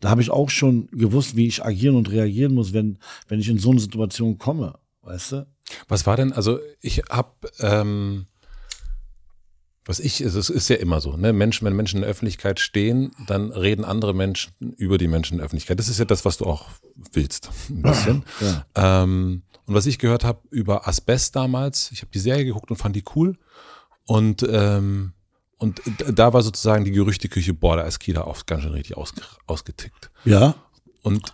Da 0.00 0.10
habe 0.10 0.22
ich 0.22 0.30
auch 0.30 0.50
schon 0.50 0.88
gewusst, 0.88 1.36
wie 1.36 1.46
ich 1.46 1.64
agieren 1.64 1.94
und 1.94 2.10
reagieren 2.10 2.52
muss, 2.52 2.72
wenn, 2.72 2.98
wenn 3.28 3.38
ich 3.38 3.48
in 3.48 3.60
so 3.60 3.70
eine 3.70 3.78
Situation 3.78 4.38
komme. 4.38 4.76
Weißt 5.02 5.30
du? 5.30 5.46
Was 5.86 6.04
war 6.04 6.16
denn, 6.16 6.32
also 6.32 6.58
ich 6.80 7.00
habe 7.08 7.30
ähm 7.60 8.26
was 9.86 10.00
ich, 10.00 10.20
es 10.20 10.34
ist 10.48 10.68
ja 10.68 10.76
immer 10.76 11.00
so, 11.00 11.16
ne? 11.16 11.32
Menschen, 11.32 11.66
wenn 11.66 11.76
Menschen 11.76 11.96
in 11.96 12.02
der 12.02 12.10
Öffentlichkeit 12.10 12.58
stehen, 12.58 13.14
dann 13.26 13.52
reden 13.52 13.84
andere 13.84 14.14
Menschen 14.14 14.52
über 14.76 14.96
die 14.96 15.08
Menschen 15.08 15.34
in 15.34 15.38
der 15.38 15.46
Öffentlichkeit. 15.46 15.78
Das 15.78 15.88
ist 15.88 15.98
ja 15.98 16.06
das, 16.06 16.24
was 16.24 16.38
du 16.38 16.46
auch 16.46 16.68
willst, 17.12 17.50
ein 17.70 17.82
bisschen. 17.82 18.24
Ja. 18.40 19.02
Ähm, 19.02 19.42
und 19.66 19.74
was 19.74 19.86
ich 19.86 19.98
gehört 19.98 20.24
habe 20.24 20.40
über 20.50 20.86
Asbest 20.86 21.36
damals, 21.36 21.90
ich 21.92 22.02
habe 22.02 22.10
die 22.12 22.18
Serie 22.18 22.44
geguckt 22.44 22.70
und 22.70 22.76
fand 22.76 22.96
die 22.96 23.04
cool. 23.14 23.38
Und 24.06 24.46
ähm, 24.50 25.14
und 25.64 25.80
da 26.12 26.32
war 26.32 26.42
sozusagen 26.42 26.84
die 26.84 26.90
Gerüchteküche, 26.90 27.54
boah, 27.54 27.76
da 27.76 27.84
ist 27.84 27.98
Kida 27.98 28.22
auch 28.22 28.44
ganz 28.44 28.62
schön 28.62 28.72
richtig 28.72 28.96
aus, 28.98 29.14
ausgetickt. 29.46 30.10
Ja. 30.24 30.56
Und 31.02 31.32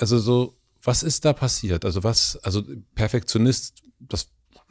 also 0.00 0.18
so, 0.18 0.56
was 0.82 1.02
ist 1.02 1.24
da 1.24 1.32
passiert? 1.32 1.84
Also 1.84 2.02
was, 2.02 2.38
also 2.42 2.62
Perfektionist, 2.96 3.82
das 4.00 4.28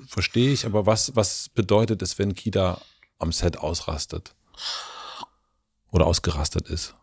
verstehe 0.07 0.51
ich, 0.51 0.66
aber 0.66 0.86
was, 0.86 1.16
was 1.16 1.49
bedeutet 1.49 2.01
es, 2.01 2.20
wenn 2.20 2.36
Kida 2.36 2.82
am 3.22 3.32
Set 3.32 3.57
ausrastet. 3.57 4.36
Oder 5.91 6.07
ausgerastet 6.07 6.69
ist. 6.69 6.95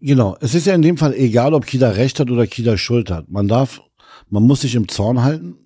Genau. 0.00 0.36
Es 0.40 0.54
ist 0.54 0.66
ja 0.66 0.74
in 0.74 0.82
dem 0.82 0.96
Fall 0.96 1.14
egal, 1.14 1.54
ob 1.54 1.66
Kida 1.66 1.90
recht 1.90 2.20
hat 2.20 2.30
oder 2.30 2.46
Kida 2.46 2.76
Schuld 2.76 3.10
hat. 3.10 3.28
Man 3.30 3.48
darf, 3.48 3.80
man 4.28 4.42
muss 4.42 4.60
sich 4.60 4.74
im 4.74 4.88
Zorn 4.88 5.22
halten. 5.22 5.56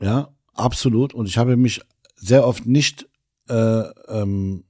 Ja, 0.00 0.28
absolut. 0.54 1.14
Und 1.14 1.26
ich 1.26 1.38
habe 1.38 1.56
mich 1.56 1.80
sehr 2.16 2.46
oft 2.46 2.66
nicht 2.66 3.08
äh, 3.48 3.82
ähm, 4.08 4.64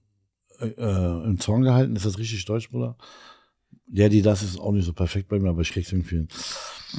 äh, 0.60 1.24
im 1.24 1.40
Zorn 1.40 1.62
gehalten. 1.62 1.96
Ist 1.96 2.06
das 2.06 2.18
richtig 2.18 2.44
Deutsch, 2.44 2.70
Bruder? 2.70 2.96
Ja, 3.90 4.08
die, 4.08 4.22
das 4.22 4.42
ist 4.42 4.60
auch 4.60 4.72
nicht 4.72 4.84
so 4.84 4.92
perfekt 4.92 5.28
bei 5.28 5.38
mir, 5.38 5.48
aber 5.48 5.62
ich 5.62 5.72
krieg's 5.72 5.90
irgendwie 5.90 6.16
hin. 6.16 6.28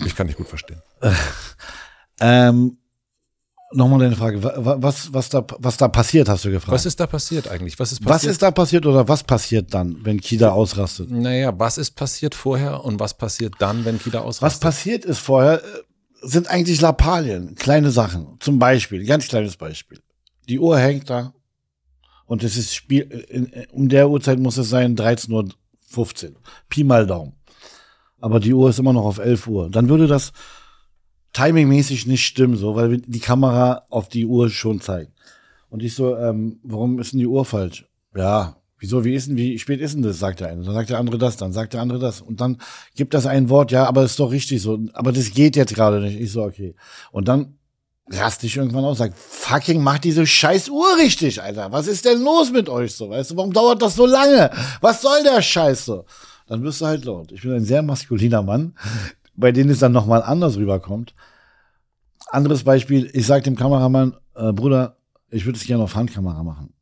Ich 0.05 0.15
kann 0.15 0.27
dich 0.27 0.35
gut 0.35 0.47
verstehen. 0.47 0.81
ähm, 2.19 2.78
Nochmal 3.71 3.99
deine 3.99 4.15
Frage, 4.15 4.41
was, 4.41 5.13
was, 5.13 5.29
da, 5.29 5.45
was 5.59 5.77
da 5.77 5.87
passiert, 5.87 6.27
hast 6.27 6.43
du 6.43 6.49
gefragt. 6.49 6.71
Was 6.71 6.87
ist 6.87 6.99
da 6.99 7.05
passiert 7.05 7.47
eigentlich? 7.47 7.77
Was 7.77 7.91
ist, 7.91 7.99
passiert? 7.99 8.15
was 8.15 8.23
ist 8.23 8.41
da 8.41 8.49
passiert 8.49 8.85
oder 8.87 9.07
was 9.07 9.23
passiert 9.23 9.73
dann, 9.75 10.03
wenn 10.03 10.19
Kida 10.19 10.51
ausrastet? 10.51 11.11
Naja, 11.11 11.53
was 11.55 11.77
ist 11.77 11.91
passiert 11.91 12.33
vorher 12.33 12.83
und 12.83 12.99
was 12.99 13.13
passiert 13.13 13.53
dann, 13.59 13.85
wenn 13.85 13.99
Kida 13.99 14.21
ausrastet? 14.21 14.41
Was 14.41 14.59
passiert 14.59 15.05
ist 15.05 15.19
vorher, 15.19 15.63
äh, 15.63 15.67
sind 16.23 16.49
eigentlich 16.49 16.81
Lappalien, 16.81 17.53
kleine 17.53 17.91
Sachen. 17.91 18.37
Zum 18.39 18.57
Beispiel, 18.57 19.05
ganz 19.05 19.27
kleines 19.27 19.55
Beispiel. 19.55 19.99
Die 20.47 20.59
Uhr 20.59 20.79
hängt 20.79 21.11
da 21.11 21.33
und 22.25 22.43
es 22.43 22.57
ist 22.57 22.73
Spiel, 22.73 23.01
in, 23.29 23.51
um 23.71 23.87
der 23.87 24.09
Uhrzeit 24.09 24.39
muss 24.39 24.57
es 24.57 24.69
sein 24.69 24.95
13.15 24.95 25.31
Uhr. 26.29 26.35
Pi 26.69 26.83
mal 26.83 27.05
Daumen. 27.05 27.33
Aber 28.19 28.39
die 28.39 28.53
Uhr 28.53 28.71
ist 28.71 28.79
immer 28.79 28.93
noch 28.93 29.05
auf 29.05 29.19
11 29.19 29.47
Uhr. 29.47 29.69
Dann 29.69 29.89
würde 29.89 30.07
das 30.07 30.33
timingmäßig 31.33 32.07
nicht 32.07 32.25
stimmen, 32.25 32.55
so, 32.55 32.75
weil 32.75 32.97
die 32.97 33.19
Kamera 33.19 33.83
auf 33.89 34.09
die 34.09 34.25
Uhr 34.25 34.49
schon 34.49 34.81
zeigt. 34.81 35.11
Und 35.69 35.83
ich 35.83 35.93
so, 35.93 36.17
ähm, 36.17 36.59
warum 36.63 36.99
ist 36.99 37.13
denn 37.13 37.19
die 37.19 37.27
Uhr 37.27 37.45
falsch? 37.45 37.85
Ja, 38.15 38.59
Wieso, 38.79 39.03
wie 39.03 39.13
ist 39.13 39.27
denn, 39.27 39.35
wie 39.35 39.59
spät 39.59 39.81
ist 39.81 39.93
denn 39.93 40.03
das, 40.03 40.19
sagt 40.19 40.39
der 40.39 40.47
eine. 40.47 40.63
Dann 40.63 40.73
sagt 40.73 40.89
der 40.89 40.99
andere 40.99 41.17
das, 41.17 41.35
dann 41.35 41.51
sagt 41.51 41.73
der 41.73 41.81
andere 41.81 41.99
das. 41.99 42.21
Und 42.21 42.39
dann 42.39 42.57
gibt 42.95 43.13
das 43.13 43.25
ein 43.25 43.49
Wort, 43.49 43.71
ja, 43.71 43.85
aber 43.85 44.01
das 44.01 44.11
ist 44.11 44.19
doch 44.19 44.31
richtig 44.31 44.61
so. 44.61 44.79
Aber 44.93 45.11
das 45.11 45.31
geht 45.31 45.57
jetzt 45.57 45.75
gerade 45.75 45.99
nicht. 45.99 46.19
Ich 46.19 46.31
so, 46.31 46.43
okay. 46.43 46.75
Und 47.11 47.27
dann 47.27 47.57
raste 48.09 48.45
ich 48.45 48.55
irgendwann 48.55 48.85
aus, 48.85 48.99
sag, 48.99 49.15
fucking 49.17 49.83
mach 49.83 49.99
diese 49.99 50.25
scheiß 50.25 50.69
Uhr 50.69 50.97
richtig, 50.97 51.41
Alter. 51.41 51.73
Was 51.73 51.87
ist 51.87 52.05
denn 52.05 52.21
los 52.21 52.51
mit 52.51 52.69
euch 52.69 52.95
so? 52.95 53.09
Weißt 53.09 53.31
du, 53.31 53.37
warum 53.37 53.51
dauert 53.51 53.81
das 53.81 53.95
so 53.95 54.05
lange? 54.05 54.49
Was 54.79 55.01
soll 55.01 55.23
der 55.23 55.41
Scheiß 55.41 55.83
so? 55.83 56.05
Dann 56.47 56.63
wirst 56.63 56.79
du 56.79 56.85
halt 56.85 57.03
laut. 57.03 57.33
Ich 57.33 57.41
bin 57.41 57.51
ein 57.51 57.65
sehr 57.65 57.83
maskuliner 57.83 58.41
Mann, 58.41 58.75
bei 59.39 59.51
dem 59.51 59.69
es 59.69 59.79
dann 59.79 59.91
nochmal 59.91 60.21
anders 60.21 60.57
rüberkommt. 60.57 61.15
Anderes 62.27 62.63
Beispiel, 62.63 63.09
ich 63.13 63.25
sag 63.25 63.43
dem 63.43 63.55
Kameramann, 63.55 64.15
äh, 64.35 64.51
Bruder, 64.51 64.97
ich 65.29 65.45
würde 65.45 65.57
es 65.57 65.65
gerne 65.65 65.83
auf 65.83 65.95
Handkamera 65.95 66.43
machen. 66.43 66.73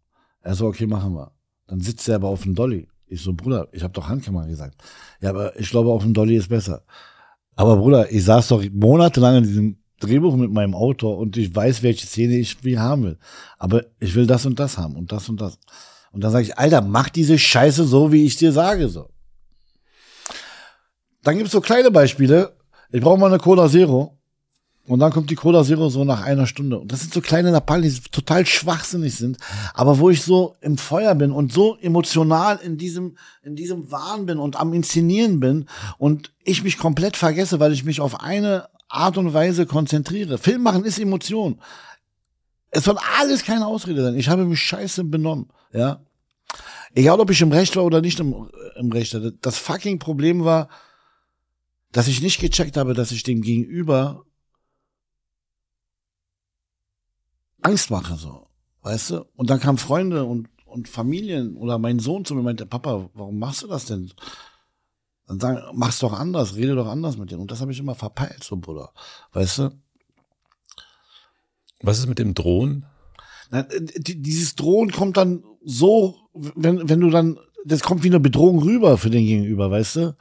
Er 0.41 0.55
so, 0.55 0.65
okay, 0.65 0.87
machen 0.87 1.13
wir. 1.13 1.31
Dann 1.67 1.79
sitzt 1.79 2.07
er 2.09 2.15
aber 2.15 2.29
auf 2.29 2.43
dem 2.43 2.55
Dolly. 2.55 2.87
Ich 3.07 3.21
so, 3.21 3.33
Bruder, 3.33 3.67
ich 3.71 3.83
habe 3.83 3.93
doch 3.93 4.09
Handkamera 4.09 4.47
gesagt. 4.47 4.75
Ja, 5.21 5.29
aber 5.29 5.57
ich 5.59 5.69
glaube, 5.69 5.91
auf 5.91 6.03
dem 6.03 6.13
Dolly 6.13 6.35
ist 6.35 6.49
besser. 6.49 6.83
Aber 7.55 7.77
Bruder, 7.77 8.11
ich 8.11 8.23
saß 8.25 8.49
doch 8.49 8.63
monatelang 8.71 9.37
in 9.37 9.43
diesem 9.43 9.77
Drehbuch 9.99 10.35
mit 10.35 10.51
meinem 10.51 10.75
Autor 10.75 11.17
und 11.17 11.37
ich 11.37 11.55
weiß, 11.55 11.83
welche 11.83 12.05
Szene 12.05 12.37
ich 12.37 12.63
wie 12.63 12.77
haben 12.77 13.03
will. 13.03 13.17
Aber 13.57 13.85
ich 13.99 14.15
will 14.15 14.27
das 14.27 14.45
und 14.45 14.59
das 14.59 14.77
haben 14.77 14.95
und 14.95 15.11
das 15.11 15.29
und 15.29 15.41
das. 15.41 15.59
Und 16.11 16.23
dann 16.23 16.31
sage 16.31 16.45
ich, 16.45 16.57
Alter, 16.57 16.81
mach 16.81 17.09
diese 17.09 17.37
Scheiße 17.37 17.83
so, 17.83 18.11
wie 18.11 18.25
ich 18.25 18.35
dir 18.35 18.51
sage. 18.51 18.89
so. 18.89 19.09
Dann 21.27 21.37
gibt's 21.37 21.51
so 21.51 21.59
kleine 21.59 21.91
Beispiele. 21.91 22.55
Ich 22.89 23.01
brauche 23.01 23.19
mal 23.19 23.25
eine 23.25 23.37
Cola 23.37 23.67
Zero. 23.67 24.17
Und 24.87 24.99
dann 24.99 25.11
kommt 25.11 25.29
die 25.29 25.35
Cola 25.35 25.65
Zero 25.65 25.89
so 25.89 26.05
nach 26.05 26.23
einer 26.23 26.47
Stunde. 26.47 26.79
Und 26.79 26.89
das 26.89 27.01
sind 27.01 27.13
so 27.13 27.19
kleine 27.19 27.51
Lappalien, 27.51 27.93
die 27.93 28.09
total 28.09 28.45
schwachsinnig 28.45 29.13
sind. 29.13 29.37
Aber 29.73 29.99
wo 29.99 30.09
ich 30.09 30.21
so 30.21 30.55
im 30.61 30.77
Feuer 30.77 31.15
bin 31.15 31.33
und 31.33 31.51
so 31.51 31.75
emotional 31.81 32.61
in 32.63 32.77
diesem, 32.77 33.17
in 33.43 33.57
diesem 33.57 33.91
Wahn 33.91 34.25
bin 34.25 34.39
und 34.39 34.57
am 34.57 34.71
Inszenieren 34.71 35.41
bin 35.41 35.65
und 35.97 36.31
ich 36.45 36.63
mich 36.63 36.77
komplett 36.77 37.17
vergesse, 37.17 37.59
weil 37.59 37.73
ich 37.73 37.83
mich 37.83 37.99
auf 37.99 38.21
eine 38.21 38.69
Art 38.87 39.17
und 39.17 39.33
Weise 39.33 39.65
konzentriere. 39.65 40.37
Film 40.37 40.63
machen 40.63 40.85
ist 40.85 40.97
Emotion. 40.97 41.59
Es 42.69 42.85
soll 42.85 42.97
alles 43.19 43.43
keine 43.43 43.67
Ausrede 43.67 44.01
sein. 44.01 44.15
Ich 44.15 44.29
habe 44.29 44.45
mich 44.45 44.61
scheiße 44.61 45.03
benommen, 45.03 45.49
ja. 45.73 45.99
Egal, 46.95 47.19
ob 47.19 47.29
ich 47.31 47.41
im 47.41 47.51
Recht 47.51 47.75
war 47.75 47.83
oder 47.83 47.99
nicht 47.99 48.17
im, 48.21 48.49
im 48.77 48.91
Recht 48.93 49.13
hatte. 49.13 49.33
Das 49.41 49.57
fucking 49.57 49.99
Problem 49.99 50.45
war, 50.45 50.69
dass 51.91 52.07
ich 52.07 52.21
nicht 52.21 52.39
gecheckt 52.39 52.77
habe, 52.77 52.93
dass 52.93 53.11
ich 53.11 53.23
dem 53.23 53.41
Gegenüber 53.41 54.25
Angst 57.61 57.89
mache, 57.89 58.15
so. 58.15 58.47
Weißt 58.81 59.11
du? 59.11 59.25
Und 59.35 59.49
dann 59.49 59.59
kamen 59.59 59.77
Freunde 59.77 60.23
und, 60.23 60.47
und 60.65 60.87
Familien 60.87 61.55
oder 61.57 61.77
mein 61.77 61.99
Sohn 61.99 62.23
zu 62.23 62.33
mir 62.33 62.39
und 62.39 62.45
meinte, 62.45 62.65
Papa, 62.65 63.09
warum 63.13 63.39
machst 63.39 63.63
du 63.63 63.67
das 63.67 63.85
denn? 63.85 64.11
Dann 65.27 65.39
sagen, 65.39 65.61
mach's 65.73 65.99
doch 65.99 66.13
anders, 66.13 66.55
rede 66.55 66.75
doch 66.75 66.87
anders 66.87 67.17
mit 67.17 67.31
denen. 67.31 67.41
Und 67.41 67.51
das 67.51 67.59
habe 67.59 67.71
ich 67.71 67.79
immer 67.79 67.95
verpeilt, 67.95 68.43
so 68.43 68.55
Bruder. 68.55 68.93
Weißt 69.33 69.59
du? 69.59 69.81
Was 71.81 71.99
ist 71.99 72.07
mit 72.07 72.19
dem 72.19 72.33
Drohen? 72.33 72.85
Na, 73.49 73.63
dieses 73.63 74.55
Drohen 74.55 74.91
kommt 74.91 75.17
dann 75.17 75.43
so, 75.63 76.29
wenn, 76.33 76.87
wenn 76.87 77.01
du 77.01 77.09
dann, 77.09 77.37
das 77.65 77.81
kommt 77.81 78.03
wie 78.03 78.07
eine 78.07 78.19
Bedrohung 78.19 78.59
rüber 78.59 78.97
für 78.97 79.09
den 79.09 79.25
Gegenüber, 79.25 79.69
weißt 79.69 79.95
du? 79.97 80.17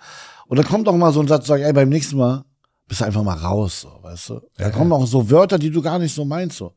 Und 0.49 0.59
dann 0.59 0.67
kommt 0.67 0.89
auch 0.89 0.97
mal 0.97 1.13
so 1.13 1.21
ein 1.21 1.29
Satz, 1.29 1.47
sag, 1.47 1.61
ey, 1.61 1.73
beim 1.73 1.89
nächsten 1.89 2.17
Mal 2.17 2.45
bist 2.89 3.01
du 3.01 3.05
einfach 3.05 3.23
mal 3.23 3.37
raus, 3.37 3.81
so, 3.81 3.99
weißt 4.03 4.31
du? 4.31 4.35
Ja, 4.59 4.67
da 4.67 4.71
kommen 4.71 4.93
auch 4.93 5.07
so 5.07 5.29
Wörter, 5.31 5.59
die 5.59 5.71
du 5.71 5.83
gar 5.83 5.99
nicht 5.99 6.15
so 6.15 6.25
meinst, 6.25 6.57
so. 6.57 6.73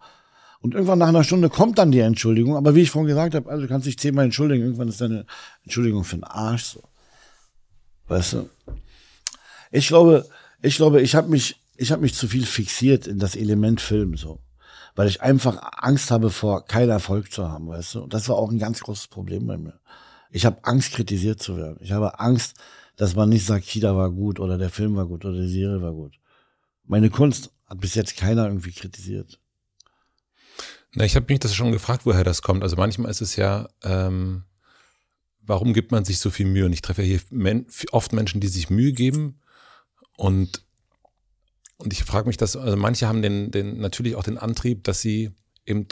Und 0.61 0.73
irgendwann 0.73 0.99
nach 0.99 1.07
einer 1.07 1.23
Stunde 1.23 1.49
kommt 1.49 1.77
dann 1.77 1.91
die 1.91 1.99
Entschuldigung. 1.99 2.57
Aber 2.57 2.75
wie 2.75 2.81
ich 2.81 2.91
vorhin 2.91 3.07
gesagt 3.07 3.33
habe, 3.33 3.49
also 3.49 3.61
du 3.61 3.67
kannst 3.67 3.87
dich 3.87 3.97
zehnmal 3.97 4.25
entschuldigen. 4.25 4.63
Irgendwann 4.63 4.89
ist 4.89 4.99
deine 4.99 5.25
Entschuldigung 5.63 6.03
für 6.03 6.17
den 6.17 6.25
Arsch 6.25 6.63
so. 6.63 6.83
Weißt 8.07 8.33
du? 8.33 8.49
Ich 9.71 9.87
glaube, 9.87 10.25
ich 10.61 10.75
glaube, 10.75 11.01
ich 11.01 11.15
habe 11.15 11.29
mich, 11.29 11.61
ich 11.77 11.91
habe 11.91 12.01
mich 12.01 12.13
zu 12.13 12.27
viel 12.27 12.45
fixiert 12.45 13.07
in 13.07 13.19
das 13.19 13.35
Element 13.35 13.79
Film 13.79 14.17
so, 14.17 14.39
weil 14.95 15.07
ich 15.07 15.21
einfach 15.21 15.57
Angst 15.77 16.11
habe 16.11 16.29
vor 16.29 16.65
keinen 16.65 16.89
Erfolg 16.89 17.31
zu 17.31 17.49
haben, 17.49 17.69
weißt 17.69 17.95
du? 17.95 18.03
Und 18.03 18.13
das 18.13 18.27
war 18.27 18.35
auch 18.35 18.51
ein 18.51 18.59
ganz 18.59 18.81
großes 18.81 19.07
Problem 19.07 19.47
bei 19.47 19.57
mir. 19.57 19.79
Ich 20.31 20.45
habe 20.45 20.57
Angst, 20.63 20.91
kritisiert 20.91 21.41
zu 21.41 21.55
werden. 21.55 21.77
Ich 21.79 21.91
habe 21.91 22.19
Angst, 22.19 22.55
dass 22.99 23.15
man 23.15 23.29
nicht 23.29 23.45
sagt, 23.45 23.65
Kida 23.65 23.95
war 23.95 24.11
gut 24.11 24.41
oder 24.41 24.57
der 24.57 24.69
Film 24.69 24.97
war 24.97 25.05
gut 25.05 25.23
oder 25.23 25.39
die 25.39 25.47
Serie 25.47 25.81
war 25.81 25.93
gut. 25.93 26.19
Meine 26.83 27.09
Kunst 27.09 27.49
hat 27.65 27.79
bis 27.79 27.95
jetzt 27.95 28.17
keiner 28.17 28.45
irgendwie 28.45 28.73
kritisiert. 28.73 29.39
Na, 30.93 31.05
ich 31.05 31.15
habe 31.15 31.25
mich 31.29 31.39
das 31.39 31.55
schon 31.55 31.71
gefragt, 31.71 32.05
woher 32.05 32.25
das 32.25 32.41
kommt. 32.41 32.61
Also 32.61 32.75
manchmal 32.75 33.09
ist 33.09 33.21
es 33.21 33.37
ja, 33.37 33.69
ähm, 33.83 34.43
warum 35.41 35.73
gibt 35.73 35.93
man 35.93 36.03
sich 36.03 36.19
so 36.19 36.29
viel 36.29 36.45
Mühe? 36.45 36.65
Und 36.65 36.73
ich 36.73 36.81
treffe 36.81 37.03
ja 37.03 37.07
hier 37.07 37.21
men 37.29 37.67
oft 37.93 38.11
Menschen, 38.11 38.41
die 38.41 38.49
sich 38.49 38.69
Mühe 38.69 38.91
geben 38.91 39.39
und 40.17 40.65
und 41.77 41.93
ich 41.93 42.03
frage 42.03 42.27
mich, 42.27 42.35
dass 42.35 42.57
also 42.57 42.75
manche 42.75 43.07
haben 43.07 43.21
den, 43.21 43.51
den 43.51 43.79
natürlich 43.79 44.17
auch 44.17 44.23
den 44.23 44.37
Antrieb, 44.37 44.83
dass 44.83 44.99
sie 44.99 45.31
eben 45.65 45.87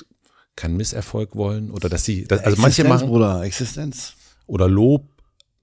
keinen 0.58 0.76
Misserfolg 0.76 1.38
wollen 1.38 1.72
oder 1.72 1.88
dass 1.88 2.03
sie, 2.03 2.26
dass, 2.26 2.41
also 2.41 2.62
manche 2.62 2.84
machen 2.84 3.08
oder 3.08 3.43
Existenz 3.43 4.16
oder 4.45 4.68
Lob, 4.68 5.16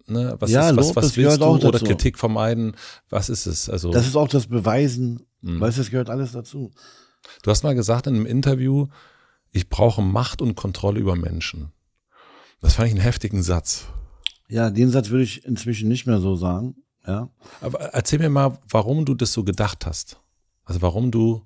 ne, 0.06 0.36
was 0.38 0.50
ja, 0.50 0.70
ist, 0.70 0.76
was, 0.76 0.86
Lob, 0.88 0.96
was 0.96 1.16
willst 1.16 1.40
du 1.40 1.44
oder 1.44 1.72
dazu. 1.72 1.84
Kritik 1.84 2.18
vermeiden, 2.18 2.76
was 3.10 3.28
ist 3.28 3.46
es? 3.46 3.68
Also 3.68 3.90
Das 3.90 4.06
ist 4.06 4.16
auch 4.16 4.28
das 4.28 4.46
Beweisen, 4.46 5.26
Mhm. 5.40 5.60
weißt 5.60 5.76
du, 5.76 5.82
das 5.82 5.90
gehört 5.90 6.08
alles 6.10 6.32
dazu. 6.32 6.70
du 7.42 7.50
hast 7.50 7.62
mal 7.62 7.74
gesagt 7.74 8.06
in 8.06 8.14
einem 8.14 8.26
Interview, 8.26 8.86
ich 9.52 9.68
brauche 9.68 10.02
Macht 10.02 10.40
und 10.42 10.54
Kontrolle 10.56 11.00
über 11.00 11.16
Menschen. 11.16 11.72
Das 12.60 12.74
fand 12.74 12.88
ich 12.88 12.94
einen 12.94 13.02
heftigen 13.02 13.42
Satz. 13.42 13.84
Ja, 14.48 14.70
den 14.70 14.90
Satz 14.90 15.10
würde 15.10 15.24
ich 15.24 15.44
inzwischen 15.44 15.88
nicht 15.88 16.06
mehr 16.06 16.20
so 16.20 16.34
sagen, 16.36 16.76
ja. 17.06 17.28
Aber 17.60 17.80
erzähl 17.80 18.18
mir 18.18 18.30
mal, 18.30 18.58
warum 18.68 19.04
du 19.04 19.14
das 19.14 19.32
so 19.32 19.44
gedacht 19.44 19.84
hast. 19.86 20.18
Also 20.64 20.80
warum 20.80 21.10
du, 21.10 21.42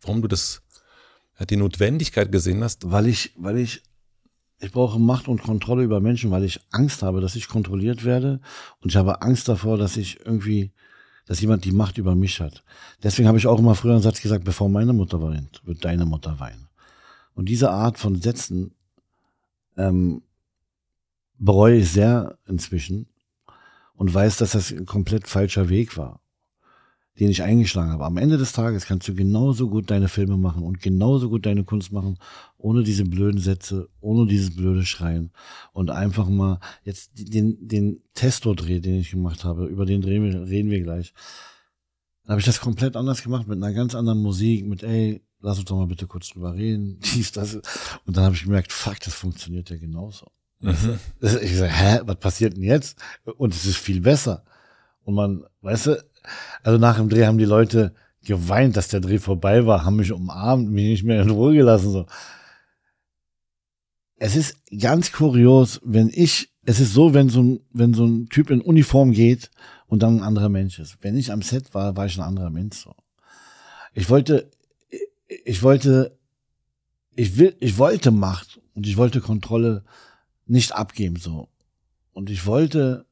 warum 0.00 0.22
du 0.22 0.28
das, 0.28 0.62
die 1.48 1.56
Notwendigkeit 1.56 2.32
gesehen 2.32 2.64
hast. 2.64 2.90
Weil 2.90 3.06
ich, 3.06 3.32
weil 3.36 3.58
ich, 3.58 3.82
ich 4.58 4.72
brauche 4.72 4.98
Macht 4.98 5.28
und 5.28 5.42
Kontrolle 5.42 5.84
über 5.84 6.00
Menschen, 6.00 6.30
weil 6.30 6.44
ich 6.44 6.60
Angst 6.70 7.02
habe, 7.02 7.20
dass 7.20 7.36
ich 7.36 7.48
kontrolliert 7.48 8.04
werde 8.04 8.40
und 8.80 8.90
ich 8.90 8.96
habe 8.96 9.22
Angst 9.22 9.48
davor, 9.48 9.76
dass 9.76 9.96
ich 9.96 10.20
irgendwie, 10.24 10.72
dass 11.26 11.40
jemand 11.40 11.64
die 11.64 11.72
Macht 11.72 11.98
über 11.98 12.14
mich 12.14 12.40
hat. 12.40 12.64
Deswegen 13.02 13.28
habe 13.28 13.38
ich 13.38 13.46
auch 13.46 13.58
immer 13.58 13.74
früher 13.74 13.92
einen 13.92 14.02
Satz 14.02 14.20
gesagt, 14.20 14.44
bevor 14.44 14.68
meine 14.68 14.92
Mutter 14.92 15.20
weint, 15.20 15.60
wird 15.64 15.84
deine 15.84 16.06
Mutter 16.06 16.40
weinen. 16.40 16.68
Und 17.34 17.48
diese 17.48 17.70
Art 17.70 17.98
von 17.98 18.20
Sätzen 18.20 18.74
ähm, 19.76 20.22
bereue 21.38 21.76
ich 21.76 21.90
sehr 21.90 22.38
inzwischen 22.46 23.08
und 23.94 24.12
weiß, 24.12 24.38
dass 24.38 24.52
das 24.52 24.72
ein 24.72 24.86
komplett 24.86 25.28
falscher 25.28 25.68
Weg 25.68 25.96
war, 25.98 26.20
den 27.18 27.30
ich 27.30 27.42
eingeschlagen 27.42 27.92
habe. 27.92 28.04
Am 28.04 28.16
Ende 28.18 28.36
des 28.36 28.52
Tages 28.52 28.86
kannst 28.86 29.08
du 29.08 29.14
genauso 29.14 29.68
gut 29.68 29.90
deine 29.90 30.08
Filme 30.08 30.36
machen 30.36 30.62
und 30.62 30.80
genauso 30.80 31.30
gut 31.30 31.46
deine 31.46 31.64
Kunst 31.64 31.92
machen, 31.92 32.18
ohne 32.58 32.82
diese 32.82 33.04
blöden 33.04 33.40
Sätze, 33.40 33.88
ohne 34.00 34.26
dieses 34.26 34.54
blöde 34.54 34.84
Schreien 34.84 35.30
und 35.72 35.90
einfach 35.90 36.28
mal 36.28 36.60
jetzt 36.84 37.12
den, 37.14 37.56
den 37.66 38.02
Testo-Dreh, 38.14 38.80
den 38.80 38.96
ich 38.96 39.10
gemacht 39.10 39.44
habe, 39.44 39.66
über 39.66 39.86
den 39.86 40.04
reden 40.04 40.70
wir 40.70 40.80
gleich. 40.82 41.14
Dann 42.24 42.32
habe 42.32 42.40
ich 42.40 42.46
das 42.46 42.60
komplett 42.60 42.96
anders 42.96 43.22
gemacht, 43.22 43.46
mit 43.46 43.62
einer 43.62 43.72
ganz 43.72 43.94
anderen 43.94 44.20
Musik, 44.20 44.66
mit 44.66 44.82
ey, 44.82 45.22
lass 45.40 45.58
uns 45.58 45.66
doch 45.66 45.76
mal 45.76 45.86
bitte 45.86 46.06
kurz 46.06 46.28
drüber 46.28 46.54
reden, 46.54 46.98
dies, 47.14 47.32
das. 47.32 47.54
Und 48.04 48.16
dann 48.16 48.24
habe 48.24 48.34
ich 48.34 48.44
gemerkt, 48.44 48.72
fuck, 48.72 49.00
das 49.00 49.14
funktioniert 49.14 49.70
ja 49.70 49.76
genauso. 49.76 50.26
Mhm. 50.60 50.98
Ich 51.20 51.56
so, 51.56 51.64
hä, 51.64 52.00
was 52.04 52.16
passiert 52.16 52.56
denn 52.56 52.62
jetzt? 52.62 52.98
Und 53.36 53.54
es 53.54 53.64
ist 53.64 53.76
viel 53.76 54.00
besser. 54.00 54.44
Und 55.04 55.14
man, 55.14 55.44
weißt 55.60 55.86
du, 55.86 56.04
also 56.62 56.78
nach 56.78 56.96
dem 56.96 57.08
Dreh 57.08 57.26
haben 57.26 57.38
die 57.38 57.44
Leute 57.44 57.94
geweint, 58.26 58.76
dass 58.76 58.88
der 58.88 59.00
Dreh 59.00 59.18
vorbei 59.18 59.66
war, 59.66 59.84
haben 59.84 59.96
mich 59.96 60.12
umarmt, 60.12 60.70
mich 60.70 60.84
nicht 60.84 61.04
mehr 61.04 61.22
in 61.22 61.30
Ruhe 61.30 61.54
gelassen, 61.54 61.90
so. 61.92 62.06
Es 64.18 64.34
ist 64.34 64.56
ganz 64.78 65.12
kurios, 65.12 65.80
wenn 65.84 66.10
ich, 66.12 66.50
es 66.64 66.80
ist 66.80 66.94
so, 66.94 67.14
wenn 67.14 67.28
so 67.28 67.42
ein, 67.42 67.60
wenn 67.72 67.94
so 67.94 68.06
ein 68.06 68.28
Typ 68.28 68.50
in 68.50 68.62
Uniform 68.62 69.12
geht 69.12 69.50
und 69.86 70.02
dann 70.02 70.18
ein 70.18 70.22
anderer 70.22 70.48
Mensch 70.48 70.78
ist. 70.78 70.96
Wenn 71.02 71.16
ich 71.16 71.30
am 71.30 71.42
Set 71.42 71.74
war, 71.74 71.96
war 71.96 72.06
ich 72.06 72.16
ein 72.16 72.24
anderer 72.24 72.50
Mensch, 72.50 72.78
so. 72.78 72.94
Ich 73.92 74.10
wollte, 74.10 74.50
ich 75.44 75.62
wollte, 75.62 76.18
ich 77.14 77.38
will, 77.38 77.56
ich 77.60 77.78
wollte 77.78 78.10
Macht 78.10 78.60
und 78.74 78.86
ich 78.86 78.96
wollte 78.96 79.20
Kontrolle 79.20 79.84
nicht 80.46 80.72
abgeben, 80.72 81.16
so. 81.16 81.48
Und 82.12 82.30
ich 82.30 82.46
wollte, 82.46 83.06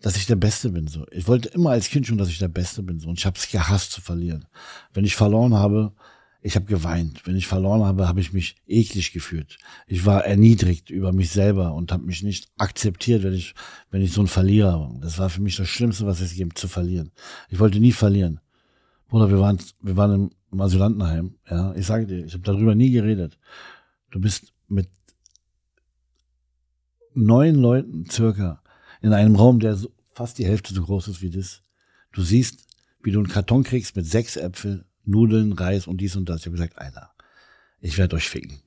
dass 0.00 0.16
ich 0.16 0.26
der 0.26 0.36
Beste 0.36 0.70
bin, 0.70 0.88
so. 0.88 1.06
Ich 1.10 1.26
wollte 1.26 1.48
immer 1.48 1.70
als 1.70 1.88
Kind 1.88 2.06
schon, 2.06 2.18
dass 2.18 2.28
ich 2.28 2.38
der 2.38 2.48
Beste 2.48 2.82
bin, 2.82 3.00
so. 3.00 3.08
Und 3.08 3.18
ich 3.18 3.26
habe 3.26 3.38
es 3.38 3.50
gehasst 3.50 3.92
zu 3.92 4.00
verlieren. 4.00 4.46
Wenn 4.92 5.04
ich 5.04 5.16
verloren 5.16 5.54
habe, 5.54 5.92
ich 6.42 6.54
habe 6.54 6.66
geweint. 6.66 7.26
Wenn 7.26 7.34
ich 7.34 7.48
verloren 7.48 7.82
habe, 7.82 8.06
habe 8.06 8.20
ich 8.20 8.32
mich 8.32 8.56
eklig 8.66 9.12
gefühlt. 9.12 9.58
Ich 9.88 10.06
war 10.06 10.24
erniedrigt 10.24 10.90
über 10.90 11.12
mich 11.12 11.30
selber 11.30 11.74
und 11.74 11.90
habe 11.90 12.04
mich 12.04 12.22
nicht 12.22 12.48
akzeptiert, 12.56 13.24
wenn 13.24 13.32
ich, 13.32 13.54
wenn 13.90 14.02
ich 14.02 14.12
so 14.12 14.20
ein 14.20 14.28
Verlierer 14.28 14.78
war. 14.78 14.94
Das 15.00 15.18
war 15.18 15.28
für 15.28 15.40
mich 15.40 15.56
das 15.56 15.68
Schlimmste, 15.68 16.06
was 16.06 16.20
es 16.20 16.34
gibt, 16.34 16.56
zu 16.58 16.68
verlieren. 16.68 17.10
Ich 17.48 17.58
wollte 17.58 17.80
nie 17.80 17.92
verlieren. 17.92 18.40
Bruder, 19.08 19.30
wir 19.30 19.40
waren, 19.40 19.58
wir 19.80 19.96
waren 19.96 20.14
im, 20.14 20.30
im 20.52 20.60
Asylantenheim. 20.60 21.34
Ja, 21.50 21.74
ich 21.74 21.86
sage 21.86 22.06
dir, 22.06 22.24
ich 22.24 22.34
habe 22.34 22.44
darüber 22.44 22.74
nie 22.74 22.90
geredet. 22.90 23.38
Du 24.10 24.20
bist 24.20 24.52
mit 24.68 24.88
neun 27.14 27.56
Leuten 27.56 28.08
circa 28.08 28.62
in 29.02 29.12
einem 29.12 29.36
Raum, 29.36 29.60
der 29.60 29.76
so, 29.76 29.90
fast 30.12 30.38
die 30.38 30.46
Hälfte 30.46 30.74
so 30.74 30.84
groß 30.84 31.08
ist 31.08 31.22
wie 31.22 31.30
das. 31.30 31.62
Du 32.12 32.22
siehst, 32.22 32.66
wie 33.02 33.12
du 33.12 33.18
einen 33.18 33.28
Karton 33.28 33.62
kriegst 33.62 33.96
mit 33.96 34.06
sechs 34.06 34.36
Äpfel, 34.36 34.84
Nudeln, 35.04 35.52
Reis 35.52 35.86
und 35.86 35.98
dies 35.98 36.16
und 36.16 36.28
das. 36.28 36.40
Ich 36.40 36.46
habe 36.46 36.56
gesagt, 36.56 36.78
Alter, 36.78 37.10
ich 37.80 37.98
werde 37.98 38.16
euch 38.16 38.28
ficken. 38.28 38.60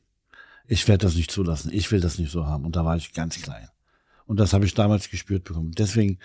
Ich 0.68 0.88
werde 0.88 1.06
das 1.06 1.16
nicht 1.16 1.32
zulassen. 1.32 1.72
Ich 1.74 1.92
will 1.92 2.00
das 2.00 2.20
nicht 2.20 2.32
so 2.32 2.46
haben. 2.46 2.66
Und 2.66 2.76
da 2.76 2.86
war 2.86 2.96
ich 2.96 3.14
ganz 3.14 3.42
klein. 3.42 3.68
Und 4.26 4.40
das 4.40 4.54
habe 4.54 4.66
ich 4.66 4.76
damals 4.76 5.10
gespürt 5.10 5.44
bekommen. 5.44 5.72
Deswegen 5.72 6.20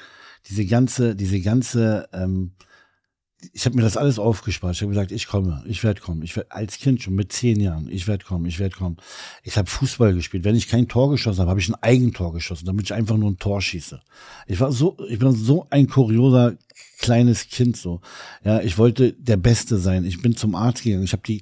diese 0.47 0.67
ganze, 0.67 1.17
diese 1.17 1.41
ganze, 1.41 2.07
ähm, 2.13 2.53
ich 3.53 3.67
habe 3.67 3.77
mir 3.77 3.83
das 3.83 3.97
alles 3.97 4.19
aufgespart. 4.19 4.75
Ich 4.75 4.83
habe 4.83 4.91
gesagt, 4.91 5.13
ich 5.13 5.27
komme, 5.27 5.63
ich 5.67 5.83
werde 5.85 6.01
kommen. 6.01 6.23
Ich 6.23 6.37
werd, 6.37 6.51
als 6.51 6.79
Kind 6.79 7.03
schon 7.03 7.15
mit 7.15 7.33
zehn 7.33 7.61
Jahren, 7.61 7.89
ich 7.91 8.07
werde 8.07 8.25
kommen, 8.25 8.47
ich 8.47 8.59
werde 8.59 8.77
kommen. 8.77 8.97
Ich 9.43 9.57
habe 9.57 9.69
Fußball 9.69 10.15
gespielt. 10.15 10.45
Wenn 10.45 10.57
ich 10.57 10.69
kein 10.69 10.89
Tor 10.89 11.11
geschossen 11.11 11.41
habe, 11.41 11.51
habe 11.51 11.61
ich 11.61 11.69
ein 11.69 11.83
Eigentor 11.83 12.33
geschossen, 12.33 12.67
damit 12.67 12.87
ich 12.87 12.95
einfach 12.95 13.17
nur 13.17 13.31
ein 13.31 13.39
Tor 13.39 13.61
schieße. 13.61 14.01
Ich 14.47 14.61
war 14.61 14.73
so, 14.73 14.97
ich 15.09 15.19
bin 15.19 15.33
so 15.33 15.67
ein 15.71 15.89
kurioser 15.89 16.55
kleines 16.99 17.49
Kind 17.49 17.77
so. 17.77 18.01
Ja, 18.45 18.61
ich 18.61 18.79
wollte 18.79 19.13
der 19.13 19.37
Beste 19.37 19.79
sein. 19.79 20.05
Ich 20.05 20.23
bin 20.23 20.37
zum 20.37 20.55
Arzt 20.55 20.83
gegangen. 20.83 21.05
Ich 21.05 21.13
habe 21.13 21.23
die 21.27 21.41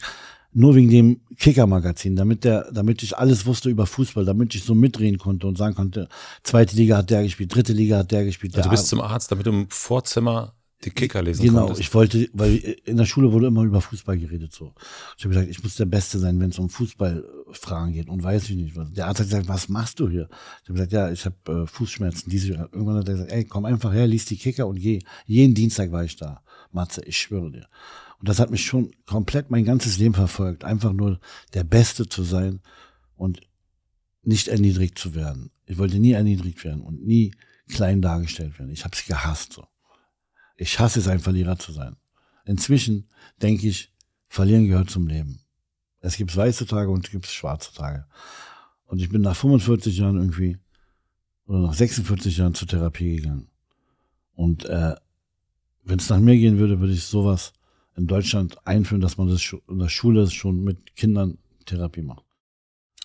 nur 0.55 0.75
wegen 0.75 0.91
dem 0.91 1.21
Kicker-Magazin, 1.39 2.15
damit 2.15 2.45
der, 2.45 2.71
damit 2.73 3.03
ich 3.03 3.17
alles 3.17 3.47
wusste 3.47 3.71
über 3.71 3.87
Fußball, 3.87 4.25
damit 4.25 4.55
ich 4.55 4.65
so 4.65 4.75
mitreden 4.75 5.19
konnte 5.19 5.47
und 5.47 5.57
sagen 5.57 5.75
konnte, 5.75 6.09
zweite 6.43 6.77
Liga 6.77 6.99
hat 6.99 7.11
der 7.11 7.23
gespielt, 7.23 7.55
dritte 7.55 7.73
Liga 7.73 7.99
hat 7.99 8.13
der 8.13 8.25
gespielt. 8.25 8.55
Also 8.57 8.69
du 8.69 8.71
bist 8.71 8.89
zum 8.89 9.01
Arzt, 9.01 9.33
damit 9.33 9.47
du 9.47 9.51
im 9.51 9.71
Vorzimmer 9.71 10.55
die 10.85 10.91
Kicker 10.91 11.23
lesen 11.23 11.45
genau, 11.45 11.67
konntest. 11.67 11.81
ich 11.81 11.95
wollte, 11.95 12.29
weil 12.33 12.57
in 12.85 12.97
der 12.97 13.05
Schule 13.05 13.33
wurde 13.33 13.47
immer 13.47 13.63
über 13.63 13.81
Fußball 13.81 14.19
geredet 14.19 14.53
so. 14.53 14.75
Ich 15.17 15.25
habe 15.25 15.35
gesagt, 15.35 15.51
ich 15.51 15.63
muss 15.63 15.77
der 15.77 15.87
Beste 15.87 16.19
sein, 16.19 16.41
wenn 16.41 16.51
es 16.51 16.59
um 16.59 16.69
Fußballfragen 16.69 17.93
geht 17.93 18.09
und 18.09 18.23
weiß 18.23 18.51
ich 18.51 18.57
nicht 18.57 18.77
was. 18.77 18.93
Der 18.93 19.07
Arzt 19.07 19.21
hat 19.21 19.29
gesagt, 19.29 19.49
was 19.49 19.69
machst 19.69 20.01
du 20.01 20.09
hier? 20.09 20.29
Ich 20.63 20.69
habe 20.69 20.75
gesagt, 20.75 20.93
ja, 20.93 21.11
ich 21.13 21.25
habe 21.25 21.63
äh, 21.63 21.67
Fußschmerzen. 21.67 22.31
Diese, 22.31 22.53
irgendwann 22.53 22.97
hat 22.97 23.09
er 23.09 23.15
gesagt, 23.15 23.33
ey, 23.33 23.45
komm 23.45 23.65
einfach 23.65 23.93
her, 23.93 24.07
lies 24.07 24.25
die 24.25 24.37
Kicker 24.37 24.67
und 24.67 24.81
geh. 24.81 25.01
Jeden 25.27 25.55
Dienstag 25.55 25.93
war 25.93 26.05
ich 26.05 26.17
da, 26.17 26.43
Matze, 26.73 27.03
ich 27.05 27.19
schwöre 27.19 27.53
dir. 27.53 27.69
Und 28.19 28.29
das 28.29 28.39
hat 28.39 28.51
mich 28.51 28.65
schon 28.65 28.93
komplett 29.07 29.51
mein 29.51 29.65
ganzes 29.65 29.99
Leben 29.99 30.15
verfolgt, 30.15 30.65
einfach 30.65 30.93
nur 30.93 31.21
der 31.55 31.65
Beste 31.65 32.09
zu 32.09 32.23
sein 32.23 32.61
und 33.17 33.41
nicht 34.23 34.49
erniedrigt 34.49 34.99
zu 34.99 35.15
werden. 35.15 35.51
Ich 35.67 35.79
wollte 35.79 35.99
nie 35.99 36.13
erniedrigt 36.13 36.65
werden 36.65 36.83
und 36.83 37.05
nie 37.05 37.33
klein 37.69 38.03
dargestellt 38.03 38.59
werden. 38.59 38.71
Ich 38.73 38.85
habe 38.85 38.95
es 38.95 39.05
gehasst 39.05 39.55
so. 39.55 39.67
Ich 40.63 40.79
hasse 40.79 41.01
es, 41.01 41.09
ein 41.09 41.19
Verlierer 41.19 41.59
zu 41.59 41.73
sein. 41.73 41.97
Inzwischen 42.45 43.09
denke 43.41 43.67
ich, 43.67 43.93
verlieren 44.29 44.69
gehört 44.69 44.91
zum 44.91 45.09
Leben. 45.09 45.41
Es 46.01 46.17
gibt 46.17 46.37
weiße 46.37 46.67
Tage 46.67 46.91
und 46.91 47.05
es 47.05 47.11
gibt 47.11 47.27
schwarze 47.27 47.75
Tage. 47.75 48.07
Und 48.87 49.01
ich 49.01 49.09
bin 49.09 49.23
nach 49.23 49.37
45 49.37 49.99
Jahren 49.99 50.17
irgendwie 50.17 50.59
oder 51.47 51.59
nach 51.59 51.75
46 51.75 52.37
Jahren 52.37 52.55
zur 52.55 52.69
Therapie 52.69 53.17
gegangen. 53.17 53.49
Und 54.35 54.65
äh, 54.67 54.95
wenn 55.83 55.99
es 55.99 56.09
nach 56.09 56.21
mir 56.21 56.37
gehen 56.37 56.59
würde, 56.59 56.79
würde 56.79 56.93
ich 56.93 57.05
sowas 57.05 57.53
in 57.97 58.07
Deutschland 58.07 58.57
einführen, 58.65 59.01
dass 59.01 59.19
man 59.19 59.29
das 59.29 59.55
in 59.69 59.79
der 59.79 59.89
Schule 59.89 60.31
schon 60.31 60.63
mit 60.63 60.95
Kindern 60.95 61.39
Therapie 61.67 62.03
macht. 62.03 62.25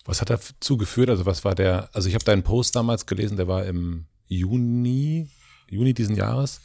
Was 0.04 0.20
hat 0.20 0.30
dazu 0.30 0.76
geführt? 0.76 1.10
Also 1.10 1.26
was 1.26 1.44
war 1.44 1.54
der, 1.54 1.90
also 1.92 2.08
ich 2.08 2.14
habe 2.14 2.24
deinen 2.24 2.44
Post 2.44 2.76
damals 2.76 3.04
gelesen, 3.06 3.36
der 3.36 3.48
war 3.48 3.66
im 3.66 4.06
Juni, 4.26 5.28
Juni 5.70 5.94
diesen 5.94 6.16
Jahres, 6.16 6.60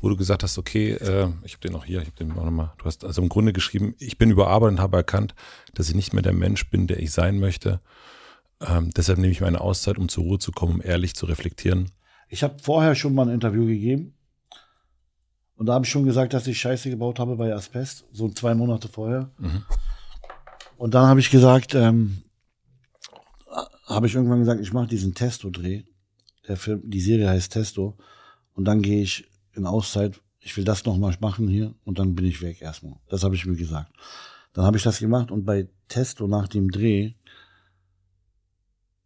wo 0.00 0.08
du 0.08 0.16
gesagt 0.16 0.42
hast, 0.42 0.58
okay, 0.58 0.92
äh, 0.92 1.28
ich 1.44 1.52
habe 1.52 1.62
den 1.62 1.72
noch 1.72 1.84
hier, 1.84 2.00
ich 2.00 2.08
habe 2.08 2.16
den 2.16 2.32
auch 2.32 2.44
nochmal, 2.44 2.72
du 2.78 2.84
hast 2.84 3.04
also 3.04 3.22
im 3.22 3.28
Grunde 3.28 3.52
geschrieben, 3.52 3.94
ich 3.98 4.18
bin 4.18 4.30
überarbeitet 4.30 4.78
und 4.78 4.82
habe 4.82 4.96
erkannt, 4.98 5.34
dass 5.74 5.88
ich 5.88 5.94
nicht 5.94 6.12
mehr 6.12 6.22
der 6.22 6.32
Mensch 6.32 6.68
bin, 6.70 6.86
der 6.86 7.00
ich 7.00 7.10
sein 7.12 7.38
möchte. 7.38 7.80
Ähm, 8.60 8.90
deshalb 8.96 9.18
nehme 9.18 9.32
ich 9.32 9.40
meine 9.40 9.60
Auszeit, 9.60 9.98
um 9.98 10.08
zur 10.08 10.24
Ruhe 10.24 10.38
zu 10.38 10.52
kommen, 10.52 10.74
um 10.74 10.82
ehrlich 10.82 11.14
zu 11.14 11.26
reflektieren. 11.26 11.90
Ich 12.28 12.42
habe 12.42 12.56
vorher 12.62 12.94
schon 12.94 13.14
mal 13.14 13.26
ein 13.26 13.34
Interview 13.34 13.66
gegeben 13.66 14.14
und 15.56 15.66
da 15.66 15.74
habe 15.74 15.84
ich 15.84 15.90
schon 15.90 16.04
gesagt, 16.04 16.32
dass 16.32 16.46
ich 16.46 16.58
Scheiße 16.58 16.88
gebaut 16.88 17.18
habe 17.18 17.36
bei 17.36 17.54
Asbest, 17.54 18.06
so 18.12 18.30
zwei 18.30 18.54
Monate 18.54 18.88
vorher. 18.88 19.30
Mhm. 19.38 19.62
Und 20.78 20.94
dann 20.94 21.06
habe 21.06 21.20
ich 21.20 21.30
gesagt, 21.30 21.74
ähm, 21.74 22.22
habe 23.86 24.06
ich 24.06 24.14
irgendwann 24.14 24.38
gesagt, 24.38 24.60
ich 24.62 24.72
mache 24.72 24.86
diesen 24.86 25.14
Testo-Dreh. 25.14 25.82
Der 26.48 26.56
Film, 26.56 26.80
die 26.84 27.00
Serie 27.00 27.28
heißt 27.28 27.52
Testo. 27.52 27.98
Und 28.60 28.66
dann 28.66 28.82
gehe 28.82 29.00
ich 29.00 29.26
in 29.54 29.64
Auszeit. 29.64 30.20
Ich 30.38 30.54
will 30.54 30.64
das 30.64 30.84
nochmal 30.84 31.16
machen 31.18 31.48
hier 31.48 31.74
und 31.84 31.98
dann 31.98 32.14
bin 32.14 32.26
ich 32.26 32.42
weg 32.42 32.60
erstmal. 32.60 33.00
Das 33.08 33.24
habe 33.24 33.34
ich 33.34 33.46
mir 33.46 33.56
gesagt. 33.56 33.90
Dann 34.52 34.66
habe 34.66 34.76
ich 34.76 34.82
das 34.82 34.98
gemacht 34.98 35.30
und 35.30 35.46
bei 35.46 35.66
Testo 35.88 36.26
nach 36.26 36.46
dem 36.46 36.70
Dreh 36.70 37.14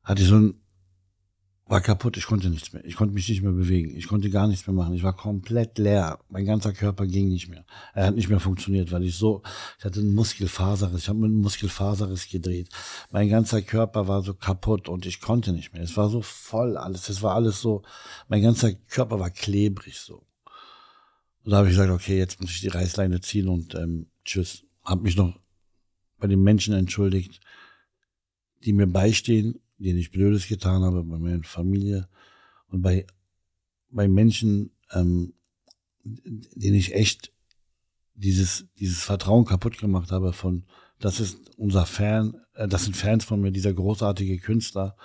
hatte 0.03 0.23
ich 0.23 0.29
so 0.29 0.41
ein 0.41 0.61
war 1.67 1.81
kaputt, 1.81 2.19
ich 2.19 2.27
konnte 2.27 2.51
nichts 2.51 2.75
mehr. 2.75 2.85
Ich 2.85 2.97
konnte 2.97 3.15
mich 3.15 3.29
nicht 3.29 3.43
mehr 3.43 3.53
bewegen. 3.53 3.97
Ich 3.97 4.07
konnte 4.07 4.29
gar 4.29 4.47
nichts 4.47 4.67
mehr 4.67 4.75
machen. 4.75 4.95
Ich 4.95 5.03
war 5.03 5.17
komplett 5.17 5.79
leer. 5.79 6.19
Mein 6.29 6.45
ganzer 6.45 6.75
Körper 6.75 7.07
ging 7.07 7.29
nicht 7.29 7.49
mehr. 7.49 7.65
Er 7.95 8.07
hat 8.07 8.15
nicht 8.15 8.29
mehr 8.29 8.41
funktioniert, 8.41 8.93
weil 8.93 9.03
ich 9.05 9.17
so, 9.17 9.43
ich 9.79 9.85
hatte 9.85 10.01
einen 10.01 10.15
Muskelfaserriss. 10.15 11.03
Ich 11.03 11.09
habe 11.09 11.21
mit 11.21 11.31
einem 11.31 11.41
Muskelfaserriss 11.41 12.29
gedreht. 12.29 12.69
Mein 13.11 13.31
ganzer 13.31 13.63
Körper 13.63 14.09
war 14.09 14.23
so 14.23 14.35
kaputt 14.35 14.91
und 14.91 15.07
ich 15.07 15.23
konnte 15.23 15.53
nicht 15.53 15.73
mehr. 15.73 15.83
Es 15.83 15.97
war 15.97 16.11
so 16.11 16.21
voll 16.21 16.77
alles. 16.77 17.09
Es 17.09 17.23
war 17.23 17.35
alles 17.35 17.63
so, 17.63 17.83
mein 18.29 18.43
ganzer 18.43 18.75
Körper 18.75 19.19
war 19.19 19.31
klebrig 19.31 19.99
so. 19.99 20.27
Und 21.45 21.51
da 21.51 21.59
habe 21.59 21.69
ich 21.69 21.75
gesagt, 21.75 21.93
okay, 21.93 22.19
jetzt 22.19 22.43
muss 22.43 22.51
ich 22.51 22.61
die 22.61 22.69
Reißleine 22.69 23.23
ziehen 23.23 23.49
und 23.49 23.75
ähm, 23.75 24.07
tschüss. 24.25 24.65
Hab 24.83 25.01
mich 25.01 25.17
noch 25.17 25.39
bei 26.19 26.27
den 26.27 26.43
Menschen 26.43 26.75
entschuldigt, 26.75 27.41
die 28.65 28.75
mir 28.75 28.87
beistehen 28.87 29.61
denen 29.85 29.99
ich 29.99 30.11
Blödes 30.11 30.49
getan 30.49 30.83
habe, 30.83 31.05
bei 31.05 31.19
meiner 31.19 31.43
Familie 31.45 32.09
und 32.69 32.83
bei, 32.83 33.07
bei 33.91 34.09
Menschen, 34.09 34.71
ähm, 34.93 35.35
denen 36.03 36.75
ich 36.75 36.95
echt 36.95 37.33
dieses, 38.15 38.67
dieses 38.79 39.03
Vertrauen 39.03 39.45
kaputt 39.45 39.79
gemacht 39.79 40.11
habe 40.11 40.33
von, 40.33 40.65
das 40.99 41.21
ist 41.21 41.39
unser 41.57 41.87
Fan, 41.87 42.37
äh, 42.55 42.69
das 42.69 42.85
sind 42.85 42.97
Fans 42.97 43.25
von 43.25 43.41
mir, 43.41 43.53
dieser 43.53 43.73
großartige 43.73 44.39
Künstler, 44.39 44.97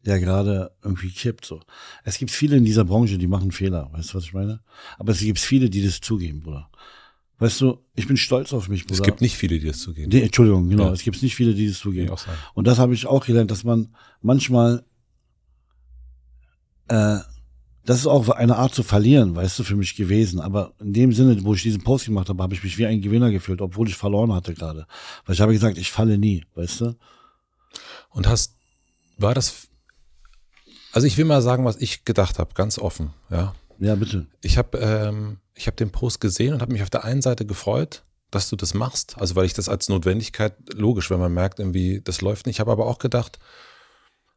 der 0.00 0.20
gerade 0.20 0.74
irgendwie 0.82 1.10
kippt, 1.10 1.44
so. 1.44 1.62
Es 2.04 2.18
gibt 2.18 2.30
viele 2.30 2.56
in 2.56 2.64
dieser 2.64 2.84
Branche, 2.84 3.18
die 3.18 3.26
machen 3.26 3.52
Fehler, 3.52 3.90
weißt 3.92 4.12
du, 4.12 4.18
was 4.18 4.24
ich 4.24 4.34
meine? 4.34 4.62
Aber 4.98 5.12
es 5.12 5.20
gibt 5.20 5.38
viele, 5.38 5.70
die 5.70 5.84
das 5.84 6.00
zugeben, 6.00 6.40
Bruder. 6.40 6.70
Weißt 7.44 7.60
du, 7.60 7.76
ich 7.94 8.08
bin 8.08 8.16
stolz 8.16 8.54
auf 8.54 8.70
mich, 8.70 8.86
Bruder. 8.86 8.94
Es 8.94 9.02
gibt 9.02 9.20
nicht 9.20 9.36
viele, 9.36 9.58
die 9.58 9.66
das 9.66 9.78
zugeben. 9.80 10.08
Nee, 10.10 10.22
Entschuldigung, 10.22 10.66
genau. 10.66 10.86
Ja. 10.86 10.92
Es 10.92 11.02
gibt 11.02 11.22
nicht 11.22 11.34
viele, 11.34 11.52
die 11.52 11.68
das 11.68 11.78
zugeben. 11.78 12.10
Und 12.54 12.66
das 12.66 12.78
habe 12.78 12.94
ich 12.94 13.04
auch 13.04 13.26
gelernt, 13.26 13.50
dass 13.50 13.64
man 13.64 13.94
manchmal, 14.22 14.82
äh, 16.88 17.18
das 17.84 17.98
ist 17.98 18.06
auch 18.06 18.30
eine 18.30 18.56
Art 18.56 18.74
zu 18.74 18.82
verlieren, 18.82 19.36
weißt 19.36 19.58
du, 19.58 19.62
für 19.62 19.76
mich 19.76 19.94
gewesen. 19.94 20.40
Aber 20.40 20.72
in 20.80 20.94
dem 20.94 21.12
Sinne, 21.12 21.36
wo 21.44 21.52
ich 21.52 21.62
diesen 21.62 21.84
Post 21.84 22.06
gemacht 22.06 22.30
habe, 22.30 22.42
habe 22.42 22.54
ich 22.54 22.64
mich 22.64 22.78
wie 22.78 22.86
ein 22.86 23.02
Gewinner 23.02 23.30
gefühlt, 23.30 23.60
obwohl 23.60 23.90
ich 23.90 23.94
verloren 23.94 24.32
hatte 24.32 24.54
gerade. 24.54 24.86
Weil 25.26 25.34
ich 25.34 25.42
habe 25.42 25.52
gesagt, 25.52 25.76
ich 25.76 25.92
falle 25.92 26.16
nie, 26.16 26.46
weißt 26.54 26.80
du? 26.80 26.96
Und 28.08 28.26
hast, 28.26 28.56
war 29.18 29.34
das, 29.34 29.68
also 30.92 31.06
ich 31.06 31.18
will 31.18 31.26
mal 31.26 31.42
sagen, 31.42 31.66
was 31.66 31.76
ich 31.76 32.06
gedacht 32.06 32.38
habe, 32.38 32.54
ganz 32.54 32.78
offen, 32.78 33.12
ja. 33.28 33.54
Ja, 33.80 33.96
bitte. 33.96 34.28
Ich 34.40 34.56
habe 34.56 34.78
ähm, 34.78 35.40
ich 35.54 35.66
habe 35.66 35.76
den 35.76 35.90
Post 35.90 36.20
gesehen 36.20 36.54
und 36.54 36.62
habe 36.62 36.72
mich 36.72 36.82
auf 36.82 36.90
der 36.90 37.04
einen 37.04 37.22
Seite 37.22 37.46
gefreut, 37.46 38.02
dass 38.30 38.48
du 38.48 38.56
das 38.56 38.74
machst. 38.74 39.16
Also 39.18 39.36
weil 39.36 39.46
ich 39.46 39.54
das 39.54 39.68
als 39.68 39.88
Notwendigkeit, 39.88 40.54
logisch, 40.74 41.10
wenn 41.10 41.20
man 41.20 41.32
merkt, 41.32 41.60
irgendwie, 41.60 42.00
das 42.02 42.20
läuft 42.20 42.46
nicht. 42.46 42.56
Ich 42.56 42.60
habe 42.60 42.72
aber 42.72 42.86
auch 42.86 42.98
gedacht, 42.98 43.38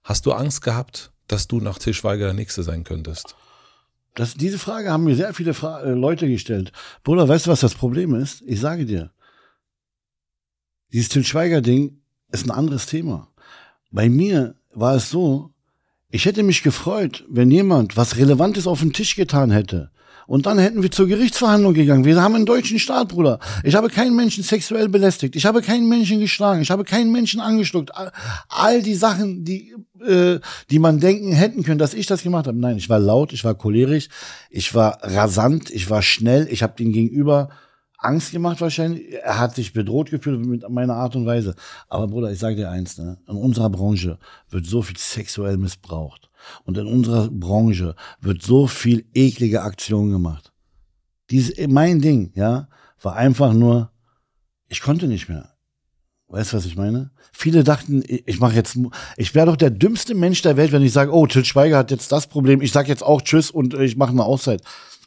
hast 0.03 0.25
du 0.25 0.33
Angst 0.33 0.61
gehabt, 0.61 1.11
dass 1.27 1.47
du 1.47 1.59
nach 1.59 1.79
Til 1.79 1.93
Schweiger 1.93 2.25
der 2.25 2.33
Nächste 2.33 2.63
sein 2.63 2.83
könntest? 2.83 3.35
Das, 4.13 4.33
diese 4.33 4.57
Frage 4.57 4.91
haben 4.91 5.03
mir 5.03 5.15
sehr 5.15 5.33
viele 5.33 5.53
Fra 5.53 5.81
äh, 5.81 5.91
Leute 5.91 6.27
gestellt. 6.27 6.71
Bruder, 7.03 7.27
weißt 7.27 7.47
du, 7.47 7.51
was 7.51 7.59
das 7.59 7.75
Problem 7.75 8.15
ist? 8.15 8.41
Ich 8.45 8.59
sage 8.59 8.85
dir, 8.85 9.11
dieses 10.91 11.09
Til 11.09 11.25
Schweiger-Ding 11.25 11.99
ist 12.31 12.45
ein 12.45 12.51
anderes 12.51 12.85
Thema. 12.85 13.27
Bei 13.91 14.09
mir 14.09 14.55
war 14.73 14.95
es 14.95 15.09
so, 15.09 15.53
ich 16.09 16.25
hätte 16.25 16.43
mich 16.43 16.63
gefreut, 16.63 17.25
wenn 17.27 17.51
jemand 17.51 17.97
was 17.97 18.17
Relevantes 18.17 18.65
auf 18.65 18.79
den 18.79 18.93
Tisch 18.93 19.15
getan 19.15 19.51
hätte. 19.51 19.91
Und 20.27 20.45
dann 20.45 20.59
hätten 20.59 20.83
wir 20.83 20.91
zur 20.91 21.07
Gerichtsverhandlung 21.07 21.73
gegangen. 21.73 22.03
Wir 22.03 22.21
haben 22.21 22.35
einen 22.35 22.45
deutschen 22.45 22.79
Staat, 22.79 23.07
Bruder. 23.07 23.39
Ich 23.63 23.75
habe 23.75 23.87
keinen 23.87 24.13
Menschen 24.13 24.43
sexuell 24.43 24.89
belästigt. 24.89 25.37
Ich 25.37 25.45
habe 25.45 25.61
keinen 25.61 25.87
Menschen 25.87 26.19
geschlagen. 26.19 26.61
Ich 26.61 26.69
habe 26.69 26.83
keinen 26.83 27.13
Menschen 27.13 27.39
angeschluckt. 27.39 27.91
All 28.49 28.83
die 28.83 28.93
Sachen, 28.93 29.45
die, 29.45 29.73
äh, 30.05 30.39
die 30.69 30.79
man 30.79 30.99
denken 30.99 31.31
hätten 31.31 31.63
können, 31.63 31.79
dass 31.79 31.93
ich 31.93 32.07
das 32.07 32.23
gemacht 32.23 32.45
habe. 32.45 32.59
Nein, 32.59 32.75
ich 32.75 32.89
war 32.89 32.99
laut, 32.99 33.31
ich 33.31 33.45
war 33.45 33.55
cholerisch, 33.55 34.09
ich 34.49 34.75
war 34.75 34.99
rasant, 35.01 35.69
ich 35.69 35.89
war 35.89 36.01
schnell. 36.01 36.47
Ich 36.51 36.61
habe 36.61 36.73
den 36.77 36.91
Gegenüber 36.91 37.49
Angst 37.97 38.33
gemacht 38.33 38.59
wahrscheinlich. 38.59 39.13
Er 39.23 39.39
hat 39.39 39.55
sich 39.55 39.71
bedroht 39.71 40.11
gefühlt 40.11 40.45
mit 40.45 40.69
meiner 40.69 40.95
Art 40.95 41.15
und 41.15 41.25
Weise. 41.25 41.55
Aber 41.87 42.07
Bruder, 42.07 42.31
ich 42.31 42.39
sage 42.39 42.57
dir 42.57 42.69
eins, 42.69 42.97
ne? 42.97 43.17
in 43.29 43.37
unserer 43.37 43.69
Branche 43.69 44.19
wird 44.49 44.65
so 44.65 44.81
viel 44.81 44.97
sexuell 44.97 45.55
missbraucht. 45.55 46.26
Und 46.63 46.77
in 46.77 46.87
unserer 46.87 47.29
Branche 47.29 47.95
wird 48.21 48.41
so 48.41 48.67
viel 48.67 49.05
eklige 49.13 49.61
Aktion 49.61 50.11
gemacht. 50.11 50.53
Dieses, 51.29 51.55
mein 51.67 52.01
Ding, 52.01 52.31
ja, 52.35 52.67
war 53.01 53.15
einfach 53.15 53.53
nur, 53.53 53.91
ich 54.67 54.81
konnte 54.81 55.07
nicht 55.07 55.29
mehr. 55.29 55.53
Weißt 56.29 56.51
du, 56.51 56.57
was 56.57 56.65
ich 56.65 56.75
meine? 56.75 57.11
Viele 57.31 57.63
dachten, 57.63 58.03
ich 58.05 58.39
mache 58.39 58.55
jetzt, 58.55 58.77
ich 59.15 59.33
wäre 59.33 59.45
doch 59.45 59.55
der 59.55 59.69
dümmste 59.69 60.13
Mensch 60.13 60.41
der 60.41 60.57
Welt, 60.57 60.73
wenn 60.73 60.81
ich 60.81 60.91
sage, 60.91 61.13
oh, 61.13 61.25
Til 61.25 61.45
Schweiger 61.45 61.77
hat 61.77 61.91
jetzt 61.91 62.11
das 62.11 62.27
Problem, 62.27 62.61
ich 62.61 62.73
sage 62.73 62.89
jetzt 62.89 63.03
auch 63.03 63.21
Tschüss 63.21 63.49
und 63.49 63.73
ich 63.75 63.95
mache 63.95 64.11
eine 64.11 64.25
Auszeit. 64.25 64.61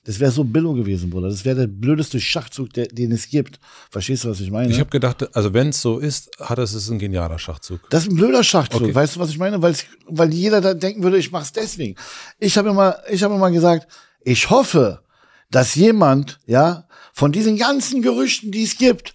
Das 0.05 0.19
wäre 0.19 0.31
so 0.31 0.45
Billo 0.45 0.73
gewesen, 0.73 1.11
Bruder. 1.11 1.29
Das 1.29 1.45
wäre 1.45 1.57
der 1.57 1.67
blödeste 1.67 2.21
Schachzug, 2.21 2.73
der, 2.73 2.87
den 2.87 3.13
es 3.13 3.29
gibt. 3.29 3.61
Verstehst 3.91 4.25
du, 4.25 4.31
was 4.31 4.41
ich 4.41 4.51
meine? 4.51 4.73
Ich 4.73 4.81
habe 4.81 4.89
gedacht, 4.89 5.37
also 5.37 5.53
wenn 5.53 5.69
es 5.69 5.83
so 5.83 5.99
ist, 5.99 6.31
hat 6.41 6.59
es 6.59 6.73
ist 6.73 6.89
ein 6.89 6.99
genialer 6.99 7.39
Schachzug. 7.39 7.81
Das 7.91 8.05
ist 8.05 8.11
ein 8.11 8.17
blöder 8.17 8.43
Schachzug. 8.43 8.81
Okay. 8.81 8.95
Weißt 8.95 9.17
du, 9.17 9.21
was 9.21 9.29
ich 9.29 9.39
meine? 9.39 9.61
Weil's, 9.61 9.85
weil 10.07 10.33
jeder 10.33 10.63
da 10.63 10.73
denken 10.73 11.03
würde, 11.03 11.19
ich 11.19 11.31
mach's 11.31 11.53
deswegen. 11.53 11.97
Ich 12.39 12.57
habe 12.57 12.71
immer, 12.71 12.97
ich 13.11 13.23
habe 13.23 13.35
immer 13.35 13.51
gesagt, 13.51 13.89
ich 14.23 14.49
hoffe, 14.49 15.03
dass 15.51 15.75
jemand, 15.75 16.39
ja, 16.47 16.87
von 17.13 17.33
diesen 17.33 17.59
ganzen 17.59 18.01
Gerüchten, 18.01 18.53
die 18.53 18.63
es 18.63 18.79
gibt, 18.79 19.15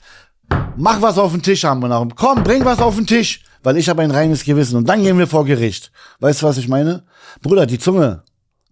mach 0.78 1.02
was 1.02 1.18
auf 1.18 1.32
den 1.32 1.42
Tisch 1.42 1.64
haben 1.64 1.82
wir 1.82 1.88
nach. 1.88 2.06
Komm, 2.16 2.44
bring 2.44 2.64
was 2.64 2.78
auf 2.80 2.96
den 2.96 3.08
Tisch, 3.08 3.42
weil 3.64 3.78
ich 3.78 3.90
habe 3.90 4.04
ein 4.04 4.12
reines 4.12 4.44
Gewissen 4.44 4.76
und 4.76 4.88
dann 4.88 5.02
gehen 5.02 5.18
wir 5.18 5.26
vor 5.26 5.46
Gericht. 5.46 5.92
Weißt 6.20 6.44
du, 6.44 6.46
was 6.46 6.58
ich 6.58 6.68
meine? 6.68 7.04
Bruder, 7.42 7.66
die 7.66 7.80
Zunge, 7.80 8.24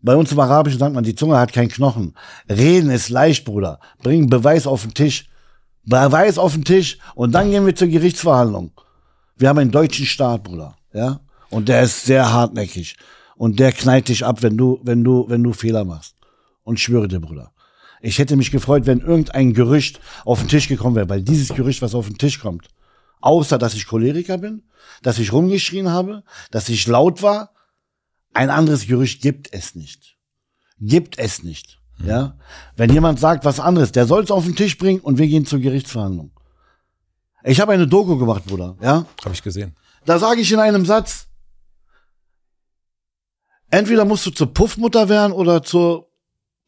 bei 0.04 0.16
uns 0.16 0.32
im 0.32 0.40
Arabischen 0.40 0.80
sagt 0.80 0.94
man, 0.94 1.04
die 1.04 1.16
Zunge 1.16 1.38
hat 1.38 1.54
keinen 1.54 1.70
Knochen. 1.70 2.14
Reden 2.50 2.90
ist 2.90 3.10
leicht, 3.10 3.46
Bruder. 3.46 3.80
Bring 4.04 4.30
Beweis 4.30 4.68
auf 4.68 4.82
den 4.84 4.94
Tisch. 4.94 5.30
Beweis 5.86 6.38
auf 6.38 6.54
den 6.54 6.64
Tisch 6.64 6.98
und 7.16 7.34
dann 7.34 7.52
gehen 7.52 7.66
wir 7.66 7.76
zur 7.76 7.88
Gerichtsverhandlung. 7.88 8.72
Wir 9.38 9.50
haben 9.50 9.60
einen 9.60 9.72
deutschen 9.72 10.06
Staat, 10.06 10.44
Bruder, 10.44 10.76
ja? 10.94 11.20
Und 11.50 11.68
der 11.68 11.84
ist 11.84 12.06
sehr 12.06 12.32
hartnäckig. 12.32 12.96
Und 13.36 13.60
der 13.60 13.72
knallt 13.72 14.08
dich 14.08 14.26
ab, 14.26 14.42
wenn 14.42 14.58
du, 14.58 14.80
wenn 14.84 15.04
du, 15.04 15.26
wenn 15.28 15.44
du 15.44 15.54
Fehler 15.54 15.84
machst. 15.84 16.16
Und 16.64 16.80
schwöre 16.80 17.08
dir, 17.08 17.20
Bruder. 17.20 17.52
Ich 18.02 18.20
hätte 18.20 18.36
mich 18.36 18.52
gefreut, 18.52 18.86
wenn 18.86 19.00
irgendein 19.00 19.54
Gerücht 19.54 20.00
auf 20.26 20.40
den 20.40 20.48
Tisch 20.50 20.68
gekommen 20.68 20.96
wäre, 20.96 21.10
weil 21.10 21.22
dieses 21.22 21.50
Gerücht, 21.50 21.82
was 21.82 21.96
auf 21.96 22.08
den 22.08 22.18
Tisch 22.18 22.40
kommt, 22.40 22.68
außer 23.22 23.58
dass 23.58 23.74
ich 23.74 23.88
Choleriker 23.88 24.38
bin, 24.38 24.64
dass 25.02 25.20
ich 25.20 25.32
rumgeschrien 25.32 25.90
habe, 25.90 26.24
dass 26.52 26.70
ich 26.70 26.88
laut 26.88 27.22
war, 27.22 27.54
ein 28.34 28.50
anderes 28.50 28.88
Gerücht 28.88 29.22
gibt 29.22 29.54
es 29.54 29.76
nicht. 29.76 30.18
Gibt 30.80 31.18
es 31.20 31.44
nicht. 31.44 31.80
Mhm. 32.00 32.08
Ja? 32.08 32.38
Wenn 32.76 32.92
jemand 32.92 33.20
sagt 33.20 33.46
was 33.46 33.60
anderes, 33.60 33.92
der 33.92 34.06
soll 34.06 34.24
es 34.24 34.32
auf 34.32 34.46
den 34.46 34.56
Tisch 34.56 34.78
bringen 34.78 35.00
und 35.00 35.18
wir 35.18 35.28
gehen 35.28 35.46
zur 35.46 35.60
Gerichtsverhandlung. 35.60 36.32
Ich 37.44 37.60
habe 37.60 37.74
eine 37.74 37.88
Doku 37.88 38.18
gemacht, 38.18 38.46
Bruder. 38.46 38.78
Ja? 38.82 39.06
Habe 39.24 39.34
ich 39.34 39.44
gesehen. 39.44 39.76
Da 40.06 40.20
sage 40.20 40.42
ich 40.42 40.52
in 40.52 40.60
einem 40.60 40.86
Satz, 40.86 41.28
entweder 43.70 44.06
musst 44.06 44.26
du 44.26 44.32
zur 44.32 44.54
Puffmutter 44.54 45.10
werden 45.10 45.34
oder 45.34 45.62
zur 45.62 46.10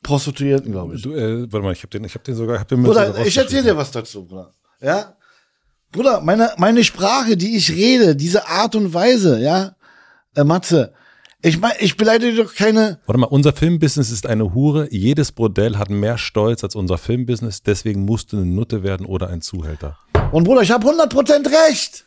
Prostituierten, 0.03 0.71
glaube 0.71 0.95
ich. 0.95 1.01
Du, 1.01 1.13
äh, 1.13 1.51
warte 1.51 1.65
mal, 1.65 1.73
ich 1.73 1.81
habe 1.81 1.89
den, 1.89 2.03
ich 2.03 2.13
habe 2.13 2.23
den 2.23 2.35
sogar, 2.35 2.59
hab 2.59 2.67
den 2.67 2.83
Bruder, 2.83 3.25
ich 3.25 3.35
erzähle 3.35 3.63
dir 3.63 3.77
was 3.77 3.91
dazu, 3.91 4.25
Bruder. 4.25 4.53
Ja? 4.79 5.15
Bruder, 5.91 6.21
meine, 6.21 6.51
meine 6.57 6.83
Sprache, 6.83 7.37
die 7.37 7.55
ich 7.55 7.71
rede, 7.71 8.15
diese 8.15 8.47
Art 8.47 8.75
und 8.75 8.93
Weise, 8.93 9.39
ja, 9.39 9.75
äh, 10.35 10.43
Matze, 10.43 10.93
ich 11.45 11.59
meine, 11.59 11.75
ich 11.79 11.95
beleidige 11.95 12.43
doch 12.43 12.55
keine. 12.55 12.99
Warte 13.05 13.19
mal, 13.19 13.27
unser 13.27 13.53
Filmbusiness 13.53 14.11
ist 14.11 14.25
eine 14.25 14.55
Hure. 14.55 14.91
Jedes 14.91 15.31
Bordell 15.31 15.77
hat 15.77 15.91
mehr 15.91 16.17
Stolz 16.17 16.63
als 16.63 16.75
unser 16.75 16.97
Filmbusiness. 16.97 17.61
Deswegen 17.61 18.03
musst 18.03 18.33
du 18.33 18.37
eine 18.37 18.47
Nutte 18.47 18.81
werden 18.81 19.05
oder 19.05 19.29
ein 19.29 19.41
Zuhälter. 19.41 19.99
Und 20.31 20.45
Bruder, 20.45 20.63
ich 20.63 20.71
habe 20.71 20.87
100% 20.87 21.45
recht. 21.69 22.05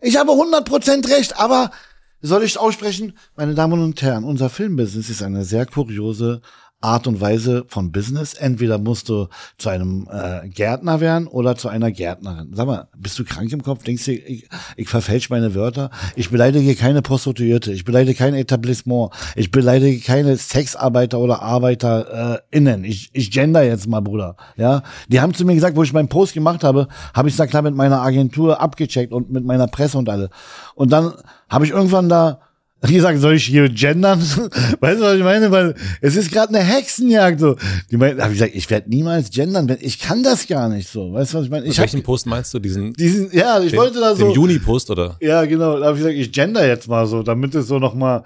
Ich 0.00 0.16
habe 0.16 0.30
100% 0.30 1.08
recht. 1.10 1.40
Aber 1.40 1.72
soll 2.20 2.44
ich 2.44 2.60
aussprechen? 2.60 3.18
Meine 3.34 3.56
Damen 3.56 3.82
und 3.82 4.00
Herren, 4.02 4.22
unser 4.22 4.48
Filmbusiness 4.48 5.10
ist 5.10 5.24
eine 5.24 5.44
sehr 5.44 5.66
kuriose 5.66 6.40
Art 6.80 7.06
und 7.06 7.20
Weise 7.20 7.64
von 7.68 7.92
Business. 7.92 8.34
Entweder 8.34 8.78
musst 8.78 9.08
du 9.08 9.28
zu 9.58 9.68
einem 9.68 10.08
äh, 10.10 10.48
Gärtner 10.48 11.00
werden 11.00 11.26
oder 11.26 11.56
zu 11.56 11.68
einer 11.68 11.90
Gärtnerin. 11.90 12.50
Sag 12.54 12.66
mal, 12.66 12.88
bist 12.96 13.18
du 13.18 13.24
krank 13.24 13.52
im 13.52 13.62
Kopf? 13.62 13.84
Denkst 13.84 14.06
du, 14.06 14.12
ich, 14.12 14.48
ich 14.76 14.88
verfälsche 14.88 15.28
meine 15.30 15.54
Wörter? 15.54 15.90
Ich 16.16 16.30
beleidige 16.30 16.74
keine 16.74 17.02
Prostituierte, 17.02 17.72
ich 17.72 17.84
beleidige 17.84 18.16
kein 18.16 18.34
Etablissement, 18.34 19.10
ich 19.36 19.50
beleidige 19.50 20.00
keine 20.00 20.36
Sexarbeiter 20.36 21.18
oder 21.18 21.42
ArbeiterInnen. 21.42 22.84
Äh, 22.84 22.88
ich, 22.88 23.10
ich 23.12 23.30
gender 23.30 23.62
jetzt 23.62 23.86
mal, 23.86 24.00
Bruder. 24.00 24.36
Ja, 24.56 24.82
die 25.08 25.20
haben 25.20 25.34
zu 25.34 25.44
mir 25.44 25.54
gesagt, 25.54 25.76
wo 25.76 25.82
ich 25.82 25.92
meinen 25.92 26.08
Post 26.08 26.32
gemacht 26.32 26.64
habe, 26.64 26.88
habe 27.12 27.28
ich 27.28 27.36
da 27.36 27.46
klar 27.46 27.62
mit 27.62 27.74
meiner 27.74 28.00
Agentur 28.00 28.60
abgecheckt 28.60 29.12
und 29.12 29.30
mit 29.30 29.44
meiner 29.44 29.66
Presse 29.66 29.98
und 29.98 30.08
alle. 30.08 30.30
Und 30.74 30.92
dann 30.92 31.12
habe 31.50 31.66
ich 31.66 31.72
irgendwann 31.72 32.08
da 32.08 32.40
die 32.88 33.00
sagen, 33.00 33.20
soll 33.20 33.34
ich 33.34 33.44
hier 33.44 33.68
gendern? 33.68 34.20
weißt 34.80 35.00
du, 35.00 35.04
was 35.04 35.16
ich 35.16 35.22
meine? 35.22 35.50
Weil 35.50 35.74
es 36.00 36.16
ist 36.16 36.32
gerade 36.32 36.54
eine 36.54 36.64
Hexenjagd 36.64 37.40
so. 37.40 37.56
Die 37.90 37.96
meinen, 37.96 38.20
habe 38.20 38.32
ich 38.32 38.38
gesagt, 38.38 38.54
ich 38.54 38.70
werde 38.70 38.88
niemals 38.88 39.30
gendern, 39.30 39.76
ich 39.80 39.98
kann 39.98 40.22
das 40.22 40.46
gar 40.46 40.68
nicht 40.68 40.88
so. 40.88 41.12
Weißt 41.12 41.34
du, 41.34 41.38
was 41.38 41.44
ich 41.44 41.50
meine? 41.50 41.66
Ich 41.66 41.78
welchen 41.78 41.98
hab, 41.98 42.06
Post 42.06 42.26
meinst 42.26 42.54
du? 42.54 42.58
Diesen, 42.58 42.92
diesen 42.94 43.30
ja, 43.32 43.60
ich 43.60 43.72
den, 43.72 43.78
wollte 43.78 44.00
da 44.00 44.14
so. 44.14 44.26
Den 44.26 44.34
Juni-Post, 44.34 44.90
oder? 44.90 45.16
Ja, 45.20 45.44
genau. 45.44 45.78
Da 45.78 45.86
habe 45.86 45.98
ich 45.98 46.04
gesagt, 46.04 46.18
ich 46.18 46.32
gender 46.32 46.66
jetzt 46.66 46.88
mal 46.88 47.06
so, 47.06 47.22
damit 47.22 47.54
es 47.54 47.66
so 47.66 47.78
nochmal. 47.78 48.24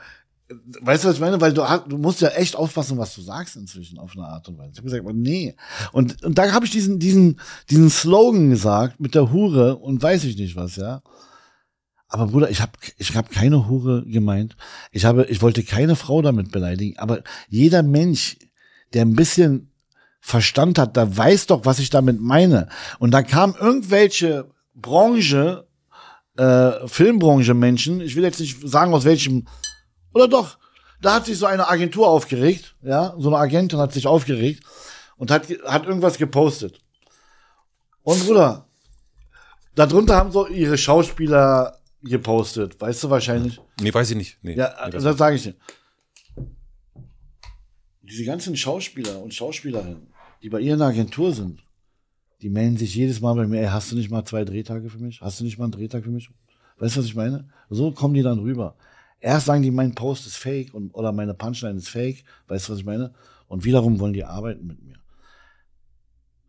Weißt 0.82 1.02
du, 1.02 1.08
was 1.08 1.14
ich 1.14 1.20
meine? 1.20 1.40
Weil 1.40 1.52
du, 1.52 1.64
du 1.88 1.98
musst 1.98 2.20
ja 2.20 2.28
echt 2.28 2.54
aufpassen, 2.54 2.96
was 2.96 3.14
du 3.14 3.22
sagst 3.22 3.56
inzwischen 3.56 3.98
auf 3.98 4.12
eine 4.14 4.26
Art 4.26 4.46
und 4.48 4.58
Weise. 4.58 4.70
Ich 4.72 4.78
habe 4.78 4.88
gesagt, 4.88 5.04
nee. 5.14 5.56
Und, 5.90 6.22
und 6.22 6.38
da 6.38 6.52
habe 6.52 6.64
ich 6.64 6.70
diesen, 6.70 7.00
diesen, 7.00 7.40
diesen 7.70 7.90
Slogan 7.90 8.50
gesagt 8.50 9.00
mit 9.00 9.14
der 9.14 9.32
Hure 9.32 9.76
und 9.76 10.00
weiß 10.00 10.22
ich 10.24 10.36
nicht 10.36 10.54
was, 10.54 10.76
ja. 10.76 11.02
Aber 12.14 12.28
Bruder, 12.28 12.48
ich 12.48 12.60
habe 12.60 12.70
ich 12.96 13.16
hab 13.16 13.28
keine 13.28 13.66
Hure 13.66 14.04
gemeint. 14.06 14.56
Ich 14.92 15.04
habe, 15.04 15.24
ich 15.24 15.42
wollte 15.42 15.64
keine 15.64 15.96
Frau 15.96 16.22
damit 16.22 16.52
beleidigen. 16.52 16.96
Aber 16.96 17.24
jeder 17.48 17.82
Mensch, 17.82 18.36
der 18.92 19.02
ein 19.02 19.16
bisschen 19.16 19.72
Verstand 20.20 20.78
hat, 20.78 20.96
da 20.96 21.16
weiß 21.16 21.48
doch, 21.48 21.64
was 21.64 21.80
ich 21.80 21.90
damit 21.90 22.20
meine. 22.20 22.68
Und 23.00 23.10
da 23.10 23.24
kam 23.24 23.56
irgendwelche 23.58 24.48
Branche, 24.76 25.66
äh, 26.36 26.86
Filmbranche 26.86 27.52
Menschen, 27.52 28.00
ich 28.00 28.14
will 28.14 28.22
jetzt 28.22 28.38
nicht 28.38 28.60
sagen 28.62 28.94
aus 28.94 29.04
welchem, 29.04 29.48
oder 30.14 30.28
doch, 30.28 30.58
da 31.02 31.14
hat 31.14 31.26
sich 31.26 31.36
so 31.36 31.46
eine 31.46 31.68
Agentur 31.68 32.06
aufgeregt, 32.06 32.76
ja, 32.82 33.16
so 33.18 33.28
eine 33.30 33.38
Agentin 33.38 33.80
hat 33.80 33.92
sich 33.92 34.06
aufgeregt 34.06 34.62
und 35.16 35.32
hat, 35.32 35.48
hat 35.64 35.84
irgendwas 35.84 36.16
gepostet. 36.16 36.80
Und 38.04 38.24
Bruder, 38.24 38.68
darunter 39.74 40.14
haben 40.14 40.30
so 40.30 40.46
ihre 40.46 40.78
Schauspieler 40.78 41.80
gepostet. 42.04 42.80
Weißt 42.80 43.02
du 43.04 43.10
wahrscheinlich? 43.10 43.60
Nee, 43.80 43.92
weiß 43.92 44.10
ich 44.10 44.16
nicht. 44.16 44.38
Nee, 44.42 44.54
ja, 44.54 44.74
nee, 44.84 44.90
das, 44.92 45.04
das 45.04 45.16
sage 45.16 45.36
ich 45.36 45.42
dir. 45.42 45.54
Diese 48.02 48.24
ganzen 48.24 48.56
Schauspieler 48.56 49.20
und 49.22 49.32
Schauspielerinnen, 49.32 50.08
die 50.42 50.50
bei 50.50 50.60
ihren 50.60 50.82
Agentur 50.82 51.32
sind, 51.32 51.64
die 52.42 52.50
melden 52.50 52.76
sich 52.76 52.94
jedes 52.94 53.20
Mal 53.20 53.34
bei 53.34 53.46
mir, 53.46 53.62
ey, 53.62 53.68
hast 53.68 53.90
du 53.90 53.96
nicht 53.96 54.10
mal 54.10 54.24
zwei 54.24 54.44
Drehtage 54.44 54.90
für 54.90 54.98
mich? 54.98 55.20
Hast 55.20 55.40
du 55.40 55.44
nicht 55.44 55.58
mal 55.58 55.64
einen 55.64 55.72
Drehtag 55.72 56.04
für 56.04 56.10
mich? 56.10 56.28
Weißt 56.78 56.96
du, 56.96 57.00
was 57.00 57.06
ich 57.06 57.14
meine? 57.14 57.48
So 57.70 57.92
kommen 57.92 58.14
die 58.14 58.22
dann 58.22 58.38
rüber. 58.38 58.76
Erst 59.20 59.46
sagen 59.46 59.62
die, 59.62 59.70
mein 59.70 59.94
Post 59.94 60.26
ist 60.26 60.36
fake 60.36 60.74
und, 60.74 60.90
oder 60.90 61.12
meine 61.12 61.32
Punchline 61.32 61.78
ist 61.78 61.88
fake. 61.88 62.24
Weißt 62.48 62.68
du, 62.68 62.72
was 62.72 62.80
ich 62.80 62.84
meine? 62.84 63.14
Und 63.48 63.64
wiederum 63.64 63.98
wollen 63.98 64.12
die 64.12 64.24
arbeiten 64.24 64.66
mit 64.66 64.82
mir. 64.82 64.96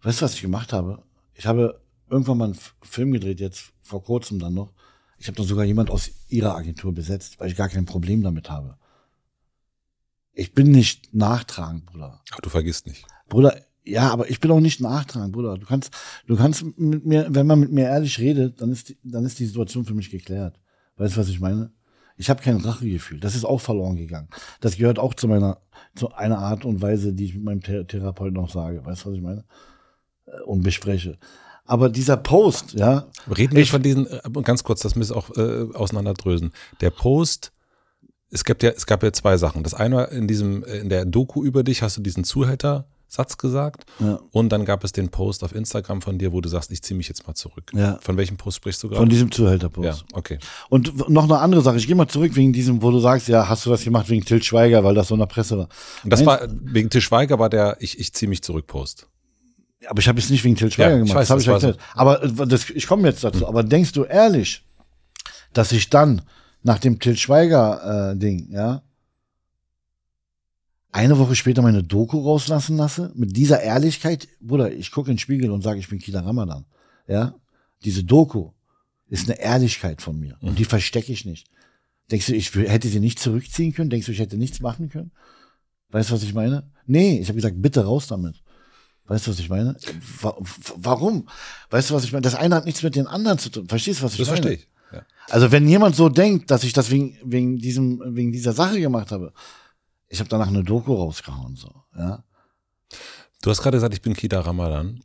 Weißt 0.01 0.20
du, 0.20 0.26
was 0.26 0.34
ich 0.34 0.41
gemacht 0.41 0.74
habe? 0.74 1.01
Ich 1.34 1.45
habe 1.45 1.80
irgendwann 2.10 2.38
mal 2.38 2.45
einen 2.45 2.60
Film 2.82 3.14
gedreht, 3.14 3.39
jetzt 3.39 3.72
vor 3.82 4.03
kurzem 4.03 4.39
dann 4.39 4.53
noch. 4.53 4.74
Ich 5.26 5.28
habe 5.28 5.38
doch 5.38 5.47
sogar 5.47 5.65
jemand 5.65 5.89
aus 5.89 6.11
ihrer 6.28 6.55
Agentur 6.55 6.93
besetzt, 6.93 7.39
weil 7.39 7.49
ich 7.49 7.55
gar 7.55 7.67
kein 7.67 7.86
Problem 7.86 8.21
damit 8.21 8.51
habe. 8.51 8.78
Ich 10.34 10.53
bin 10.53 10.69
nicht 10.69 11.15
nachtragend, 11.15 11.88
Bruder. 11.88 12.21
Aber 12.30 12.41
du 12.43 12.49
vergisst 12.51 12.86
nicht. 12.86 13.07
Bruder, 13.28 13.59
ja, 13.84 14.11
aber 14.11 14.30
ich 14.30 14.39
bin 14.39 14.51
auch 14.51 14.59
nicht 14.59 14.82
nachtragend, 14.82 15.34
Bruder. 15.34 15.57
Du 15.57 15.65
kannst, 15.65 15.89
du 16.28 16.36
kannst 16.36 16.63
mit 16.78 17.07
mir, 17.07 17.26
wenn 17.28 17.47
man 17.47 17.59
mit 17.59 17.71
mir 17.71 17.86
ehrlich 17.86 18.19
redet, 18.19 18.61
dann 18.61 18.71
ist, 18.71 18.89
die, 18.89 18.99
dann 19.01 19.26
ist 19.26 19.39
die 19.39 19.47
Situation 19.47 19.84
für 19.84 19.95
mich 19.95 20.11
geklärt. 20.11 20.59
Weißt 20.97 21.15
du, 21.15 21.21
was 21.21 21.30
ich 21.30 21.39
meine? 21.39 21.71
Ich 22.17 22.30
habe 22.30 22.43
kein 22.43 22.57
Rachegefühl. 22.57 23.19
Das 23.19 23.36
ist 23.36 23.45
auch 23.45 23.61
verloren 23.61 23.95
gegangen. 23.95 24.30
Das 24.61 24.78
gehört 24.78 24.99
auch 24.99 25.15
zu 25.15 25.28
meiner, 25.28 25.57
zu 25.95 26.13
einer 26.13 26.38
Art 26.38 26.65
und 26.65 26.84
Weise, 26.84 27.13
die 27.13 27.26
ich 27.26 27.34
mit 27.34 27.45
meinem 27.45 27.61
Therapeuten 27.61 28.36
noch 28.36 28.51
sage. 28.51 28.86
Weißt 28.86 29.05
du, 29.05 29.09
was 29.09 29.15
ich 29.15 29.23
meine? 29.23 29.43
Und 30.45 30.61
bespreche. 30.61 31.17
Aber 31.66 31.89
dieser 31.89 32.18
Post, 32.18 32.74
ja. 32.74 33.07
Reden 33.36 33.55
wir 33.55 33.66
von 33.66 33.82
diesen, 33.82 34.07
äh, 34.07 34.20
ganz 34.43 34.63
kurz, 34.63 34.82
das 34.82 34.95
müssen 34.95 35.16
wir 35.16 35.18
auch 35.18 35.36
äh, 35.36 35.74
auseinanderdrösen. 35.74 36.51
Der 36.82 36.91
Post, 36.91 37.51
es 38.30 38.43
gibt 38.43 38.63
ja, 38.63 38.70
es 38.70 38.86
gab 38.86 39.01
ja 39.03 39.11
zwei 39.11 39.38
Sachen. 39.38 39.63
Das 39.63 39.74
eine 39.74 39.95
war 39.95 40.11
in 40.11 40.28
diesem, 40.28 40.63
äh, 40.63 40.78
in 40.78 40.89
der 40.89 41.05
Doku 41.05 41.43
über 41.43 41.63
dich 41.63 41.82
hast 41.82 41.97
du 41.97 42.01
diesen 42.01 42.24
Zuhälter 42.24 42.86
Satz 43.07 43.38
gesagt. 43.38 43.86
Ja. 43.99 44.20
Und 44.32 44.49
dann 44.49 44.66
gab 44.66 44.84
es 44.84 44.91
den 44.91 45.09
Post 45.09 45.43
auf 45.43 45.55
Instagram 45.55 46.01
von 46.01 46.18
dir, 46.18 46.34
wo 46.34 46.41
du 46.41 46.49
sagst, 46.49 46.72
ich 46.72 46.82
ziehe 46.82 46.97
mich 46.97 47.07
jetzt 47.07 47.26
mal 47.26 47.34
zurück. 47.34 47.72
Ja. 47.74 47.97
Von 48.01 48.18
welchem 48.18 48.38
Post 48.38 48.57
sprichst 48.57 48.84
du 48.84 48.89
gerade? 48.89 48.99
Von 48.99 49.09
diesem 49.09 49.32
Zuhälter-Post. 49.32 49.86
Ja, 49.86 50.18
okay. 50.18 50.39
Und 50.70 51.09
noch 51.09 51.24
eine 51.24 51.39
andere 51.39 51.61
Sache. 51.61 51.78
Ich 51.78 51.88
gehe 51.88 51.95
mal 51.95 52.07
zurück 52.07 52.36
wegen 52.36 52.51
diesem, 52.51 52.82
wo 52.82 52.91
du 52.91 52.99
sagst, 52.99 53.28
ja, 53.28 53.47
hast 53.47 53.66
du 53.66 53.70
das 53.70 53.84
gemacht 53.84 54.09
wegen 54.09 54.26
Til 54.26 54.43
Schweiger, 54.43 54.84
weil 54.84 54.95
das 54.95 55.07
so 55.07 55.16
in 55.16 55.20
der 55.20 55.28
Presse 55.28 55.57
war. 55.57 55.70
Und 56.03 56.11
das 56.11 56.24
Meinst, 56.24 56.43
war, 56.43 56.49
wegen 56.61 56.89
Til 56.89 57.01
Schweiger 57.01 57.39
war 57.39 57.49
der, 57.49 57.78
ich, 57.80 57.99
ich 57.99 58.13
ziehe 58.13 58.30
mich 58.30 58.41
zurück 58.41 58.68
Post. 58.68 59.07
Aber 59.88 59.99
ich 59.99 60.07
habe 60.07 60.19
es 60.19 60.29
nicht 60.29 60.43
wegen 60.43 60.55
Til 60.55 60.71
Schweiger 60.71 60.91
ja, 60.91 60.97
gemacht. 60.97 61.15
Weiß, 61.15 61.27
das 61.27 61.41
ich 61.41 61.47
erklärt. 61.47 61.75
So. 61.75 61.99
Aber 61.99 62.23
äh, 62.23 62.47
das, 62.47 62.69
ich 62.69 62.88
komme 62.88 63.07
jetzt 63.07 63.23
dazu. 63.23 63.41
Hm. 63.41 63.45
Aber 63.45 63.63
denkst 63.63 63.91
du 63.93 64.03
ehrlich, 64.03 64.63
dass 65.53 65.71
ich 65.71 65.89
dann 65.89 66.21
nach 66.63 66.79
dem 66.79 66.99
Til 66.99 67.17
Schweiger 67.17 68.11
äh, 68.11 68.17
Ding, 68.17 68.47
ja, 68.51 68.81
eine 70.91 71.19
Woche 71.19 71.36
später 71.36 71.61
meine 71.61 71.83
Doku 71.83 72.19
rauslassen 72.19 72.77
lasse, 72.77 73.11
mit 73.15 73.36
dieser 73.36 73.61
Ehrlichkeit, 73.61 74.29
Bruder, 74.39 74.71
ich 74.71 74.91
gucke 74.91 75.11
in 75.11 75.15
den 75.15 75.19
Spiegel 75.19 75.51
und 75.51 75.61
sage, 75.61 75.79
ich 75.79 75.89
bin 75.89 75.99
Kida 75.99 76.21
Ramadan. 76.21 76.65
Ja, 77.05 77.36
diese 77.83 78.05
Doku, 78.05 78.51
ist 79.07 79.29
eine 79.29 79.39
Ehrlichkeit 79.39 80.01
von 80.01 80.19
mir. 80.19 80.38
Und 80.41 80.59
die 80.59 80.65
verstecke 80.65 81.11
ich 81.11 81.25
nicht. 81.25 81.47
Denkst 82.11 82.27
du, 82.27 82.36
ich 82.36 82.53
hätte 82.55 82.88
sie 82.88 82.99
nicht 82.99 83.19
zurückziehen 83.19 83.73
können? 83.73 83.89
Denkst 83.89 84.07
du, 84.07 84.11
ich 84.11 84.19
hätte 84.19 84.38
nichts 84.38 84.59
machen 84.59 84.89
können? 84.89 85.11
Weißt 85.89 86.09
du, 86.09 86.15
was 86.15 86.23
ich 86.23 86.33
meine? 86.33 86.69
Nee, 86.86 87.19
ich 87.19 87.27
habe 87.27 87.36
gesagt, 87.36 87.61
bitte 87.61 87.86
raus 87.86 88.07
damit. 88.07 88.43
Weißt 89.08 89.28
du, 89.28 89.32
was 89.32 89.39
ich 89.39 89.49
meine? 89.49 89.76
Wa- 90.22 90.38
Warum? 90.78 91.28
Weißt 91.70 91.89
du, 91.89 91.93
was 91.93 92.03
ich 92.03 92.12
meine? 92.12 92.24
Das 92.24 92.36
eine 92.36 92.56
hat 92.56 92.66
nichts 92.66 92.82
mit 92.84 92.95
den 92.95 93.08
anderen 93.08 93.38
zu 93.38 93.49
tun. 93.49 93.68
Verstehst 93.68 93.99
du, 93.99 94.06
was 94.06 94.14
ich 94.14 94.20
Das 94.20 94.28
meine? 94.30 94.41
verstehe 94.41 94.58
ich. 94.64 94.70
Ja. 94.91 95.06
Also 95.30 95.51
wenn 95.51 95.68
jemand 95.68 95.95
so 95.95 96.10
denkt, 96.10 96.49
dass 96.51 96.64
ich 96.64 96.74
das 96.74 96.89
wegen, 96.89 97.18
wegen 97.24 97.58
diesem, 97.58 98.01
wegen 98.16 98.32
dieser 98.32 98.53
Sache 98.53 98.80
gemacht 98.80 99.12
habe, 99.12 99.32
ich 100.08 100.20
habe 100.20 100.30
danach 100.30 100.47
eine 100.47 100.64
Doku 100.64 100.93
rausgehauen, 100.93 101.56
so, 101.56 101.72
ja. 101.95 102.24
Du 103.41 103.49
hast 103.51 103.62
gerade 103.62 103.78
gesagt, 103.78 103.93
ich 103.93 104.01
bin 104.01 104.14
Kida 104.16 104.39
Ramadan. 104.39 105.03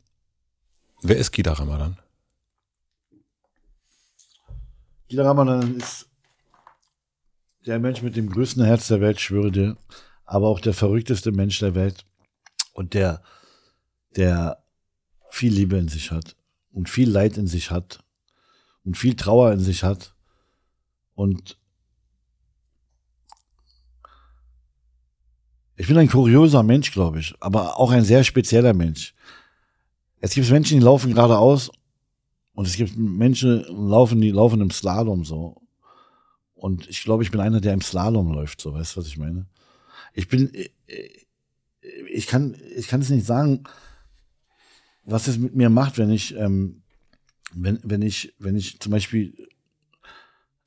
Wer 1.03 1.17
ist 1.17 1.31
Kida 1.31 1.53
Ramadan? 1.53 1.97
Gila 5.09 5.23
Ramadan 5.23 5.75
ist 5.77 6.07
der 7.65 7.79
Mensch 7.79 8.01
mit 8.01 8.15
dem 8.15 8.29
größten 8.29 8.63
Herz 8.63 8.87
der 8.87 9.01
Welt, 9.01 9.19
schwöre 9.19 9.51
dir, 9.51 9.77
aber 10.25 10.47
auch 10.47 10.59
der 10.59 10.73
verrückteste 10.73 11.31
Mensch 11.31 11.59
der 11.59 11.75
Welt 11.75 12.05
und 12.73 12.93
der, 12.93 13.21
der 14.15 14.63
viel 15.29 15.53
Liebe 15.53 15.77
in 15.77 15.87
sich 15.87 16.11
hat 16.11 16.35
und 16.71 16.89
viel 16.89 17.09
Leid 17.09 17.37
in 17.37 17.47
sich 17.47 17.71
hat 17.71 18.03
und 18.83 18.97
viel 18.97 19.15
Trauer 19.15 19.51
in 19.51 19.59
sich 19.59 19.83
hat 19.83 20.13
und 21.15 21.57
ich 25.75 25.87
bin 25.87 25.97
ein 25.97 26.09
kurioser 26.09 26.63
Mensch, 26.63 26.91
glaube 26.91 27.19
ich, 27.19 27.33
aber 27.39 27.79
auch 27.79 27.91
ein 27.91 28.03
sehr 28.03 28.23
spezieller 28.23 28.73
Mensch. 28.73 29.15
Es 30.19 30.35
gibt 30.35 30.49
Menschen, 30.51 30.79
die 30.79 30.85
laufen 30.85 31.13
geradeaus 31.13 31.71
und 32.53 32.67
es 32.67 32.75
gibt 32.75 32.95
Menschen, 32.95 33.63
die 33.63 33.73
laufen, 33.73 34.21
die 34.21 34.29
laufen 34.29 34.61
im 34.61 34.69
Slalom 34.69 35.25
so. 35.25 35.61
Und 36.53 36.87
ich 36.87 37.03
glaube, 37.03 37.23
ich 37.23 37.31
bin 37.31 37.41
einer, 37.41 37.59
der 37.59 37.73
im 37.73 37.81
Slalom 37.81 38.31
läuft, 38.31 38.61
so, 38.61 38.73
weißt 38.73 38.95
du, 38.95 38.99
was 38.99 39.07
ich 39.07 39.17
meine? 39.17 39.47
Ich 40.13 40.27
bin, 40.27 40.51
ich 42.13 42.27
kann, 42.27 42.55
ich 42.75 42.87
kann 42.87 43.01
es 43.01 43.09
nicht 43.09 43.25
sagen, 43.25 43.63
was 45.03 45.27
es 45.27 45.37
mit 45.37 45.55
mir 45.55 45.69
macht, 45.69 45.97
wenn 45.97 46.11
ich, 46.11 46.35
ähm, 46.35 46.83
wenn, 47.53 47.79
wenn 47.83 48.01
ich, 48.01 48.33
wenn 48.39 48.55
ich 48.55 48.79
zum 48.79 48.91
Beispiel 48.91 49.35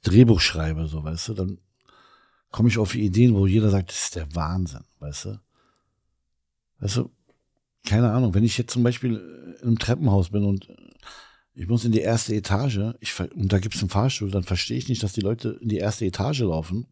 Drehbuch 0.03 0.41
schreibe, 0.41 0.87
so, 0.87 1.03
weißt 1.03 1.29
du, 1.29 1.35
dann 1.35 1.59
komme 2.51 2.69
ich 2.69 2.79
auf 2.79 2.95
Ideen, 2.95 3.35
wo 3.35 3.47
jeder 3.47 3.71
sagt, 3.71 3.91
das 3.91 4.05
ist 4.05 4.17
der 4.17 4.35
Wahnsinn, 4.35 4.85
weißt 5.01 5.25
du? 5.27 5.41
Weißt 6.81 6.97
du, 6.97 7.11
keine 7.87 8.13
Ahnung, 8.13 8.35
wenn 8.35 8.45
ich 8.45 8.59
jetzt 8.59 8.73
zum 8.73 8.83
Beispiel 8.83 9.57
einem 9.63 9.79
Treppenhaus 9.79 10.31
bin 10.31 10.45
und 10.45 10.69
ich 11.55 11.69
muss 11.69 11.85
in 11.85 11.93
die 11.93 12.01
erste 12.01 12.35
Etage 12.35 12.95
ich, 13.01 13.19
und 13.21 13.53
da 13.53 13.59
gibt's 13.59 13.81
einen 13.81 13.91
Fahrstuhl, 13.91 14.31
dann 14.31 14.43
verstehe 14.43 14.77
ich 14.77 14.89
nicht, 14.89 15.03
dass 15.03 15.13
die 15.13 15.21
Leute 15.21 15.59
in 15.61 15.69
die 15.69 15.79
erste 15.79 16.05
Etage 16.05 16.41
laufen 16.41 16.87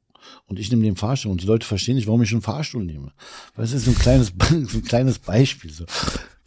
und 0.46 0.58
ich 0.58 0.70
nehme 0.70 0.82
den 0.82 0.96
Fahrstuhl 0.96 1.32
und 1.32 1.42
die 1.42 1.46
Leute 1.46 1.66
verstehen 1.66 1.96
nicht, 1.96 2.06
warum 2.06 2.22
ich 2.22 2.32
einen 2.32 2.42
Fahrstuhl 2.42 2.84
nehme. 2.84 3.12
Weil 3.54 3.64
es 3.64 3.72
ist 3.72 3.84
so 3.84 3.90
ein 3.90 3.98
kleines, 3.98 4.32
so 4.48 4.78
ein 4.78 4.84
kleines 4.84 5.18
Beispiel. 5.18 5.72
So. 5.72 5.84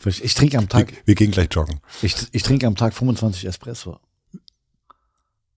Ich 0.05 0.35
trinke 0.35 0.57
am 0.57 0.65
Wir, 0.65 0.69
Tag, 0.69 0.93
wir 1.05 1.15
gehen 1.15 1.31
gleich 1.31 1.47
joggen. 1.51 1.79
ich, 2.01 2.15
ich 2.31 2.43
trinke 2.43 2.67
am 2.67 2.75
Tag 2.75 2.93
25 2.93 3.45
Espresso. 3.45 3.99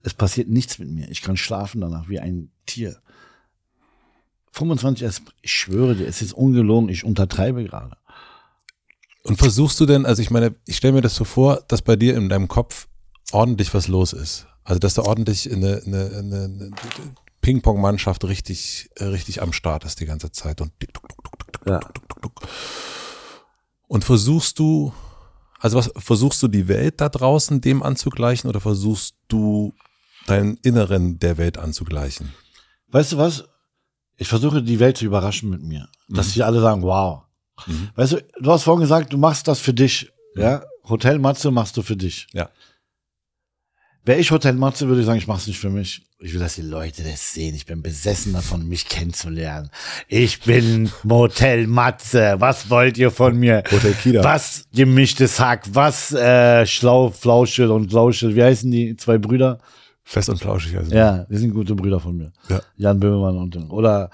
Es 0.02 0.14
passiert 0.14 0.48
nichts 0.48 0.78
mit 0.78 0.88
mir. 0.88 1.10
Ich 1.10 1.22
kann 1.22 1.36
schlafen 1.36 1.80
danach 1.80 2.08
wie 2.08 2.20
ein 2.20 2.50
Tier. 2.66 3.00
25 4.52 5.06
Espresso, 5.06 5.36
ich 5.42 5.52
schwöre 5.52 5.94
dir, 5.94 6.06
es 6.06 6.22
ist 6.22 6.32
ungelogen, 6.32 6.88
ich 6.88 7.04
untertreibe 7.04 7.62
gerade. 7.64 7.96
Und 9.24 9.36
versuchst 9.36 9.78
du 9.80 9.86
denn, 9.86 10.06
also 10.06 10.22
ich 10.22 10.30
meine, 10.30 10.54
ich 10.64 10.76
stelle 10.76 10.94
mir 10.94 11.00
das 11.02 11.14
so 11.14 11.24
vor, 11.24 11.62
dass 11.68 11.82
bei 11.82 11.96
dir 11.96 12.16
in 12.16 12.28
deinem 12.28 12.48
Kopf 12.48 12.88
ordentlich 13.32 13.74
was 13.74 13.88
los 13.88 14.12
ist. 14.12 14.46
Also 14.64 14.78
dass 14.78 14.94
da 14.94 15.02
ordentlich 15.02 15.50
eine, 15.52 15.82
eine, 15.84 16.10
eine, 16.16 16.44
eine 16.44 16.70
Ping-Pong-Mannschaft 17.40 18.24
richtig, 18.24 18.90
äh, 18.96 19.04
richtig 19.04 19.42
am 19.42 19.52
Start 19.52 19.84
ist 19.84 20.00
die 20.00 20.06
ganze 20.06 20.32
Zeit 20.32 20.60
und 20.60 20.72
Ja. 21.66 21.80
Und 23.88 24.04
versuchst 24.04 24.58
du, 24.58 24.92
also 25.58 25.78
was 25.78 25.90
versuchst 25.96 26.42
du 26.42 26.48
die 26.48 26.68
Welt 26.68 27.00
da 27.00 27.08
draußen 27.08 27.60
dem 27.60 27.82
anzugleichen 27.82 28.48
oder 28.48 28.60
versuchst 28.60 29.16
du 29.26 29.74
deinen 30.26 30.56
Inneren 30.58 31.18
der 31.18 31.38
Welt 31.38 31.58
anzugleichen? 31.58 32.32
Weißt 32.88 33.12
du 33.12 33.18
was? 33.18 33.44
Ich 34.16 34.28
versuche 34.28 34.62
die 34.62 34.78
Welt 34.78 34.96
zu 34.96 35.04
überraschen 35.04 35.50
mit 35.50 35.62
mir. 35.62 35.88
Dass 36.08 36.32
sie 36.32 36.42
alle 36.42 36.60
sagen, 36.60 36.82
wow. 36.82 37.22
Mhm. 37.66 37.90
Weißt 37.94 38.12
du, 38.12 38.24
du 38.40 38.50
hast 38.52 38.62
vorhin 38.62 38.82
gesagt, 38.82 39.12
du 39.12 39.18
machst 39.18 39.48
das 39.48 39.58
für 39.58 39.74
dich. 39.74 40.10
Ja? 40.34 40.62
Hotel 40.88 41.18
Matze 41.18 41.50
machst 41.50 41.76
du 41.76 41.82
für 41.82 41.96
dich. 41.96 42.26
Ja. 42.32 42.50
Wäre 44.08 44.20
ich 44.20 44.30
Hotel 44.30 44.54
Matze, 44.54 44.88
würde 44.88 45.02
ich 45.02 45.06
sagen, 45.06 45.18
ich 45.18 45.26
mach's 45.26 45.46
nicht 45.46 45.58
für 45.58 45.68
mich. 45.68 46.00
Ich 46.18 46.32
will, 46.32 46.40
dass 46.40 46.54
die 46.54 46.62
Leute 46.62 47.02
das 47.02 47.34
sehen. 47.34 47.54
Ich 47.54 47.66
bin 47.66 47.82
besessen 47.82 48.32
davon, 48.32 48.66
mich 48.66 48.88
kennenzulernen. 48.88 49.68
Ich 50.08 50.40
bin 50.40 50.90
Motel 51.02 51.66
Matze. 51.66 52.36
Was 52.38 52.70
wollt 52.70 52.96
ihr 52.96 53.10
von 53.10 53.38
mir? 53.38 53.62
Hotel 53.70 53.92
Kida. 53.92 54.24
Was 54.24 54.64
gemischtes 54.72 55.38
Hack? 55.38 55.66
Was 55.74 56.10
äh, 56.12 56.64
Schlau, 56.64 57.10
Flauschel 57.10 57.70
und 57.70 57.92
Lauschel? 57.92 58.34
Wie 58.34 58.42
heißen 58.42 58.70
die 58.70 58.96
zwei 58.96 59.18
Brüder? 59.18 59.58
Fest 60.04 60.30
und 60.30 60.38
flauschig. 60.38 60.78
Also. 60.78 60.94
Ja, 60.94 61.26
die 61.28 61.36
sind 61.36 61.52
gute 61.52 61.74
Brüder 61.74 62.00
von 62.00 62.16
mir. 62.16 62.32
Ja. 62.48 62.62
Jan 62.78 62.98
Böhmermann 62.98 63.36
und 63.36 63.56
oder 63.70 64.08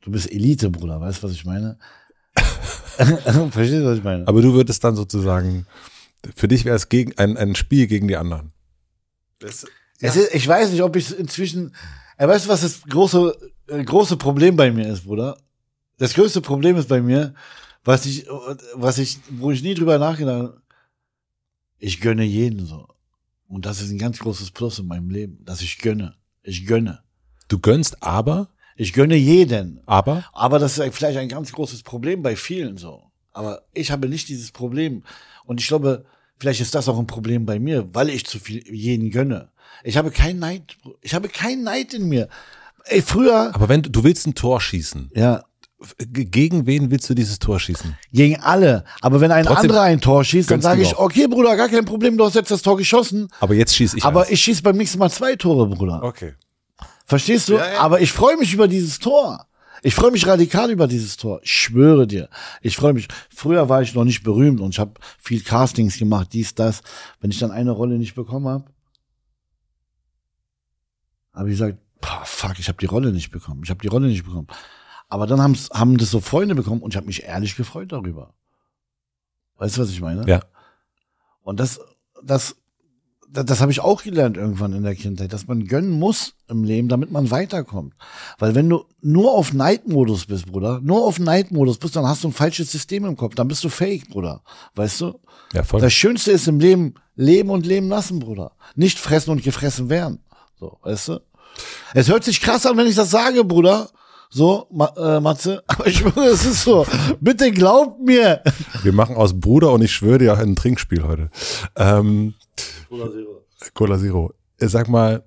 du 0.00 0.10
bist 0.10 0.32
Elite, 0.32 0.70
Bruder, 0.70 1.02
weißt 1.02 1.22
du, 1.22 1.26
was 1.26 1.34
ich 1.34 1.44
meine? 1.44 1.76
Verstehst 2.34 3.82
du, 3.82 3.84
was 3.84 3.98
ich 3.98 4.04
meine? 4.04 4.26
Aber 4.26 4.40
du 4.40 4.54
würdest 4.54 4.82
dann 4.84 4.96
sozusagen, 4.96 5.66
für 6.34 6.48
dich 6.48 6.64
wäre 6.64 6.76
es 6.76 6.88
gegen 6.88 7.12
ein, 7.18 7.36
ein 7.36 7.54
Spiel 7.54 7.86
gegen 7.88 8.08
die 8.08 8.16
anderen. 8.16 8.54
Es 10.00 10.16
ist, 10.16 10.34
ich 10.34 10.46
weiß 10.46 10.70
nicht, 10.70 10.82
ob 10.82 10.96
ich 10.96 11.16
inzwischen. 11.18 11.74
Äh, 12.16 12.28
weißt 12.28 12.46
du, 12.46 12.50
was 12.50 12.62
das 12.62 12.82
große, 12.82 13.36
äh, 13.68 13.84
große 13.84 14.16
Problem 14.16 14.56
bei 14.56 14.70
mir 14.70 14.88
ist, 14.88 15.04
Bruder? 15.04 15.38
Das 15.98 16.14
größte 16.14 16.40
Problem 16.40 16.76
ist 16.76 16.88
bei 16.88 17.00
mir, 17.00 17.34
was 17.84 18.06
ich, 18.06 18.26
was 18.74 18.98
ich, 18.98 19.18
wo 19.30 19.50
ich 19.50 19.62
nie 19.62 19.74
drüber 19.74 19.98
nachgedacht 19.98 20.36
habe. 20.36 20.62
Ich 21.78 22.00
gönne 22.00 22.24
jeden 22.24 22.66
so. 22.66 22.88
Und 23.46 23.66
das 23.66 23.80
ist 23.80 23.90
ein 23.90 23.98
ganz 23.98 24.18
großes 24.18 24.50
Plus 24.50 24.78
in 24.78 24.86
meinem 24.86 25.10
Leben, 25.10 25.44
dass 25.44 25.60
ich 25.60 25.78
gönne. 25.78 26.16
Ich 26.42 26.66
gönne. 26.66 27.02
Du 27.48 27.58
gönnst 27.58 28.02
aber, 28.02 28.48
Ich 28.76 28.92
gönne 28.92 29.16
jeden. 29.16 29.80
aber, 29.86 30.24
Aber 30.32 30.58
das 30.58 30.78
ist 30.78 30.94
vielleicht 30.94 31.18
ein 31.18 31.28
ganz 31.28 31.52
großes 31.52 31.82
Problem 31.82 32.22
bei 32.22 32.36
vielen 32.36 32.76
so. 32.76 33.10
Aber 33.32 33.62
ich 33.72 33.90
habe 33.90 34.08
nicht 34.08 34.28
dieses 34.28 34.50
Problem. 34.50 35.04
Und 35.44 35.60
ich 35.60 35.68
glaube, 35.68 36.06
vielleicht 36.38 36.60
ist 36.60 36.74
das 36.74 36.88
auch 36.88 36.98
ein 36.98 37.06
Problem 37.06 37.46
bei 37.46 37.58
mir, 37.58 37.88
weil 37.92 38.10
ich 38.10 38.24
zu 38.26 38.38
viel 38.38 38.62
jeden 38.72 39.10
gönne. 39.10 39.48
Ich 39.82 39.96
habe 39.96 40.10
keinen 40.10 40.38
Neid. 40.38 40.76
Ich 41.02 41.14
habe 41.14 41.28
keinen 41.28 41.62
Neid 41.62 41.94
in 41.94 42.08
mir. 42.08 42.28
Ey, 42.86 43.02
früher, 43.02 43.54
aber 43.54 43.68
wenn 43.68 43.82
du, 43.82 43.90
du 43.90 44.04
willst 44.04 44.26
ein 44.26 44.34
Tor 44.34 44.60
schießen, 44.60 45.10
ja, 45.14 45.44
gegen 45.98 46.66
wen 46.66 46.90
willst 46.90 47.08
du 47.08 47.14
dieses 47.14 47.38
Tor 47.38 47.58
schießen? 47.58 47.96
gegen 48.12 48.40
alle. 48.40 48.84
Aber 49.00 49.20
wenn 49.20 49.30
ein 49.30 49.44
Trotzdem 49.44 49.70
anderer 49.70 49.82
ein 49.82 50.00
Tor 50.00 50.24
schießt, 50.24 50.50
dann 50.50 50.60
sage 50.60 50.82
ich, 50.82 50.96
okay, 50.96 51.26
Bruder, 51.26 51.56
gar 51.56 51.68
kein 51.68 51.84
Problem, 51.84 52.16
du 52.16 52.24
hast 52.24 52.34
jetzt 52.34 52.50
das 52.50 52.62
Tor 52.62 52.76
geschossen. 52.76 53.28
Aber 53.40 53.54
jetzt 53.54 53.74
schieße 53.74 53.98
ich 53.98 54.04
aber 54.04 54.22
eins. 54.22 54.30
ich 54.30 54.40
schieße 54.40 54.62
beim 54.62 54.76
nächsten 54.76 54.98
Mal 54.98 55.10
zwei 55.10 55.36
Tore, 55.36 55.66
Bruder. 55.66 56.02
Okay. 56.02 56.34
Verstehst 57.06 57.48
du? 57.48 57.54
Ja, 57.54 57.72
ja. 57.72 57.80
Aber 57.80 58.00
ich 58.00 58.12
freue 58.12 58.36
mich 58.36 58.52
über 58.54 58.68
dieses 58.68 58.98
Tor. 58.98 59.46
Ich 59.86 59.94
freue 59.94 60.12
mich 60.12 60.26
radikal 60.26 60.70
über 60.70 60.88
dieses 60.88 61.18
Tor. 61.18 61.40
Ich 61.42 61.52
schwöre 61.52 62.06
dir. 62.06 62.30
Ich 62.62 62.74
freue 62.74 62.94
mich. 62.94 63.06
Früher 63.28 63.68
war 63.68 63.82
ich 63.82 63.94
noch 63.94 64.04
nicht 64.04 64.22
berühmt 64.22 64.62
und 64.62 64.70
ich 64.70 64.78
habe 64.78 64.94
viel 65.18 65.42
Castings 65.42 65.98
gemacht, 65.98 66.32
dies, 66.32 66.54
das. 66.54 66.80
Wenn 67.20 67.30
ich 67.30 67.38
dann 67.38 67.50
eine 67.50 67.70
Rolle 67.70 67.98
nicht 67.98 68.14
bekommen 68.14 68.48
habe, 68.48 68.64
habe 71.34 71.50
ich 71.50 71.58
gesagt, 71.58 71.78
fuck, 72.24 72.58
ich 72.58 72.68
habe 72.68 72.78
die 72.78 72.86
Rolle 72.86 73.12
nicht 73.12 73.30
bekommen. 73.30 73.60
Ich 73.62 73.68
habe 73.68 73.82
die 73.82 73.88
Rolle 73.88 74.06
nicht 74.06 74.24
bekommen. 74.24 74.46
Aber 75.10 75.26
dann 75.26 75.42
haben's, 75.42 75.68
haben 75.68 75.98
das 75.98 76.10
so 76.10 76.20
Freunde 76.20 76.54
bekommen 76.54 76.80
und 76.80 76.94
ich 76.94 76.96
habe 76.96 77.06
mich 77.06 77.24
ehrlich 77.24 77.54
gefreut 77.54 77.92
darüber. 77.92 78.32
Weißt 79.58 79.76
du, 79.76 79.82
was 79.82 79.90
ich 79.90 80.00
meine? 80.00 80.26
Ja. 80.26 80.40
Und 81.42 81.60
das, 81.60 81.78
das, 82.22 82.56
das, 83.34 83.44
das 83.44 83.60
habe 83.60 83.72
ich 83.72 83.80
auch 83.80 84.02
gelernt 84.02 84.36
irgendwann 84.36 84.72
in 84.72 84.84
der 84.84 84.94
Kindheit, 84.94 85.32
dass 85.32 85.46
man 85.46 85.66
gönnen 85.66 85.90
muss 85.90 86.34
im 86.48 86.64
Leben, 86.64 86.88
damit 86.88 87.10
man 87.10 87.30
weiterkommt. 87.30 87.94
Weil 88.38 88.54
wenn 88.54 88.68
du 88.68 88.84
nur 89.00 89.32
auf 89.32 89.52
Neidmodus 89.52 90.26
bist, 90.26 90.46
Bruder, 90.46 90.80
nur 90.82 91.04
auf 91.04 91.18
Neidmodus 91.18 91.78
bist, 91.78 91.96
dann 91.96 92.06
hast 92.06 92.24
du 92.24 92.28
ein 92.28 92.32
falsches 92.32 92.70
System 92.70 93.04
im 93.04 93.16
Kopf. 93.16 93.34
Dann 93.34 93.48
bist 93.48 93.64
du 93.64 93.68
fake, 93.68 94.08
Bruder. 94.08 94.42
Weißt 94.74 95.00
du? 95.00 95.20
Ja, 95.52 95.64
voll. 95.64 95.80
Das 95.80 95.92
Schönste 95.92 96.30
ist 96.30 96.48
im 96.48 96.60
Leben, 96.60 96.94
leben 97.16 97.50
und 97.50 97.66
leben 97.66 97.88
lassen, 97.88 98.20
Bruder. 98.20 98.52
Nicht 98.76 98.98
fressen 98.98 99.30
und 99.30 99.42
gefressen 99.42 99.90
werden. 99.90 100.20
So, 100.58 100.78
weißt 100.82 101.08
du? 101.08 101.20
Es 101.92 102.08
hört 102.08 102.24
sich 102.24 102.40
krass 102.40 102.66
an, 102.66 102.76
wenn 102.76 102.86
ich 102.86 102.96
das 102.96 103.10
sage, 103.10 103.44
Bruder. 103.44 103.90
So, 104.30 104.66
Ma 104.72 104.92
äh, 104.96 105.20
Matze. 105.20 105.62
Aber 105.68 105.86
ich 105.86 105.98
schwöre, 105.98 106.26
es 106.26 106.44
ist 106.44 106.62
so. 106.62 106.86
Bitte 107.20 107.52
glaubt 107.52 108.00
mir. 108.00 108.42
Wir 108.82 108.92
machen 108.92 109.16
aus 109.16 109.38
Bruder 109.38 109.72
und 109.72 109.82
ich 109.82 109.92
schwöre 109.92 110.18
dir 110.18 110.38
ein 110.38 110.56
Trinkspiel 110.56 111.04
heute. 111.04 111.30
Ähm, 111.76 112.34
Cola 113.74 113.98
Zero. 113.98 114.34
Äh, 114.58 114.68
Sag 114.68 114.88
mal, 114.88 115.24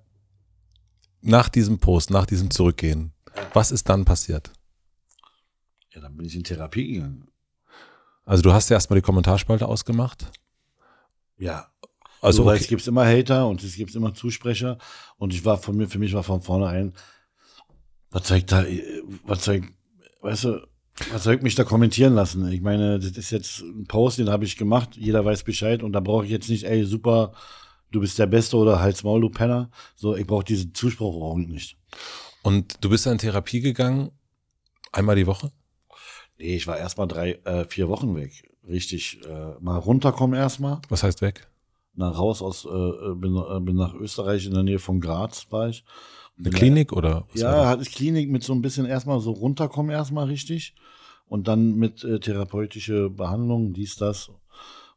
nach 1.22 1.50
diesem 1.50 1.80
Post, 1.80 2.10
nach 2.10 2.26
diesem 2.26 2.52
Zurückgehen, 2.52 3.14
was 3.54 3.72
ist 3.72 3.90
dann 3.90 4.06
passiert? 4.06 4.52
Ja, 5.92 6.02
dann 6.02 6.16
bin 6.16 6.26
ich 6.26 6.36
in 6.36 6.44
Therapie 6.44 6.94
gegangen. 6.94 7.28
Also 8.26 8.44
du 8.44 8.54
hast 8.54 8.70
ja 8.70 8.76
erstmal 8.76 9.00
die 9.00 9.06
Kommentarspalte 9.06 9.68
ausgemacht. 9.68 10.32
Ja. 11.38 11.72
Also, 12.22 12.46
okay. 12.46 12.58
es 12.58 12.68
gibt 12.68 12.86
immer 12.88 13.06
Hater 13.06 13.48
und 13.48 13.64
es 13.64 13.76
gibt 13.76 13.94
immer 13.96 14.14
Zusprecher. 14.14 14.78
Und 15.18 15.34
ich 15.34 15.46
war 15.46 15.58
von 15.58 15.78
mir, 15.78 15.88
für 15.88 16.00
mich 16.00 16.14
war 16.14 16.24
von 16.24 16.42
vornherein, 16.42 16.94
was 18.10 18.24
zeigt 18.24 18.52
da, 18.52 18.66
was 19.26 19.42
zeigt, 19.42 19.72
weißt 20.22 20.46
du, 20.46 20.68
was 21.12 21.24
soll 21.24 21.36
ich 21.36 21.42
mich 21.42 21.56
da 21.56 21.64
kommentieren 21.64 22.16
lassen? 22.16 22.52
Ich 22.52 22.62
meine, 22.62 23.00
das 23.00 23.12
ist 23.12 23.32
jetzt 23.32 23.62
ein 23.62 23.86
Post, 23.86 24.18
den 24.18 24.30
habe 24.30 24.46
ich 24.46 24.58
gemacht, 24.58 24.96
jeder 24.96 25.24
weiß 25.24 25.44
Bescheid 25.44 25.84
und 25.84 25.94
da 25.94 26.00
brauche 26.00 26.26
ich 26.26 26.32
jetzt 26.32 26.50
nicht, 26.50 26.64
ey, 26.64 26.86
super, 26.86 27.34
du 27.92 28.00
bist 28.00 28.18
der 28.20 28.28
Beste 28.28 28.58
oder 28.58 28.80
halt's 28.80 29.04
Maul, 29.04 29.22
du 29.22 29.30
Penner. 29.30 29.70
So, 29.96 30.16
ich 30.16 30.26
brauche 30.26 30.44
diese 30.44 30.74
Zuspruch 30.74 31.22
auch 31.22 31.36
nicht. 31.36 31.78
Und 32.42 32.84
du 32.84 32.90
bist 32.90 33.06
in 33.06 33.18
Therapie 33.18 33.62
gegangen, 33.62 34.12
einmal 34.92 35.16
die 35.16 35.28
Woche? 35.28 35.52
Nee, 36.38 36.56
ich 36.56 36.68
war 36.68 36.78
erstmal 36.78 37.08
drei, 37.08 37.34
äh, 37.46 37.66
vier 37.66 37.90
Wochen 37.90 38.16
weg. 38.16 38.50
Richtig, 38.68 39.20
äh, 39.26 39.54
mal 39.60 39.78
runterkommen 39.78 40.38
erstmal. 40.38 40.82
Was 40.90 41.04
heißt 41.04 41.22
weg? 41.22 41.48
Nach 41.96 42.18
raus 42.18 42.42
aus, 42.42 42.66
äh, 42.66 43.16
bin, 43.16 43.36
äh, 43.36 43.60
bin 43.60 43.76
nach 43.76 43.94
Österreich 43.94 44.46
in 44.46 44.54
der 44.54 44.64
Nähe 44.64 44.80
von 44.80 45.00
Graz 45.00 45.48
war 45.50 45.70
ich. 45.70 45.84
Eine 46.38 46.52
Klinik 46.52 46.94
oder? 46.94 47.26
ja, 47.34 47.66
hatte 47.66 47.82
ich 47.82 47.92
Klinik 47.92 48.30
mit 48.30 48.44
so 48.44 48.54
ein 48.54 48.62
bisschen 48.62 48.86
erstmal 48.86 49.20
so 49.20 49.32
runterkommen 49.32 49.92
erstmal 49.92 50.28
richtig 50.28 50.76
und 51.28 51.48
dann 51.48 51.76
mit 51.76 52.04
äh, 52.04 52.20
therapeutische 52.20 53.10
Behandlung, 53.10 53.74
dies, 53.74 53.96
das. 53.96 54.30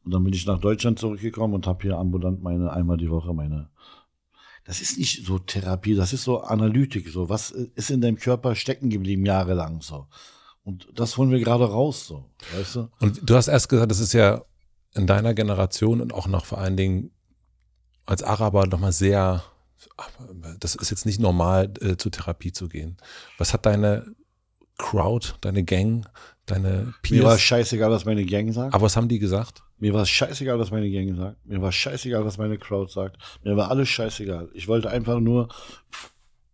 Und 0.04 0.14
dann 0.14 0.24
bin 0.24 0.32
ich 0.32 0.46
nach 0.46 0.60
Deutschland 0.60 0.98
zurückgekommen 0.98 1.54
und 1.54 1.66
habe 1.66 1.82
hier 1.82 1.98
ambulant 1.98 2.42
meine 2.42 2.72
einmal 2.72 2.96
die 2.96 3.10
Woche 3.10 3.34
meine. 3.34 3.68
Das 4.64 4.80
ist 4.80 4.98
nicht 4.98 5.26
so 5.26 5.38
Therapie, 5.38 5.94
das 5.94 6.12
ist 6.12 6.24
so 6.24 6.40
Analytik. 6.40 7.08
So 7.08 7.28
was 7.28 7.50
ist 7.50 7.90
in 7.90 8.00
deinem 8.00 8.16
Körper 8.16 8.54
stecken 8.54 8.90
geblieben 8.90 9.26
jahrelang 9.26 9.82
so. 9.82 10.06
Und 10.62 10.88
das 10.94 11.16
holen 11.16 11.30
wir 11.30 11.40
gerade 11.40 11.64
raus 11.64 12.06
so, 12.06 12.26
weißt 12.54 12.76
du? 12.76 12.88
Und 13.00 13.28
du 13.28 13.34
hast 13.34 13.48
erst 13.48 13.68
gesagt, 13.68 13.90
das 13.90 14.00
ist 14.00 14.12
ja 14.12 14.42
in 14.94 15.06
deiner 15.06 15.34
Generation 15.34 16.00
und 16.00 16.12
auch 16.12 16.28
noch 16.28 16.44
vor 16.44 16.58
allen 16.58 16.76
Dingen 16.76 17.10
als 18.06 18.22
Araber 18.22 18.66
nochmal 18.66 18.92
sehr 18.92 19.42
das 20.58 20.74
ist 20.74 20.90
jetzt 20.90 21.06
nicht 21.06 21.20
normal, 21.20 21.72
äh, 21.80 21.96
zur 21.96 22.12
Therapie 22.12 22.52
zu 22.52 22.68
gehen. 22.68 22.98
Was 23.38 23.54
hat 23.54 23.64
deine 23.64 24.14
Crowd, 24.80 25.34
deine 25.42 25.62
Gang, 25.62 26.08
deine 26.46 26.94
Peers? 27.02 27.20
Mir 27.20 27.24
war 27.24 27.38
scheißegal, 27.38 27.90
was 27.90 28.04
meine 28.04 28.24
Gang 28.24 28.52
sagt. 28.52 28.74
Aber 28.74 28.84
was 28.84 28.96
haben 28.96 29.08
die 29.08 29.18
gesagt? 29.18 29.62
Mir 29.78 29.92
war 29.92 30.06
scheißegal, 30.06 30.58
was 30.58 30.70
meine 30.70 30.90
Gang 30.90 31.14
sagt. 31.16 31.46
Mir 31.46 31.60
war 31.60 31.70
scheißegal, 31.70 32.24
was 32.24 32.38
meine 32.38 32.58
Crowd 32.58 32.90
sagt. 32.90 33.16
Mir 33.44 33.56
war 33.56 33.70
alles 33.70 33.88
scheißegal. 33.88 34.50
Ich 34.54 34.68
wollte 34.68 34.90
einfach 34.90 35.20
nur 35.20 35.48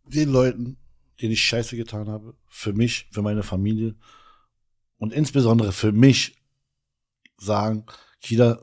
den 0.04 0.30
Leuten, 0.30 0.76
denen 1.20 1.32
ich 1.32 1.42
Scheiße 1.42 1.76
getan 1.76 2.08
habe, 2.08 2.34
für 2.48 2.72
mich, 2.72 3.08
für 3.10 3.22
meine 3.22 3.42
Familie 3.42 3.94
und 4.98 5.12
insbesondere 5.12 5.72
für 5.72 5.92
mich 5.92 6.36
sagen, 7.38 7.84
Kida, 8.20 8.60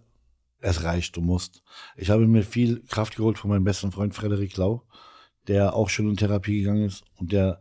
es 0.60 0.84
reicht, 0.84 1.16
du 1.16 1.22
musst. 1.22 1.64
Ich 1.96 2.10
habe 2.10 2.28
mir 2.28 2.44
viel 2.44 2.84
Kraft 2.88 3.16
geholt 3.16 3.38
von 3.38 3.50
meinem 3.50 3.64
besten 3.64 3.92
Freund 3.92 4.16
Frederik 4.16 4.56
Lau, 4.58 4.84
der 5.48 5.74
auch 5.74 5.90
schon 5.90 6.10
in 6.10 6.18
Therapie 6.18 6.60
gegangen 6.60 6.86
ist 6.86 7.04
und 7.16 7.32
der, 7.32 7.60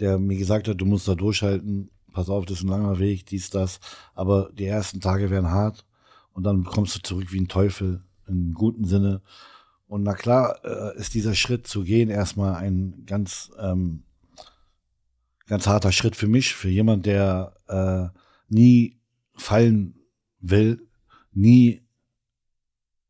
der 0.00 0.18
mir 0.18 0.36
gesagt 0.36 0.68
hat, 0.68 0.80
du 0.80 0.86
musst 0.86 1.08
da 1.08 1.14
durchhalten, 1.14 1.90
pass 2.12 2.28
auf, 2.28 2.46
das 2.46 2.58
ist 2.58 2.64
ein 2.64 2.68
langer 2.68 2.98
Weg, 2.98 3.26
dies, 3.26 3.50
das. 3.50 3.80
Aber 4.14 4.50
die 4.52 4.66
ersten 4.66 5.00
Tage 5.00 5.30
werden 5.30 5.50
hart 5.50 5.84
und 6.32 6.44
dann 6.44 6.64
kommst 6.64 6.96
du 6.96 7.00
zurück 7.00 7.32
wie 7.32 7.40
ein 7.40 7.48
Teufel, 7.48 8.02
im 8.26 8.54
guten 8.54 8.84
Sinne. 8.84 9.22
Und 9.86 10.02
na 10.02 10.14
klar 10.14 10.58
äh, 10.64 10.98
ist 10.98 11.14
dieser 11.14 11.34
Schritt 11.34 11.66
zu 11.66 11.82
gehen 11.82 12.10
erstmal 12.10 12.56
ein 12.56 13.04
ganz, 13.06 13.50
ähm, 13.58 14.04
ganz 15.46 15.66
harter 15.66 15.92
Schritt 15.92 16.14
für 16.14 16.28
mich, 16.28 16.54
für 16.54 16.68
jemand, 16.68 17.06
der 17.06 17.54
äh, 17.68 18.18
nie 18.48 19.00
fallen 19.34 19.94
will, 20.40 20.86
nie 21.32 21.82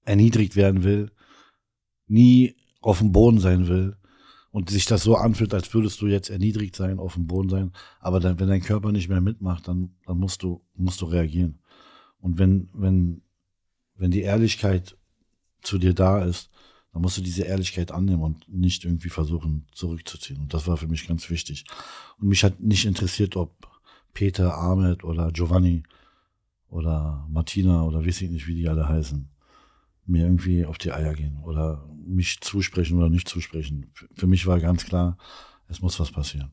erniedrigt 0.05 0.55
werden 0.55 0.85
will, 0.85 1.11
nie 2.07 2.57
auf 2.81 2.99
dem 2.99 3.13
Boden 3.13 3.41
sein 3.41 3.67
will 3.67 3.99
und 4.51 4.71
sich 4.71 4.87
das 4.87 5.03
so 5.03 5.17
anfühlt, 5.17 5.53
als 5.55 5.73
würdest 5.75 6.01
du 6.01 6.07
jetzt 6.07 6.31
erniedrigt 6.31 6.75
sein, 6.75 6.99
auf 6.99 7.15
dem 7.15 7.27
Boden 7.27 7.49
sein. 7.49 7.73
Aber 8.01 8.21
dann, 8.21 8.41
wenn 8.41 8.49
dein 8.49 8.63
Körper 8.63 8.93
nicht 8.93 9.09
mehr 9.09 9.21
mitmacht, 9.21 9.69
dann, 9.69 9.95
dann 10.07 10.19
musst 10.19 10.43
du, 10.43 10.63
musst 10.75 11.01
du 11.01 11.07
reagieren. 11.07 11.59
Und 12.21 12.39
wenn, 12.39 12.69
wenn, 12.73 13.23
wenn 13.95 14.11
die 14.11 14.23
Ehrlichkeit 14.23 14.97
zu 15.63 15.79
dir 15.79 15.95
da 15.95 16.23
ist, 16.23 16.51
dann 16.93 17.03
musst 17.03 17.19
du 17.19 17.23
diese 17.23 17.43
Ehrlichkeit 17.43 17.93
annehmen 17.93 18.23
und 18.23 18.49
nicht 18.49 18.85
irgendwie 18.85 19.11
versuchen 19.11 19.67
zurückzuziehen. 19.73 20.41
Und 20.41 20.55
das 20.55 20.67
war 20.67 20.77
für 20.79 20.89
mich 20.89 21.07
ganz 21.07 21.29
wichtig. 21.29 21.65
Und 22.19 22.29
mich 22.29 22.43
hat 22.43 22.61
nicht 22.61 22.87
interessiert, 22.87 23.37
ob 23.37 23.69
Peter, 24.15 24.57
Ahmed 24.57 25.05
oder 25.05 25.31
Giovanni 25.31 25.83
oder 26.71 27.27
Martina 27.29 27.83
oder 27.83 28.05
weiß 28.05 28.23
ich 28.23 28.31
nicht, 28.31 28.47
wie 28.47 28.55
die 28.55 28.69
alle 28.69 28.89
heißen 28.89 29.29
mir 30.09 30.25
irgendwie 30.25 30.65
auf 30.65 30.79
die 30.79 30.93
Eier 30.93 31.15
gehen 31.15 31.39
oder 31.43 31.87
mich 32.07 32.41
zusprechen 32.41 32.99
oder 32.99 33.11
nicht 33.11 33.29
zusprechen. 33.29 33.93
Für 34.15 34.27
mich 34.27 34.47
war 34.47 34.61
ganz 34.61 34.85
klar, 34.85 35.19
es 35.69 35.81
muss 35.81 36.01
was 36.01 36.11
passieren. 36.11 36.53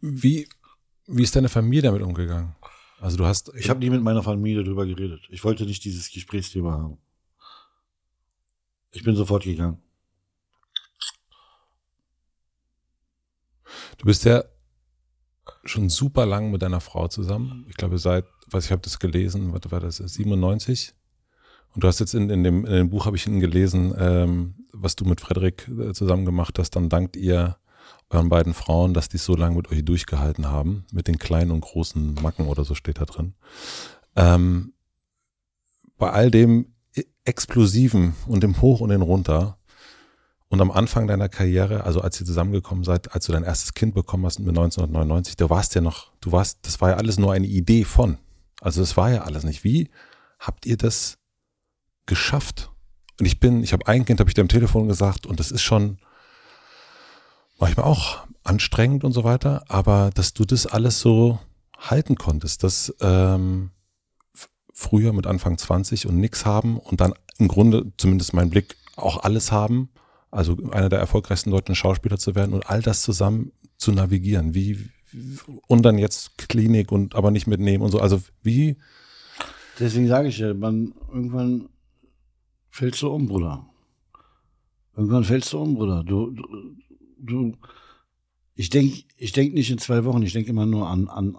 Wie, 0.00 0.48
wie 1.06 1.22
ist 1.22 1.36
deine 1.36 1.48
Familie 1.48 1.82
damit 1.82 2.02
umgegangen? 2.02 2.54
Also 3.00 3.16
du 3.16 3.26
hast. 3.26 3.52
Ich 3.56 3.70
habe 3.70 3.80
nie 3.80 3.90
mit 3.90 4.02
meiner 4.02 4.22
Familie 4.22 4.64
drüber 4.64 4.86
geredet. 4.86 5.22
Ich 5.30 5.44
wollte 5.44 5.64
nicht 5.64 5.84
dieses 5.84 6.10
Gesprächsthema 6.10 6.72
haben. 6.72 6.98
Ich 8.92 9.02
bin 9.02 9.16
sofort 9.16 9.44
gegangen. 9.44 9.78
Du 13.98 14.06
bist 14.06 14.24
ja 14.24 14.44
schon 15.64 15.88
super 15.88 16.26
lang 16.26 16.50
mit 16.50 16.62
deiner 16.62 16.80
Frau 16.80 17.08
zusammen. 17.08 17.66
Ich 17.68 17.76
glaube, 17.76 17.98
seit, 17.98 18.26
was 18.46 18.66
ich 18.66 18.72
habe 18.72 18.82
das 18.82 18.98
gelesen, 18.98 19.52
was 19.52 19.70
war 19.70 19.80
das, 19.80 19.96
97? 19.96 20.94
Und 21.74 21.82
du 21.82 21.88
hast 21.88 22.00
jetzt 22.00 22.14
in, 22.14 22.30
in, 22.30 22.44
dem, 22.44 22.64
in 22.64 22.72
dem 22.72 22.90
Buch, 22.90 23.06
habe 23.06 23.16
ich 23.16 23.24
gelesen, 23.24 23.94
ähm, 23.98 24.54
was 24.72 24.96
du 24.96 25.04
mit 25.04 25.20
Frederik 25.20 25.68
äh, 25.68 25.92
zusammen 25.92 26.24
gemacht 26.24 26.58
hast, 26.58 26.70
dann 26.70 26.88
dankt 26.88 27.16
ihr 27.16 27.56
euren 28.10 28.28
beiden 28.28 28.54
Frauen, 28.54 28.94
dass 28.94 29.08
die 29.08 29.18
so 29.18 29.34
lange 29.34 29.56
mit 29.56 29.70
euch 29.70 29.84
durchgehalten 29.84 30.46
haben, 30.46 30.84
mit 30.92 31.08
den 31.08 31.18
kleinen 31.18 31.50
und 31.50 31.60
großen 31.60 32.14
Macken 32.22 32.46
oder 32.46 32.64
so 32.64 32.74
steht 32.74 33.00
da 33.00 33.04
drin. 33.04 33.34
Ähm, 34.14 34.72
bei 35.98 36.10
all 36.10 36.30
dem 36.30 36.74
Explosiven 37.24 38.14
und 38.26 38.42
dem 38.42 38.60
Hoch 38.60 38.80
und 38.80 38.90
dem 38.90 39.02
Runter 39.02 39.58
und 40.48 40.60
am 40.60 40.70
Anfang 40.70 41.08
deiner 41.08 41.28
Karriere, 41.28 41.84
also 41.84 42.00
als 42.00 42.20
ihr 42.20 42.26
zusammengekommen 42.26 42.84
seid, 42.84 43.12
als 43.12 43.26
du 43.26 43.32
dein 43.32 43.42
erstes 43.42 43.74
Kind 43.74 43.94
bekommen 43.94 44.24
hast 44.26 44.38
mit 44.38 44.50
1999, 44.50 45.36
du 45.36 45.50
warst 45.50 45.74
ja 45.74 45.80
noch, 45.80 46.12
du 46.20 46.30
warst, 46.30 46.58
das 46.62 46.80
war 46.80 46.90
ja 46.90 46.96
alles 46.96 47.18
nur 47.18 47.32
eine 47.32 47.46
Idee 47.46 47.84
von. 47.84 48.18
Also 48.60 48.80
das 48.80 48.96
war 48.96 49.10
ja 49.10 49.22
alles 49.22 49.42
nicht. 49.42 49.64
Wie 49.64 49.90
habt 50.38 50.66
ihr 50.66 50.76
das 50.76 51.18
geschafft. 52.06 52.70
Und 53.18 53.26
ich 53.26 53.40
bin, 53.40 53.62
ich 53.62 53.72
habe 53.72 53.86
ein 53.86 54.04
Kind, 54.04 54.20
habe 54.20 54.30
ich 54.30 54.34
dir 54.34 54.42
am 54.42 54.48
Telefon 54.48 54.88
gesagt, 54.88 55.26
und 55.26 55.40
das 55.40 55.50
ist 55.50 55.62
schon 55.62 55.98
manchmal 57.58 57.86
auch 57.86 58.26
anstrengend 58.42 59.04
und 59.04 59.12
so 59.12 59.24
weiter, 59.24 59.64
aber 59.68 60.10
dass 60.14 60.34
du 60.34 60.44
das 60.44 60.66
alles 60.66 61.00
so 61.00 61.38
halten 61.78 62.16
konntest, 62.16 62.62
dass 62.62 62.94
ähm, 63.00 63.70
früher 64.72 65.12
mit 65.12 65.26
Anfang 65.26 65.56
20 65.56 66.06
und 66.06 66.18
nix 66.18 66.44
haben 66.44 66.78
und 66.78 67.00
dann 67.00 67.14
im 67.38 67.48
Grunde, 67.48 67.92
zumindest 67.96 68.34
mein 68.34 68.50
Blick, 68.50 68.76
auch 68.96 69.22
alles 69.22 69.50
haben, 69.50 69.88
also 70.30 70.56
einer 70.70 70.88
der 70.88 70.98
erfolgreichsten 70.98 71.50
deutschen 71.50 71.74
Schauspieler 71.74 72.18
zu 72.18 72.34
werden 72.34 72.54
und 72.54 72.68
all 72.68 72.82
das 72.82 73.02
zusammen 73.02 73.52
zu 73.76 73.92
navigieren, 73.92 74.54
wie 74.54 74.90
und 75.68 75.82
dann 75.82 75.96
jetzt 75.98 76.36
Klinik 76.38 76.90
und 76.90 77.14
aber 77.14 77.30
nicht 77.30 77.46
mitnehmen 77.46 77.84
und 77.84 77.90
so, 77.90 78.00
also 78.00 78.20
wie 78.42 78.76
Deswegen 79.78 80.06
sage 80.06 80.28
ich 80.28 80.38
ja, 80.38 80.54
man 80.54 80.92
irgendwann 81.08 81.68
fällst 82.74 83.02
du 83.02 83.08
um, 83.08 83.28
Bruder. 83.28 83.64
Irgendwann 84.96 85.22
fällst 85.22 85.52
du 85.52 85.60
um, 85.60 85.74
Bruder. 85.74 86.02
Du, 86.02 86.32
du, 86.32 86.76
du 87.18 87.56
ich 88.56 88.68
denke 88.68 89.04
ich 89.16 89.30
denk 89.30 89.54
nicht 89.54 89.70
in 89.70 89.78
zwei 89.78 90.04
Wochen, 90.04 90.22
ich 90.22 90.32
denke 90.32 90.50
immer 90.50 90.66
nur 90.66 90.88
an, 90.88 91.08
an 91.08 91.38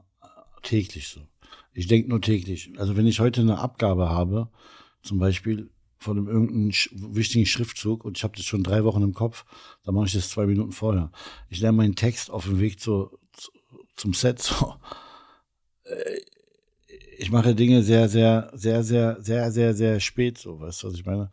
täglich 0.64 1.10
so. 1.10 1.22
Ich 1.74 1.88
denke 1.88 2.10
nur 2.10 2.22
täglich. 2.22 2.72
Also 2.78 2.96
wenn 2.96 3.06
ich 3.06 3.20
heute 3.20 3.42
eine 3.42 3.60
Abgabe 3.60 4.10
habe, 4.10 4.50
zum 5.04 5.20
Beispiel 5.20 5.70
von 5.98 6.18
einem 6.18 6.28
irgendeinen 6.28 6.72
wichtigen 7.14 7.46
Schriftzug 7.46 8.06
und 8.06 8.18
ich 8.18 8.24
habe 8.24 8.38
das 8.38 8.46
schon 8.46 8.64
drei 8.64 8.86
Wochen 8.86 9.04
im 9.04 9.14
Kopf, 9.14 9.44
dann 9.84 9.94
mache 9.94 10.06
ich 10.06 10.14
das 10.14 10.30
zwei 10.30 10.46
Minuten 10.46 10.72
vorher. 10.72 11.12
Ich 11.50 11.60
lerne 11.60 11.78
meinen 11.78 11.96
Text 11.96 12.32
auf 12.32 12.46
dem 12.46 12.62
Weg 12.62 12.80
zu, 12.80 13.20
zu, 13.34 13.52
zum 13.98 14.14
Set 14.14 14.42
so. 14.42 14.76
Ich 17.18 17.32
mache 17.32 17.56
Dinge 17.56 17.84
sehr, 17.84 18.10
sehr, 18.10 18.52
sehr, 18.54 18.84
sehr, 18.84 19.22
sehr, 19.22 19.52
sehr, 19.52 19.74
sehr 19.74 20.00
spät, 20.00 20.38
so, 20.38 20.60
weißt 20.60 20.84
du, 20.84 20.88
was 20.88 20.96
ich 20.96 21.06
meine? 21.06 21.30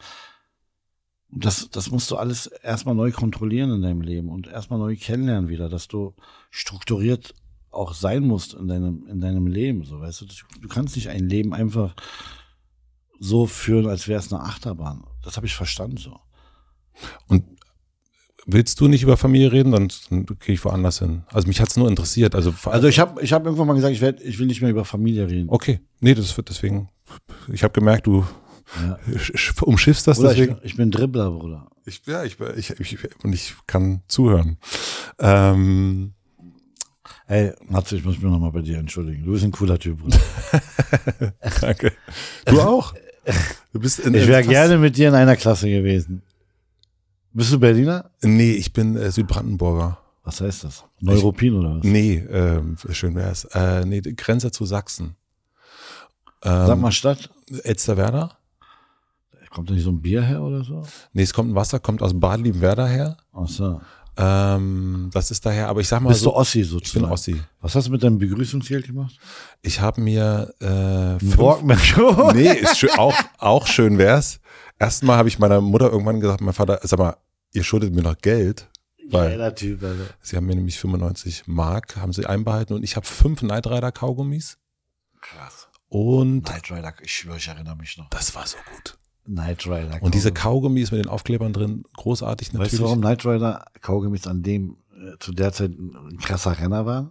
Und 1.30 1.44
das, 1.44 1.70
das 1.70 1.90
musst 1.90 2.10
du 2.10 2.16
alles 2.16 2.46
erstmal 2.46 2.94
neu 2.94 3.10
kontrollieren 3.10 3.70
in 3.72 3.82
deinem 3.82 4.02
Leben 4.02 4.28
und 4.28 4.46
erstmal 4.46 4.78
neu 4.78 4.96
kennenlernen 4.96 5.48
wieder, 5.48 5.68
dass 5.68 5.88
du 5.88 6.14
strukturiert 6.50 7.34
auch 7.70 7.94
sein 7.94 8.22
musst 8.22 8.52
in 8.54 8.68
deinem, 8.68 9.06
in 9.06 9.20
deinem 9.20 9.46
Leben, 9.46 9.84
so, 9.84 10.00
weißt 10.00 10.20
du? 10.20 10.26
Du 10.60 10.68
kannst 10.68 10.94
nicht 10.94 11.08
ein 11.08 11.28
Leben 11.28 11.54
einfach 11.54 11.94
so 13.18 13.46
führen, 13.46 13.88
als 13.88 14.08
wäre 14.08 14.20
es 14.20 14.32
eine 14.32 14.42
Achterbahn. 14.42 15.04
Das 15.22 15.36
habe 15.36 15.46
ich 15.46 15.54
verstanden, 15.54 15.96
so. 15.96 16.20
Und 17.28 17.44
willst 18.46 18.80
du 18.80 18.88
nicht 18.88 19.02
über 19.02 19.16
Familie 19.16 19.52
reden, 19.52 19.72
dann, 19.72 19.88
dann 20.10 20.26
gehe 20.26 20.54
ich 20.54 20.64
woanders 20.64 20.98
hin. 20.98 21.22
Also 21.32 21.48
mich 21.48 21.60
hat's 21.60 21.76
nur 21.76 21.88
interessiert. 21.88 22.34
Also, 22.34 22.52
also 22.64 22.88
ich 22.88 22.98
habe 22.98 23.22
ich 23.22 23.32
hab 23.32 23.44
irgendwann 23.44 23.66
mal 23.68 23.74
gesagt, 23.74 23.94
ich, 23.94 24.00
werd, 24.00 24.20
ich 24.20 24.38
will 24.38 24.46
nicht 24.46 24.60
mehr 24.62 24.70
über 24.70 24.84
Familie 24.84 25.28
reden. 25.28 25.48
Okay, 25.48 25.80
nee, 26.00 26.14
das 26.14 26.36
wird 26.36 26.48
deswegen. 26.48 26.88
Ich 27.52 27.62
habe 27.62 27.72
gemerkt, 27.72 28.06
du 28.06 28.24
Ja. 28.82 28.98
sch- 29.16 29.62
umschiffst 29.62 30.06
das 30.06 30.16
Bruder, 30.18 30.32
ich, 30.32 30.38
deswegen. 30.38 30.58
ich 30.62 30.76
bin 30.76 30.90
Dribbler, 30.90 31.30
Bruder. 31.30 31.68
Ich, 31.84 32.02
ja, 32.06 32.24
ich, 32.24 32.36
ich, 32.56 32.70
ich, 32.80 32.98
und 33.24 33.32
ich 33.32 33.54
kann 33.66 34.02
zuhören. 34.08 34.56
Ähm, 35.18 36.12
Ey, 37.28 37.52
Matze, 37.68 37.96
ich 37.96 38.04
muss 38.04 38.16
mich 38.16 38.24
nochmal 38.24 38.50
bei 38.52 38.60
dir 38.62 38.78
entschuldigen. 38.78 39.24
Du 39.24 39.32
bist 39.32 39.44
ein 39.44 39.52
cooler 39.52 39.78
Typ, 39.78 39.98
Bruder. 39.98 40.18
danke. 41.60 41.92
Du 42.46 42.60
auch? 42.60 42.94
Du 43.72 43.78
bist 43.80 44.00
in, 44.00 44.12
Ich 44.14 44.26
wäre 44.26 44.42
gerne 44.42 44.76
mit 44.78 44.96
dir 44.96 45.08
in 45.08 45.14
einer 45.14 45.36
Klasse 45.36 45.68
gewesen. 45.70 46.22
Bist 47.34 47.52
du 47.52 47.58
Berliner? 47.58 48.10
Nee, 48.22 48.52
ich 48.52 48.72
bin 48.72 48.96
äh, 48.96 49.10
Südbrandenburger. 49.10 49.98
Was 50.24 50.40
heißt 50.40 50.64
das? 50.64 50.84
Neuruppin 51.00 51.54
oder 51.54 51.76
was? 51.76 51.84
Nee, 51.84 52.18
ähm, 52.30 52.76
schön 52.90 53.14
wär's. 53.14 53.44
Äh, 53.46 53.84
nee, 53.84 54.00
Grenze 54.00 54.50
zu 54.50 54.64
Sachsen. 54.64 55.16
Ähm, 56.44 56.66
Sag 56.66 56.78
mal 56.78 56.92
Stadt. 56.92 57.30
Elsterwerda? 57.64 58.36
Kommt 59.50 59.68
da 59.68 59.74
nicht 59.74 59.84
so 59.84 59.90
ein 59.90 60.00
Bier 60.00 60.22
her 60.22 60.42
oder 60.42 60.64
so? 60.64 60.82
Nee, 61.12 61.22
es 61.22 61.34
kommt 61.34 61.50
ein 61.50 61.54
Wasser, 61.54 61.78
kommt 61.78 62.00
aus 62.02 62.18
Bad 62.18 62.40
Liebenwerda 62.40 62.86
her. 62.86 63.16
Ach 63.34 63.48
so. 63.48 63.80
Ähm, 64.16 65.10
das 65.12 65.30
ist 65.30 65.44
daher, 65.44 65.68
aber 65.68 65.80
ich 65.80 65.88
sag 65.88 66.00
mal 66.00 66.10
Bist 66.10 66.20
du 66.20 66.24
so, 66.24 66.36
Ossi 66.36 66.60
ich 66.60 66.68
bin 66.70 66.78
sozusagen? 66.78 67.12
Ossi. 67.12 67.40
Was 67.60 67.74
hast 67.74 67.88
du 67.88 67.92
mit 67.92 68.02
deinem 68.02 68.18
Begrüßungsgeld 68.18 68.86
gemacht? 68.86 69.18
Ich 69.62 69.80
habe 69.80 70.00
mir 70.00 70.52
äh, 70.60 70.66
Walkman? 70.66 71.78
Nee, 72.34 72.52
ist 72.52 72.78
schön, 72.78 72.90
auch, 72.90 73.14
auch 73.38 73.66
schön 73.66 73.98
wär's. 73.98 74.40
Erstmal 74.78 75.16
habe 75.16 75.28
ich 75.28 75.38
meiner 75.38 75.60
Mutter 75.60 75.90
irgendwann 75.90 76.20
gesagt, 76.20 76.40
mein 76.40 76.54
Vater, 76.54 76.80
sag 76.82 76.98
mal, 76.98 77.16
ihr 77.52 77.62
schuldet 77.64 77.94
mir 77.94 78.02
noch 78.02 78.18
Geld, 78.18 78.68
weil 79.10 79.30
Geiler 79.30 79.54
Typ, 79.54 79.82
Alter. 79.82 80.04
sie 80.20 80.36
haben 80.36 80.46
mir 80.46 80.54
nämlich 80.56 80.78
95 80.78 81.44
Mark, 81.46 81.96
haben 81.96 82.12
sie 82.12 82.26
einbehalten 82.26 82.74
und 82.74 82.82
ich 82.82 82.96
habe 82.96 83.06
fünf 83.06 83.40
Knight 83.40 83.66
Rider 83.66 83.92
Kaugummis 83.92 84.58
Krass. 85.20 85.68
und 85.88 86.42
Knight 86.46 86.70
Rider, 86.70 86.94
ich 87.02 87.12
schwöre, 87.12 87.36
ich 87.36 87.46
erinnere 87.48 87.76
mich 87.76 87.96
noch. 87.98 88.08
das 88.10 88.34
war 88.34 88.46
so 88.46 88.56
gut. 88.74 88.98
Knight 89.24 89.66
Rider. 89.66 89.98
Und 90.00 90.14
diese 90.14 90.32
Kaugummi. 90.32 90.80
Kaugummis 90.80 90.90
mit 90.90 91.04
den 91.04 91.08
Aufklebern 91.08 91.52
drin, 91.52 91.84
großartig 91.96 92.48
Weißt 92.48 92.54
natürlich. 92.54 92.78
du, 92.78 92.84
warum 92.84 93.00
Knight 93.00 93.24
Rider 93.24 93.64
Kaugummis 93.80 94.26
an 94.26 94.42
dem 94.42 94.78
äh, 94.96 95.16
zu 95.20 95.32
der 95.32 95.52
Zeit 95.52 95.70
ein, 95.70 95.94
ein 96.10 96.18
krasser 96.18 96.58
Renner 96.58 96.86
waren? 96.86 97.10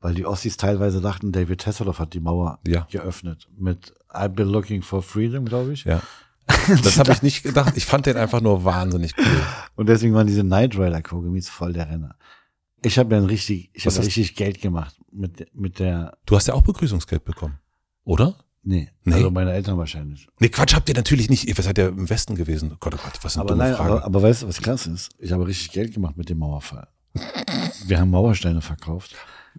Weil 0.00 0.14
die 0.14 0.24
Ossis 0.24 0.56
teilweise 0.56 1.00
dachten, 1.02 1.32
David 1.32 1.66
Hasselhoff 1.66 1.98
hat 1.98 2.14
die 2.14 2.20
Mauer 2.20 2.60
Ja. 2.66 2.86
geöffnet. 2.90 3.48
Mit 3.58 3.92
I've 4.10 4.28
been 4.30 4.48
looking 4.48 4.80
for 4.82 5.02
freedom, 5.02 5.44
glaube 5.44 5.72
ich. 5.74 5.84
Ja. 5.84 6.00
Das 6.82 6.98
habe 6.98 7.12
ich 7.12 7.22
nicht 7.22 7.42
gedacht. 7.42 7.76
Ich 7.76 7.84
fand 7.86 8.06
den 8.06 8.16
einfach 8.16 8.40
nur 8.40 8.64
wahnsinnig 8.64 9.14
cool. 9.18 9.42
Und 9.76 9.88
deswegen 9.88 10.14
waren 10.14 10.26
diese 10.26 10.42
Knight 10.42 10.74
Rider 10.76 11.02
Kaugummis 11.02 11.48
voll 11.48 11.72
der 11.72 11.88
Renner. 11.90 12.16
Ich 12.82 12.98
habe 12.98 13.08
dann 13.08 13.24
richtig, 13.24 13.70
ich 13.72 13.86
habe 13.86 13.98
richtig 13.98 14.36
Geld 14.36 14.60
gemacht 14.60 14.94
mit, 15.10 15.54
mit 15.54 15.78
der, 15.78 16.18
Du 16.26 16.36
hast 16.36 16.48
ja 16.48 16.54
auch 16.54 16.62
Begrüßungsgeld 16.62 17.24
bekommen, 17.24 17.58
oder? 18.04 18.36
nee, 18.62 18.90
Nee. 19.04 19.14
also 19.14 19.30
meine 19.30 19.52
Eltern 19.52 19.76
wahrscheinlich. 19.78 20.26
Nee, 20.38 20.48
Quatsch, 20.48 20.74
habt 20.74 20.88
ihr 20.88 20.94
natürlich 20.94 21.28
nicht. 21.30 21.44
Ihr 21.48 21.54
seid 21.54 21.76
ja 21.78 21.88
im 21.88 22.08
Westen 22.10 22.34
gewesen. 22.34 22.70
Oh 22.72 22.76
Gott, 22.80 22.94
oh 22.94 22.98
Gott, 23.02 23.18
was 23.22 23.36
eine 23.36 23.42
Aber 23.42 23.48
dumme 23.54 23.64
nein, 23.64 23.74
Frage. 23.76 23.90
aber, 23.92 24.04
aber 24.04 24.22
weißt 24.22 24.42
du, 24.42 24.48
was 24.48 24.60
krass 24.60 24.86
ist? 24.86 25.10
Ich 25.18 25.32
habe 25.32 25.46
richtig 25.46 25.70
Geld 25.72 25.92
gemacht 25.94 26.16
mit 26.16 26.28
dem 26.28 26.38
Mauerfall. 26.38 26.88
Wir 27.86 28.00
haben 28.00 28.10
Mauersteine 28.10 28.60
verkauft, 28.60 29.14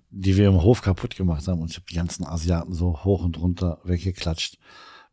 die 0.10 0.36
wir 0.38 0.48
im 0.48 0.62
Hof 0.62 0.82
kaputt 0.82 1.16
gemacht 1.16 1.48
haben 1.48 1.62
und 1.62 1.70
ich 1.72 1.78
habe 1.78 1.86
die 1.90 1.96
ganzen 1.96 2.26
Asiaten 2.26 2.74
so 2.74 3.04
hoch 3.04 3.24
und 3.24 3.40
runter 3.40 3.80
weggeklatscht 3.86 4.58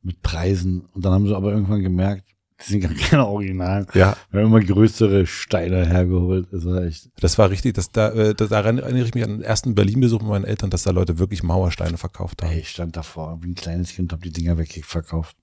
mit 0.02 0.22
Preisen. 0.22 0.86
Und 0.92 1.04
dann 1.04 1.12
haben 1.12 1.26
sie 1.26 1.36
aber 1.36 1.52
irgendwann 1.52 1.82
gemerkt, 1.82 2.24
die 2.60 2.72
sind 2.72 2.80
gar 2.80 2.94
keine 2.94 3.26
Originalen. 3.26 3.86
ja, 3.94 4.16
Wir 4.30 4.40
haben 4.40 4.48
immer 4.48 4.60
größere 4.60 5.26
Steine 5.26 5.86
hergeholt. 5.86 6.48
Das 6.52 6.64
war 6.64 6.84
echt. 6.84 7.10
das 7.20 7.36
war 7.38 7.50
richtig. 7.50 7.74
Das, 7.74 7.90
da, 7.90 8.10
äh, 8.12 8.34
da, 8.34 8.46
daran 8.46 8.78
erinnere 8.78 9.04
ich 9.04 9.14
mich 9.14 9.24
an 9.24 9.30
den 9.30 9.42
ersten 9.42 9.74
Berlin-Besuch 9.74 10.20
mit 10.20 10.30
meinen 10.30 10.44
Eltern, 10.44 10.70
dass 10.70 10.84
da 10.84 10.90
Leute 10.90 11.18
wirklich 11.18 11.42
Mauersteine 11.42 11.98
verkauft 11.98 12.42
haben. 12.42 12.52
Ey, 12.52 12.60
ich 12.60 12.70
stand 12.70 12.96
davor 12.96 13.38
wie 13.42 13.48
ein 13.48 13.54
kleines 13.54 13.94
Kind, 13.94 14.12
habe 14.12 14.22
die 14.22 14.32
Dinger 14.32 14.58
wegverkauft. 14.58 15.36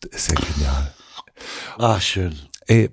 Das 0.00 0.10
ist 0.12 0.32
ja 0.32 0.54
genial. 0.54 0.92
Ah, 1.78 2.00
schön. 2.00 2.34
Ey, 2.66 2.90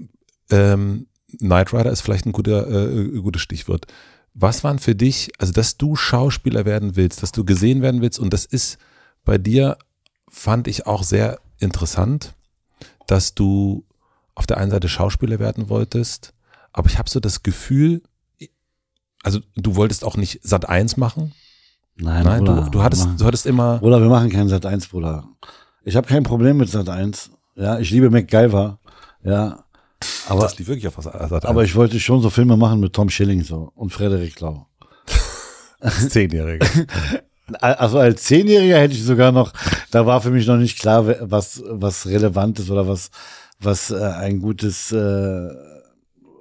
ähm, 0.51 1.07
Knight 1.39 1.73
Rider 1.73 1.91
ist 1.91 2.01
vielleicht 2.01 2.25
ein 2.25 2.31
guter, 2.31 2.69
äh, 2.69 3.19
gutes 3.19 3.41
Stichwort. 3.41 3.87
Was 4.33 4.63
waren 4.63 4.79
für 4.79 4.95
dich, 4.95 5.31
also 5.37 5.53
dass 5.53 5.77
du 5.77 5.95
Schauspieler 5.95 6.65
werden 6.65 6.95
willst, 6.95 7.23
dass 7.23 7.31
du 7.31 7.45
gesehen 7.45 7.81
werden 7.81 8.01
willst 8.01 8.19
und 8.19 8.33
das 8.33 8.45
ist 8.45 8.77
bei 9.25 9.37
dir, 9.37 9.77
fand 10.33 10.67
ich 10.67 10.87
auch 10.87 11.03
sehr 11.03 11.39
interessant, 11.59 12.33
dass 13.07 13.35
du 13.35 13.85
auf 14.35 14.47
der 14.47 14.57
einen 14.57 14.71
Seite 14.71 14.89
Schauspieler 14.89 15.39
werden 15.39 15.69
wolltest, 15.69 16.33
aber 16.73 16.89
ich 16.89 16.97
habe 16.97 17.09
so 17.09 17.19
das 17.19 17.43
Gefühl, 17.43 18.01
also 19.21 19.39
du 19.55 19.75
wolltest 19.75 20.03
auch 20.03 20.17
nicht 20.17 20.39
Sat 20.43 20.67
1 20.67 20.97
machen. 20.97 21.33
Nein, 21.95 22.23
Nein, 22.23 22.43
Bruder, 22.43 22.63
du, 22.63 22.71
du 22.71 22.83
hattest, 22.83 23.05
wir 23.05 23.15
du 23.15 23.25
hattest 23.25 23.45
immer, 23.45 23.73
machen, 23.73 23.79
Bruder, 23.81 24.01
wir 24.01 24.09
machen 24.09 24.29
keinen 24.31 24.49
Sat 24.49 24.65
1, 24.65 24.87
Bruder. 24.87 25.23
Ich 25.85 25.95
habe 25.95 26.07
kein 26.07 26.23
Problem 26.23 26.57
mit 26.57 26.69
Sat 26.69 26.89
1. 26.89 27.29
Ja, 27.55 27.77
ich 27.77 27.91
liebe 27.91 28.09
MacGyver. 28.09 28.79
Ja. 29.23 29.63
Aber, 30.27 30.41
das 30.41 30.57
lief 30.57 30.67
wirklich 30.67 30.87
auf 30.87 30.95
Sat 31.01 31.15
1. 31.31 31.45
aber 31.45 31.63
ich 31.63 31.75
wollte 31.75 31.99
schon 31.99 32.21
so 32.21 32.31
Filme 32.31 32.57
machen 32.57 32.79
mit 32.79 32.93
Tom 32.93 33.09
Schilling 33.09 33.43
so 33.43 33.71
und 33.75 33.93
Frederik 33.93 34.39
Lau. 34.39 34.65
Zehnjähriger. 36.09 36.67
Also 37.59 37.99
als 37.99 38.23
Zehnjähriger 38.23 38.79
hätte 38.79 38.93
ich 38.93 39.03
sogar 39.03 39.31
noch, 39.31 39.51
da 39.91 40.05
war 40.05 40.21
für 40.21 40.31
mich 40.31 40.47
noch 40.47 40.57
nicht 40.57 40.79
klar, 40.79 41.05
was, 41.29 41.61
was 41.65 42.05
relevant 42.07 42.59
ist 42.59 42.69
oder 42.69 42.87
was, 42.87 43.11
was 43.59 43.91
äh, 43.91 44.01
ein 44.01 44.39
gutes, 44.39 44.91
äh, 44.93 45.49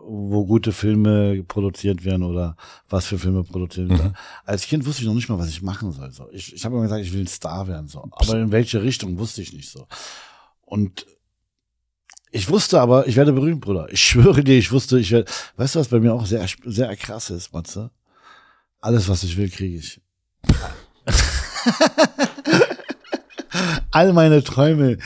wo 0.05 0.45
gute 0.47 0.73
Filme 0.73 1.43
produziert 1.45 2.05
werden 2.05 2.23
oder 2.23 2.57
was 2.89 3.07
für 3.07 3.19
Filme 3.19 3.43
produziert 3.43 3.89
werden. 3.89 4.09
Mhm. 4.09 4.17
Als 4.45 4.67
Kind 4.67 4.87
wusste 4.87 5.03
ich 5.03 5.09
noch 5.09 5.15
nicht 5.15 5.29
mal, 5.29 5.39
was 5.39 5.49
ich 5.49 5.63
machen 5.63 5.93
soll. 5.93 6.13
So. 6.13 6.29
Ich, 6.31 6.55
ich 6.55 6.65
habe 6.65 6.75
immer 6.75 6.85
gesagt, 6.85 7.05
ich 7.05 7.13
will 7.13 7.23
ein 7.23 7.27
Star 7.27 7.67
werden. 7.67 7.89
So. 7.89 8.09
Aber 8.11 8.39
in 8.39 8.53
welche 8.53 8.83
Richtung 8.83 9.19
wusste 9.19 9.43
ich 9.43 9.53
nicht 9.53 9.71
so. 9.71 9.87
Und 10.65 11.07
ich 12.31 12.49
wusste 12.49 12.81
aber, 12.81 13.07
ich 13.07 13.17
werde 13.17 13.33
berühmt, 13.33 13.61
Bruder. 13.61 13.93
Ich 13.93 14.03
schwöre 14.03 14.43
dir, 14.43 14.57
ich 14.57 14.73
wusste, 14.73 14.99
ich 14.99 15.11
werde, 15.11 15.31
weißt 15.57 15.75
du, 15.75 15.81
was 15.81 15.89
bei 15.89 16.01
mir 16.01 16.15
auch 16.15 16.27
sehr, 16.27 16.47
sehr 16.65 16.97
krass 16.97 17.31
ist, 17.31 17.53
Matze? 17.53 17.91
Alles, 18.81 19.09
was 19.09 19.23
ich 19.23 19.37
will, 19.37 19.51
kriege 19.51 19.77
ich. 19.77 20.01
All 23.91 24.13
meine 24.13 24.43
Träume. 24.43 24.97
Du 24.97 25.03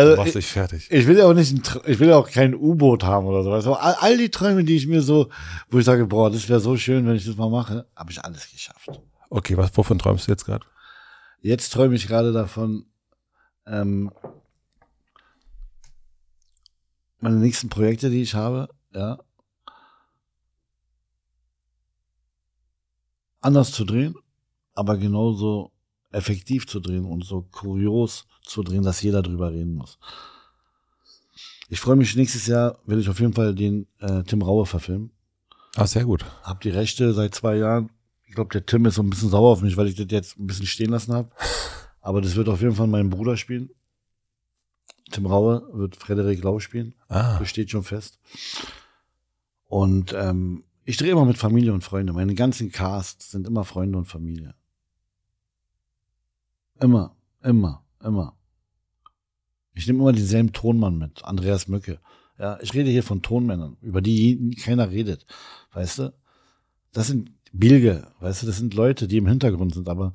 Also, 0.00 0.16
machst 0.16 0.28
ich, 0.28 0.34
dich 0.34 0.46
fertig. 0.52 0.88
ich 0.90 1.06
will 1.06 1.18
ja 1.18 1.26
auch 1.26 1.34
nicht, 1.34 1.52
ein, 1.52 1.62
ich 1.86 1.98
will 1.98 2.08
ja 2.08 2.16
auch 2.16 2.30
kein 2.30 2.54
U-Boot 2.54 3.04
haben 3.04 3.26
oder 3.26 3.42
so. 3.42 3.52
Also 3.52 3.74
all, 3.74 3.94
all 3.94 4.16
die 4.18 4.30
Träume, 4.30 4.64
die 4.64 4.76
ich 4.76 4.86
mir 4.86 5.02
so, 5.02 5.30
wo 5.70 5.78
ich 5.78 5.84
sage, 5.84 6.06
boah, 6.06 6.30
das 6.30 6.48
wäre 6.48 6.60
so 6.60 6.76
schön, 6.76 7.06
wenn 7.06 7.16
ich 7.16 7.24
das 7.24 7.36
mal 7.36 7.50
mache, 7.50 7.86
habe 7.96 8.10
ich 8.12 8.22
alles 8.22 8.50
geschafft. 8.50 8.88
Okay, 9.30 9.56
was, 9.56 9.76
wovon 9.76 9.98
träumst 9.98 10.26
du 10.26 10.32
jetzt 10.32 10.44
gerade? 10.44 10.66
Jetzt 11.40 11.72
träume 11.72 11.94
ich 11.94 12.06
gerade 12.06 12.32
davon, 12.32 12.86
ähm, 13.66 14.12
meine 17.20 17.36
nächsten 17.36 17.68
Projekte, 17.68 18.10
die 18.10 18.22
ich 18.22 18.34
habe, 18.34 18.68
ja, 18.94 19.18
anders 23.40 23.72
zu 23.72 23.84
drehen, 23.84 24.16
aber 24.78 24.96
genauso 24.96 25.72
effektiv 26.10 26.66
zu 26.66 26.78
drehen 26.80 27.04
und 27.04 27.24
so 27.24 27.42
kurios 27.42 28.26
zu 28.42 28.62
drehen, 28.62 28.82
dass 28.84 29.02
jeder 29.02 29.22
drüber 29.22 29.52
reden 29.52 29.74
muss. 29.74 29.98
Ich 31.68 31.80
freue 31.80 31.96
mich, 31.96 32.16
nächstes 32.16 32.46
Jahr 32.46 32.78
will 32.86 32.98
ich 32.98 33.08
auf 33.08 33.20
jeden 33.20 33.34
Fall 33.34 33.54
den 33.54 33.86
äh, 33.98 34.22
Tim 34.22 34.40
Raue 34.40 34.64
verfilmen. 34.64 35.10
Ah, 35.74 35.86
sehr 35.86 36.04
gut. 36.04 36.24
Hab 36.42 36.60
die 36.60 36.70
Rechte 36.70 37.12
seit 37.12 37.34
zwei 37.34 37.56
Jahren. 37.56 37.90
Ich 38.24 38.34
glaube, 38.34 38.50
der 38.50 38.64
Tim 38.64 38.86
ist 38.86 38.94
so 38.94 39.02
ein 39.02 39.10
bisschen 39.10 39.28
sauer 39.28 39.50
auf 39.52 39.60
mich, 39.62 39.76
weil 39.76 39.88
ich 39.88 39.96
das 39.96 40.06
jetzt 40.10 40.38
ein 40.38 40.46
bisschen 40.46 40.66
stehen 40.66 40.90
lassen 40.90 41.12
habe. 41.12 41.30
Aber 42.00 42.20
das 42.22 42.36
wird 42.36 42.48
auf 42.48 42.62
jeden 42.62 42.74
Fall 42.74 42.86
mein 42.86 43.10
Bruder 43.10 43.36
spielen. 43.36 43.70
Tim 45.10 45.26
Raue 45.26 45.68
wird 45.72 45.96
Frederik 45.96 46.42
Lau 46.42 46.58
spielen. 46.58 46.94
Ah, 47.08 47.38
Das 47.38 47.48
steht 47.50 47.70
schon 47.70 47.82
fest. 47.82 48.18
Und 49.66 50.14
ähm, 50.14 50.64
ich 50.84 50.96
drehe 50.96 51.10
immer 51.12 51.26
mit 51.26 51.36
Familie 51.36 51.74
und 51.74 51.84
Freunde. 51.84 52.12
Meine 52.14 52.34
ganzen 52.34 52.72
Casts 52.72 53.30
sind 53.32 53.46
immer 53.46 53.64
Freunde 53.64 53.98
und 53.98 54.06
Familie. 54.06 54.54
Immer, 56.80 57.16
immer, 57.42 57.84
immer. 58.02 58.36
Ich 59.74 59.86
nehme 59.86 60.00
immer 60.00 60.12
denselben 60.12 60.52
Tonmann 60.52 60.98
mit, 60.98 61.24
Andreas 61.24 61.68
Mücke. 61.68 62.00
Ja, 62.38 62.58
ich 62.62 62.72
rede 62.74 62.90
hier 62.90 63.02
von 63.02 63.22
Tonmännern, 63.22 63.76
über 63.80 64.00
die 64.00 64.54
keiner 64.62 64.90
redet. 64.90 65.26
Weißt 65.72 65.98
du? 65.98 66.14
Das 66.92 67.08
sind 67.08 67.32
Bilge, 67.52 68.06
weißt 68.20 68.42
du, 68.42 68.46
das 68.46 68.58
sind 68.58 68.74
Leute, 68.74 69.08
die 69.08 69.16
im 69.16 69.26
Hintergrund 69.26 69.74
sind, 69.74 69.88
aber 69.88 70.12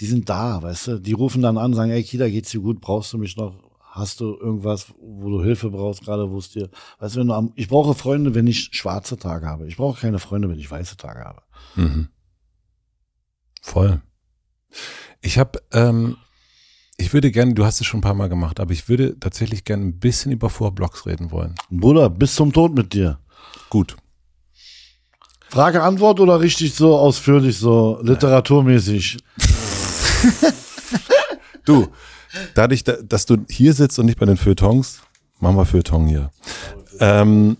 die 0.00 0.06
sind 0.06 0.28
da, 0.28 0.62
weißt 0.62 0.88
du? 0.88 1.00
Die 1.00 1.12
rufen 1.12 1.42
dann 1.42 1.58
an, 1.58 1.74
sagen, 1.74 1.90
ey, 1.90 2.02
Kida, 2.02 2.28
geht's 2.28 2.50
dir 2.50 2.60
gut? 2.60 2.80
Brauchst 2.80 3.12
du 3.12 3.18
mich 3.18 3.36
noch? 3.36 3.62
Hast 3.80 4.20
du 4.20 4.36
irgendwas, 4.36 4.92
wo 5.00 5.30
du 5.30 5.42
Hilfe 5.42 5.70
brauchst, 5.70 6.02
gerade 6.04 6.30
wo 6.30 6.36
es 6.38 6.50
dir, 6.50 6.68
weißt 6.98 7.16
du, 7.16 7.20
wenn 7.20 7.28
du 7.28 7.34
am, 7.34 7.52
ich 7.54 7.68
brauche 7.68 7.94
Freunde, 7.94 8.34
wenn 8.34 8.46
ich 8.46 8.68
schwarze 8.72 9.16
Tage 9.16 9.46
habe. 9.46 9.66
Ich 9.68 9.76
brauche 9.76 10.00
keine 10.00 10.18
Freunde, 10.18 10.50
wenn 10.50 10.58
ich 10.58 10.70
weiße 10.70 10.96
Tage 10.96 11.20
habe. 11.20 11.42
mhm. 11.76 12.08
voll. 13.62 14.02
Ich 15.20 15.38
habe, 15.38 15.60
ähm, 15.72 16.16
ich 16.96 17.12
würde 17.12 17.30
gerne, 17.30 17.54
du 17.54 17.64
hast 17.64 17.80
es 17.80 17.86
schon 17.86 17.98
ein 17.98 18.02
paar 18.02 18.14
Mal 18.14 18.28
gemacht, 18.28 18.60
aber 18.60 18.72
ich 18.72 18.88
würde 18.88 19.18
tatsächlich 19.18 19.64
gerne 19.64 19.84
ein 19.84 19.98
bisschen 19.98 20.32
über 20.32 20.50
Vorblocks 20.50 21.06
reden 21.06 21.30
wollen. 21.30 21.54
Bruder, 21.70 22.08
bis 22.10 22.34
zum 22.34 22.52
Tod 22.52 22.74
mit 22.74 22.92
dir. 22.92 23.18
Gut. 23.70 23.96
Frage, 25.48 25.82
Antwort 25.82 26.20
oder 26.20 26.40
richtig 26.40 26.74
so 26.74 26.96
ausführlich, 26.96 27.58
so 27.58 27.98
literaturmäßig? 28.02 29.18
Du, 31.64 31.88
dadurch, 32.54 32.84
dass 32.84 33.26
du 33.26 33.44
hier 33.48 33.74
sitzt 33.74 33.98
und 33.98 34.06
nicht 34.06 34.18
bei 34.18 34.26
den 34.26 34.36
Feuilletons, 34.36 35.00
machen 35.40 35.56
wir 35.56 35.66
Feuilleton 35.66 36.06
hier. 36.06 36.30
Ähm, 37.00 37.56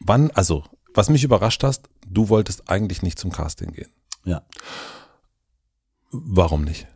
wann, 0.00 0.30
also, 0.32 0.64
was 0.92 1.08
mich 1.08 1.24
überrascht 1.24 1.64
hast, 1.64 1.88
du 2.06 2.28
wolltest 2.28 2.68
eigentlich 2.68 3.02
nicht 3.02 3.18
zum 3.18 3.32
Casting 3.32 3.72
gehen. 3.72 3.90
Ja. 4.24 4.42
Warum 6.10 6.64
nicht? 6.64 6.86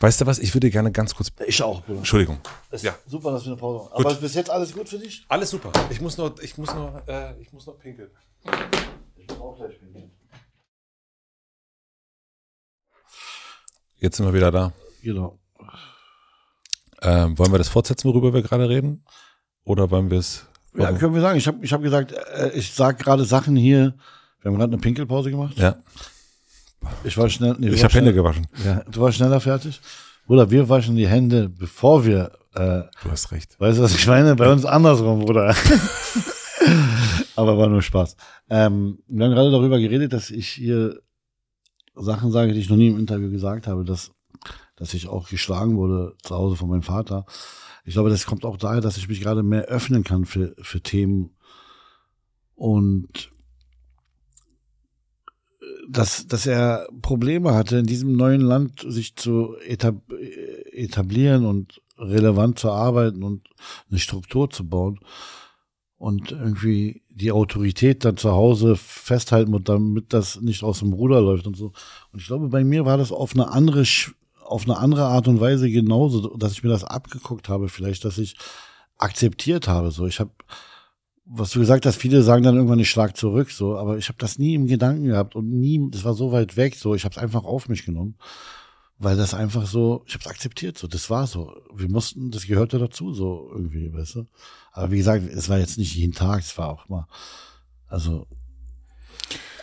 Weißt 0.00 0.20
du 0.20 0.26
was? 0.26 0.38
Ich 0.38 0.54
würde 0.54 0.70
gerne 0.70 0.92
ganz 0.92 1.14
kurz. 1.14 1.32
Ich 1.46 1.62
auch, 1.62 1.82
Bruder. 1.82 1.98
Entschuldigung. 1.98 2.38
Es 2.70 2.82
Ja. 2.82 2.92
ist 2.92 3.10
Super, 3.10 3.32
dass 3.32 3.44
wir 3.44 3.52
eine 3.52 3.56
Pause 3.60 3.84
machen. 3.84 3.92
Aber 4.00 4.12
ist 4.12 4.20
bis 4.20 4.34
jetzt 4.34 4.50
alles 4.50 4.72
gut 4.72 4.88
für 4.88 4.98
dich? 4.98 5.24
Alles 5.28 5.50
super. 5.50 5.72
Ich 5.90 6.00
muss 6.00 6.16
noch, 6.18 6.38
ich 6.40 6.56
muss 6.58 6.74
noch, 6.74 7.06
äh, 7.08 7.40
ich 7.40 7.52
muss 7.52 7.66
noch 7.66 7.78
pinkeln. 7.78 8.10
Ich 9.16 9.26
muss 9.28 9.40
auch 9.40 9.56
gleich 9.56 9.78
pinkeln. 9.80 10.10
Jetzt 13.98 14.16
sind 14.18 14.26
wir 14.26 14.34
wieder 14.34 14.50
da. 14.50 14.72
Genau. 15.02 15.38
Ähm, 17.00 17.38
wollen 17.38 17.52
wir 17.52 17.58
das 17.58 17.68
fortsetzen, 17.68 18.08
worüber 18.08 18.34
wir 18.34 18.42
gerade 18.42 18.68
reden? 18.68 19.04
Oder 19.64 19.90
wollen 19.90 20.10
wir 20.10 20.18
es? 20.18 20.46
Ja, 20.78 20.92
können 20.92 21.14
wir 21.14 21.20
sagen. 21.20 21.38
Ich 21.38 21.46
habe 21.46 21.58
ich 21.64 21.72
hab 21.72 21.82
gesagt, 21.82 22.12
äh, 22.12 22.50
ich 22.54 22.72
sag 22.72 22.98
gerade 22.98 23.24
Sachen 23.24 23.56
hier. 23.56 23.94
Wir 24.42 24.50
haben 24.50 24.58
gerade 24.58 24.72
eine 24.72 24.80
Pinkelpause 24.80 25.30
gemacht. 25.30 25.56
Ja. 25.56 25.76
Ich 27.04 27.16
war 27.18 27.28
schnell. 27.28 27.56
Nee, 27.58 27.68
Ich 27.70 27.82
habe 27.82 27.94
Hände 27.94 28.12
gewaschen. 28.14 28.46
Ja, 28.64 28.82
du 28.90 29.00
warst 29.00 29.16
schneller 29.16 29.40
fertig. 29.40 29.80
Bruder, 30.26 30.50
wir 30.50 30.68
waschen 30.68 30.96
die 30.96 31.06
Hände, 31.08 31.48
bevor 31.48 32.04
wir, 32.04 32.32
äh, 32.54 32.82
Du 33.02 33.10
hast 33.10 33.30
recht. 33.32 33.58
weißt 33.60 33.78
du, 33.78 33.82
was 33.82 33.94
ich 33.94 34.06
meine? 34.06 34.34
Bei 34.36 34.50
uns 34.50 34.64
andersrum, 34.64 35.20
Bruder. 35.20 35.54
Aber 37.36 37.58
war 37.58 37.68
nur 37.68 37.82
Spaß. 37.82 38.16
Ähm, 38.50 38.98
wir 39.06 39.26
haben 39.26 39.32
gerade 39.34 39.50
darüber 39.50 39.78
geredet, 39.78 40.12
dass 40.12 40.30
ich 40.30 40.48
hier 40.48 41.00
Sachen 41.94 42.30
sage, 42.32 42.52
die 42.52 42.60
ich 42.60 42.68
noch 42.68 42.76
nie 42.76 42.88
im 42.88 42.98
Interview 42.98 43.30
gesagt 43.30 43.66
habe, 43.66 43.84
dass, 43.84 44.10
dass 44.76 44.94
ich 44.94 45.08
auch 45.08 45.28
geschlagen 45.28 45.76
wurde 45.76 46.14
zu 46.22 46.34
Hause 46.34 46.56
von 46.56 46.68
meinem 46.68 46.82
Vater. 46.82 47.24
Ich 47.86 47.94
glaube, 47.94 48.10
das 48.10 48.26
kommt 48.26 48.44
auch 48.44 48.56
daher, 48.56 48.80
dass 48.80 48.96
ich 48.98 49.08
mich 49.08 49.20
gerade 49.20 49.42
mehr 49.42 49.66
öffnen 49.66 50.04
kann 50.04 50.24
für, 50.26 50.54
für 50.60 50.80
Themen 50.80 51.30
und 52.56 53.30
dass, 55.88 56.26
dass 56.26 56.46
er 56.46 56.88
Probleme 57.00 57.54
hatte, 57.54 57.78
in 57.78 57.86
diesem 57.86 58.16
neuen 58.16 58.40
Land 58.40 58.84
sich 58.86 59.16
zu 59.16 59.56
etab 59.64 60.02
etablieren 60.72 61.46
und 61.46 61.80
relevant 61.96 62.58
zu 62.58 62.70
arbeiten 62.70 63.22
und 63.22 63.48
eine 63.88 63.98
Struktur 63.98 64.50
zu 64.50 64.68
bauen 64.68 65.00
und 65.96 66.32
irgendwie 66.32 67.02
die 67.08 67.32
Autorität 67.32 68.04
dann 68.04 68.16
zu 68.16 68.32
Hause 68.32 68.76
festhalten 68.76 69.50
muss, 69.50 69.62
damit 69.64 70.12
das 70.12 70.40
nicht 70.40 70.62
aus 70.62 70.80
dem 70.80 70.92
Ruder 70.92 71.20
läuft 71.22 71.46
und 71.46 71.56
so. 71.56 71.72
Und 72.12 72.20
ich 72.20 72.26
glaube, 72.26 72.48
bei 72.48 72.64
mir 72.64 72.84
war 72.84 72.98
das 72.98 73.12
auf 73.12 73.32
eine 73.34 73.48
andere, 73.48 73.84
auf 74.46 74.64
eine 74.64 74.78
andere 74.78 75.04
Art 75.04 75.28
und 75.28 75.40
Weise 75.40 75.70
genauso, 75.70 76.36
dass 76.36 76.52
ich 76.52 76.62
mir 76.62 76.70
das 76.70 76.84
abgeguckt 76.84 77.48
habe, 77.48 77.68
vielleicht, 77.68 78.04
dass 78.04 78.18
ich 78.18 78.36
akzeptiert 78.98 79.68
habe. 79.68 79.90
So, 79.90 80.06
ich 80.06 80.20
habe, 80.20 80.30
was 81.24 81.50
du 81.50 81.60
gesagt 81.60 81.86
hast, 81.86 81.96
viele 81.96 82.22
sagen 82.22 82.42
dann 82.42 82.56
irgendwann, 82.56 82.78
ich 82.78 82.90
schlag 82.90 83.16
zurück, 83.16 83.50
so, 83.50 83.76
aber 83.76 83.98
ich 83.98 84.08
habe 84.08 84.18
das 84.18 84.38
nie 84.38 84.54
im 84.54 84.66
Gedanken 84.66 85.04
gehabt 85.04 85.34
und 85.34 85.50
nie, 85.50 85.90
das 85.90 86.04
war 86.04 86.14
so 86.14 86.32
weit 86.32 86.56
weg, 86.56 86.76
so, 86.76 86.94
ich 86.94 87.04
habe 87.04 87.14
es 87.14 87.18
einfach 87.18 87.44
auf 87.44 87.68
mich 87.68 87.84
genommen, 87.84 88.16
weil 88.98 89.16
das 89.16 89.34
einfach 89.34 89.66
so, 89.66 90.02
ich 90.06 90.14
habe 90.14 90.24
es 90.24 90.30
akzeptiert, 90.30 90.78
so, 90.78 90.86
das 90.86 91.10
war 91.10 91.26
so. 91.26 91.52
Wir 91.74 91.90
mussten, 91.90 92.30
das 92.30 92.46
gehörte 92.46 92.78
dazu, 92.78 93.12
so 93.12 93.50
irgendwie, 93.52 93.92
weißt 93.92 94.14
du. 94.16 94.26
Aber 94.72 94.90
wie 94.90 94.98
gesagt, 94.98 95.24
es 95.26 95.48
war 95.48 95.58
jetzt 95.58 95.78
nicht 95.78 95.94
jeden 95.94 96.14
Tag, 96.14 96.40
es 96.40 96.56
war 96.56 96.68
auch 96.68 96.88
mal, 96.88 97.06
also, 97.88 98.26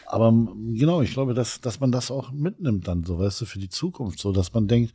aber 0.06 0.32
genau, 0.74 1.02
ich 1.02 1.12
glaube, 1.14 1.34
dass, 1.34 1.62
dass 1.62 1.80
man 1.80 1.92
das 1.92 2.12
auch 2.12 2.32
mitnimmt 2.32 2.88
dann, 2.88 3.04
so, 3.04 3.20
weißt 3.20 3.42
du, 3.42 3.46
für 3.46 3.60
die 3.60 3.70
Zukunft, 3.70 4.20
so, 4.20 4.32
dass 4.32 4.54
man 4.54 4.68
denkt, 4.68 4.94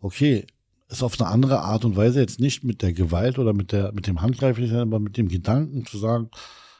okay, 0.00 0.46
ist 0.88 1.02
auf 1.02 1.20
eine 1.20 1.28
andere 1.30 1.60
Art 1.60 1.84
und 1.84 1.96
Weise 1.96 2.20
jetzt 2.20 2.40
nicht 2.40 2.64
mit 2.64 2.82
der 2.82 2.92
Gewalt 2.92 3.38
oder 3.38 3.52
mit 3.52 3.70
der, 3.72 3.92
mit 3.92 4.06
dem 4.06 4.20
Handgreiflichen, 4.22 4.76
aber 4.78 4.98
mit 4.98 5.16
dem 5.16 5.28
Gedanken 5.28 5.86
zu 5.86 5.98
sagen, 5.98 6.30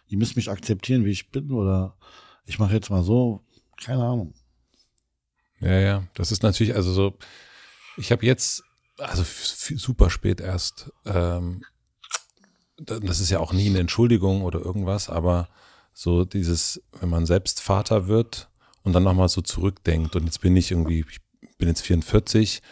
ihr 0.08 0.18
müsst 0.18 0.34
mich 0.36 0.50
akzeptieren, 0.50 1.04
wie 1.04 1.10
ich 1.12 1.30
bin, 1.30 1.52
oder 1.52 1.96
ich 2.44 2.58
mache 2.58 2.74
jetzt 2.74 2.90
mal 2.90 3.04
so, 3.04 3.44
keine 3.82 4.02
Ahnung. 4.04 4.34
Ja, 5.60 5.78
ja. 5.78 6.02
Das 6.14 6.32
ist 6.32 6.42
natürlich, 6.42 6.74
also 6.74 6.92
so, 6.92 7.14
ich 7.96 8.10
habe 8.10 8.26
jetzt, 8.26 8.64
also 8.98 9.24
super 9.76 10.10
spät 10.10 10.40
erst, 10.40 10.90
ähm, 11.04 11.62
da- 12.78 12.98
das 12.98 13.20
ist 13.20 13.30
ja 13.30 13.38
auch 13.38 13.52
nie 13.52 13.68
eine 13.68 13.78
Entschuldigung 13.78 14.42
oder 14.42 14.58
irgendwas, 14.60 15.08
aber 15.08 15.48
so 15.92 16.24
dieses, 16.24 16.82
wenn 17.00 17.08
man 17.08 17.26
selbst 17.26 17.60
Vater 17.60 18.08
wird 18.08 18.48
und 18.82 18.92
dann 18.92 19.02
nochmal 19.02 19.28
so 19.28 19.40
zurückdenkt. 19.40 20.16
Und 20.16 20.24
jetzt 20.24 20.40
bin 20.40 20.56
ich 20.56 20.70
irgendwie, 20.70 21.04
ich 21.08 21.20
bin 21.58 21.68
jetzt 21.68 21.82
44 21.82 22.62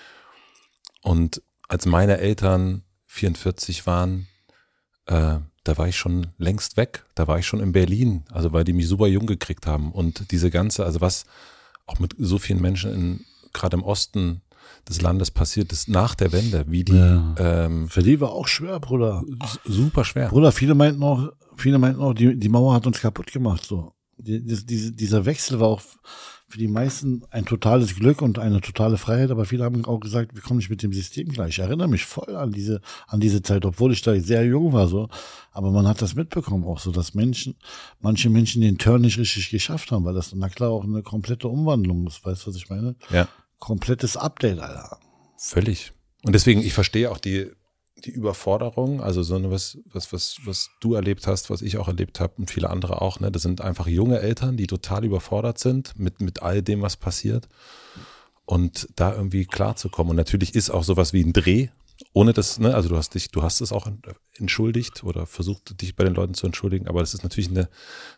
und 1.03 1.43
als 1.69 1.87
meine 1.87 2.19
Eltern 2.19 2.83
44 3.07 3.87
waren, 3.87 4.27
äh, 5.07 5.39
da 5.65 5.77
war 5.77 5.89
ich 5.89 5.97
schon 5.97 6.29
längst 6.39 6.77
weg, 6.77 7.05
da 7.15 7.29
war 7.29 7.39
ich 7.39 7.47
schon 7.47 7.61
in 7.61 7.73
Berlin, 7.73 8.25
also 8.31 8.53
weil 8.53 8.65
die 8.65 8.73
mich 8.73 8.89
super 8.89 9.07
jung 9.07 9.27
gekriegt 9.27 9.67
haben. 9.67 9.93
Und 9.93 10.31
diese 10.31 10.51
ganze, 10.51 10.85
also 10.85 11.01
was 11.01 11.27
auch 11.87 11.99
mit 11.99 12.15
so 12.19 12.39
vielen 12.39 12.61
Menschen 12.61 12.93
in, 12.93 13.25
gerade 13.53 13.77
im 13.77 13.83
Osten 13.83 14.43
des 14.89 15.01
Landes 15.01 15.31
passiert 15.31 15.73
ist, 15.73 15.89
nach 15.89 16.15
der 16.15 16.33
Wende, 16.33 16.65
wie 16.69 16.85
die 16.85 16.93
Ja. 16.95 17.35
ähm, 17.39 17.89
Für 17.89 18.03
die 18.03 18.21
war 18.21 18.33
auch 18.33 18.49
schwer, 18.49 18.81
Bruder. 18.81 19.23
super 19.65 20.05
schwer. 20.05 20.29
Bruder, 20.29 20.53
viele 20.53 20.75
meinten 20.75 21.03
auch, 21.03 21.31
viele 21.57 21.79
meinten 21.79 22.01
auch, 22.01 22.15
die, 22.15 22.37
die 22.39 22.49
Mauer 22.49 22.75
hat 22.75 22.87
uns 22.87 23.01
kaputt 23.01 23.33
gemacht, 23.33 23.65
so. 23.65 23.93
Die, 24.19 24.45
die, 24.45 24.67
diese, 24.67 24.93
dieser 24.93 25.25
Wechsel 25.27 25.61
war 25.61 25.69
auch 25.69 25.81
für 26.51 26.59
die 26.59 26.67
meisten 26.67 27.23
ein 27.31 27.45
totales 27.45 27.95
Glück 27.95 28.23
und 28.23 28.39
eine 28.39 28.61
totale 28.63 28.97
Freiheit, 28.97 29.31
aber 29.31 29.45
viele 29.45 29.65
haben 29.65 29.85
auch 29.85 30.01
gesagt, 30.01 30.35
wir 30.35 30.41
kommen 30.43 30.57
nicht 30.59 30.71
mit 30.71 30.83
dem 30.83 30.95
System 30.95 31.29
klar. 31.29 31.47
Ich 31.47 31.59
erinnere 31.59 31.89
mich 31.89 32.05
voll 32.07 32.35
an 32.35 32.51
diese, 32.53 32.81
an 33.07 33.21
diese 33.21 33.43
Zeit, 33.43 33.67
obwohl 33.67 33.93
ich 33.93 34.01
da 34.01 34.19
sehr 34.19 34.45
jung 34.47 34.73
war, 34.73 34.89
so. 34.89 35.09
Aber 35.53 35.71
man 35.71 35.87
hat 35.87 36.01
das 36.01 36.15
mitbekommen 36.15 36.65
auch 36.65 36.79
so, 36.79 36.91
dass 36.91 37.13
Menschen, 37.15 37.55
manche 38.01 38.31
Menschen 38.31 38.63
den 38.63 38.79
Turn 38.79 39.03
nicht 39.03 39.19
richtig 39.19 39.51
geschafft 39.51 39.93
haben, 39.93 40.05
weil 40.07 40.15
das, 40.15 40.35
na 40.35 40.49
klar, 40.49 40.71
auch 40.71 40.85
eine 40.85 41.03
komplette 41.03 41.49
Umwandlung 41.49 42.07
ist. 42.07 42.25
Weißt 42.25 42.47
du, 42.47 42.51
was 42.51 42.57
ich 42.57 42.71
meine? 42.71 42.97
Ja, 43.11 43.29
Komplettes 43.59 44.17
Update, 44.17 44.61
Alter. 44.61 44.99
völlig. 45.37 45.93
Und 46.25 46.33
deswegen, 46.33 46.61
ich 46.61 46.75
verstehe 46.75 47.11
auch 47.11 47.19
die, 47.19 47.51
die 48.05 48.11
Überforderung, 48.11 49.01
also 49.01 49.23
so 49.23 49.51
was, 49.51 49.79
was, 49.87 50.13
was, 50.13 50.39
was 50.45 50.71
du 50.81 50.95
erlebt 50.95 51.27
hast, 51.27 51.51
was 51.51 51.63
ich 51.63 51.79
auch 51.79 51.89
erlebt 51.89 52.21
habe 52.21 52.35
und 52.39 52.51
viele 52.51 52.71
andere 52.71 53.01
auch, 53.03 53.21
ne? 53.21 53.31
Das 53.31 53.43
sind 53.43 53.61
einfach 53.61 53.87
junge 53.87 54.21
Eltern, 54.21 54.57
die 54.57 54.67
total 54.67 55.05
überfordert 55.05 55.59
sind 55.59 55.99
mit, 55.99 56.21
mit 56.21 56.43
all 56.43 56.63
dem, 56.63 56.83
was 56.83 56.97
passiert. 56.97 57.49
Und 58.45 58.89
da 58.97 59.15
irgendwie 59.15 59.45
klarzukommen. 59.45 60.11
Und 60.11 60.17
natürlich 60.17 60.55
ist 60.55 60.71
auch 60.71 60.83
sowas 60.83 61.13
wie 61.13 61.23
ein 61.23 61.35
Dreh, 61.35 61.69
ohne 62.13 62.33
das, 62.33 62.59
ne, 62.59 62.75
also 62.75 62.89
du 62.89 62.97
hast 62.97 63.15
dich, 63.15 63.31
du 63.31 63.43
hast 63.43 63.61
es 63.61 63.73
auch 63.73 63.89
entschuldigt 64.37 65.05
oder 65.05 65.27
versucht, 65.27 65.81
dich 65.81 65.97
bei 65.97 66.05
den 66.05 66.15
Leuten 66.15 66.35
zu 66.35 66.47
entschuldigen, 66.47 66.89
aber 66.89 67.01
das 67.01 67.15
ist 67.15 67.23
natürlich 67.23 67.51
eine, 67.51 67.69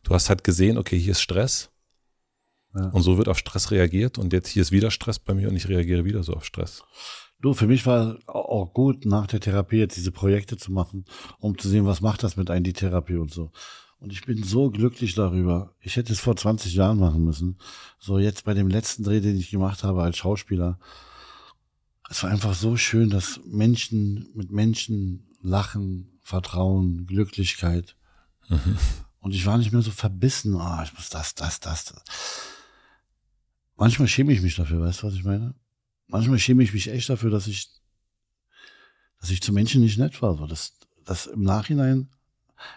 du 0.02 0.14
hast 0.14 0.28
halt 0.28 0.44
gesehen, 0.44 0.78
okay, 0.78 0.98
hier 0.98 1.12
ist 1.12 1.20
Stress. 1.20 1.69
Ja. 2.74 2.88
Und 2.90 3.02
so 3.02 3.18
wird 3.18 3.28
auf 3.28 3.38
Stress 3.38 3.70
reagiert 3.70 4.18
und 4.18 4.32
jetzt 4.32 4.48
hier 4.48 4.62
ist 4.62 4.72
wieder 4.72 4.90
Stress 4.90 5.18
bei 5.18 5.34
mir 5.34 5.48
und 5.48 5.56
ich 5.56 5.68
reagiere 5.68 6.04
wieder 6.04 6.22
so 6.22 6.34
auf 6.34 6.44
Stress. 6.44 6.82
Du, 7.40 7.54
für 7.54 7.66
mich 7.66 7.86
war 7.86 8.18
auch 8.26 8.72
gut, 8.74 9.06
nach 9.06 9.26
der 9.26 9.40
Therapie 9.40 9.78
jetzt 9.78 9.96
diese 9.96 10.12
Projekte 10.12 10.56
zu 10.56 10.72
machen, 10.72 11.06
um 11.38 11.58
zu 11.58 11.68
sehen, 11.68 11.86
was 11.86 12.00
macht 12.00 12.22
das 12.22 12.36
mit 12.36 12.50
einem, 12.50 12.64
die 12.64 12.74
Therapie 12.74 13.16
und 13.16 13.32
so. 13.32 13.50
Und 13.98 14.12
ich 14.12 14.24
bin 14.24 14.42
so 14.42 14.70
glücklich 14.70 15.14
darüber. 15.14 15.74
Ich 15.80 15.96
hätte 15.96 16.12
es 16.12 16.20
vor 16.20 16.36
20 16.36 16.74
Jahren 16.74 16.98
machen 16.98 17.24
müssen. 17.24 17.58
So 17.98 18.18
jetzt 18.18 18.44
bei 18.44 18.54
dem 18.54 18.68
letzten 18.68 19.04
Dreh, 19.04 19.20
den 19.20 19.36
ich 19.36 19.50
gemacht 19.50 19.84
habe 19.84 20.02
als 20.02 20.16
Schauspieler. 20.16 20.78
Es 22.08 22.22
war 22.22 22.30
einfach 22.30 22.54
so 22.54 22.76
schön, 22.76 23.10
dass 23.10 23.40
Menschen 23.44 24.30
mit 24.34 24.50
Menschen 24.50 25.26
lachen, 25.42 26.18
Vertrauen, 26.22 27.06
Glücklichkeit. 27.06 27.96
Und 29.20 29.34
ich 29.34 29.44
war 29.44 29.58
nicht 29.58 29.72
mehr 29.72 29.82
so 29.82 29.90
verbissen, 29.90 30.56
ah, 30.56 30.82
ich 30.82 30.94
muss 30.94 31.10
das, 31.10 31.34
das, 31.34 31.60
das. 31.60 31.84
das. 31.84 32.02
Manchmal 33.80 34.08
schäme 34.08 34.30
ich 34.34 34.42
mich 34.42 34.56
dafür, 34.56 34.82
weißt 34.82 35.02
du, 35.02 35.06
was 35.06 35.14
ich 35.14 35.24
meine? 35.24 35.54
Manchmal 36.06 36.38
schäme 36.38 36.62
ich 36.62 36.74
mich 36.74 36.88
echt 36.88 37.08
dafür, 37.08 37.30
dass 37.30 37.46
ich, 37.46 37.70
dass 39.18 39.30
ich 39.30 39.40
zu 39.40 39.54
Menschen 39.54 39.80
nicht 39.80 39.96
nett 39.96 40.20
war. 40.20 40.46
Das, 40.46 40.74
das 41.06 41.26
im 41.26 41.40
Nachhinein, 41.40 42.10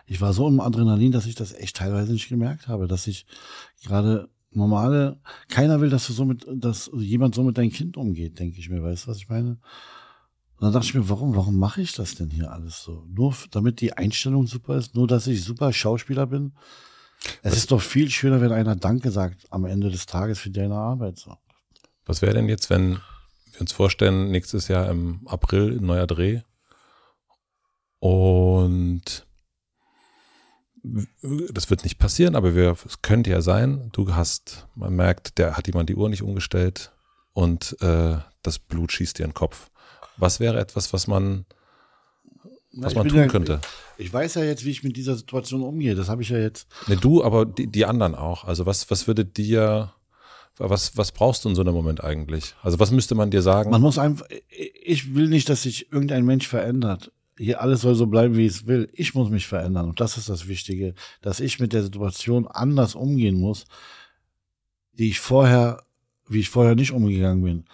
ich 0.06 0.22
war 0.22 0.32
so 0.32 0.48
im 0.48 0.62
Adrenalin, 0.62 1.12
dass 1.12 1.26
ich 1.26 1.36
das 1.36 1.52
echt 1.52 1.76
teilweise 1.76 2.14
nicht 2.14 2.30
gemerkt 2.30 2.70
habe, 2.70 2.88
dass 2.88 3.06
ich 3.08 3.26
gerade 3.84 4.30
normale, 4.52 5.20
keiner 5.50 5.82
will, 5.82 5.90
dass 5.90 6.08
du 6.08 6.14
so 6.14 6.24
mit, 6.24 6.48
dass 6.50 6.90
jemand 6.96 7.36
so 7.36 7.44
mit 7.44 7.58
deinem 7.58 7.72
Kind 7.72 7.98
umgeht, 7.98 8.40
denke 8.40 8.58
ich 8.58 8.70
mir, 8.70 8.82
weißt 8.82 9.06
du, 9.06 9.12
was 9.12 9.18
ich 9.18 9.28
meine? 9.28 9.58
Und 10.56 10.62
dann 10.62 10.72
dachte 10.72 10.86
ich 10.86 10.94
mir, 10.94 11.10
warum, 11.10 11.36
warum 11.36 11.60
mache 11.60 11.82
ich 11.82 11.92
das 11.92 12.16
denn 12.16 12.30
hier 12.30 12.50
alles 12.50 12.82
so? 12.82 13.06
Nur 13.10 13.36
damit 13.52 13.82
die 13.82 13.92
Einstellung 13.92 14.48
super 14.48 14.78
ist, 14.78 14.96
nur 14.96 15.08
dass 15.08 15.28
ich 15.28 15.44
super 15.44 15.74
Schauspieler 15.74 16.28
bin. 16.28 16.54
Es 17.42 17.56
ist 17.56 17.72
doch 17.72 17.82
viel 17.82 18.10
schöner, 18.10 18.42
wenn 18.42 18.52
einer 18.52 18.76
Danke 18.76 19.12
sagt 19.12 19.46
am 19.50 19.66
Ende 19.66 19.90
des 19.90 20.06
Tages 20.06 20.40
für 20.40 20.50
deine 20.50 20.76
Arbeit. 20.76 21.18
So. 21.18 21.38
Was 22.06 22.22
wäre 22.22 22.34
denn 22.34 22.50
jetzt, 22.50 22.70
wenn 22.70 23.00
wir 23.52 23.62
uns 23.62 23.72
vorstellen, 23.72 24.32
nächstes 24.32 24.68
Jahr 24.68 24.90
im 24.90 25.28
April 25.28 25.78
ein 25.78 25.86
neuer 25.86 26.08
Dreh 26.08 26.42
und 28.00 29.26
das 31.54 31.70
wird 31.70 31.84
nicht 31.84 31.98
passieren, 31.98 32.36
aber 32.36 32.56
wir, 32.56 32.76
es 32.86 33.02
könnte 33.02 33.30
ja 33.30 33.42
sein, 33.42 33.90
du 33.94 34.14
hast, 34.14 34.68
man 34.76 34.94
merkt, 34.94 35.38
der 35.38 35.56
hat 35.56 35.68
jemand 35.68 35.90
die 35.90 35.96
Uhr 35.96 36.10
nicht 36.10 36.24
umgestellt 36.24 36.92
und 37.32 37.78
äh, 37.82 38.18
das 38.42 38.60
Blut 38.60 38.92
schießt 38.92 39.18
dir 39.18 39.24
in 39.24 39.30
den 39.30 39.36
Kopf. 39.36 39.72
Was 40.18 40.42
wäre 40.42 40.60
etwas, 40.60 40.92
was 40.92 41.08
man, 41.08 41.46
was 42.74 42.96
man 42.96 43.08
tun 43.08 43.20
ja- 43.20 43.28
könnte? 43.28 43.62
Ich 43.98 44.12
weiß 44.12 44.36
ja 44.36 44.44
jetzt, 44.44 44.66
wie 44.66 44.72
ich 44.72 44.84
mit 44.84 44.98
dieser 44.98 45.16
Situation 45.16 45.62
umgehe. 45.62 45.96
Das 45.96 46.10
habe 46.10 46.24
ich 46.24 46.30
ja 46.30 46.38
jetzt. 46.38 46.68
Ne, 46.88 46.98
du, 46.98 47.24
aber 47.24 47.46
die, 47.46 47.68
die 47.68 47.86
anderen 47.86 48.16
auch. 48.16 48.44
Also 48.44 48.66
was, 48.66 48.90
was 48.90 49.08
würde 49.08 49.24
dir, 49.24 49.94
was, 50.58 50.98
was 50.98 51.12
brauchst 51.12 51.46
du 51.46 51.50
in 51.50 51.56
so 51.56 51.62
einem 51.62 51.74
Moment 51.74 52.04
eigentlich? 52.04 52.56
Also 52.64 52.80
was 52.80 52.92
müsste 52.92 53.14
man 53.14 53.30
dir 53.30 53.44
sagen? 53.44 53.70
Man 53.70 53.82
muss 53.82 54.00
einfach, 54.00 54.26
ich 54.50 55.14
will 55.14 55.28
nicht, 55.28 55.48
dass 55.50 55.64
sich 55.64 55.92
irgendein 55.92 56.26
Mensch 56.26 56.48
verändert. 56.48 57.12
Hier 57.38 57.62
alles 57.62 57.82
soll 57.82 57.96
so 57.96 58.08
bleiben, 58.08 58.36
wie 58.36 58.46
es 58.46 58.66
will. 58.66 58.90
Ich 58.94 59.14
muss 59.14 59.30
mich 59.30 59.48
verändern. 59.48 59.90
Und 59.90 60.00
das 60.00 60.18
ist 60.18 60.30
das 60.30 60.48
Wichtige, 60.48 60.96
dass 61.22 61.40
ich 61.40 61.60
mit 61.60 61.74
der 61.74 61.84
Situation 61.84 62.48
anders 62.48 62.96
umgehen 62.96 63.40
muss, 63.40 63.66
die 64.94 65.10
ich 65.10 65.20
vorher, 65.20 65.84
wie 66.28 66.40
ich 66.40 66.50
vorher 66.50 66.76
nicht 66.76 66.92
umgegangen 66.92 67.44
bin. 67.44 67.66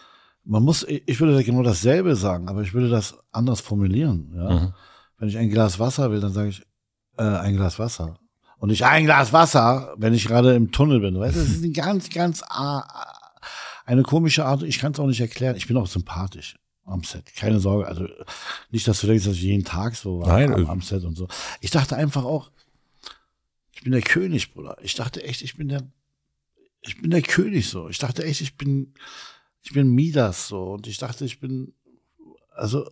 Man 0.44 0.64
muss, 0.64 0.86
ich 0.88 1.20
würde 1.20 1.44
genau 1.44 1.64
dasselbe 1.64 2.16
sagen, 2.16 2.50
aber 2.50 2.62
ich 2.62 2.74
würde 2.74 2.90
das 2.90 3.18
anders 3.32 3.62
formulieren. 3.62 4.34
Ja? 4.36 4.50
Mhm. 4.50 4.74
Wenn 5.20 5.30
ich 5.30 5.38
ein 5.38 5.50
Glas 5.50 5.80
Wasser 5.80 6.12
will, 6.12 6.22
dann 6.22 6.34
sage 6.34 6.50
ich 6.50 6.62
äh, 7.18 7.24
ein 7.24 7.56
Glas 7.56 7.78
Wasser. 7.78 8.18
Und 8.58 8.70
nicht 8.70 8.84
ein 8.84 9.06
Glas 9.06 9.32
Wasser, 9.32 9.94
wenn 9.98 10.14
ich 10.14 10.26
gerade 10.26 10.56
im 10.56 10.72
Tunnel 10.72 11.00
bin. 11.00 11.20
Weißt 11.20 11.36
du, 11.36 11.40
das 11.40 11.50
ist 11.50 11.64
eine 11.64 11.72
ganz, 11.72 12.10
ganz 12.10 12.44
eine 13.86 14.04
komische 14.04 14.46
Art. 14.46 14.64
Ich 14.64 14.80
kann 14.80 14.92
es 14.92 15.00
auch 15.00 15.08
nicht 15.08 15.22
erklären. 15.22 15.56
Ich 15.56 15.68
bin 15.68 15.78
auch 15.78 15.88
sympathisch 15.88 16.58
am 16.86 17.04
Set. 17.04 17.34
Keine 17.36 17.60
Sorge. 17.60 17.88
Also 17.88 18.08
nicht, 18.72 18.88
dass 18.88 19.02
du 19.02 19.08
denkst, 19.08 19.26
dass 19.26 19.36
ich 19.36 19.44
jeden 19.44 19.64
Tag 19.64 19.96
so 19.96 20.22
war 20.22 20.28
Nein, 20.28 20.54
am, 20.54 20.66
äh. 20.66 20.68
am 20.68 20.82
Set 20.82 21.04
und 21.04 21.16
so. 21.16 21.28
Ich 21.62 21.72
dachte 21.72 21.96
einfach 21.96 22.24
auch, 22.24 22.52
ich 23.72 23.84
bin 23.84 23.92
der 23.94 24.02
König, 24.02 24.54
Bruder. 24.54 24.78
Ich 24.82 24.96
dachte 24.96 25.24
echt, 25.24 25.42
ich 25.42 25.56
bin 25.56 25.70
der, 25.70 25.84
ich 26.82 27.02
bin 27.02 27.12
der 27.12 27.22
König 27.22 27.70
so. 27.70 27.88
Ich 27.88 27.98
dachte 27.98 28.26
echt, 28.26 28.42
ich 28.42 28.58
bin, 28.58 28.94
ich 29.62 29.72
bin 29.72 29.90
Midas 29.90 30.48
so. 30.48 30.74
Und 30.74 30.88
ich 30.88 30.98
dachte, 30.98 31.24
ich 31.24 31.40
bin, 31.40 31.74
also 32.54 32.90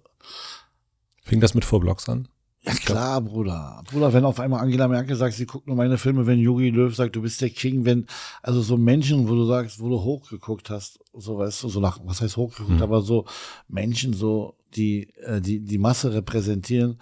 Fing 1.27 1.39
das 1.41 1.53
mit 1.53 1.65
Vorblocks 1.65 2.09
an? 2.09 2.27
ja 2.63 2.73
klar, 2.73 3.21
Bruder. 3.21 3.81
Bruder, 3.89 4.11
wenn 4.11 4.25
auf 4.25 4.39
einmal 4.41 4.59
Angela 4.61 4.87
Merkel 4.89 5.15
sagt, 5.15 5.35
sie 5.35 5.45
guckt 5.45 5.67
nur 5.67 5.75
meine 5.77 5.97
Filme, 5.97 6.25
wenn 6.25 6.39
Jogi 6.39 6.69
Löw 6.69 6.93
sagt, 6.93 7.15
du 7.15 7.21
bist 7.21 7.39
der 7.39 7.49
King, 7.49 7.85
wenn, 7.85 8.07
also 8.41 8.61
so 8.61 8.75
Menschen, 8.75 9.29
wo 9.29 9.35
du 9.35 9.45
sagst, 9.45 9.79
wo 9.79 9.87
du 9.87 10.01
hochgeguckt 10.01 10.69
hast, 10.69 10.99
so 11.13 11.37
weißt 11.37 11.63
du, 11.63 11.69
so 11.69 11.79
nach, 11.79 11.99
was 12.03 12.19
heißt 12.21 12.35
hochgeguckt, 12.35 12.77
Mhm. 12.77 12.81
aber 12.83 13.01
so 13.01 13.25
Menschen, 13.69 14.11
so, 14.13 14.55
die, 14.75 15.13
äh, 15.23 15.39
die, 15.39 15.61
die 15.61 15.77
Masse 15.77 16.13
repräsentieren. 16.13 16.99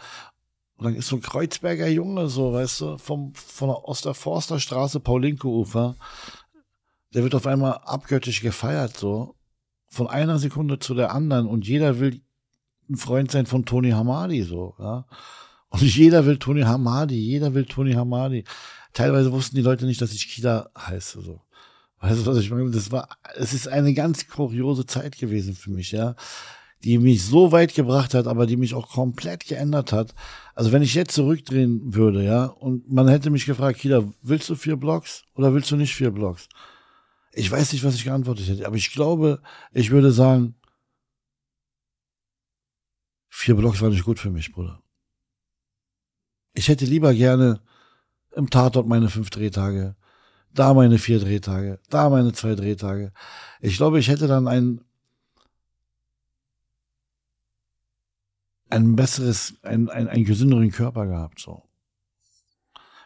Und 0.78 0.86
dann 0.86 0.96
ist 0.96 1.08
so 1.08 1.16
ein 1.16 1.22
Kreuzberger 1.24 1.88
Junge, 1.88 2.28
so, 2.28 2.54
weißt 2.54 2.82
du, 2.82 2.98
vom, 3.00 3.34
von 3.34 3.70
der 3.70 3.86
Osterforsterstraße, 3.88 5.00
Paulinke-Ufer, 5.00 5.96
der 7.14 7.24
wird 7.24 7.34
auf 7.34 7.48
einmal 7.48 7.80
abgöttisch 7.86 8.42
gefeiert, 8.42 8.98
so, 8.98 9.34
von 9.88 10.08
einer 10.08 10.38
Sekunde 10.38 10.78
zu 10.78 10.94
der 10.94 11.12
anderen 11.14 11.48
und 11.48 11.66
jeder 11.68 12.00
will 12.00 12.22
ein 12.90 12.98
Freund 12.98 13.32
sein 13.32 13.46
von 13.46 13.66
Tony 13.66 13.92
Hamadi, 13.92 14.44
so, 14.44 14.76
ja. 14.80 15.06
Und 15.70 15.82
jeder 15.96 16.26
will 16.26 16.38
Tony 16.38 16.62
Hamadi, 16.62 17.16
jeder 17.16 17.54
will 17.54 17.66
Tony 17.66 17.94
Hamadi. 17.94 18.44
Teilweise 18.94 19.32
wussten 19.32 19.56
die 19.56 19.62
Leute 19.62 19.86
nicht, 19.86 20.02
dass 20.02 20.14
ich 20.14 20.28
Kida 20.30 20.70
heiße, 20.78 21.22
so. 21.22 21.42
Weißt 22.00 22.22
du, 22.22 22.26
was 22.26 22.38
ich 22.38 22.52
meine? 22.52 22.70
Das 22.72 22.92
war, 22.92 23.10
es 23.36 23.54
ist 23.54 23.68
eine 23.68 23.94
ganz 23.94 24.28
kuriose 24.28 24.86
Zeit 24.86 25.18
gewesen 25.18 25.56
für 25.56 25.72
mich, 25.72 25.92
ja. 25.92 26.16
Die 26.84 26.98
mich 27.00 27.24
so 27.24 27.52
weit 27.52 27.74
gebracht 27.74 28.14
hat, 28.14 28.28
aber 28.28 28.46
die 28.46 28.58
mich 28.58 28.74
auch 28.74 28.90
komplett 28.90 29.48
geändert 29.48 29.92
hat. 29.92 30.14
Also 30.54 30.72
wenn 30.72 30.84
ich 30.84 30.94
jetzt 30.94 31.16
zurückdrehen 31.16 31.96
würde, 31.96 32.24
ja, 32.24 32.46
und 32.46 32.92
man 32.92 33.08
hätte 33.08 33.32
mich 33.32 33.46
gefragt, 33.46 33.80
Kida, 33.80 34.04
willst 34.22 34.50
du 34.50 34.56
vier 34.56 34.76
Blocks 34.76 35.24
oder 35.36 35.54
willst 35.54 35.72
du 35.72 35.78
nicht 35.78 35.96
vier 35.96 36.12
Blocks? 36.12 36.48
Ich 37.34 37.52
weiß 37.52 37.74
nicht, 37.74 37.84
was 37.84 37.96
ich 37.96 38.04
geantwortet 38.04 38.48
hätte, 38.48 38.68
aber 38.68 38.76
ich 38.76 38.94
glaube, 38.94 39.42
ich 39.74 39.92
würde 39.92 40.12
sagen, 40.12 40.56
vier 43.36 43.56
Blocks 43.56 43.82
war 43.82 43.90
nicht 43.90 44.06
gut 44.06 44.20
für 44.20 44.32
mich, 44.32 44.54
Bruder. 44.54 44.82
Ich 46.54 46.70
hätte 46.70 46.86
lieber 46.86 47.14
gerne 47.14 47.62
im 48.34 48.50
Tatort 48.50 48.88
meine 48.88 49.10
fünf 49.10 49.30
Drehtage, 49.30 49.96
da 50.54 50.74
meine 50.74 50.98
vier 50.98 51.20
Drehtage, 51.20 51.80
da 51.90 52.10
meine 52.10 52.32
zwei 52.32 52.56
Drehtage. 52.56 53.12
Ich 53.60 53.76
glaube, 53.76 54.00
ich 54.00 54.08
hätte 54.08 54.28
dann 54.28 54.48
ein 54.48 54.82
ein 58.70 58.96
besseres, 58.96 59.56
ein, 59.64 59.90
ein, 59.90 60.08
einen 60.08 60.26
gesünderen 60.26 60.72
Körper 60.72 61.06
gehabt, 61.06 61.40
so. 61.40 61.64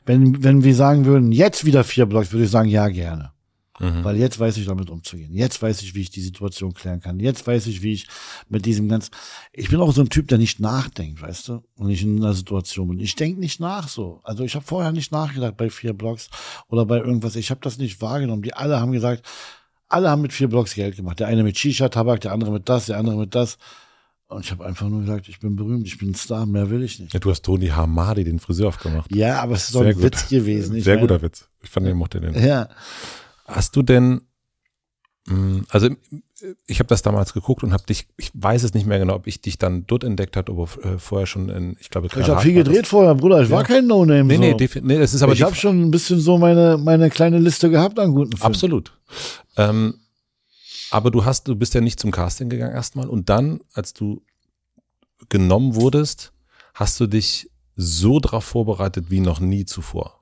Wenn, 0.06 0.44
wenn 0.44 0.64
wir 0.64 0.74
sagen 0.74 1.06
würden, 1.06 1.32
jetzt 1.32 1.66
wieder 1.66 1.84
vier 1.84 2.06
Blocks, 2.06 2.32
würde 2.32 2.46
ich 2.46 2.52
sagen, 2.52 2.70
ja, 2.70 2.88
gerne. 2.88 3.34
Mhm. 3.80 4.04
Weil 4.04 4.18
jetzt 4.18 4.40
weiß 4.40 4.58
ich 4.58 4.66
damit 4.66 4.90
umzugehen. 4.90 5.34
Jetzt 5.34 5.62
weiß 5.62 5.82
ich, 5.84 5.96
wie 5.96 6.02
ich 6.02 6.10
die 6.10 6.22
Situation 6.22 6.74
klären 6.74 7.00
kann. 7.00 7.20
Jetzt 7.20 7.48
weiß 7.48 7.68
ich, 7.68 7.82
wie 7.82 7.94
ich 7.94 8.08
mit 8.50 8.66
diesem 8.66 8.90
ganz. 8.90 9.10
Ich 9.54 9.70
bin 9.70 9.80
auch 9.80 9.92
so 9.94 10.02
ein 10.02 10.10
Typ, 10.10 10.28
der 10.28 10.38
nicht 10.38 10.60
nachdenkt, 10.60 11.22
weißt 11.22 11.48
du? 11.48 11.64
Und 11.76 11.90
ich 11.90 12.04
in 12.04 12.18
einer 12.18 12.34
Situation 12.34 12.90
bin. 12.90 13.00
Ich 13.00 13.16
denke 13.16 13.40
nicht 13.40 13.60
nach 13.60 13.88
so. 13.88 14.20
Also 14.24 14.44
ich 14.44 14.56
habe 14.56 14.66
vorher 14.66 14.92
nicht 14.92 15.12
nachgedacht 15.12 15.56
bei 15.58 15.70
vier 15.70 15.94
Blocks 15.94 16.30
oder 16.68 16.86
bei 16.86 16.98
irgendwas. 16.98 17.36
Ich 17.36 17.50
habe 17.52 17.62
das 17.64 17.78
nicht 17.78 18.02
wahrgenommen. 18.02 18.42
Die 18.42 18.54
alle 18.54 18.80
haben 18.80 18.92
gesagt, 18.92 19.26
alle 19.88 20.10
haben 20.10 20.22
mit 20.22 20.34
vier 20.34 20.48
Blocks 20.50 20.76
Geld 20.76 20.96
gemacht. 20.96 21.20
Der 21.20 21.28
eine 21.28 21.44
mit 21.44 21.58
Shisha-Tabak, 21.58 22.22
der 22.22 22.32
andere 22.34 22.52
mit 22.52 22.70
das, 22.70 22.88
der 22.88 22.98
andere 22.98 23.18
mit 23.18 23.34
das. 23.34 23.58
Und 24.28 24.46
ich 24.46 24.52
habe 24.52 24.64
einfach 24.64 24.88
nur 24.88 25.00
gesagt, 25.02 25.28
ich 25.28 25.40
bin 25.40 25.56
berühmt, 25.56 25.88
ich 25.88 25.98
bin 25.98 26.12
ein 26.12 26.14
Star, 26.14 26.46
mehr 26.46 26.70
will 26.70 26.84
ich 26.84 27.00
nicht. 27.00 27.14
Ja, 27.16 27.20
du 27.20 27.32
hast 27.32 27.42
Tony 27.44 27.66
Hamadi 27.66 28.24
den 28.24 28.38
Friseur 28.40 28.68
aufgemacht. 28.68 29.12
Ja, 29.16 29.42
aber 29.42 29.54
es 29.56 29.66
ist 29.66 29.74
doch 29.74 29.82
ein 29.82 29.94
gut. 29.96 30.04
Witz 30.04 30.30
gewesen. 30.30 30.76
Ich 30.76 30.84
Sehr 30.84 30.98
meine- 30.98 31.08
guter 31.08 31.22
Witz. 31.24 31.48
Ich 31.64 31.70
fand 31.72 31.88
den 31.88 31.98
mochte 31.98 32.22
den. 32.22 32.36
Ja. 32.36 32.70
Hast 33.50 33.76
du 33.76 33.82
denn, 33.82 34.22
mh, 35.28 35.64
also 35.70 35.90
ich 36.68 36.80
habe 36.80 36.88
das 36.88 37.02
damals 37.02 37.34
geguckt 37.34 37.64
und 37.64 37.74
habe 37.74 37.84
dich, 37.84 38.08
ich 38.18 38.32
weiß 38.34 38.64
es 38.64 38.74
nicht 38.74 38.86
mehr 38.86 39.00
genau, 39.00 39.16
ob 39.16 39.28
ich 39.28 39.42
dich 39.42 39.58
dann 39.58 39.86
dort 39.88 40.04
entdeckt 40.06 40.38
habe, 40.38 40.52
aber 40.52 40.64
äh, 40.86 40.98
vorher 40.98 41.26
schon 41.28 41.50
in, 41.50 41.76
ich 41.82 41.90
glaube, 41.90 42.08
Ich 42.08 42.14
habe 42.30 42.42
viel 42.42 42.56
war 42.56 42.64
gedreht 42.64 42.88
vorher, 42.88 43.14
Bruder. 43.16 43.42
Ich 43.42 43.50
war 43.50 43.62
Ja. 43.62 43.68
kein 43.68 43.88
No-Name. 43.88 44.24
Nee, 44.24 44.36
so. 44.36 44.42
nee, 44.42 44.54
defi- 44.54 44.82
nee, 44.82 44.98
das 44.98 45.14
ist 45.14 45.22
aber 45.22 45.34
ich 45.34 45.42
habe 45.42 45.56
schon 45.56 45.82
ein 45.82 45.92
bisschen 45.92 46.20
so 46.20 46.38
meine, 46.38 46.78
meine 46.78 47.10
kleine 47.10 47.40
Liste 47.40 47.70
gehabt 47.70 48.00
an 48.00 48.12
guten 48.14 48.32
Filmen. 48.38 48.44
Absolut. 48.46 48.98
Ähm, 49.58 49.96
aber 50.92 51.12
du 51.12 51.26
hast, 51.26 51.48
du 51.48 51.56
bist 51.56 51.74
ja 51.74 51.82
nicht 51.82 52.00
zum 52.00 52.12
Casting 52.12 52.50
gegangen 52.50 52.74
erstmal 52.74 53.08
und 53.10 53.30
dann, 53.30 53.60
als 53.74 53.94
du 53.94 54.22
genommen 55.28 55.76
wurdest, 55.76 56.32
hast 56.74 57.00
du 57.00 57.08
dich 57.08 57.50
so 57.76 58.20
drauf 58.20 58.46
vorbereitet 58.46 59.06
wie 59.10 59.20
noch 59.20 59.40
nie 59.40 59.66
zuvor. 59.66 60.22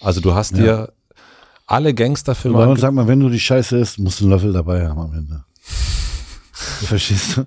Also 0.00 0.20
du 0.20 0.34
hast 0.34 0.52
Ja. 0.52 0.58
dir 0.58 0.92
alle 1.66 1.94
Gangsterfilme 1.94 2.58
ange- 2.58 2.78
sagt 2.78 2.94
man, 2.94 3.08
wenn 3.08 3.20
du 3.20 3.28
die 3.28 3.40
Scheiße 3.40 3.76
isst, 3.78 3.98
musst 3.98 4.20
du 4.20 4.24
einen 4.24 4.32
Löffel 4.32 4.52
dabei 4.52 4.86
haben 4.86 5.00
am 5.00 5.12
Ende. 5.14 5.44
Verstehst 6.52 7.36
du? 7.36 7.46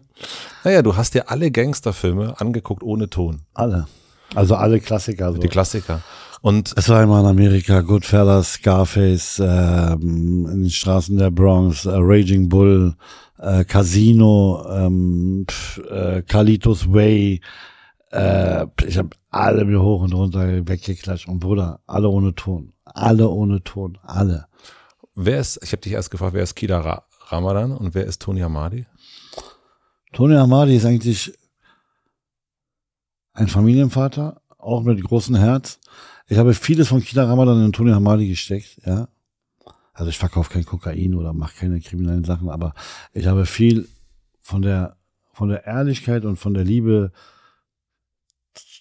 Naja, 0.64 0.82
du 0.82 0.96
hast 0.96 1.14
dir 1.14 1.30
alle 1.30 1.52
Gangsterfilme 1.52 2.40
angeguckt 2.40 2.84
ohne 2.84 3.10
Ton. 3.10 3.42
Alle. 3.54 3.88
Also 4.36 4.56
alle 4.56 4.80
Klassiker. 4.80 5.32
So. 5.34 5.40
Die 5.40 5.48
Klassiker. 5.48 6.02
Und 6.42 6.74
Es 6.76 6.90
war 6.90 7.00
einmal 7.00 7.22
in 7.24 7.30
Amerika, 7.30 7.82
Goodfellas, 7.82 8.54
Scarface, 8.54 9.40
ähm, 9.44 10.48
in 10.52 10.62
den 10.64 10.70
Straßen 10.70 11.18
der 11.18 11.32
Bronx, 11.32 11.86
äh, 11.86 11.92
Raging 11.96 12.48
Bull, 12.50 12.96
äh, 13.40 13.64
Casino, 13.66 14.66
ähm, 14.72 15.46
pf, 15.50 15.80
äh, 15.90 16.22
Carlitos 16.24 16.92
Way. 16.92 17.42
Äh, 18.12 18.66
ich 18.86 18.98
habe 18.98 19.10
alle 19.30 19.66
mir 19.66 19.82
hoch 19.82 20.02
und 20.04 20.14
runter 20.14 20.68
weggeklatscht. 20.68 21.28
Und 21.28 21.40
Bruder, 21.40 21.80
alle 21.88 22.10
ohne 22.10 22.36
Ton. 22.36 22.74
Alle 22.98 23.30
ohne 23.30 23.64
Ton. 23.64 23.98
Alle. 24.04 24.48
wer 25.16 25.40
ist, 25.40 25.60
ich 25.64 25.72
habe 25.72 25.82
dich 25.82 25.94
erst 25.94 26.12
gefragt, 26.12 26.34
wer 26.34 26.44
ist 26.44 26.56
Kida 26.56 26.80
Ra 26.80 27.04
Ramadan 27.30 27.72
und 27.72 27.94
wer 27.94 28.06
ist 28.06 28.22
Tony 28.22 28.40
Hamadi? 28.40 28.86
Tony 30.14 30.36
Amadi 30.36 30.76
ist 30.78 30.86
eigentlich 30.86 31.34
ein 33.34 33.48
Familienvater, 33.48 34.42
auch 34.58 34.84
mit 34.84 35.04
großem 35.04 35.36
Herz. 35.36 35.80
Ich 36.28 36.38
habe 36.38 36.54
vieles 36.54 36.88
von 36.88 37.02
Kida 37.02 37.26
Ramadan 37.26 37.64
in 37.66 37.74
Tony 37.74 37.92
Hamadi 37.92 38.28
gesteckt, 38.30 38.80
ja. 38.86 39.08
Also 39.94 40.10
ich 40.10 40.18
verkaufe 40.18 40.52
kein 40.52 40.66
Kokain 40.66 41.16
oder 41.16 41.34
mache 41.34 41.56
keine 41.58 41.82
kriminellen 41.82 42.24
Sachen, 42.24 42.50
aber 42.50 42.74
ich 43.14 43.26
habe 43.28 43.46
viel 43.46 43.88
von 44.42 44.62
der 44.62 44.96
von 45.34 45.50
der 45.50 45.66
Ehrlichkeit 45.66 46.26
und 46.26 46.38
von 46.38 46.54
der 46.54 46.64
Liebe 46.64 47.12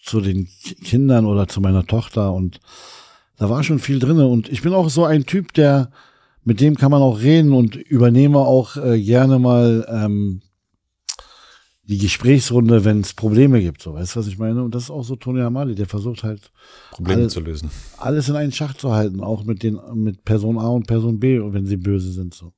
zu 0.04 0.20
den 0.20 0.46
Ki- 0.46 0.74
Kindern 0.76 1.26
oder 1.26 1.48
zu 1.48 1.60
meiner 1.60 1.86
Tochter 1.86 2.32
und 2.32 2.60
da 3.38 3.48
war 3.50 3.62
schon 3.64 3.78
viel 3.78 3.98
drinne 3.98 4.26
und 4.26 4.48
ich 4.48 4.62
bin 4.62 4.72
auch 4.72 4.88
so 4.90 5.04
ein 5.04 5.26
Typ, 5.26 5.52
der 5.54 5.90
mit 6.44 6.60
dem 6.60 6.76
kann 6.76 6.90
man 6.90 7.02
auch 7.02 7.20
reden 7.20 7.52
und 7.52 7.74
übernehme 7.76 8.38
auch 8.38 8.76
äh, 8.76 9.00
gerne 9.02 9.38
mal 9.38 9.86
ähm, 9.90 10.42
die 11.88 11.98
Gesprächsrunde, 11.98 12.84
wenn 12.84 13.00
es 13.00 13.14
Probleme 13.14 13.60
gibt, 13.60 13.80
so 13.82 13.94
weißt 13.94 14.16
du, 14.16 14.20
was 14.20 14.26
ich 14.26 14.38
meine? 14.38 14.62
Und 14.62 14.74
das 14.74 14.84
ist 14.84 14.90
auch 14.90 15.04
so 15.04 15.14
Tony 15.16 15.40
Amali, 15.40 15.74
der 15.74 15.86
versucht 15.86 16.24
halt 16.24 16.50
Probleme 16.90 17.20
Alle- 17.22 17.28
zu 17.28 17.40
lösen. 17.40 17.70
alles 17.98 18.28
in 18.28 18.36
einen 18.36 18.52
Schach 18.52 18.74
zu 18.74 18.92
halten, 18.92 19.20
auch 19.22 19.44
mit 19.44 19.62
den 19.62 19.78
mit 19.94 20.24
Person 20.24 20.58
A 20.58 20.68
und 20.68 20.86
Person 20.86 21.20
B, 21.20 21.38
wenn 21.52 21.66
sie 21.66 21.76
böse 21.76 22.10
sind 22.12 22.34
so. 22.34 22.52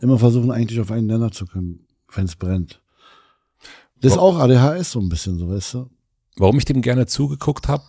Immer 0.00 0.18
versuchen 0.18 0.52
eigentlich 0.52 0.78
auf 0.80 0.92
einen 0.92 1.06
Nenner 1.08 1.32
zu 1.32 1.46
kommen, 1.46 1.86
wenn 2.14 2.26
es 2.26 2.36
brennt. 2.36 2.80
Das 4.00 4.12
ist 4.12 4.18
auch 4.18 4.38
ADHS 4.38 4.92
so 4.92 5.00
ein 5.00 5.08
bisschen, 5.08 5.38
so 5.38 5.48
weißt 5.48 5.74
du. 5.74 5.90
Warum 6.36 6.58
ich 6.58 6.64
dem 6.64 6.82
gerne 6.82 7.06
zugeguckt 7.06 7.66
habe, 7.66 7.82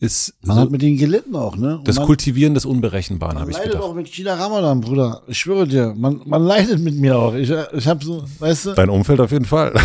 ist 0.00 0.34
Man 0.42 0.56
so 0.56 0.62
hat 0.62 0.70
mit 0.70 0.82
denen 0.82 0.96
gelitten 0.96 1.34
auch, 1.34 1.56
ne? 1.56 1.78
Und 1.78 1.88
das 1.88 1.96
man, 1.96 2.06
Kultivieren 2.06 2.54
des 2.54 2.64
Unberechenbaren, 2.64 3.34
man 3.34 3.42
habe 3.42 3.50
ich 3.50 3.56
leidet 3.56 3.72
gedacht. 3.72 3.88
auch 3.88 3.94
mit 3.94 4.06
Kida 4.06 4.34
Ramadan, 4.34 4.80
Bruder. 4.80 5.22
Ich 5.26 5.38
schwöre 5.38 5.66
dir, 5.66 5.94
man, 5.96 6.22
man 6.24 6.42
leidet 6.42 6.78
mit 6.80 6.94
mir 6.94 7.18
auch. 7.18 7.34
Ich, 7.34 7.50
ich 7.50 7.86
habe 7.86 8.04
so, 8.04 8.24
weißt 8.38 8.66
du? 8.66 8.72
Dein 8.74 8.90
Umfeld 8.90 9.20
auf 9.20 9.32
jeden 9.32 9.44
Fall. 9.44 9.74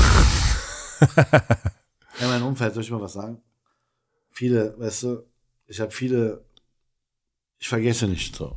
Ja, 2.20 2.28
mein 2.28 2.44
Umfeld, 2.44 2.74
soll 2.74 2.84
ich 2.84 2.92
mal 2.92 3.02
was 3.02 3.14
sagen? 3.14 3.42
Viele, 4.30 4.78
weißt 4.78 5.04
du, 5.04 5.24
ich 5.68 5.80
habe 5.80 5.92
viele, 5.92 6.46
ich 7.60 7.68
vergesse 7.68 8.08
nicht 8.08 8.36
so. 8.36 8.56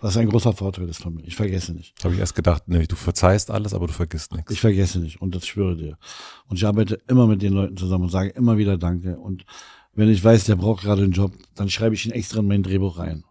Das 0.00 0.12
ist 0.12 0.16
ein 0.18 0.28
großer 0.28 0.52
Vorteil 0.52 0.88
ist 0.88 1.02
von 1.02 1.14
mir. 1.14 1.24
Ich 1.24 1.36
vergesse 1.36 1.72
nicht. 1.72 1.94
habe 2.04 2.14
ich 2.14 2.20
erst 2.20 2.34
gedacht, 2.34 2.68
nämlich 2.68 2.88
du 2.88 2.96
verzeihst 2.96 3.50
alles, 3.50 3.72
aber 3.72 3.86
du 3.86 3.92
vergisst 3.92 4.32
nichts. 4.34 4.52
Ich 4.52 4.60
vergesse 4.60 4.98
nicht 4.98 5.20
und 5.22 5.34
das 5.34 5.46
schwöre 5.46 5.76
dir. 5.76 5.98
Und 6.46 6.56
ich 6.56 6.66
arbeite 6.66 7.00
immer 7.08 7.26
mit 7.26 7.40
den 7.40 7.54
Leuten 7.54 7.76
zusammen 7.76 8.04
und 8.04 8.10
sage 8.10 8.30
immer 8.30 8.58
wieder 8.58 8.76
Danke. 8.76 9.18
Und 9.18 9.46
wenn 9.94 10.08
ich 10.08 10.22
weiß, 10.22 10.44
der 10.44 10.56
braucht 10.56 10.82
gerade 10.82 11.02
einen 11.02 11.12
Job, 11.12 11.32
dann 11.54 11.70
schreibe 11.70 11.94
ich 11.94 12.06
ihn 12.06 12.12
extra 12.12 12.40
in 12.40 12.48
mein 12.48 12.62
Drehbuch 12.62 12.98
rein. 12.98 13.24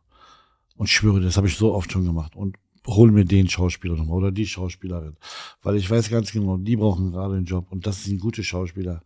Und 0.76 0.88
schwöre 0.88 1.22
das 1.22 1.38
habe 1.38 1.48
ich 1.48 1.56
so 1.56 1.73
oft 1.73 1.91
schon 1.91 2.06
gemacht. 2.06 2.35
Und 2.35 2.57
hol 2.88 3.11
mir 3.11 3.26
den 3.26 3.49
Schauspieler 3.49 3.95
nochmal 3.95 4.18
oder 4.18 4.31
die 4.31 4.45
Schauspielerin. 4.45 5.15
Weil 5.61 5.76
ich 5.77 5.90
weiß 5.90 6.10
ganz 6.10 6.31
genau, 6.31 6.57
die 6.57 6.76
brauchen 6.76 7.11
gerade 7.11 7.35
einen 7.35 7.45
Job 7.45 7.68
und 7.72 7.85
das 7.85 8.03
sind 8.03 8.19
gute 8.19 8.44
Schauspieler. 8.44 9.03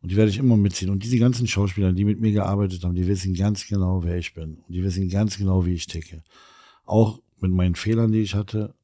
Und 0.00 0.12
die 0.12 0.16
werde 0.16 0.30
ich 0.30 0.38
immer 0.38 0.56
mitziehen. 0.56 0.90
Und 0.90 1.02
diese 1.02 1.18
ganzen 1.18 1.48
Schauspieler, 1.48 1.92
die 1.92 2.04
mit 2.04 2.20
mir 2.20 2.32
gearbeitet 2.32 2.84
haben, 2.84 2.94
die 2.94 3.06
wissen 3.06 3.34
ganz 3.34 3.66
genau, 3.66 4.04
wer 4.04 4.16
ich 4.16 4.32
bin. 4.34 4.58
Und 4.58 4.72
die 4.72 4.82
wissen 4.82 5.08
ganz 5.08 5.36
genau, 5.38 5.66
wie 5.66 5.74
ich 5.74 5.86
ticke. 5.86 6.22
Auch 6.84 7.20
mit 7.40 7.50
meinen 7.50 7.74
Fehlern, 7.74 8.12
die 8.12 8.20
ich 8.20 8.34
hatte. 8.34 8.74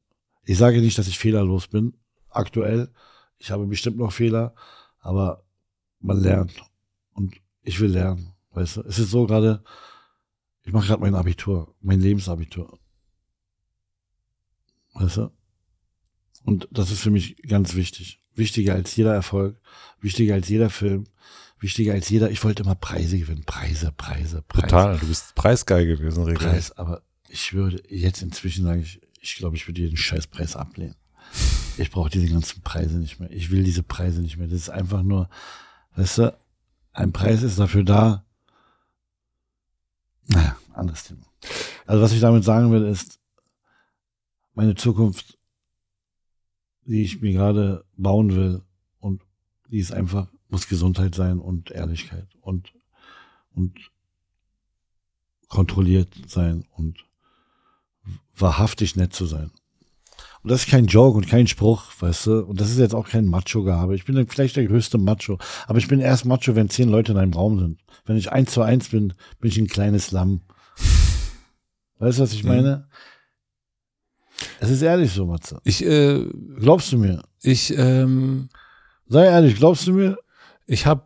Ich 0.43 0.57
sage 0.57 0.81
nicht, 0.81 0.97
dass 0.97 1.07
ich 1.07 1.17
fehlerlos 1.17 1.67
bin, 1.67 1.93
aktuell. 2.29 2.89
Ich 3.37 3.51
habe 3.51 3.65
bestimmt 3.65 3.97
noch 3.97 4.11
Fehler, 4.11 4.53
aber 4.99 5.43
man 5.99 6.21
lernt. 6.21 6.53
Und 7.13 7.35
ich 7.65 7.79
will 7.79 7.91
lernen. 7.91 8.31
Weißt 8.51 8.77
du, 8.77 8.81
es 8.81 8.99
ist 8.99 9.11
so 9.11 9.25
gerade, 9.25 9.63
ich 10.63 10.71
mache 10.71 10.87
gerade 10.87 11.01
mein 11.01 11.15
Abitur, 11.15 11.75
mein 11.81 11.99
Lebensabitur. 11.99 12.79
Weißt 14.93 15.17
du? 15.17 15.31
Und 16.45 16.67
das 16.71 16.91
ist 16.91 17.01
für 17.01 17.11
mich 17.11 17.35
ganz 17.47 17.75
wichtig. 17.75 18.21
Wichtiger 18.33 18.73
als 18.75 18.95
jeder 18.95 19.13
Erfolg, 19.13 19.59
wichtiger 19.99 20.35
als 20.35 20.47
jeder 20.47 20.69
Film, 20.69 21.05
wichtiger 21.59 21.93
als 21.93 22.09
jeder, 22.09 22.29
ich 22.31 22.43
wollte 22.43 22.63
immer 22.63 22.75
Preise 22.75 23.17
gewinnen. 23.17 23.43
Preise, 23.45 23.91
Preise, 23.91 24.41
Preise. 24.43 24.67
Total, 24.67 24.97
du 24.97 25.07
bist 25.07 25.35
preisgeil 25.35 25.85
gewesen, 25.87 26.23
regelrecht. 26.23 26.51
Preis, 26.51 26.71
aber 26.77 27.01
ich 27.27 27.53
würde 27.53 27.81
jetzt 27.89 28.21
inzwischen 28.21 28.65
sage 28.65 28.81
ich, 28.81 29.01
ich 29.19 29.35
glaube, 29.35 29.55
ich 29.55 29.67
würde 29.67 29.81
jeden 29.81 29.97
Scheißpreis 29.97 30.55
ablehnen. 30.55 30.95
Ich 31.77 31.91
brauche 31.91 32.09
diese 32.09 32.31
ganzen 32.31 32.61
Preise 32.61 32.99
nicht 32.99 33.19
mehr. 33.19 33.31
Ich 33.31 33.49
will 33.51 33.63
diese 33.63 33.83
Preise 33.83 34.21
nicht 34.21 34.37
mehr. 34.37 34.47
Das 34.47 34.59
ist 34.59 34.69
einfach 34.69 35.01
nur, 35.03 35.29
weißt 35.95 36.19
du, 36.19 36.37
ein 36.95 37.11
Preis 37.11 37.43
ist 37.43 37.59
dafür 37.59 37.83
da. 37.83 38.25
Naja, 40.27 40.57
anderes 40.73 41.03
Thema. 41.03 41.25
Also 41.85 42.01
was 42.01 42.13
ich 42.13 42.21
damit 42.21 42.43
sagen 42.43 42.71
will, 42.71 42.85
ist, 42.85 43.19
meine 44.53 44.75
Zukunft, 44.75 45.37
die 46.85 47.03
ich 47.03 47.21
mir 47.21 47.33
gerade 47.33 47.85
bauen 47.97 48.35
will, 48.35 48.63
und 48.99 49.21
die 49.69 49.79
ist 49.79 49.91
einfach, 49.91 50.27
muss 50.47 50.67
Gesundheit 50.67 51.13
sein 51.13 51.39
und 51.39 51.71
Ehrlichkeit 51.71 52.27
und, 52.41 52.73
und 53.53 53.91
kontrolliert 55.49 56.13
sein 56.27 56.65
und 56.71 57.05
wahrhaftig 58.35 58.95
nett 58.95 59.13
zu 59.13 59.25
sein. 59.25 59.51
Und 60.45 60.51
das 60.51 60.65
ist 60.65 60.69
kein 60.69 60.85
Joke 60.85 61.17
und 61.17 61.27
kein 61.27 61.47
Spruch, 61.47 61.85
weißt 62.01 62.27
du? 62.27 62.39
Und 62.45 62.61
das 62.61 62.69
ist 62.69 62.77
jetzt 62.77 62.93
auch 62.93 63.09
kein 63.09 63.25
Macho-Gehabe. 63.25 63.95
Ich 63.95 64.05
bin 64.05 64.27
vielleicht 64.27 64.55
der 64.55 64.67
größte 64.67 64.99
Macho. 64.99 65.39
Aber 65.65 65.79
ich 65.79 65.87
bin 65.87 65.99
erst 65.99 66.23
Macho, 66.25 66.53
wenn 66.55 66.69
zehn 66.69 66.87
Leute 66.87 67.13
in 67.13 67.17
einem 67.17 67.33
Raum 67.33 67.57
sind. 67.57 67.79
Wenn 68.05 68.15
ich 68.15 68.31
eins 68.31 68.51
zu 68.51 68.61
eins 68.61 68.89
bin, 68.89 69.13
bin 69.39 69.49
ich 69.49 69.57
ein 69.57 69.65
kleines 69.65 70.11
Lamm. 70.11 70.41
Weißt 71.97 72.19
du, 72.19 72.21
was 72.21 72.33
ich 72.33 72.43
Mhm. 72.43 72.49
meine? 72.49 72.87
Es 74.59 74.69
ist 74.69 74.83
ehrlich 74.83 75.11
so, 75.11 75.25
Matze. 75.25 75.59
Ich, 75.63 75.83
äh, 75.83 76.23
Glaubst 76.59 76.91
du 76.91 76.99
mir? 76.99 77.23
ich, 77.41 77.75
ähm, 77.75 78.49
Sei 79.07 79.25
ehrlich, 79.25 79.55
glaubst 79.55 79.87
du 79.87 79.93
mir? 79.93 80.15
ich 80.67 80.85
habe 80.85 81.04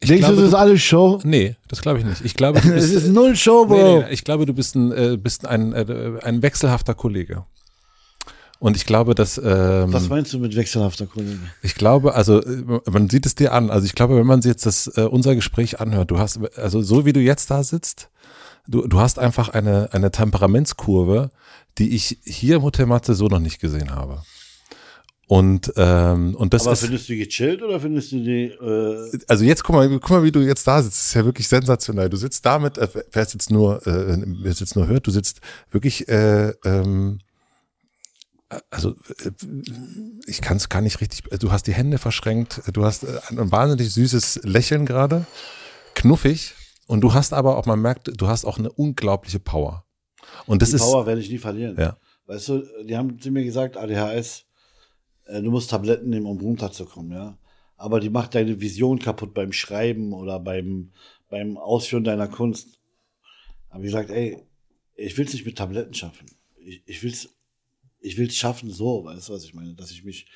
ich 0.00 0.08
Denkst 0.08 0.20
glaube, 0.20 0.36
du, 0.36 0.40
das 0.42 0.48
ist 0.50 0.54
alles 0.54 0.82
Show? 0.82 1.20
Nee, 1.24 1.56
das 1.68 1.80
glaube 1.80 1.98
ich 2.00 2.04
nicht. 2.04 2.24
Ich 2.24 2.34
glaube, 2.34 2.60
du 2.60 2.68
Es 2.74 2.90
bist, 2.92 3.04
ist 3.04 3.08
null 3.12 3.34
Show, 3.36 3.64
nee, 3.68 3.74
Bro. 3.74 3.98
nee, 4.00 4.04
ich 4.10 4.24
glaube, 4.24 4.46
du 4.46 4.52
bist 4.52 4.74
ein, 4.74 4.92
äh, 4.92 5.16
bist 5.16 5.46
ein, 5.46 5.72
äh, 5.72 6.18
ein 6.22 6.42
wechselhafter 6.42 6.94
Kollege. 6.94 7.44
Und 8.58 8.76
ich 8.76 8.86
glaube, 8.86 9.14
dass 9.14 9.36
ähm, 9.38 9.92
Was 9.92 10.08
meinst 10.08 10.32
du 10.32 10.38
mit 10.38 10.56
wechselhafter 10.56 11.06
Kollege? 11.06 11.38
ich 11.62 11.74
glaube, 11.74 12.14
also 12.14 12.42
äh, 12.42 12.80
man 12.90 13.10
sieht 13.10 13.26
es 13.26 13.34
dir 13.34 13.52
an. 13.52 13.70
Also 13.70 13.84
ich 13.86 13.94
glaube, 13.94 14.16
wenn 14.16 14.26
man 14.26 14.40
sich 14.42 14.50
jetzt 14.50 14.64
das 14.66 14.86
äh, 14.96 15.02
unser 15.02 15.34
Gespräch 15.34 15.78
anhört, 15.80 16.10
du 16.10 16.18
hast 16.18 16.40
also 16.56 16.80
so 16.82 17.04
wie 17.04 17.12
du 17.12 17.20
jetzt 17.20 17.50
da 17.50 17.62
sitzt, 17.62 18.08
du 18.66 18.86
du 18.86 18.98
hast 19.00 19.18
einfach 19.18 19.50
eine 19.50 19.90
eine 19.92 20.10
Temperamentskurve, 20.10 21.30
die 21.78 21.94
ich 21.94 22.18
hier 22.24 22.56
im 22.56 22.62
Hotel 22.62 22.86
Matze 22.86 23.14
so 23.14 23.26
noch 23.26 23.40
nicht 23.40 23.60
gesehen 23.60 23.94
habe. 23.94 24.22
Und 25.28 25.72
ähm, 25.76 26.36
und 26.36 26.54
das 26.54 26.62
Aber 26.62 26.74
ist 26.74 26.82
findest 26.82 27.08
du 27.08 27.16
gechillt 27.16 27.60
oder 27.60 27.80
findest 27.80 28.12
du 28.12 28.22
die, 28.22 28.44
äh, 28.44 29.18
also 29.26 29.44
jetzt 29.44 29.64
guck 29.64 29.74
mal, 29.74 29.88
guck 29.88 30.10
mal, 30.10 30.22
wie 30.22 30.30
du 30.30 30.38
jetzt 30.40 30.64
da 30.68 30.80
sitzt. 30.80 30.98
Das 30.98 31.06
ist 31.06 31.14
ja 31.14 31.24
wirklich 31.24 31.48
sensationell. 31.48 32.08
Du 32.08 32.16
sitzt 32.16 32.46
damit, 32.46 32.78
äh, 32.78 32.88
wer 33.10 33.22
es 33.22 33.32
jetzt 33.32 33.50
nur, 33.50 33.84
äh, 33.88 34.22
wer 34.24 34.52
es 34.52 34.60
jetzt 34.60 34.76
nur 34.76 34.86
hört, 34.86 35.04
du 35.08 35.10
sitzt 35.10 35.40
wirklich, 35.70 36.08
äh, 36.08 36.50
ähm, 36.64 37.18
also 38.70 38.90
äh, 38.90 39.32
ich 40.26 40.40
kann 40.40 40.58
es 40.58 40.68
gar 40.68 40.80
nicht 40.80 41.00
richtig. 41.00 41.24
Du 41.40 41.50
hast 41.50 41.66
die 41.66 41.74
Hände 41.74 41.98
verschränkt. 41.98 42.62
Du 42.72 42.84
hast 42.84 43.02
äh, 43.02 43.18
ein 43.30 43.50
wahnsinnig 43.50 43.92
süßes 43.92 44.42
Lächeln 44.44 44.86
gerade, 44.86 45.26
knuffig. 45.96 46.54
Und 46.86 47.00
du 47.00 47.14
hast 47.14 47.32
aber 47.32 47.58
auch, 47.58 47.66
man 47.66 47.82
merkt, 47.82 48.12
du 48.14 48.28
hast 48.28 48.44
auch 48.44 48.60
eine 48.60 48.70
unglaubliche 48.70 49.40
Power. 49.40 49.84
Und 50.46 50.62
das 50.62 50.70
die 50.70 50.76
ist 50.76 50.82
Power 50.82 51.04
werde 51.04 51.20
ich 51.20 51.30
nie 51.30 51.38
verlieren. 51.38 51.76
ja. 51.76 51.96
Weißt 52.26 52.48
du, 52.48 52.64
die 52.84 52.96
haben 52.96 53.20
zu 53.20 53.30
mir 53.30 53.44
gesagt, 53.44 53.76
ADHS, 53.76 54.45
du 55.28 55.50
musst 55.50 55.70
Tabletten 55.70 56.10
nehmen, 56.10 56.26
um 56.26 56.38
runterzukommen, 56.38 57.12
ja. 57.12 57.38
Aber 57.76 58.00
die 58.00 58.10
macht 58.10 58.34
deine 58.34 58.60
Vision 58.60 58.98
kaputt 58.98 59.34
beim 59.34 59.52
Schreiben 59.52 60.12
oder 60.12 60.40
beim, 60.40 60.92
beim 61.28 61.58
Ausführen 61.58 62.04
deiner 62.04 62.28
Kunst. 62.28 62.78
Hab 63.70 63.80
ich 63.80 63.86
gesagt, 63.86 64.10
ey, 64.10 64.42
ich 64.94 65.18
will 65.18 65.26
es 65.26 65.32
nicht 65.34 65.44
mit 65.44 65.58
Tabletten 65.58 65.92
schaffen. 65.92 66.26
Ich, 66.58 66.82
ich 66.86 67.02
will 67.02 67.12
es 67.12 67.28
ich 68.00 68.16
will's 68.18 68.36
schaffen 68.36 68.70
so, 68.70 69.04
weißt 69.04 69.28
du, 69.28 69.32
was 69.32 69.44
ich 69.44 69.52
meine? 69.52 69.74
Dass 69.74 69.90
ich 69.90 70.04
mich, 70.04 70.26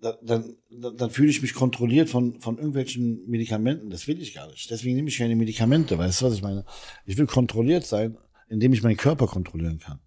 da- 0.00 0.16
dann, 0.22 0.56
dann, 0.70 0.96
dann 0.96 1.10
fühle 1.10 1.28
ich 1.30 1.42
mich 1.42 1.52
kontrolliert 1.54 2.08
von, 2.08 2.40
von 2.40 2.56
irgendwelchen 2.56 3.26
Medikamenten. 3.28 3.90
Das 3.90 4.06
will 4.06 4.20
ich 4.22 4.32
gar 4.34 4.48
nicht. 4.48 4.70
Deswegen 4.70 4.94
nehme 4.94 5.08
ich 5.08 5.18
keine 5.18 5.34
Medikamente, 5.34 5.98
weißt 5.98 6.20
du, 6.20 6.26
was 6.26 6.34
ich 6.34 6.42
meine? 6.42 6.64
Ich 7.04 7.18
will 7.18 7.26
kontrolliert 7.26 7.84
sein, 7.84 8.16
indem 8.48 8.72
ich 8.72 8.82
meinen 8.82 8.96
Körper 8.96 9.26
kontrollieren 9.26 9.80
kann. 9.80 9.98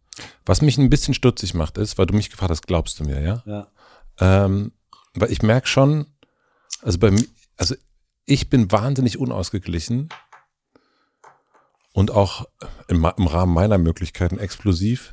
Was 0.46 0.62
mich 0.62 0.78
ein 0.78 0.90
bisschen 0.90 1.14
stutzig 1.14 1.54
macht, 1.54 1.78
ist, 1.78 1.98
weil 1.98 2.06
du 2.06 2.14
mich 2.14 2.30
gefragt 2.30 2.52
hast, 2.52 2.68
glaubst 2.68 3.00
du 3.00 3.04
mir, 3.04 3.22
ja? 3.22 3.44
Ja. 3.46 3.72
Ähm, 4.22 4.72
weil 5.14 5.32
ich 5.32 5.42
merke 5.42 5.68
schon, 5.68 6.06
also 6.82 7.00
bei 7.00 7.12
mir, 7.12 7.26
also 7.58 7.76
ich 8.26 8.50
bin 8.50 8.72
wahnsinnig 8.72 9.18
unausgeglichen 9.18 10.10
und 11.94 12.12
auch 12.12 12.46
im, 12.88 13.06
im 13.18 13.28
Rahmen 13.28 13.54
meiner 13.54 13.78
Möglichkeiten 13.78 14.38
explosiv, 14.38 15.12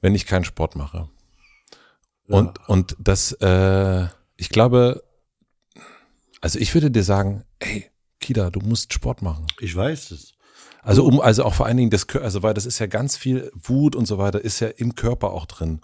wenn 0.00 0.14
ich 0.14 0.26
keinen 0.26 0.44
Sport 0.44 0.74
mache. 0.74 1.08
Und, 2.28 2.68
und 2.68 2.96
das, 2.98 3.32
äh, 3.32 4.08
ich 4.36 4.48
glaube, 4.48 5.04
also 6.40 6.58
ich 6.58 6.74
würde 6.74 6.90
dir 6.90 7.04
sagen, 7.04 7.44
ey, 7.60 7.90
Kida, 8.20 8.50
du 8.50 8.60
musst 8.60 8.92
Sport 8.92 9.22
machen. 9.22 9.46
Ich 9.60 9.76
weiß 9.76 10.10
es. 10.10 10.34
Also 10.82 11.04
um, 11.04 11.20
also 11.20 11.44
auch 11.44 11.54
vor 11.54 11.66
allen 11.66 11.76
Dingen 11.76 11.90
das, 11.90 12.08
also 12.16 12.42
weil 12.42 12.54
das 12.54 12.66
ist 12.66 12.78
ja 12.78 12.86
ganz 12.86 13.16
viel 13.16 13.50
Wut 13.54 13.94
und 13.96 14.06
so 14.06 14.18
weiter, 14.18 14.40
ist 14.40 14.60
ja 14.60 14.68
im 14.68 14.94
Körper 14.94 15.30
auch 15.30 15.46
drin. 15.46 15.80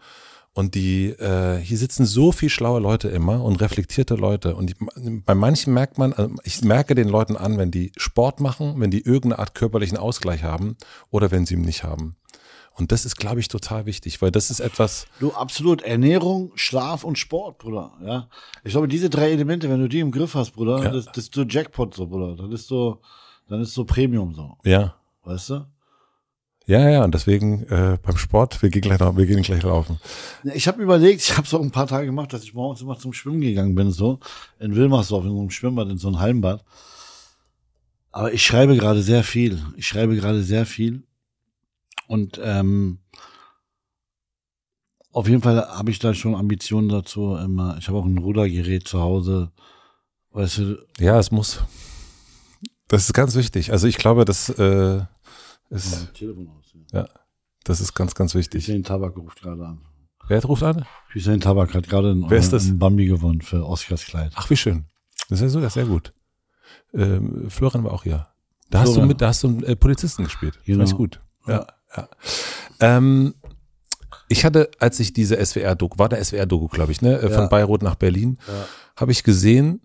Und 0.54 0.74
die, 0.74 1.06
äh, 1.08 1.58
hier 1.60 1.78
sitzen 1.78 2.04
so 2.04 2.30
viel 2.30 2.50
schlaue 2.50 2.78
Leute 2.80 3.08
immer 3.08 3.42
und 3.42 3.60
reflektierte 3.62 4.16
Leute. 4.16 4.54
Und 4.54 4.66
die, 4.70 5.20
bei 5.24 5.34
manchen 5.34 5.72
merkt 5.72 5.96
man, 5.96 6.12
also 6.12 6.34
ich 6.44 6.60
merke 6.62 6.94
den 6.94 7.08
Leuten 7.08 7.36
an, 7.38 7.56
wenn 7.56 7.70
die 7.70 7.90
Sport 7.96 8.40
machen, 8.40 8.74
wenn 8.78 8.90
die 8.90 9.00
irgendeine 9.00 9.38
Art 9.38 9.54
körperlichen 9.54 9.96
Ausgleich 9.96 10.42
haben 10.42 10.76
oder 11.10 11.30
wenn 11.30 11.46
sie 11.46 11.54
ihn 11.54 11.62
nicht 11.62 11.84
haben. 11.84 12.16
Und 12.74 12.92
das 12.92 13.04
ist, 13.06 13.16
glaube 13.16 13.40
ich, 13.40 13.48
total 13.48 13.86
wichtig, 13.86 14.20
weil 14.22 14.30
das 14.30 14.50
ist 14.50 14.60
etwas, 14.60 15.06
Du, 15.20 15.32
absolut. 15.32 15.82
Ernährung, 15.82 16.52
Schlaf 16.54 17.04
und 17.04 17.18
Sport, 17.18 17.58
Bruder. 17.58 17.92
Ja. 18.02 18.28
Ich 18.64 18.72
glaube, 18.72 18.88
diese 18.88 19.08
drei 19.10 19.30
Elemente, 19.30 19.68
wenn 19.70 19.80
du 19.80 19.88
die 19.88 20.00
im 20.00 20.10
Griff 20.10 20.34
hast, 20.34 20.52
Bruder, 20.52 20.82
Ja. 20.82 20.90
das, 20.90 21.06
das 21.06 21.18
ist 21.24 21.34
so 21.34 21.42
Jackpot 21.44 21.94
so, 21.94 22.06
Bruder. 22.06 22.36
Das 22.36 22.50
ist 22.60 22.68
so, 22.68 23.00
dann 23.48 23.60
ist 23.62 23.72
so 23.74 23.84
Premium 23.84 24.34
so. 24.34 24.56
ja, 24.64 24.94
Weißt 25.24 25.50
du? 25.50 25.66
Ja, 26.80 26.88
ja. 26.88 27.04
Und 27.04 27.14
deswegen 27.14 27.64
äh, 27.68 27.98
beim 28.02 28.16
Sport, 28.16 28.62
wir 28.62 28.70
gehen 28.70 28.82
gleich, 28.82 29.00
wir 29.00 29.26
gehen 29.26 29.42
gleich 29.42 29.62
laufen. 29.62 30.00
Ich 30.54 30.66
habe 30.68 30.82
überlegt, 30.82 31.20
ich 31.20 31.36
habe 31.36 31.46
so 31.46 31.60
ein 31.60 31.70
paar 31.70 31.86
Tage 31.86 32.06
gemacht, 32.06 32.32
dass 32.32 32.44
ich 32.44 32.54
morgens 32.54 32.80
immer 32.80 32.98
zum 32.98 33.12
Schwimmen 33.12 33.40
gegangen 33.40 33.74
bin, 33.74 33.90
so 33.90 34.18
in 34.58 34.74
Wilmersdorf, 34.74 35.24
in 35.24 35.30
so 35.30 35.40
einem 35.40 35.50
Schwimmbad, 35.50 35.88
in 35.90 35.98
so 35.98 36.08
einem 36.08 36.20
Hallenbad. 36.20 36.64
Aber 38.10 38.32
ich 38.32 38.44
schreibe 38.44 38.76
gerade 38.76 39.02
sehr 39.02 39.22
viel. 39.24 39.62
Ich 39.76 39.86
schreibe 39.86 40.16
gerade 40.16 40.42
sehr 40.42 40.66
viel. 40.66 41.02
Und 42.06 42.40
ähm, 42.42 42.98
auf 45.12 45.28
jeden 45.28 45.42
Fall 45.42 45.66
habe 45.68 45.90
ich 45.90 45.98
da 45.98 46.14
schon 46.14 46.34
Ambitionen 46.34 46.88
dazu. 46.88 47.36
Immer. 47.36 47.76
Ich 47.78 47.88
habe 47.88 47.98
auch 47.98 48.04
ein 48.04 48.18
Rudergerät 48.18 48.88
zu 48.88 49.00
Hause. 49.00 49.50
Weißt 50.30 50.58
du, 50.58 50.78
Ja, 50.98 51.18
es 51.18 51.30
muss. 51.30 51.62
Das 52.88 53.04
ist 53.04 53.12
ganz 53.12 53.34
wichtig. 53.34 53.72
Also 53.72 53.86
ich 53.86 53.96
glaube, 53.96 54.24
das 54.24 54.48
äh, 54.50 55.00
ist, 55.72 55.92
Ja, 55.92 56.06
Telefon 56.12 56.48
aus. 56.48 56.72
Ja. 56.92 57.00
ja, 57.00 57.08
das 57.64 57.80
ist 57.80 57.94
ganz, 57.94 58.14
ganz 58.14 58.34
wichtig. 58.34 58.66
Hussein 58.66 58.82
Tabak 58.84 59.16
ruft 59.16 59.40
gerade 59.42 59.64
an. 59.66 59.80
Wer 60.28 60.42
ruft 60.44 60.62
an? 60.62 60.84
Hussein 61.14 61.40
Tabak 61.40 61.74
hat 61.74 61.88
gerade 61.88 62.10
einen, 62.12 62.30
Wer 62.30 62.38
ist 62.38 62.52
das? 62.52 62.66
einen 62.66 62.78
Bambi 62.78 63.06
gewonnen 63.06 63.40
für 63.42 63.66
Oscars 63.66 64.04
Kleid. 64.04 64.32
Ach, 64.36 64.48
wie 64.50 64.56
schön. 64.56 64.86
Das 65.28 65.38
ist 65.38 65.42
ja 65.42 65.48
sogar 65.48 65.70
sehr 65.70 65.86
gut. 65.86 66.12
Ähm, 66.94 67.50
Florian 67.50 67.84
war 67.84 67.92
auch 67.92 68.04
hier. 68.04 68.28
Da 68.70 68.80
hast 68.80 68.96
du 68.96 69.02
mit, 69.02 69.20
da 69.20 69.28
hast 69.28 69.42
du 69.42 69.48
einen 69.48 69.62
äh, 69.64 69.76
Polizisten 69.76 70.24
gespielt. 70.24 70.58
Genau. 70.64 70.78
Fand 70.78 70.90
ich 70.90 70.96
gut. 70.96 71.20
Ja, 71.46 71.66
ja. 71.96 72.08
Ähm, 72.80 73.34
ich 74.28 74.44
hatte, 74.44 74.70
als 74.78 74.98
ich 75.00 75.12
diese 75.12 75.44
SWR-Doku, 75.44 75.98
war 75.98 76.08
der 76.08 76.24
SWR-Doku, 76.24 76.68
glaube 76.68 76.92
ich, 76.92 77.02
ne, 77.02 77.16
äh, 77.18 77.28
von 77.28 77.42
Ja. 77.42 77.46
Bayreuth 77.48 77.82
nach 77.82 77.96
Berlin, 77.96 78.38
Ja. 78.46 78.66
habe 78.96 79.12
ich 79.12 79.24
gesehen 79.24 79.80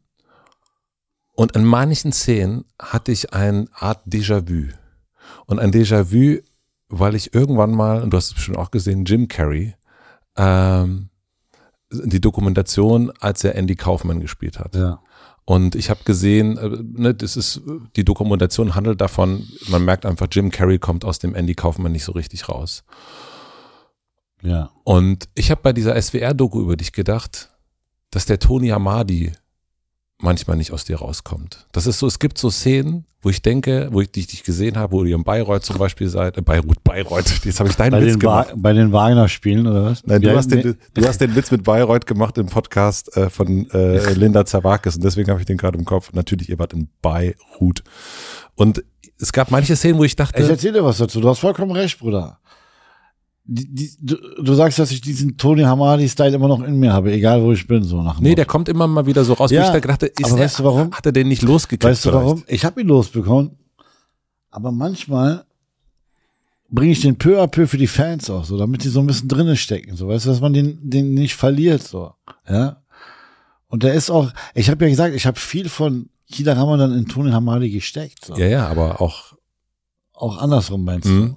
und 1.33 1.55
an 1.55 1.65
manchen 1.65 2.11
Szenen 2.13 2.65
hatte 2.79 3.11
ich 3.11 3.33
eine 3.33 3.67
Art 3.73 4.05
Déjà-vu. 4.07 4.69
Und 5.45 5.59
ein 5.59 5.71
Déjà-vu, 5.71 6.41
weil 6.89 7.15
ich 7.15 7.33
irgendwann 7.33 7.71
mal, 7.71 8.01
und 8.01 8.11
du 8.11 8.17
hast 8.17 8.27
es 8.27 8.33
bestimmt 8.33 8.57
auch 8.57 8.71
gesehen, 8.71 9.05
Jim 9.05 9.27
Carrey, 9.27 9.75
ähm, 10.35 11.09
die 11.91 12.21
Dokumentation, 12.21 13.11
als 13.19 13.43
er 13.43 13.55
Andy 13.55 13.75
Kaufman 13.75 14.19
gespielt 14.19 14.59
hat. 14.59 14.75
Ja. 14.75 15.01
Und 15.45 15.75
ich 15.75 15.89
habe 15.89 16.01
gesehen, 16.03 16.57
äh, 16.57 16.69
ne, 16.83 17.13
das 17.13 17.37
ist 17.37 17.61
die 17.95 18.03
Dokumentation 18.03 18.75
handelt 18.75 18.99
davon, 18.99 19.47
man 19.69 19.85
merkt 19.85 20.05
einfach, 20.05 20.27
Jim 20.29 20.51
Carrey 20.51 20.77
kommt 20.77 21.05
aus 21.05 21.19
dem 21.19 21.33
Andy 21.35 21.55
Kaufman 21.55 21.93
nicht 21.93 22.03
so 22.03 22.11
richtig 22.11 22.49
raus. 22.49 22.83
Ja. 24.41 24.69
Und 24.83 25.29
ich 25.35 25.49
habe 25.49 25.61
bei 25.61 25.73
dieser 25.73 25.99
SWR-Doku 25.99 26.61
über 26.61 26.75
dich 26.75 26.91
gedacht, 26.91 27.49
dass 28.11 28.25
der 28.25 28.39
Tony 28.39 28.71
Amadi 28.71 29.31
manchmal 30.19 30.57
nicht 30.57 30.71
aus 30.71 30.85
dir 30.85 30.97
rauskommt. 30.97 31.67
Das 31.71 31.87
ist 31.87 31.99
so, 31.99 32.07
es 32.07 32.19
gibt 32.19 32.37
so 32.37 32.49
Szenen, 32.49 33.05
wo 33.21 33.29
ich 33.29 33.41
denke, 33.41 33.89
wo 33.91 34.01
ich 34.01 34.11
dich, 34.11 34.43
gesehen 34.43 34.77
habe, 34.77 34.93
wo 34.93 35.03
ihr 35.03 35.15
in 35.15 35.23
Bayreuth 35.23 35.63
zum 35.63 35.77
Beispiel 35.77 36.07
seid, 36.07 36.37
äh, 36.37 36.41
Bayreuth, 36.41 36.83
Bayreuth, 36.83 37.39
jetzt 37.43 37.59
habe 37.59 37.69
ich 37.69 37.75
deinen 37.75 37.91
Bei 37.91 38.05
Witz 38.05 38.19
gemacht. 38.19 38.49
Wa 38.51 38.55
bei 38.55 38.73
den 38.73 38.91
Wagner-Spielen, 38.91 39.67
oder 39.67 39.85
was? 39.85 40.05
Nein, 40.05 40.21
du, 40.21 40.35
hast 40.35 40.51
den, 40.51 40.77
du 40.93 41.07
hast 41.07 41.19
den 41.19 41.35
Witz 41.35 41.51
mit 41.51 41.63
Bayreuth 41.63 42.05
gemacht 42.05 42.37
im 42.37 42.47
Podcast 42.47 43.15
äh, 43.15 43.29
von 43.29 43.69
äh, 43.71 44.13
Linda 44.13 44.45
Zawakis 44.45 44.95
und 44.95 45.03
deswegen 45.03 45.29
habe 45.29 45.39
ich 45.39 45.45
den 45.45 45.57
gerade 45.57 45.77
im 45.77 45.85
Kopf. 45.85 46.13
Natürlich, 46.13 46.49
ihr 46.49 46.59
wart 46.59 46.73
in 46.73 46.89
Beirut. 47.01 47.83
Und 48.55 48.83
es 49.19 49.31
gab 49.31 49.51
manche 49.51 49.75
Szenen, 49.75 49.99
wo 49.99 50.03
ich 50.03 50.15
dachte, 50.15 50.41
Ich 50.41 50.49
erzähle 50.49 50.73
dir 50.73 50.83
was 50.85 50.97
dazu. 50.97 51.19
Du 51.19 51.29
hast 51.29 51.39
vollkommen 51.39 51.71
recht, 51.71 51.99
Bruder. 51.99 52.39
Die, 53.49 53.73
die, 53.73 53.91
du, 54.01 54.17
du 54.43 54.53
sagst, 54.55 54.77
dass 54.77 54.91
ich 54.91 54.99
diesen 54.99 55.37
Tony 55.37 55.61
Hamadi-Style 55.63 56.35
immer 56.35 56.49
noch 56.49 56.61
in 56.61 56.77
mir 56.79 56.91
habe, 56.91 57.13
egal 57.13 57.41
wo 57.41 57.53
ich 57.53 57.65
bin, 57.65 57.81
so 57.83 58.01
nach 58.01 58.19
nee, 58.19 58.29
Motto. 58.29 58.35
der 58.35 58.45
kommt 58.45 58.67
immer 58.67 58.87
mal 58.87 59.05
wieder 59.05 59.23
so 59.23 59.33
raus, 59.33 59.51
Ja, 59.51 59.65
ich 59.73 59.81
da 59.81 59.87
dachte, 59.87 60.07
ist 60.07 60.25
aber 60.25 60.37
er, 60.37 60.43
weißt 60.43 60.59
du 60.59 60.63
warum? 60.65 60.91
hat 60.91 61.05
er 61.05 61.13
den 61.13 61.29
nicht 61.29 61.43
losgekriegt? 61.43 61.85
Weißt 61.85 62.03
du 62.05 62.09
vielleicht? 62.09 62.25
warum? 62.25 62.43
Ich 62.47 62.65
habe 62.65 62.81
ihn 62.81 62.87
losbekommen, 62.87 63.51
aber 64.51 64.71
manchmal 64.73 65.45
bringe 66.69 66.91
ich 66.91 66.99
den 66.99 67.17
peu 67.17 67.41
à 67.41 67.47
peu 67.47 67.67
für 67.67 67.77
die 67.77 67.87
Fans 67.87 68.29
auch, 68.29 68.43
so, 68.43 68.57
damit 68.57 68.83
die 68.83 68.89
so 68.89 68.99
ein 68.99 69.07
bisschen 69.07 69.29
drinnen 69.29 69.55
stecken, 69.55 69.95
so, 69.95 70.09
weißt 70.09 70.25
du, 70.25 70.29
dass 70.31 70.41
man 70.41 70.51
den, 70.53 70.77
den 70.81 71.13
nicht 71.13 71.35
verliert, 71.35 71.83
so, 71.83 72.11
ja. 72.49 72.81
Und 73.69 73.83
der 73.83 73.93
ist 73.93 74.09
auch, 74.09 74.31
ich 74.55 74.69
habe 74.69 74.83
ja 74.85 74.89
gesagt, 74.89 75.15
ich 75.15 75.25
habe 75.25 75.39
viel 75.39 75.69
von 75.69 76.09
Kida 76.29 76.51
Ramadan 76.51 76.93
in 76.97 77.05
Tony 77.07 77.31
Hamadi 77.31 77.69
gesteckt, 77.69 78.25
so. 78.25 78.35
Ja, 78.35 78.47
ja, 78.47 78.67
aber 78.67 78.99
auch, 79.01 79.33
Auch 80.13 80.37
andersrum 80.39 80.83
meinst 80.83 81.07
Mhm. 81.07 81.27
du? 81.27 81.35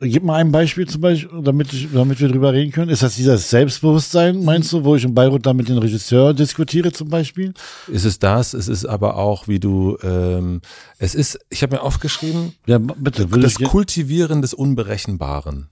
Äh, 0.00 0.08
Gib 0.08 0.22
mal 0.24 0.36
ein 0.36 0.50
Beispiel 0.52 0.86
zum 0.88 1.00
Beispiel, 1.00 1.42
damit, 1.42 1.72
ich, 1.72 1.88
damit 1.92 2.20
wir 2.20 2.28
drüber 2.28 2.52
reden 2.52 2.72
können. 2.72 2.90
Ist 2.90 3.02
das 3.02 3.16
dieses 3.16 3.50
Selbstbewusstsein, 3.50 4.44
meinst 4.44 4.72
du, 4.72 4.84
wo 4.84 4.96
ich 4.96 5.04
in 5.04 5.14
Bayreuth 5.14 5.44
da 5.46 5.52
mit 5.52 5.68
dem 5.68 5.78
Regisseur 5.78 6.32
diskutiere 6.34 6.92
zum 6.92 7.08
Beispiel? 7.08 7.52
ist 7.88 8.04
es 8.04 8.18
das, 8.18 8.54
es 8.54 8.68
ist 8.68 8.84
aber 8.86 9.16
auch, 9.16 9.48
wie 9.48 9.60
du, 9.60 9.96
ähm, 10.02 10.60
es 10.98 11.14
ist, 11.14 11.38
ich 11.50 11.62
habe 11.62 11.76
mir 11.76 11.82
aufgeschrieben, 11.82 12.54
Ja, 12.66 12.78
bitte. 12.78 13.26
Das 13.26 13.54
Kultivieren 13.56 14.42
des 14.42 14.54
Unberechenbaren. 14.54 15.68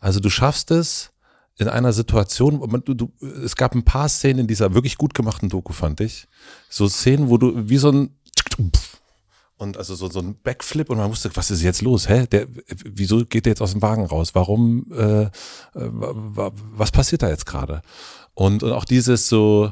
Also 0.00 0.20
du 0.20 0.28
schaffst 0.30 0.70
es 0.70 1.10
in 1.58 1.68
einer 1.68 1.92
Situation, 1.92 2.60
wo 2.60 2.66
man- 2.66 2.82
du, 2.84 2.94
du, 2.94 3.12
es 3.44 3.54
gab 3.56 3.74
ein 3.74 3.82
paar 3.84 4.08
Szenen 4.08 4.40
in 4.40 4.46
dieser 4.46 4.72
wirklich 4.74 4.96
gut 4.96 5.12
gemachten 5.14 5.48
Doku, 5.50 5.72
fand 5.74 6.00
ich. 6.00 6.26
So 6.70 6.88
Szenen, 6.88 7.28
wo 7.28 7.36
du 7.36 7.68
wie 7.68 7.76
so 7.76 7.90
ein 7.90 8.10
und 9.60 9.76
also 9.76 9.94
so, 9.94 10.08
so 10.10 10.20
ein 10.20 10.36
Backflip 10.42 10.90
und 10.90 10.98
man 10.98 11.10
wusste, 11.10 11.30
was 11.34 11.50
ist 11.50 11.62
jetzt 11.62 11.82
los? 11.82 12.08
Hä? 12.08 12.26
Der, 12.32 12.46
wieso 12.84 13.24
geht 13.24 13.46
der 13.46 13.52
jetzt 13.52 13.60
aus 13.62 13.72
dem 13.72 13.82
Wagen 13.82 14.04
raus? 14.06 14.30
Warum, 14.34 14.86
äh, 14.92 15.22
äh, 15.24 15.28
wa- 15.74 16.12
wa- 16.14 16.52
was 16.72 16.90
passiert 16.90 17.22
da 17.22 17.28
jetzt 17.28 17.46
gerade? 17.46 17.82
Und, 18.34 18.62
und 18.62 18.72
auch 18.72 18.84
dieses 18.84 19.28
so, 19.28 19.70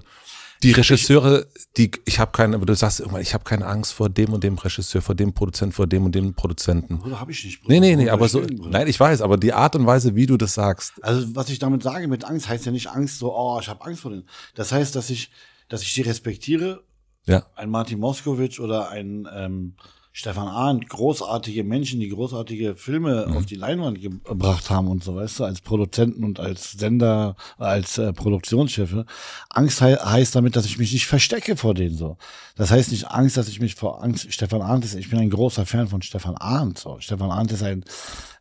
die 0.63 0.73
Regisseure, 0.73 1.47
die, 1.77 1.91
ich 2.05 2.19
habe 2.19 2.33
keine, 2.33 2.57
aber 2.57 2.67
du 2.67 2.75
sagst 2.75 2.99
irgendwann, 3.01 3.23
ich 3.23 3.33
habe 3.33 3.45
keine 3.45 3.65
Angst 3.67 3.93
vor 3.93 4.09
dem 4.11 4.33
und 4.33 4.43
dem 4.43 4.59
Regisseur, 4.59 5.01
vor 5.01 5.15
dem 5.15 5.33
Produzenten, 5.33 5.73
vor 5.73 5.87
dem 5.87 6.05
und 6.05 6.15
dem 6.15 6.35
Produzenten. 6.35 6.99
Bruder, 6.99 7.21
hab 7.21 7.31
ich 7.31 7.45
nicht. 7.45 7.67
Nee, 7.69 7.79
nee, 7.81 7.95
nee, 7.97 8.11
aber 8.11 8.29
so, 8.29 8.41
nein, 8.41 8.89
ich 8.89 8.99
weiß, 8.99 9.21
aber 9.23 9.37
die 9.37 9.53
Art 9.53 9.77
und 9.77 9.87
Weise, 9.87 10.17
wie 10.17 10.27
du 10.27 10.37
das 10.37 10.55
sagst, 10.55 10.95
Also, 11.03 11.35
was 11.37 11.49
ich 11.49 11.61
damit 11.61 11.83
sage 11.85 12.09
mit 12.09 12.25
Angst, 12.25 12.49
heißt 12.49 12.67
ja 12.67 12.73
nicht 12.73 12.89
Angst 12.89 13.19
so, 13.21 13.33
oh, 13.35 13.59
ich 13.63 13.69
habe 13.69 13.85
Angst 13.85 14.01
vor 14.03 14.11
denen. 14.11 14.29
Das 14.57 14.73
heißt, 14.73 14.95
dass 14.97 15.11
ich, 15.11 15.31
dass 15.69 15.83
ich 15.83 15.95
die 15.95 16.03
respektiere, 16.03 16.83
ja, 17.29 17.47
ein 17.55 17.71
Martin 17.71 18.01
Moskowitsch 18.01 18.59
oder 18.59 18.91
ein 18.91 19.29
ähm, 19.33 19.75
Stefan 20.11 20.49
Arndt, 20.49 20.89
großartige 20.89 21.63
Menschen, 21.63 22.01
die 22.01 22.09
großartige 22.09 22.75
Filme 22.75 23.27
Mhm. 23.29 23.37
auf 23.37 23.47
die 23.47 23.55
Leinwand 23.55 24.01
gebracht 24.03 24.69
haben 24.69 24.89
und 24.89 25.05
so, 25.05 25.15
weißt 25.15 25.39
du, 25.39 25.45
als 25.45 25.61
Produzenten 25.61 26.25
und 26.25 26.41
als 26.41 26.73
Sender, 26.73 27.37
als 27.57 27.99
äh, 27.99 28.13
Produktionschefe. 28.13 29.05
Angst 29.49 29.81
he 29.81 29.95
heißt 29.95 30.35
damit, 30.35 30.57
dass 30.57 30.65
ich 30.65 30.77
mich 30.77 30.93
nicht 30.93 31.07
verstecke 31.07 31.57
vor 31.57 31.73
denen 31.75 31.97
so. 31.97 32.17
Das 32.57 32.73
heißt 32.73 32.91
nicht 32.91 33.09
Angst, 33.13 33.37
dass 33.37 33.47
ich 33.49 33.61
mich 33.61 33.77
vor 33.77 34.03
Angst, 34.03 34.33
Stefan 34.33 34.61
Arndt 34.63 34.85
ist, 34.87 34.97
ich 34.97 35.09
bin 35.09 35.21
ein 35.21 35.31
großer 35.31 35.65
Fan 35.67 35.87
von 35.87 36.03
Stefan 36.03 36.35
Arndt, 36.37 36.79
so. 36.79 36.97
Stefan 36.99 37.31
Arndt 37.31 37.53
ist 37.53 37.63
ein, 37.63 37.85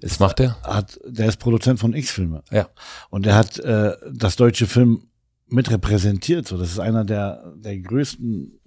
was 0.01 0.11
ist, 0.13 0.19
macht 0.19 0.39
der? 0.39 0.59
hat, 0.63 0.99
der 1.05 1.27
ist 1.27 1.37
Produzent 1.37 1.79
von 1.79 1.93
X-Filme. 1.93 2.41
Ja. 2.49 2.69
Und 3.11 3.27
er 3.27 3.35
hat 3.35 3.59
äh, 3.59 3.91
das 4.11 4.35
deutsche 4.35 4.65
Film 4.65 5.03
mit 5.47 5.69
repräsentiert. 5.69 6.47
So, 6.47 6.57
das 6.57 6.69
ist 6.71 6.79
einer 6.79 7.05
der 7.05 7.53
der 7.55 7.77
größten 7.77 8.59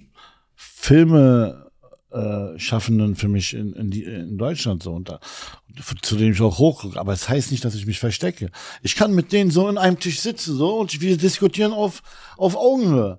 Filme 0.80 1.70
äh, 2.10 2.58
Schaffenden 2.58 3.14
für 3.14 3.28
mich 3.28 3.52
in, 3.52 3.74
in, 3.74 3.90
die, 3.90 4.02
in 4.02 4.38
Deutschland 4.38 4.82
so 4.82 4.98
da, 4.98 5.20
zu 6.00 6.16
dem 6.16 6.32
ich 6.32 6.40
auch 6.40 6.58
hochgucke. 6.58 6.98
Aber 6.98 7.12
es 7.12 7.20
das 7.20 7.28
heißt 7.28 7.50
nicht, 7.50 7.64
dass 7.66 7.74
ich 7.74 7.86
mich 7.86 8.00
verstecke. 8.00 8.50
Ich 8.82 8.96
kann 8.96 9.14
mit 9.14 9.30
denen 9.30 9.50
so 9.50 9.68
in 9.68 9.76
einem 9.76 10.00
Tisch 10.00 10.20
sitzen 10.20 10.56
so 10.56 10.78
und 10.80 10.98
wir 11.02 11.18
diskutieren 11.18 11.72
auf 11.72 12.02
auf 12.38 12.56
Augenhöhe. 12.56 13.18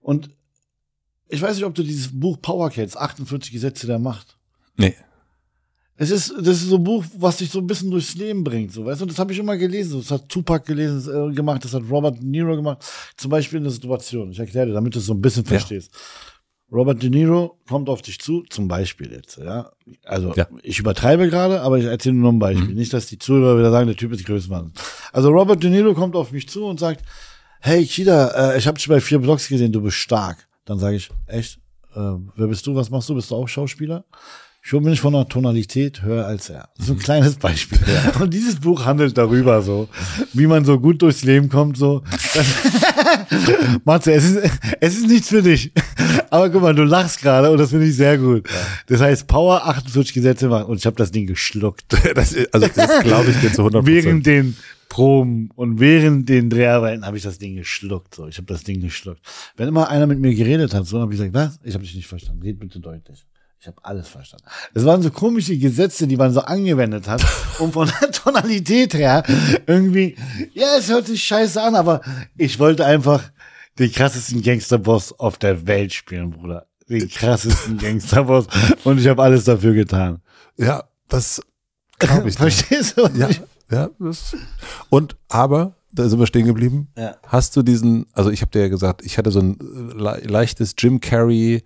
Und 0.00 0.30
ich 1.28 1.42
weiß 1.42 1.56
nicht, 1.56 1.64
ob 1.64 1.74
du 1.74 1.82
dieses 1.82 2.18
Buch 2.18 2.40
Power 2.40 2.70
kennst, 2.70 2.96
48 2.96 3.50
Gesetze 3.50 3.88
der 3.88 3.98
Macht. 3.98 4.38
Nee. 4.76 4.94
Es 5.96 6.10
ist, 6.10 6.32
das 6.38 6.62
ist 6.62 6.68
so 6.68 6.76
ein 6.76 6.84
Buch, 6.84 7.04
was 7.16 7.38
dich 7.38 7.50
so 7.50 7.58
ein 7.58 7.66
bisschen 7.66 7.90
durchs 7.90 8.14
Leben 8.14 8.44
bringt, 8.44 8.72
so, 8.72 8.86
weißt 8.86 9.00
du? 9.00 9.04
Und 9.04 9.10
das 9.10 9.18
habe 9.18 9.32
ich 9.32 9.38
immer 9.40 9.56
gelesen. 9.56 9.98
Das 9.98 10.12
hat 10.12 10.28
Tupac 10.28 10.64
gelesen, 10.64 11.32
äh, 11.32 11.34
gemacht, 11.34 11.64
das 11.64 11.74
hat 11.74 11.82
Robert 11.90 12.18
De 12.18 12.24
Niro 12.24 12.54
gemacht. 12.54 12.84
Zum 13.16 13.32
Beispiel 13.32 13.58
in 13.58 13.64
der 13.64 13.72
Situation. 13.72 14.30
Ich 14.30 14.38
erkläre 14.38 14.68
dir, 14.68 14.74
damit 14.74 14.94
du 14.94 15.00
es 15.00 15.06
so 15.06 15.12
ein 15.12 15.20
bisschen 15.20 15.44
verstehst. 15.44 15.92
Robert 16.70 17.02
De 17.02 17.08
Niro 17.08 17.56
kommt 17.66 17.88
auf 17.88 18.02
dich 18.02 18.18
zu, 18.20 18.44
zum 18.50 18.68
Beispiel 18.68 19.10
jetzt, 19.12 19.38
ja. 19.38 19.70
Also, 20.04 20.34
Ja. 20.36 20.46
ich 20.62 20.78
übertreibe 20.78 21.28
gerade, 21.30 21.62
aber 21.62 21.78
ich 21.78 21.86
erzähle 21.86 22.16
nur 22.16 22.30
ein 22.30 22.38
Beispiel. 22.38 22.74
Nicht, 22.74 22.92
dass 22.92 23.06
die 23.06 23.18
Zuhörer 23.18 23.58
wieder 23.58 23.70
sagen, 23.70 23.86
der 23.86 23.96
Typ 23.96 24.12
ist 24.12 24.26
Größenwahn. 24.26 24.72
Also, 25.12 25.30
Robert 25.30 25.62
De 25.62 25.70
Niro 25.70 25.94
kommt 25.94 26.14
auf 26.14 26.30
mich 26.30 26.48
zu 26.48 26.66
und 26.66 26.78
sagt, 26.78 27.02
hey, 27.60 27.84
Kida, 27.86 28.52
äh, 28.52 28.58
ich 28.58 28.66
habe 28.66 28.76
dich 28.76 28.86
bei 28.88 29.00
vier 29.00 29.18
Blogs 29.18 29.48
gesehen, 29.48 29.72
du 29.72 29.80
bist 29.80 29.96
stark. 29.96 30.46
Dann 30.66 30.78
sage 30.78 30.96
ich, 30.96 31.08
echt? 31.26 31.58
Äh, 31.94 32.00
wer 32.36 32.46
bist 32.48 32.66
du? 32.66 32.74
Was 32.74 32.90
machst 32.90 33.08
du? 33.08 33.14
Bist 33.14 33.30
du 33.30 33.36
auch 33.36 33.48
Schauspieler? 33.48 34.04
Schon 34.60 34.82
bin 34.84 34.92
ich 34.92 35.00
von 35.00 35.14
der 35.14 35.26
Tonalität 35.26 36.02
höher 36.02 36.26
als 36.26 36.50
er. 36.50 36.68
So 36.76 36.92
ein 36.92 36.98
kleines 36.98 37.36
Beispiel. 37.36 37.78
Und 38.20 38.34
dieses 38.34 38.56
Buch 38.60 38.84
handelt 38.84 39.16
darüber 39.16 39.62
so, 39.62 39.88
wie 40.34 40.46
man 40.46 40.66
so 40.66 40.78
gut 40.78 41.00
durchs 41.00 41.24
Leben 41.24 41.48
kommt, 41.48 41.78
so. 41.78 42.02
Matze, 43.84 44.12
es 44.12 44.24
ist, 44.24 44.50
es 44.80 44.96
ist 44.98 45.06
nichts 45.08 45.28
für 45.28 45.42
dich. 45.42 45.72
Aber 46.30 46.50
guck 46.50 46.62
mal, 46.62 46.74
du 46.74 46.84
lachst 46.84 47.20
gerade 47.20 47.50
und 47.50 47.58
das 47.58 47.70
finde 47.70 47.86
ich 47.86 47.96
sehr 47.96 48.18
gut. 48.18 48.48
Das 48.86 49.00
heißt, 49.00 49.26
Power 49.26 49.66
48 49.66 50.14
Gesetze 50.14 50.48
machen. 50.48 50.66
Und 50.66 50.78
ich 50.78 50.86
habe 50.86 50.96
das 50.96 51.10
Ding 51.10 51.26
geschluckt. 51.26 51.84
Das, 52.14 52.32
ist- 52.32 52.52
also 52.54 52.66
das 52.74 53.00
glaube 53.02 53.30
ich 53.30 53.36
dir 53.40 53.52
zu 53.52 53.62
100% 53.66 53.86
Während 53.86 54.26
den 54.26 54.56
Proben 54.88 55.50
und 55.54 55.80
während 55.80 56.28
den 56.28 56.48
Dreharbeiten 56.48 57.04
habe 57.04 57.16
ich 57.18 57.22
das 57.22 57.38
Ding 57.38 57.56
geschluckt. 57.56 58.14
So, 58.14 58.26
ich 58.26 58.36
habe 58.38 58.46
das 58.46 58.64
Ding 58.64 58.80
geschluckt. 58.80 59.20
Wenn 59.56 59.68
immer 59.68 59.88
einer 59.90 60.06
mit 60.06 60.18
mir 60.18 60.34
geredet 60.34 60.72
hat, 60.74 60.86
so 60.86 61.00
habe 61.00 61.12
ich 61.12 61.18
gesagt, 61.20 61.34
was? 61.34 61.60
Ich 61.62 61.74
habe 61.74 61.84
dich 61.84 61.94
nicht 61.94 62.06
verstanden. 62.08 62.42
Red 62.42 62.58
bitte 62.58 62.80
deutlich. 62.80 63.26
Ich 63.60 63.66
habe 63.66 63.76
alles 63.82 64.08
verstanden. 64.08 64.46
Es 64.72 64.84
waren 64.84 65.02
so 65.02 65.10
komische 65.10 65.58
Gesetze, 65.58 66.06
die 66.06 66.16
man 66.16 66.32
so 66.32 66.40
angewendet 66.40 67.08
hat, 67.08 67.24
um 67.58 67.72
von 67.72 67.90
der 68.00 68.12
Tonalität 68.12 68.94
her 68.94 69.24
irgendwie, 69.66 70.16
ja, 70.54 70.76
es 70.78 70.88
hört 70.88 71.06
sich 71.06 71.24
scheiße 71.24 71.60
an, 71.60 71.74
aber 71.74 72.00
ich 72.36 72.60
wollte 72.60 72.86
einfach 72.86 73.24
den 73.78 73.90
krassesten 73.90 74.42
Gangsterboss 74.42 75.18
auf 75.18 75.38
der 75.38 75.66
Welt 75.66 75.92
spielen, 75.92 76.30
Bruder. 76.30 76.66
Den 76.88 77.08
krassesten 77.08 77.78
Gangsterboss. 77.78 78.46
Und 78.84 78.98
ich 78.98 79.08
habe 79.08 79.22
alles 79.22 79.44
dafür 79.44 79.74
getan. 79.74 80.22
Ja, 80.56 80.84
das 81.08 81.40
glaube 81.98 82.28
ich. 82.28 82.34
Verstehst 82.38 82.96
du? 82.96 83.08
Ja, 83.16 83.28
ja. 83.70 83.90
Das, 83.98 84.36
und 84.88 85.16
aber, 85.28 85.74
da 85.92 86.08
sind 86.08 86.20
wir 86.20 86.26
stehen 86.28 86.46
geblieben. 86.46 86.88
Ja. 86.96 87.16
Hast 87.26 87.56
du 87.56 87.62
diesen, 87.62 88.06
also 88.12 88.30
ich 88.30 88.40
habe 88.40 88.52
dir 88.52 88.62
ja 88.62 88.68
gesagt, 88.68 89.04
ich 89.04 89.18
hatte 89.18 89.32
so 89.32 89.40
ein 89.40 89.58
le 89.58 90.20
leichtes 90.24 90.74
Jim 90.78 91.00
Carrey 91.00 91.64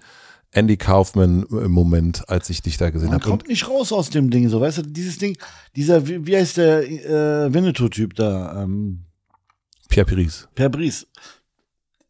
Andy 0.53 0.77
Kaufman-Moment, 0.77 2.29
als 2.29 2.51
ich 2.51 2.61
dich 2.63 2.77
da 2.77 2.91
gesehen 2.91 3.09
Man 3.09 3.21
habe. 3.21 3.31
kommt 3.31 3.49
nicht 3.49 3.69
raus 3.69 3.93
aus 3.93 4.11
dem 4.11 4.31
Ding, 4.31 4.49
so, 4.49 4.61
weißt 4.61 4.79
du, 4.79 4.83
dieses 4.83 5.19
Ding, 5.19 5.37
dieser, 5.77 6.07
wie, 6.07 6.27
wie 6.27 6.37
heißt 6.37 6.59
der 6.59 6.83
äh, 6.91 7.53
Winnetou-Typ 7.55 8.15
da, 8.15 8.63
ähm, 8.63 9.05
Pierre 9.89 10.07
Piris. 10.07 10.49
Per 10.55 10.69
Bries. 10.69 11.07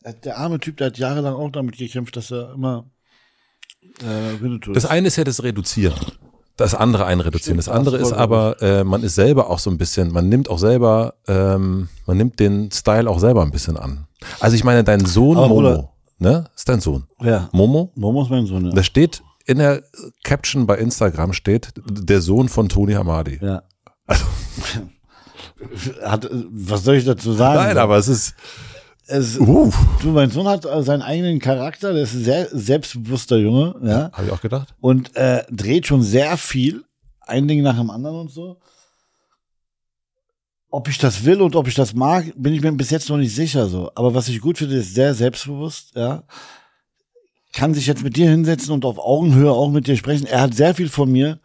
Äh, 0.02 0.14
Der 0.24 0.38
arme 0.38 0.58
Typ, 0.60 0.76
der 0.76 0.88
hat 0.88 0.98
jahrelang 0.98 1.34
auch 1.34 1.50
damit 1.50 1.76
gekämpft, 1.78 2.16
dass 2.16 2.30
er 2.32 2.52
immer 2.54 2.84
äh, 4.00 4.40
Winnetou 4.40 4.72
Das 4.72 4.84
ist. 4.84 4.90
eine 4.90 5.08
ist 5.08 5.16
ja 5.16 5.24
das 5.24 5.42
Reduzieren. 5.42 5.94
Das 6.56 6.74
andere 6.74 7.06
einreduzieren. 7.06 7.56
Das 7.56 7.64
Stimmt, 7.66 7.78
andere 7.78 7.98
das 7.98 8.08
ist 8.08 8.14
voll 8.14 8.22
aber, 8.22 8.60
äh, 8.60 8.84
man 8.84 9.02
ist 9.02 9.14
selber 9.14 9.48
auch 9.50 9.58
so 9.58 9.70
ein 9.70 9.78
bisschen, 9.78 10.12
man 10.12 10.28
nimmt 10.28 10.50
auch 10.50 10.58
selber, 10.58 11.14
ähm, 11.26 11.88
man 12.06 12.16
nimmt 12.18 12.38
den 12.40 12.70
Style 12.70 13.08
auch 13.08 13.18
selber 13.18 13.42
ein 13.42 13.50
bisschen 13.50 13.76
an. 13.76 14.06
Also 14.38 14.54
ich 14.54 14.62
meine, 14.62 14.84
dein 14.84 15.04
Sohn 15.04 15.36
Aber 15.38 15.48
Momo, 15.48 15.60
Bruder- 15.60 15.91
ne? 16.22 16.46
Ist 16.56 16.68
dein 16.68 16.80
Sohn. 16.80 17.04
Ja, 17.20 17.50
Momo? 17.52 17.92
Momo 17.94 18.22
ist 18.22 18.30
mein 18.30 18.46
Sohn, 18.46 18.64
ja. 18.66 18.72
Da 18.72 18.82
steht 18.82 19.22
in 19.44 19.58
der 19.58 19.82
Caption 20.22 20.66
bei 20.66 20.78
Instagram 20.78 21.32
steht 21.32 21.74
der 21.76 22.20
Sohn 22.20 22.48
von 22.48 22.68
Tony 22.68 22.94
Hamadi. 22.94 23.38
ja. 23.42 23.62
hat, 26.02 26.24
äh, 26.24 26.28
was 26.50 26.84
soll 26.84 26.96
ich 26.96 27.04
dazu 27.04 27.32
sagen? 27.32 27.62
Nein, 27.62 27.78
aber 27.78 27.96
es 27.96 28.08
ist, 28.08 28.34
es, 29.06 29.38
uh, 29.38 29.70
du, 30.00 30.08
mein 30.08 30.30
Sohn 30.30 30.48
hat 30.48 30.66
seinen 30.84 31.02
eigenen 31.02 31.38
Charakter, 31.38 31.92
der 31.92 32.04
ist 32.04 32.14
ein 32.14 32.24
sehr 32.24 32.48
selbstbewusster 32.50 33.36
Junge, 33.36 33.74
ja. 33.82 34.10
habe 34.12 34.26
ich 34.26 34.32
auch 34.32 34.40
gedacht. 34.40 34.74
und 34.80 35.14
äh, 35.16 35.44
dreht 35.50 35.86
schon 35.86 36.02
sehr 36.02 36.36
viel, 36.36 36.84
ein 37.20 37.48
Ding 37.48 37.62
nach 37.62 37.76
dem 37.76 37.90
anderen 37.90 38.20
und 38.20 38.30
so. 38.30 38.58
Ob 40.74 40.88
ich 40.88 40.96
das 40.96 41.24
will 41.26 41.42
und 41.42 41.54
ob 41.54 41.68
ich 41.68 41.74
das 41.74 41.92
mag, 41.94 42.32
bin 42.34 42.54
ich 42.54 42.62
mir 42.62 42.72
bis 42.72 42.88
jetzt 42.90 43.10
noch 43.10 43.18
nicht 43.18 43.34
sicher 43.34 43.68
so. 43.68 43.90
Aber 43.94 44.14
was 44.14 44.28
ich 44.28 44.40
gut 44.40 44.56
finde, 44.56 44.76
ist 44.76 44.94
sehr 44.94 45.12
selbstbewusst, 45.14 45.94
ja. 45.94 46.24
Kann 47.52 47.74
sich 47.74 47.86
jetzt 47.86 48.02
mit 48.02 48.16
dir 48.16 48.30
hinsetzen 48.30 48.72
und 48.72 48.86
auf 48.86 48.98
Augenhöhe 48.98 49.52
auch 49.52 49.68
mit 49.70 49.86
dir 49.86 49.98
sprechen. 49.98 50.26
Er 50.26 50.40
hat 50.40 50.54
sehr 50.54 50.74
viel 50.74 50.88
von 50.88 51.12
mir 51.12 51.40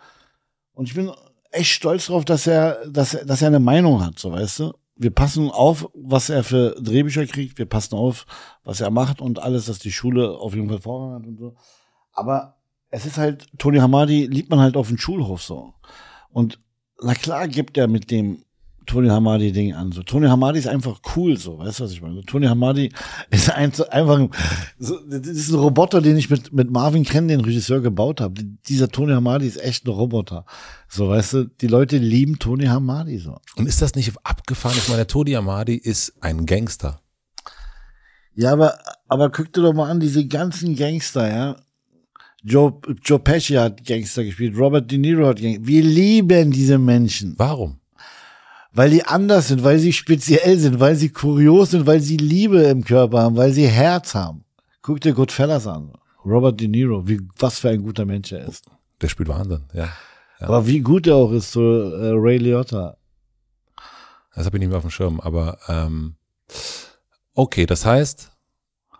und 0.73 0.87
ich 0.87 0.95
bin 0.95 1.11
echt 1.51 1.71
stolz 1.71 2.05
drauf, 2.05 2.23
dass 2.23 2.47
er, 2.47 2.87
dass, 2.87 3.13
er- 3.15 3.25
dass 3.25 3.41
er 3.41 3.49
eine 3.49 3.59
Meinung 3.59 4.03
hat, 4.05 4.17
so 4.17 4.31
weißt 4.31 4.59
du. 4.59 4.73
Wir 4.95 5.11
passen 5.11 5.51
auf, 5.51 5.89
was 5.93 6.29
er 6.29 6.43
für 6.45 6.75
Drehbücher 6.81 7.25
kriegt. 7.27 7.57
Wir 7.59 7.65
passen 7.67 7.95
auf, 7.95 8.25
was 8.63 8.79
er 8.81 8.89
macht 8.89 9.19
und 9.21 9.39
alles, 9.39 9.65
dass 9.65 9.77
die 9.79 9.91
Schule 9.91 10.31
auf 10.31 10.55
jeden 10.55 10.69
Fall 10.69 10.79
Vorrang 10.79 11.15
hat 11.19 11.27
und 11.27 11.37
so. 11.37 11.55
Aber 12.13 12.55
es 12.89 13.05
ist 13.05 13.17
halt, 13.17 13.45
Tony 13.59 13.77
Hamadi 13.79 14.25
liebt 14.25 14.49
man 14.49 14.59
halt 14.61 14.77
auf 14.77 14.87
dem 14.87 14.97
Schulhof 14.97 15.43
so. 15.43 15.73
Und 16.29 16.59
na 17.01 17.13
klar 17.13 17.47
gibt 17.49 17.77
er 17.77 17.87
mit 17.87 18.09
dem 18.09 18.43
Tony 18.87 19.09
Hamadi 19.09 19.51
Ding 19.51 19.73
an. 19.73 19.91
So, 19.91 20.01
Tony 20.01 20.27
Hamadi 20.27 20.57
ist 20.57 20.67
einfach 20.67 20.99
cool, 21.15 21.37
so, 21.37 21.59
weißt 21.59 21.79
du, 21.79 21.83
was 21.83 21.91
ich 21.91 22.01
meine? 22.01 22.23
Tony 22.23 22.47
Hamadi 22.47 22.91
ist 23.29 23.51
ein, 23.51 23.71
einfach, 23.91 24.17
ein- 24.19 24.31
so, 24.79 24.97
das 25.07 25.27
ist 25.27 25.49
ein 25.49 25.59
Roboter, 25.59 26.01
den 26.01 26.17
ich 26.17 26.29
mit, 26.29 26.51
mit 26.51 26.71
Marvin 26.71 27.03
Krenn, 27.03 27.27
den 27.27 27.41
Regisseur, 27.41 27.81
gebaut 27.81 28.19
habe. 28.21 28.41
Dieser 28.67 28.87
Tony 28.89 29.11
Hamadi 29.13 29.45
ist 29.45 29.61
echt 29.63 29.85
ein 29.85 29.91
Roboter. 29.91 30.45
So, 30.89 31.09
weißt 31.09 31.33
du, 31.33 31.43
die 31.45 31.67
Leute 31.67 31.97
lieben 31.97 32.39
Tony 32.39 32.65
Hamadi 32.65 33.19
so. 33.19 33.37
Und 33.57 33.67
ist 33.67 33.81
das 33.81 33.93
nicht 33.95 34.11
abgefahren? 34.23 34.75
Ich 34.77 34.89
meine, 34.89 35.05
Tony 35.05 35.31
Hamadi 35.33 35.75
ist 35.75 36.13
ein 36.21 36.45
Gangster. 36.45 37.01
Ja, 38.33 38.53
aber, 38.53 38.77
aber 39.07 39.29
guck 39.31 39.51
dir 39.53 39.61
doch 39.61 39.73
mal 39.73 39.89
an, 39.89 39.99
diese 39.99 40.25
ganzen 40.27 40.75
Gangster, 40.75 41.27
ja. 41.29 41.55
Joe, 42.43 42.79
Joe 43.03 43.19
Pesci 43.19 43.55
hat 43.55 43.83
Gangster 43.85 44.23
gespielt, 44.23 44.55
Robert 44.57 44.89
De 44.89 44.97
Niro 44.97 45.27
hat 45.27 45.41
Gangster. 45.41 45.65
Wir 45.67 45.83
lieben 45.83 46.51
diese 46.51 46.77
Menschen. 46.77 47.33
Warum? 47.37 47.79
Weil 48.77 48.91
die 48.91 49.03
anders 49.03 49.47
sind, 49.47 49.63
weil 49.63 49.79
sie 49.79 49.91
speziell 49.91 50.59
sind, 50.59 50.79
weil 50.79 50.95
sie 50.95 51.09
kurios 51.09 51.71
sind, 51.71 51.87
weil 51.87 51.99
sie 51.99 52.17
Liebe 52.17 52.61
im 52.61 52.83
Körper 52.83 53.23
haben, 53.23 53.35
weil 53.35 53.51
sie 53.51 53.65
Herz 53.67 54.13
haben. 54.13 54.45
Guck 54.83 55.01
dir 55.01 55.13
Goodfellas 55.13 55.65
an. 55.65 55.93
Robert 56.23 56.61
De 56.61 56.67
Niro, 56.67 57.07
wie, 57.07 57.19
was 57.39 57.57
für 57.57 57.69
ein 57.69 57.81
guter 57.81 58.05
Mensch 58.05 58.31
er 58.31 58.47
ist. 58.47 58.69
Der 59.01 59.07
spielt 59.07 59.29
Wahnsinn, 59.29 59.63
ja. 59.73 59.89
Aber 60.39 60.67
wie 60.67 60.81
gut 60.81 61.07
er 61.07 61.15
auch 61.15 61.31
ist, 61.31 61.53
so 61.53 61.61
äh, 61.61 62.11
Ray 62.13 62.37
Liotta. 62.37 62.97
Das 64.35 64.45
habe 64.45 64.57
ich 64.57 64.59
nicht 64.59 64.69
mehr 64.69 64.77
auf 64.77 64.83
dem 64.83 64.91
Schirm, 64.91 65.19
aber 65.21 65.57
ähm, 65.67 66.15
okay, 67.33 67.65
das 67.65 67.83
heißt, 67.83 68.29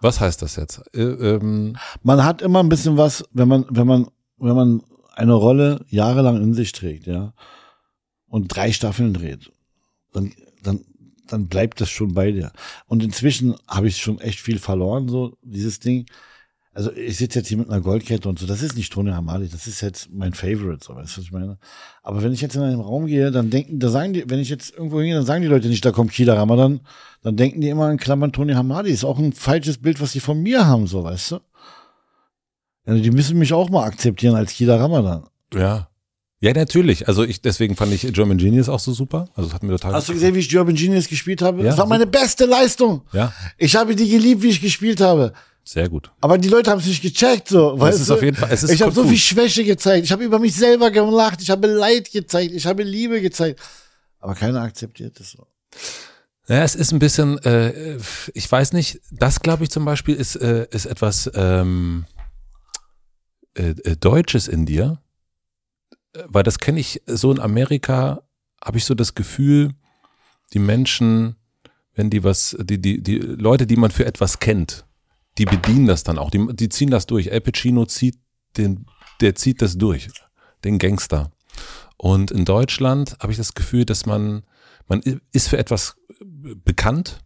was 0.02 0.20
heißt 0.20 0.42
das 0.42 0.56
jetzt? 0.56 0.82
Äh, 0.96 1.04
ähm, 1.04 1.78
Man 2.02 2.24
hat 2.24 2.42
immer 2.42 2.64
ein 2.64 2.70
bisschen 2.70 2.98
was, 2.98 3.24
wenn 3.32 3.48
man, 3.48 3.68
wenn 3.70 3.86
man, 3.86 4.08
wenn 4.40 4.56
man 4.56 4.82
eine 5.14 5.34
Rolle 5.34 5.86
jahrelang 5.90 6.42
in 6.42 6.56
sich 6.56 6.72
trägt, 6.72 7.06
ja, 7.06 7.34
und 8.28 8.48
drei 8.48 8.72
Staffeln 8.72 9.14
dreht, 9.14 9.52
dann, 10.14 10.34
dann, 10.64 10.82
dann 11.28 11.48
bleibt 11.48 11.82
das 11.82 11.90
schon 11.90 12.14
bei 12.14 12.32
dir. 12.32 12.52
Und 12.86 13.04
inzwischen 13.04 13.56
habe 13.68 13.88
ich 13.88 13.98
schon 13.98 14.20
echt 14.20 14.40
viel 14.40 14.60
verloren, 14.60 15.08
so 15.08 15.38
dieses 15.42 15.80
Ding. 15.80 16.06
Also 16.74 16.92
ich 16.92 17.18
sitze 17.18 17.40
jetzt 17.40 17.48
hier 17.48 17.58
mit 17.58 17.72
einer 17.72 17.82
Goldkette 17.82 18.30
und 18.30 18.38
so, 18.38 18.46
das 18.46 18.62
ist 18.62 18.78
nicht 18.78 18.94
Tony 18.94 19.10
Hamadi, 19.10 19.50
das 19.50 19.66
ist 19.66 19.82
jetzt 19.82 20.12
mein 20.12 20.36
Favorite, 20.36 20.86
so 20.86 20.96
weißt 20.96 21.18
du, 21.18 21.22
was 21.22 21.26
ich 21.26 21.32
meine? 21.32 21.58
Aber 22.04 22.22
wenn 22.22 22.34
ich 22.34 22.42
jetzt 22.42 22.56
in 22.56 22.62
einen 22.62 22.80
Raum 22.80 23.08
gehe, 23.08 23.32
dann 23.32 23.50
denken, 23.50 23.80
da 23.80 23.90
sagen 23.90 24.14
die, 24.14 24.30
wenn 24.30 24.38
ich 24.38 24.50
jetzt 24.50 24.76
irgendwo 24.76 24.98
hingehe, 25.00 25.16
dann 25.16 25.26
sagen 25.26 25.42
die 25.42 25.48
Leute 25.48 25.70
nicht, 25.70 25.84
da 25.84 25.92
kommt 25.92 26.12
Kida 26.12 26.36
Ramadan, 26.36 26.82
dann 27.24 27.36
denken 27.36 27.62
die 27.62 27.70
immer 27.70 27.90
in 27.90 27.98
Klammern 27.98 28.32
Tony 28.32 28.54
Hamadi, 28.54 28.92
ist 28.92 29.06
auch 29.06 29.18
ein 29.18 29.34
falsches 29.34 29.80
Bild, 29.80 30.00
was 30.00 30.12
die 30.12 30.20
von 30.20 30.40
mir 30.40 30.68
haben, 30.68 30.86
so 30.86 31.04
weißt 31.04 31.32
du? 31.32 31.40
Ja, 32.86 32.94
die 32.94 33.10
müssen 33.10 33.40
mich 33.40 33.54
auch 33.54 33.72
mal 33.72 33.84
akzeptieren 33.86 34.36
als 34.36 34.54
Kida 34.54 34.78
Ramadan. 34.78 35.28
ja. 35.56 35.90
Ja, 36.40 36.54
natürlich. 36.54 37.08
Also 37.08 37.24
ich, 37.24 37.42
deswegen 37.42 37.76
fand 37.76 37.92
ich 37.94 38.02
German 38.14 38.38
Genius 38.38 38.70
auch 38.70 38.80
so 38.80 38.94
super. 38.94 39.28
Also 39.36 39.48
es 39.50 39.54
hat 39.56 39.64
mir 39.64 39.72
total 39.72 39.94
Hast 39.94 40.08
du 40.10 40.14
gesehen, 40.14 40.36
wie 40.36 40.40
ich 40.40 40.50
German 40.50 40.76
Genius 40.76 41.08
gespielt 41.08 41.42
habe? 41.42 41.60
Ja, 41.64 41.70
das 41.70 41.78
war 41.80 41.88
meine 41.88 42.06
beste 42.06 42.46
Leistung. 42.46 43.02
Ja, 43.12 43.34
Ich 43.58 43.76
habe 43.76 43.96
die 43.96 44.08
geliebt, 44.08 44.44
wie 44.44 44.50
ich 44.50 44.62
gespielt 44.62 45.02
habe. 45.02 45.34
sehr 45.64 45.90
gut. 45.90 46.12
Aber 46.22 46.38
die 46.38 46.48
Leute 46.50 46.70
haben 46.70 46.80
es 46.80 46.86
nicht 46.86 47.02
gecheckt, 47.02 47.48
so. 47.48 47.80
Weißt 47.80 48.00
ist 48.02 48.10
du? 48.10 48.14
auf 48.14 48.22
jeden 48.22 48.38
Fall- 48.38 48.50
es 48.52 48.62
ist 48.64 48.70
ich 48.72 48.82
habe 48.84 48.92
so 48.92 49.04
viel 49.04 49.18
Schwäche 49.18 49.64
gezeigt. 49.64 50.06
Ich 50.06 50.12
habe 50.12 50.24
über 50.24 50.38
mich 50.38 50.56
selber 50.56 50.92
gelacht. 50.92 51.42
Ich 51.42 51.50
habe 51.50 51.66
Leid 51.68 52.12
gezeigt. 52.12 52.52
Ich 52.54 52.68
habe 52.68 52.84
Liebe 52.84 53.20
gezeigt. 53.20 53.60
Aber 54.20 54.36
keiner 54.36 54.62
akzeptiert 54.62 55.20
es 55.20 55.32
so. 55.32 55.48
Ja, 56.48 56.64
es 56.64 56.76
ist 56.76 56.92
ein 56.94 57.00
bisschen, 57.00 57.40
äh, 57.40 57.98
ich 58.34 58.50
weiß 58.50 58.72
nicht, 58.74 59.02
das 59.12 59.40
glaube 59.42 59.64
ich 59.64 59.70
zum 59.72 59.84
Beispiel 59.86 60.16
ist, 60.16 60.36
äh, 60.38 60.68
ist 60.72 60.86
etwas 60.86 61.30
ähm, 61.34 62.06
äh, 63.56 63.70
äh, 63.84 63.96
Deutsches 63.98 64.48
in 64.48 64.66
dir, 64.66 65.02
weil 66.28 66.44
das 66.44 66.60
kenne 66.60 66.80
ich 66.80 67.02
so 67.06 67.32
in 67.32 67.40
Amerika, 67.40 68.24
habe 68.64 68.78
ich 68.78 68.86
so 68.86 68.96
das 68.96 69.16
Gefühl, 69.16 69.74
die 70.54 70.60
Menschen, 70.60 71.36
wenn 71.94 72.10
die 72.10 72.24
was, 72.24 72.56
die, 72.60 72.80
die, 72.80 73.02
die 73.02 73.18
Leute, 73.18 73.68
die 73.68 73.76
man 73.76 73.92
für 73.92 74.06
etwas 74.06 74.40
kennt, 74.40 74.86
die 75.38 75.46
bedienen 75.46 75.88
das 75.88 76.04
dann 76.04 76.18
auch, 76.18 76.32
die, 76.32 76.48
die 76.54 76.70
ziehen 76.70 76.90
das 76.90 77.06
durch. 77.06 77.28
El 77.28 77.42
Pacino 77.42 77.86
zieht 77.86 78.18
den, 78.58 78.86
der 79.22 79.36
zieht 79.36 79.62
das 79.62 79.78
durch, 79.78 80.10
den 80.64 80.80
Gangster. 80.80 81.32
Und 81.98 82.32
in 82.32 82.46
Deutschland 82.46 83.18
habe 83.20 83.32
ich 83.32 83.38
das 83.38 83.54
Gefühl, 83.54 83.86
dass 83.86 84.06
man, 84.06 84.44
man 84.88 85.02
ist 85.32 85.50
für 85.50 85.58
etwas 85.58 85.98
bekannt 86.20 87.20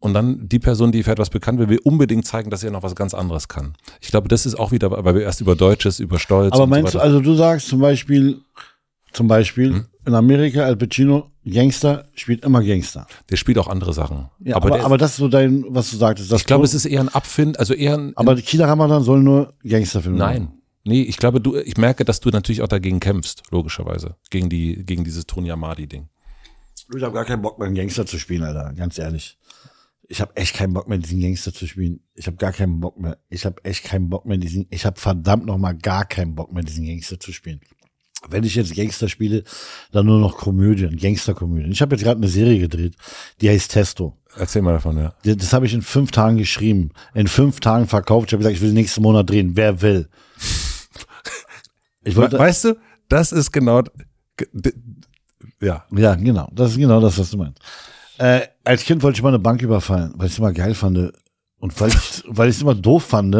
und 0.00 0.14
dann 0.14 0.48
die 0.48 0.58
Person, 0.58 0.92
die 0.92 1.02
für 1.02 1.10
etwas 1.12 1.30
bekannt 1.30 1.58
wird, 1.58 1.70
will 1.70 1.80
unbedingt 1.82 2.24
zeigen, 2.26 2.50
dass 2.50 2.62
er 2.62 2.70
noch 2.70 2.82
was 2.82 2.94
ganz 2.94 3.14
anderes 3.14 3.48
kann. 3.48 3.74
Ich 4.00 4.10
glaube, 4.10 4.28
das 4.28 4.46
ist 4.46 4.54
auch 4.58 4.70
wieder, 4.72 4.90
weil 5.04 5.14
wir 5.14 5.22
erst 5.22 5.40
über 5.40 5.56
Deutsches, 5.56 5.98
über 6.00 6.18
Stolz 6.18 6.52
Aber 6.52 6.66
meinst 6.66 6.92
so 6.92 6.98
du, 6.98 7.04
also 7.04 7.20
du 7.20 7.34
sagst 7.34 7.68
zum 7.68 7.80
Beispiel, 7.80 8.40
zum 9.12 9.26
Beispiel, 9.26 9.72
Hm? 9.72 9.86
in 10.06 10.14
Amerika, 10.14 10.62
Al 10.64 10.76
Pacino, 10.76 11.30
Gangster, 11.44 12.06
spielt 12.14 12.44
immer 12.44 12.62
Gangster. 12.62 13.06
der 13.30 13.36
spielt 13.36 13.58
auch 13.58 13.68
andere 13.68 13.92
Sachen. 13.92 14.28
Ja, 14.40 14.56
aber 14.56 14.66
aber, 14.66 14.76
der, 14.76 14.84
aber, 14.84 14.98
das 14.98 15.12
ist 15.12 15.16
so 15.16 15.28
dein, 15.28 15.64
was 15.68 15.90
du 15.90 15.96
sagtest. 15.96 16.30
Das 16.30 16.42
ich 16.42 16.46
glaube, 16.46 16.64
es 16.64 16.74
ist 16.74 16.84
eher 16.84 17.00
ein 17.00 17.08
Abfind, 17.08 17.58
also 17.58 17.74
eher 17.74 17.96
ein, 17.96 18.12
aber 18.16 18.36
Kida 18.36 18.66
Ramadan 18.66 19.02
soll 19.02 19.22
nur 19.22 19.52
Gangsterfilme 19.64 20.18
machen. 20.18 20.32
nein. 20.32 20.52
Nee, 20.84 21.02
ich 21.02 21.18
glaube, 21.18 21.38
du, 21.40 21.56
ich 21.56 21.76
merke, 21.76 22.04
dass 22.06 22.20
du 22.20 22.30
natürlich 22.30 22.62
auch 22.62 22.68
dagegen 22.68 22.98
kämpfst, 22.98 23.42
logischerweise. 23.50 24.16
Gegen 24.30 24.48
die, 24.48 24.86
gegen 24.86 25.04
dieses 25.04 25.26
Tony 25.26 25.50
Amadi-Ding. 25.50 26.08
Ich 26.96 27.02
habe 27.02 27.12
gar 27.12 27.26
keinen 27.26 27.42
Bock 27.42 27.58
mehr, 27.58 27.66
einen 27.66 27.76
Gangster 27.76 28.06
zu 28.06 28.18
spielen, 28.18 28.42
Alter. 28.42 28.72
Ganz 28.74 28.98
ehrlich. 28.98 29.37
Ich 30.10 30.22
habe 30.22 30.34
echt 30.36 30.56
keinen 30.56 30.72
Bock 30.72 30.88
mehr, 30.88 30.96
diesen 30.98 31.20
Gangster 31.20 31.52
zu 31.52 31.66
spielen. 31.66 32.00
Ich 32.14 32.26
habe 32.26 32.38
gar 32.38 32.52
keinen 32.52 32.80
Bock 32.80 32.98
mehr. 32.98 33.18
Ich 33.28 33.44
habe 33.44 33.62
echt 33.64 33.84
keinen 33.84 34.08
Bock 34.08 34.24
mehr, 34.24 34.38
diesen. 34.38 34.66
Ich 34.70 34.86
habe 34.86 34.98
verdammt 34.98 35.44
noch 35.44 35.58
mal 35.58 35.76
gar 35.76 36.06
keinen 36.06 36.34
Bock 36.34 36.50
mehr, 36.52 36.62
diesen 36.62 36.86
Gangster 36.86 37.20
zu 37.20 37.30
spielen. 37.30 37.60
Wenn 38.28 38.42
ich 38.42 38.54
jetzt 38.56 38.74
Gangster 38.74 39.08
spiele, 39.08 39.44
dann 39.92 40.06
nur 40.06 40.18
noch 40.18 40.36
Komödien, 40.36 40.96
Gangsterkomödien. 40.96 41.70
Ich 41.70 41.80
habe 41.82 41.94
jetzt 41.94 42.02
gerade 42.02 42.18
eine 42.18 42.28
Serie 42.28 42.58
gedreht, 42.58 42.96
die 43.40 43.48
heißt 43.48 43.70
Testo. 43.70 44.16
Erzähl 44.34 44.62
mal 44.62 44.72
davon, 44.72 44.96
ja. 44.98 45.14
Das 45.22 45.36
das 45.36 45.52
habe 45.52 45.66
ich 45.66 45.74
in 45.74 45.82
fünf 45.82 46.10
Tagen 46.10 46.36
geschrieben, 46.36 46.90
in 47.14 47.28
fünf 47.28 47.60
Tagen 47.60 47.86
verkauft. 47.86 48.28
Ich 48.28 48.32
habe 48.32 48.42
gesagt, 48.42 48.56
ich 48.56 48.62
will 48.62 48.72
nächsten 48.72 49.02
Monat 49.02 49.30
drehen. 49.30 49.56
Wer 49.56 49.80
will? 49.82 50.08
Ich 52.02 52.16
wollte, 52.16 52.38
weißt 52.38 52.64
du, 52.64 52.76
das 53.08 53.30
ist 53.30 53.52
genau, 53.52 53.82
ja. 55.60 55.84
Ja, 55.90 56.14
genau. 56.14 56.50
Das 56.52 56.72
ist 56.72 56.78
genau 56.78 57.00
das, 57.00 57.18
was 57.18 57.30
du 57.30 57.36
meinst. 57.36 57.60
Äh, 58.18 58.42
als 58.64 58.84
Kind 58.84 59.02
wollte 59.02 59.16
ich 59.18 59.22
mal 59.22 59.28
eine 59.30 59.38
Bank 59.38 59.62
überfallen, 59.62 60.12
weil 60.16 60.26
ich 60.26 60.32
es 60.32 60.38
immer 60.38 60.52
geil 60.52 60.74
fand. 60.74 60.98
Und 61.58 61.80
weil 61.80 61.88
ich 61.88 62.22
weil 62.28 62.48
ich 62.48 62.56
es 62.56 62.62
immer 62.62 62.74
doof 62.74 63.04
fand, 63.04 63.34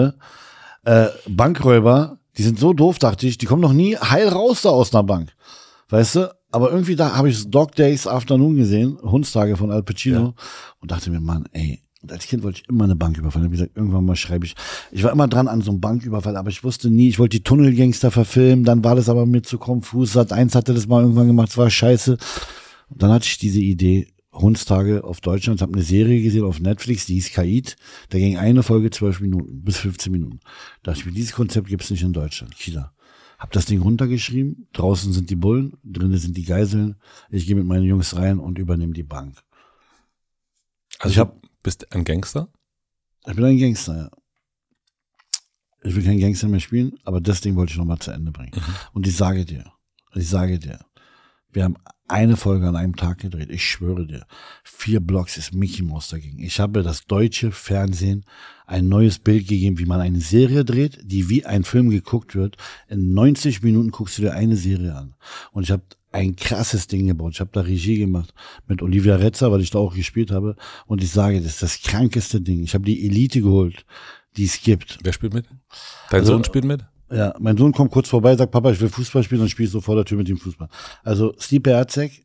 äh, 0.84 1.08
Bankräuber, 1.28 2.18
die 2.36 2.42
sind 2.42 2.58
so 2.58 2.72
doof, 2.72 2.98
dachte 2.98 3.26
ich, 3.26 3.38
die 3.38 3.46
kommen 3.46 3.62
noch 3.62 3.72
nie 3.72 3.96
heil 3.96 4.28
raus 4.28 4.62
da 4.62 4.70
aus 4.70 4.94
einer 4.94 5.02
Bank. 5.02 5.32
Weißt 5.88 6.16
du? 6.16 6.34
Aber 6.50 6.70
irgendwie 6.70 6.96
da 6.96 7.14
habe 7.14 7.28
ich 7.28 7.50
Dog 7.50 7.74
Days 7.74 8.06
Afternoon 8.06 8.56
gesehen, 8.56 8.98
Hundstage 9.02 9.56
von 9.56 9.70
Al 9.70 9.82
Pacino, 9.82 10.18
Ja. 10.20 10.34
und 10.80 10.90
dachte 10.90 11.10
mir, 11.10 11.20
Mann, 11.20 11.44
ey, 11.52 11.82
Und 12.00 12.12
als 12.12 12.26
Kind 12.26 12.42
wollte 12.44 12.60
ich 12.62 12.68
immer 12.68 12.84
eine 12.84 12.94
Bank 12.96 13.18
überfallen. 13.18 13.44
Ich 13.44 13.48
habe 13.48 13.56
gesagt, 13.56 13.76
irgendwann 13.76 14.04
mal 14.04 14.14
schreibe 14.16 14.46
ich. 14.46 14.54
Ich 14.92 15.02
war 15.02 15.10
immer 15.12 15.26
dran 15.28 15.48
an 15.48 15.60
so 15.62 15.72
einem 15.72 15.80
Banküberfall, 15.80 16.36
aber 16.36 16.48
ich 16.48 16.62
wusste 16.64 16.88
nie, 16.90 17.08
ich 17.08 17.18
wollte 17.18 17.36
die 17.38 17.42
Tunnelgangster 17.42 18.10
verfilmen, 18.12 18.64
dann 18.64 18.84
war 18.84 18.94
das 18.94 19.08
aber 19.08 19.26
mir 19.26 19.42
zu 19.42 19.58
konfus. 19.58 20.12
Sat 20.12 20.32
eins 20.32 20.54
hatte 20.54 20.72
das 20.72 20.86
mal 20.86 21.02
irgendwann 21.02 21.26
gemacht, 21.26 21.48
es 21.50 21.58
war 21.58 21.68
scheiße. 21.68 22.16
Und 22.88 23.02
dann 23.02 23.10
hatte 23.10 23.26
ich 23.26 23.36
diese 23.38 23.58
Idee, 23.60 24.06
Hundstage 24.40 25.04
auf 25.04 25.20
Deutschland, 25.20 25.62
habe 25.62 25.74
eine 25.74 25.82
Serie 25.82 26.22
gesehen 26.22 26.44
auf 26.44 26.60
Netflix, 26.60 27.06
die 27.06 27.14
hieß 27.14 27.32
Kaid. 27.32 27.76
Da 28.10 28.18
ging 28.18 28.36
eine 28.36 28.62
Folge 28.62 28.90
zwölf 28.90 29.20
Minuten 29.20 29.62
bis 29.62 29.78
15 29.78 30.12
Minuten. 30.12 30.40
Da 30.82 30.90
dachte 30.90 31.00
ich 31.00 31.06
mir, 31.06 31.12
dieses 31.12 31.32
Konzept 31.32 31.68
gibt's 31.68 31.90
nicht 31.90 32.02
in 32.02 32.12
Deutschland. 32.12 32.54
China. 32.56 32.92
Hab 33.38 33.52
das 33.52 33.66
Ding 33.66 33.80
runtergeschrieben. 33.80 34.68
Draußen 34.72 35.12
sind 35.12 35.30
die 35.30 35.36
Bullen, 35.36 35.76
drinnen 35.84 36.18
sind 36.18 36.36
die 36.36 36.44
Geiseln. 36.44 36.96
Ich 37.30 37.46
gehe 37.46 37.54
mit 37.54 37.66
meinen 37.66 37.84
Jungs 37.84 38.16
rein 38.16 38.38
und 38.38 38.58
übernehme 38.58 38.92
die 38.92 39.04
Bank. 39.04 39.38
Also 40.98 41.12
ich 41.12 41.18
hab, 41.18 41.40
bist 41.62 41.92
ein 41.92 42.04
Gangster? 42.04 42.48
Ich 43.26 43.36
bin 43.36 43.44
ein 43.44 43.58
Gangster, 43.58 43.96
ja. 43.96 44.10
Ich 45.82 45.94
will 45.94 46.02
kein 46.02 46.18
Gangster 46.18 46.48
mehr 46.48 46.60
spielen, 46.60 46.98
aber 47.04 47.20
das 47.20 47.40
Ding 47.40 47.54
wollte 47.54 47.72
ich 47.72 47.78
nochmal 47.78 48.00
zu 48.00 48.10
Ende 48.10 48.32
bringen. 48.32 48.52
Mhm. 48.54 48.74
Und 48.92 49.06
ich 49.06 49.16
sage 49.16 49.44
dir, 49.44 49.72
ich 50.14 50.28
sage 50.28 50.58
dir, 50.58 50.80
wir 51.52 51.64
haben 51.64 51.76
eine 52.08 52.36
Folge 52.36 52.66
an 52.66 52.76
einem 52.76 52.96
Tag 52.96 53.18
gedreht. 53.18 53.50
Ich 53.50 53.64
schwöre 53.64 54.06
dir. 54.06 54.26
Vier 54.64 55.00
Blocks 55.00 55.36
ist 55.36 55.54
Mickey 55.54 55.82
Mouse 55.82 56.08
dagegen. 56.08 56.42
Ich 56.42 56.58
habe 56.58 56.82
das 56.82 57.06
deutsche 57.06 57.52
Fernsehen 57.52 58.24
ein 58.66 58.88
neues 58.88 59.18
Bild 59.18 59.46
gegeben, 59.46 59.78
wie 59.78 59.86
man 59.86 60.00
eine 60.00 60.20
Serie 60.20 60.64
dreht, 60.64 60.98
die 61.02 61.28
wie 61.28 61.46
ein 61.46 61.64
Film 61.64 61.90
geguckt 61.90 62.34
wird. 62.34 62.56
In 62.88 63.14
90 63.14 63.62
Minuten 63.62 63.90
guckst 63.90 64.18
du 64.18 64.22
dir 64.22 64.32
eine 64.32 64.56
Serie 64.56 64.94
an. 64.94 65.14
Und 65.52 65.64
ich 65.64 65.70
habe 65.70 65.82
ein 66.12 66.36
krasses 66.36 66.86
Ding 66.86 67.06
gebaut. 67.06 67.34
Ich 67.34 67.40
habe 67.40 67.50
da 67.52 67.60
Regie 67.60 67.98
gemacht 67.98 68.32
mit 68.66 68.82
Olivia 68.82 69.16
Retzer, 69.16 69.52
weil 69.52 69.60
ich 69.60 69.70
da 69.70 69.78
auch 69.78 69.94
gespielt 69.94 70.30
habe. 70.30 70.56
Und 70.86 71.02
ich 71.02 71.10
sage, 71.10 71.40
das 71.40 71.52
ist 71.52 71.62
das 71.62 71.82
krankeste 71.82 72.40
Ding. 72.40 72.62
Ich 72.62 72.74
habe 72.74 72.84
die 72.84 73.06
Elite 73.06 73.42
geholt, 73.42 73.84
die 74.36 74.44
es 74.44 74.60
gibt. 74.62 74.98
Wer 75.02 75.12
spielt 75.12 75.34
mit? 75.34 75.46
Dein 76.10 76.20
also, 76.20 76.32
Sohn 76.32 76.44
spielt 76.44 76.64
mit? 76.64 76.84
Ja, 77.10 77.34
mein 77.38 77.56
Sohn 77.56 77.72
kommt 77.72 77.90
kurz 77.90 78.08
vorbei, 78.08 78.36
sagt, 78.36 78.52
Papa, 78.52 78.70
ich 78.70 78.80
will 78.80 78.88
Fußball 78.88 79.22
spielen 79.22 79.40
und 79.40 79.48
spiele 79.48 79.68
so 79.68 79.80
vor 79.80 79.94
der 79.94 80.04
Tür 80.04 80.18
mit 80.18 80.28
ihm 80.28 80.36
Fußball. 80.36 80.68
Also 81.02 81.34
Stipe 81.38 81.70
Herzeg, 81.70 82.24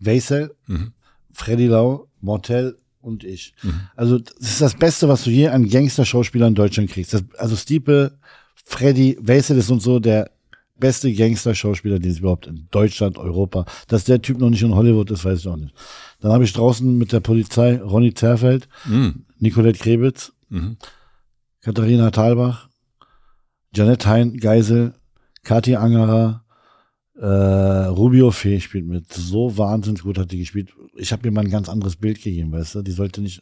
Weisel, 0.00 0.54
mhm. 0.66 0.92
Freddy 1.32 1.66
Lau, 1.66 2.08
Mortel 2.20 2.78
und 3.00 3.22
ich. 3.22 3.54
Mhm. 3.62 3.80
Also 3.94 4.18
das 4.18 4.34
ist 4.40 4.60
das 4.60 4.74
Beste, 4.74 5.08
was 5.08 5.24
du 5.24 5.30
je 5.30 5.48
an 5.48 5.68
Gangster-Schauspielern 5.68 6.48
in 6.48 6.54
Deutschland 6.54 6.90
kriegst. 6.90 7.14
Das, 7.14 7.22
also 7.36 7.54
Stipe, 7.54 8.18
Freddy, 8.64 9.16
Weisel 9.20 9.56
ist 9.58 9.70
und 9.70 9.80
so 9.80 10.00
der 10.00 10.30
beste 10.78 11.12
Gangster-Schauspieler, 11.12 11.98
den 11.98 12.10
es 12.10 12.18
überhaupt 12.18 12.46
in 12.46 12.68
Deutschland, 12.70 13.18
Europa. 13.18 13.66
Dass 13.88 14.04
der 14.04 14.22
Typ 14.22 14.38
noch 14.38 14.50
nicht 14.50 14.62
in 14.62 14.74
Hollywood 14.74 15.10
ist, 15.10 15.24
weiß 15.24 15.40
ich 15.40 15.48
auch 15.48 15.56
nicht. 15.56 15.74
Dann 16.20 16.32
habe 16.32 16.44
ich 16.44 16.52
draußen 16.52 16.96
mit 16.96 17.12
der 17.12 17.20
Polizei 17.20 17.80
Ronny 17.80 18.14
Zerfeld, 18.14 18.68
mhm. 18.84 19.24
Nicolette 19.38 19.78
Krebitz, 19.78 20.32
mhm. 20.48 20.76
Katharina 21.60 22.10
Thalbach, 22.10 22.67
Janet 23.78 24.06
Hein 24.06 24.36
Geisel, 24.38 24.92
Kathi 25.44 25.76
Angerer, 25.76 26.44
äh, 27.14 27.26
Rubio 27.26 28.32
Fee 28.32 28.60
spielt 28.60 28.86
mit. 28.86 29.12
So 29.12 29.56
wahnsinnig 29.56 30.02
gut 30.02 30.18
hat 30.18 30.32
die 30.32 30.38
gespielt. 30.38 30.70
Ich 30.96 31.12
habe 31.12 31.28
ihr 31.28 31.32
mal 31.32 31.44
ein 31.44 31.50
ganz 31.50 31.68
anderes 31.68 31.94
Bild 31.94 32.20
gegeben, 32.20 32.50
weißt 32.50 32.74
du? 32.74 32.82
Die 32.82 32.90
sollte 32.90 33.20
nicht. 33.20 33.40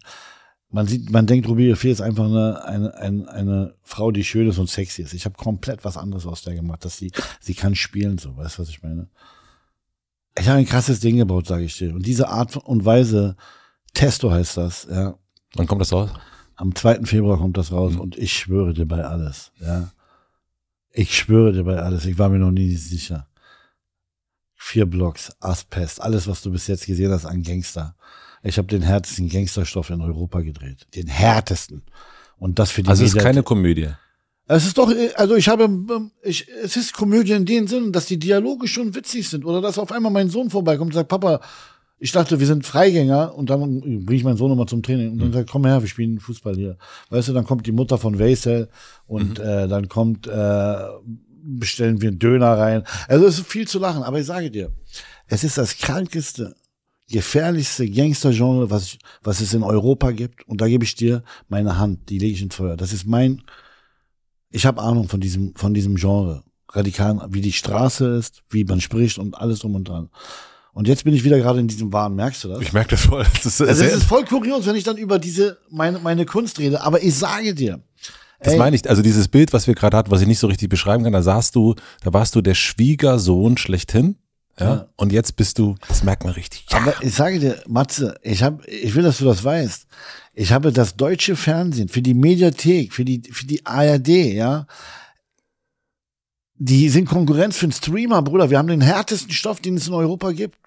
Man 0.68 0.86
sieht, 0.86 1.10
man 1.10 1.26
denkt, 1.26 1.48
Rubio 1.48 1.74
Fee 1.74 1.90
ist 1.90 2.02
einfach 2.02 2.26
eine, 2.26 2.62
eine, 2.64 2.94
eine, 2.96 3.28
eine 3.30 3.74
Frau, 3.82 4.10
die 4.10 4.24
schön 4.24 4.46
ist 4.46 4.58
und 4.58 4.68
sexy 4.68 5.02
ist. 5.02 5.14
Ich 5.14 5.24
habe 5.24 5.36
komplett 5.36 5.86
was 5.86 5.96
anderes 5.96 6.26
aus 6.26 6.42
der 6.42 6.54
gemacht, 6.54 6.84
dass 6.84 6.98
sie, 6.98 7.12
sie 7.40 7.54
kann 7.54 7.74
spielen, 7.74 8.18
so, 8.18 8.36
weißt 8.36 8.58
du, 8.58 8.62
was 8.62 8.68
ich 8.68 8.82
meine? 8.82 9.08
Ich 10.38 10.48
habe 10.48 10.58
ein 10.58 10.66
krasses 10.66 11.00
Ding 11.00 11.16
gebaut, 11.16 11.46
sage 11.46 11.64
ich 11.64 11.78
dir. 11.78 11.94
Und 11.94 12.04
diese 12.04 12.28
Art 12.28 12.56
und 12.56 12.84
Weise, 12.84 13.36
Testo 13.94 14.30
heißt 14.30 14.58
das, 14.58 14.86
ja. 14.90 15.14
Wann 15.54 15.66
kommt 15.66 15.80
das 15.80 15.92
raus? 15.92 16.10
Am 16.56 16.74
2. 16.74 17.04
Februar 17.04 17.38
kommt 17.38 17.56
das 17.56 17.72
raus 17.72 17.94
mhm. 17.94 18.00
und 18.00 18.18
ich 18.18 18.32
schwöre 18.32 18.74
dir 18.74 18.86
bei 18.86 19.02
alles, 19.02 19.52
ja. 19.60 19.92
Ich 20.98 21.14
schwöre 21.14 21.52
dir 21.52 21.64
bei 21.64 21.78
alles, 21.78 22.06
ich 22.06 22.18
war 22.18 22.31
mir 22.31 22.39
noch 22.39 22.51
nie 22.51 22.74
sicher. 22.74 23.28
Vier 24.55 24.86
Blocks, 24.86 25.31
Aspest, 25.40 26.01
alles, 26.01 26.27
was 26.27 26.40
du 26.40 26.51
bis 26.51 26.66
jetzt 26.68 26.86
gesehen 26.86 27.12
hast 27.12 27.27
an 27.27 27.43
Gangster. 27.43 27.94
Ich 28.43 28.56
habe 28.56 28.66
den 28.68 28.81
härtesten 28.81 29.28
Gangsterstoff 29.28 29.90
in 29.90 30.01
Europa 30.01 30.40
gedreht. 30.40 30.86
Den 30.94 31.06
härtesten. 31.06 31.82
Und 32.39 32.59
das 32.59 32.70
für 32.70 32.82
die 32.82 32.89
Also 32.89 33.05
es 33.05 33.14
ist 33.14 33.20
keine 33.20 33.43
Komödie. 33.43 33.90
Es 34.48 34.64
ist 34.64 34.78
doch, 34.78 34.90
also 35.16 35.36
ich 35.36 35.48
habe, 35.48 35.68
ich, 36.23 36.48
es 36.62 36.77
ist 36.77 36.94
Komödie 36.94 37.32
in 37.32 37.44
dem 37.44 37.66
Sinn, 37.66 37.93
dass 37.93 38.06
die 38.06 38.18
Dialoge 38.18 38.66
schon 38.66 38.94
witzig 38.94 39.28
sind 39.28 39.44
oder 39.44 39.60
dass 39.60 39.78
auf 39.78 39.93
einmal 39.93 40.12
mein 40.12 40.31
Sohn 40.31 40.48
vorbeikommt 40.48 40.93
und 40.93 40.94
sagt, 40.94 41.09
Papa, 41.09 41.40
ich 41.98 42.12
dachte, 42.12 42.39
wir 42.40 42.47
sind 42.47 42.66
Freigänger 42.66 43.35
und 43.35 43.48
dann 43.48 43.81
bringe 43.81 44.14
ich 44.14 44.24
meinen 44.24 44.36
Sohn 44.36 44.51
nochmal 44.51 44.68
zum 44.68 44.82
Training 44.82 45.12
und 45.12 45.18
dann 45.18 45.28
mhm. 45.28 45.32
sagt, 45.32 45.51
komm 45.51 45.64
her, 45.64 45.81
wir 45.81 45.89
spielen 45.89 46.20
Fußball 46.20 46.55
hier. 46.55 46.77
Weißt 47.09 47.28
du, 47.28 47.32
dann 47.32 47.44
kommt 47.44 47.66
die 47.66 47.73
Mutter 47.73 47.97
von 47.97 48.18
Weisel 48.18 48.68
und 49.06 49.39
mhm. 49.39 49.44
äh, 49.44 49.68
dann 49.68 49.89
kommt, 49.89 50.27
äh, 50.27 50.77
bestellen 51.43 52.02
wir 52.02 52.09
einen 52.09 52.18
Döner 52.18 52.59
rein. 52.59 52.82
Also 53.09 53.27
es 53.27 53.39
ist 53.39 53.47
viel 53.47 53.66
zu 53.66 53.78
lachen, 53.78 54.02
aber 54.02 54.20
ich 54.20 54.27
sage 54.27 54.51
dir, 54.51 54.73
es 55.27 55.43
ist 55.43 55.56
das 55.56 55.78
krankeste, 55.78 56.55
gefährlichste 57.10 57.89
Gangster-Genre, 57.89 58.68
was, 58.68 58.85
ich, 58.85 58.98
was 59.23 59.40
es 59.40 59.55
in 59.55 59.62
Europa 59.62 60.10
gibt 60.10 60.47
und 60.48 60.60
da 60.60 60.68
gebe 60.68 60.85
ich 60.85 60.97
dir 60.97 61.23
meine 61.48 61.78
Hand, 61.78 62.10
die 62.10 62.18
lege 62.18 62.35
ich 62.35 62.43
ins 62.43 62.56
Feuer. 62.56 62.77
Das 62.77 62.93
ist 62.93 63.06
mein, 63.06 63.43
ich 64.51 64.66
habe 64.66 64.82
Ahnung 64.82 65.09
von 65.09 65.20
diesem, 65.20 65.55
von 65.55 65.73
diesem 65.73 65.97
Genre. 65.97 66.43
Radikal, 66.68 67.27
wie 67.31 67.40
die 67.40 67.52
Straße 67.52 68.06
ist, 68.16 68.43
wie 68.51 68.64
man 68.64 68.81
spricht 68.81 69.18
und 69.18 69.36
alles 69.39 69.60
drum 69.60 69.77
und 69.77 69.89
dran. 69.89 70.10
Und 70.77 70.86
jetzt 70.89 71.05
bin 71.05 71.15
ich 71.15 71.24
wieder 71.24 71.39
gerade 71.39 71.59
in 71.59 71.69
diesem 71.69 71.90
Wahn, 71.90 72.15
merkst 72.15 72.44
du 72.44 72.48
das? 72.48 72.61
Ich 72.61 72.74
merke 72.74 72.90
das 72.90 73.07
voll. 73.07 73.24
Das 73.32 73.47
ist, 73.47 73.62
also 73.62 73.82
es 73.82 73.94
ist 73.94 74.03
voll 74.03 74.27
kurios, 74.27 74.66
wenn 74.66 74.77
ich 74.77 74.85
dann 74.85 74.98
über 74.98 75.19
diese, 75.19 75.57
meine, 75.70 75.98
meine 76.01 76.27
Kunst 76.27 76.59
rede. 76.59 76.82
Aber 76.82 77.03
ich 77.03 77.15
sage 77.15 77.55
dir. 77.55 77.81
Das 78.40 78.53
ey, 78.53 78.59
meine 78.59 78.77
ich, 78.77 78.86
also 78.86 79.01
dieses 79.01 79.28
Bild, 79.28 79.55
was 79.55 79.66
wir 79.66 79.74
gerade 79.74 79.97
hatten, 79.97 80.11
was 80.11 80.20
ich 80.20 80.27
nicht 80.27 80.39
so 80.39 80.48
richtig 80.48 80.69
beschreiben 80.69 81.05
kann, 81.05 81.15
da 81.15 81.23
saßt 81.23 81.55
du, 81.55 81.77
da 82.03 82.12
warst 82.12 82.35
du 82.35 82.43
der 82.43 82.53
Schwiegersohn 82.53 83.57
schlechthin. 83.57 84.16
Ja, 84.61 84.66
ja. 84.66 84.89
Und 84.97 85.15
jetzt 85.15 85.36
bist 85.36 85.59
du, 85.59 85.77
das 85.89 86.03
merkt 86.03 86.24
man 86.24 86.35
richtig. 86.35 86.66
Ja. 86.70 86.77
Aber 86.77 86.93
ich 87.01 87.15
sage 87.15 87.40
dir, 87.40 87.62
Matze, 87.66 88.15
ich 88.20 88.43
habe, 88.43 88.62
ich 88.66 88.94
will, 88.94 89.03
dass 89.03 89.16
du 89.16 89.24
das 89.24 89.43
weißt. 89.43 89.86
Ich 90.35 90.53
habe 90.53 90.73
das 90.73 90.94
deutsche 90.94 91.36
Fernsehen 91.36 91.89
für 91.89 92.03
die 92.03 92.12
Mediathek, 92.12 92.93
für 92.93 93.07
die, 93.07 93.23
für 93.32 93.47
die 93.47 93.65
ARD, 93.65 94.09
ja, 94.09 94.66
die 96.59 96.89
sind 96.89 97.07
Konkurrenz 97.07 97.59
für 97.59 97.66
einen 97.66 97.73
Streamer, 97.73 98.23
Bruder. 98.23 98.51
Wir 98.51 98.59
haben 98.59 98.69
den 98.69 98.81
härtesten 98.81 99.33
Stoff, 99.33 99.61
den 99.61 99.77
es 99.77 99.89
in 99.89 99.95
Europa 99.95 100.33
gibt. 100.33 100.59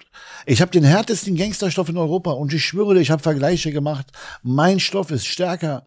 Ich 0.45 0.61
habe 0.61 0.72
den 0.72 0.84
härtesten 0.84 1.36
Gangsterstoff 1.36 1.90
in 1.90 1.98
Europa 1.98 2.32
und 2.32 2.53
ich 2.53 2.64
schwöre 2.64 2.94
dir, 2.94 3.02
ich 3.02 3.11
habe 3.11 3.24
Vergleiche 3.24 3.72
gemacht. 3.72 4.07
Mein 4.44 4.80
Stoff 4.80 5.10
ist 5.11 5.26
stärker 5.26 5.86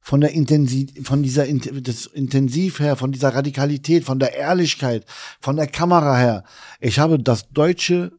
von 0.00 0.20
der 0.20 0.32
Intensiv, 0.32 1.06
von 1.06 1.22
dieser 1.22 1.46
das 1.46 2.06
Intensiv 2.06 2.80
her, 2.80 2.96
von 2.96 3.12
dieser 3.12 3.34
Radikalität, 3.34 4.04
von 4.04 4.18
der 4.18 4.34
Ehrlichkeit, 4.34 5.04
von 5.40 5.56
der 5.56 5.66
Kamera 5.66 6.16
her. 6.16 6.44
Ich 6.80 6.98
habe 6.98 7.18
das 7.18 7.50
deutsche, 7.50 8.12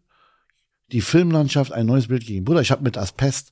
die 0.92 1.02
Filmlandschaft 1.02 1.74
ein 1.74 1.88
neues 1.88 2.08
Bild 2.08 2.22
gegeben. 2.22 2.46
Bruder, 2.46 2.62
ich 2.62 2.72
habe 2.72 2.84
mit 2.84 2.98
Asbest 2.98 3.52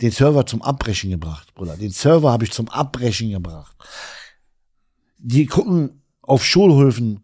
den 0.00 0.10
Server 0.10 0.46
zum 0.46 0.62
Abbrechen 0.62 1.10
gebracht, 1.10 1.54
Bruder. 1.54 1.76
Den 1.76 1.90
Server 1.90 2.32
habe 2.32 2.44
ich 2.44 2.52
zum 2.52 2.68
Abbrechen 2.68 3.30
gebracht. 3.30 3.76
Die 5.18 5.46
gucken 5.46 5.97
auf 6.28 6.44
Schulhöfen, 6.44 7.20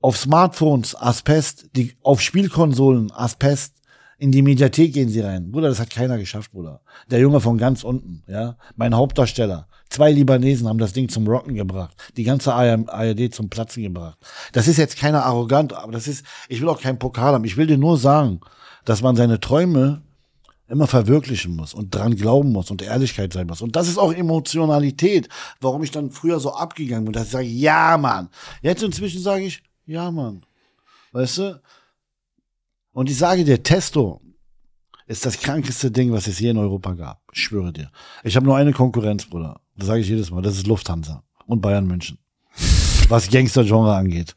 auf 0.00 0.16
Smartphones, 0.18 0.94
Asbest, 0.94 1.70
die, 1.76 1.94
auf 2.02 2.20
Spielkonsolen, 2.20 3.10
Asbest, 3.12 3.74
in 4.18 4.32
die 4.32 4.42
Mediathek 4.42 4.92
gehen 4.92 5.08
sie 5.08 5.20
rein. 5.20 5.50
Bruder, 5.50 5.68
das 5.68 5.80
hat 5.80 5.90
keiner 5.90 6.18
geschafft, 6.18 6.52
Bruder. 6.52 6.80
Der 7.10 7.20
Junge 7.20 7.40
von 7.40 7.58
ganz 7.58 7.84
unten, 7.84 8.22
ja. 8.26 8.56
Mein 8.76 8.94
Hauptdarsteller. 8.94 9.66
Zwei 9.90 10.12
Libanesen 10.12 10.68
haben 10.68 10.78
das 10.78 10.92
Ding 10.92 11.08
zum 11.08 11.26
Rocken 11.26 11.54
gebracht. 11.54 11.96
Die 12.16 12.24
ganze 12.24 12.54
ARD 12.54 13.34
zum 13.34 13.48
Platzen 13.48 13.82
gebracht. 13.82 14.18
Das 14.52 14.68
ist 14.68 14.76
jetzt 14.76 14.98
keiner 14.98 15.24
arrogant, 15.24 15.72
aber 15.72 15.92
das 15.92 16.08
ist, 16.08 16.24
ich 16.48 16.60
will 16.60 16.68
auch 16.68 16.80
keinen 16.80 16.98
Pokal 16.98 17.34
haben. 17.34 17.44
Ich 17.44 17.56
will 17.56 17.66
dir 17.66 17.78
nur 17.78 17.98
sagen, 17.98 18.40
dass 18.84 19.02
man 19.02 19.16
seine 19.16 19.40
Träume 19.40 20.02
immer 20.68 20.86
verwirklichen 20.86 21.54
muss 21.56 21.74
und 21.74 21.94
dran 21.94 22.16
glauben 22.16 22.52
muss 22.52 22.70
und 22.70 22.82
Ehrlichkeit 22.82 23.32
sein 23.32 23.46
muss. 23.46 23.62
Und 23.62 23.76
das 23.76 23.88
ist 23.88 23.98
auch 23.98 24.12
Emotionalität, 24.12 25.28
warum 25.60 25.82
ich 25.82 25.90
dann 25.90 26.10
früher 26.10 26.40
so 26.40 26.54
abgegangen 26.54 27.04
bin, 27.04 27.12
dass 27.12 27.26
ich 27.26 27.32
sage, 27.32 27.46
ja, 27.46 27.98
Mann. 27.98 28.28
Jetzt 28.62 28.82
inzwischen 28.82 29.20
sage 29.20 29.44
ich, 29.44 29.62
ja, 29.86 30.10
Mann. 30.10 30.44
Weißt 31.12 31.38
du? 31.38 31.60
Und 32.92 33.10
ich 33.10 33.18
sage 33.18 33.44
dir, 33.44 33.62
Testo 33.62 34.20
ist 35.06 35.26
das 35.26 35.38
krankeste 35.38 35.90
Ding, 35.90 36.12
was 36.12 36.26
es 36.26 36.38
je 36.38 36.50
in 36.50 36.58
Europa 36.58 36.92
gab. 36.94 37.22
Ich 37.32 37.42
schwöre 37.42 37.72
dir. 37.72 37.90
Ich 38.22 38.36
habe 38.36 38.46
nur 38.46 38.56
eine 38.56 38.72
Konkurrenz, 38.72 39.26
Bruder. 39.26 39.60
Das 39.76 39.88
sage 39.88 40.00
ich 40.00 40.08
jedes 40.08 40.30
Mal. 40.30 40.42
Das 40.42 40.56
ist 40.56 40.66
Lufthansa 40.66 41.22
und 41.46 41.60
Bayern 41.60 41.86
München. 41.86 42.18
Was 43.08 43.28
Gangster-Genre 43.28 43.94
angeht. 43.94 44.34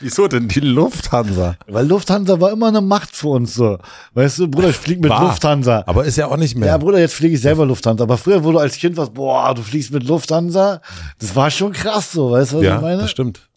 Wieso 0.00 0.28
denn 0.28 0.48
die 0.48 0.60
Lufthansa? 0.60 1.56
Weil 1.66 1.86
Lufthansa 1.86 2.40
war 2.40 2.52
immer 2.52 2.68
eine 2.68 2.80
Macht 2.80 3.14
für 3.14 3.28
uns 3.28 3.54
so. 3.54 3.78
Weißt 4.14 4.38
du, 4.38 4.48
Bruder, 4.48 4.70
ich 4.70 4.76
flieg 4.76 5.00
mit 5.00 5.10
war, 5.10 5.22
Lufthansa. 5.22 5.84
Aber 5.86 6.04
ist 6.04 6.16
ja 6.16 6.26
auch 6.26 6.36
nicht 6.36 6.56
mehr. 6.56 6.68
Ja, 6.68 6.78
Bruder, 6.78 6.98
jetzt 6.98 7.14
fliege 7.14 7.34
ich 7.34 7.40
selber 7.40 7.66
Lufthansa. 7.66 8.04
Aber 8.04 8.18
früher, 8.18 8.44
wo 8.44 8.52
du 8.52 8.58
als 8.58 8.76
Kind 8.76 8.96
warst, 8.96 9.14
boah, 9.14 9.54
du 9.54 9.62
fliegst 9.62 9.92
mit 9.92 10.04
Lufthansa, 10.04 10.80
das 11.18 11.34
war 11.34 11.50
schon 11.50 11.72
krass 11.72 12.12
so, 12.12 12.30
weißt 12.32 12.52
du, 12.52 12.56
was 12.58 12.64
ja, 12.64 12.76
ich 12.76 12.82
meine? 12.82 13.02
das 13.02 13.10
stimmt. 13.10 13.48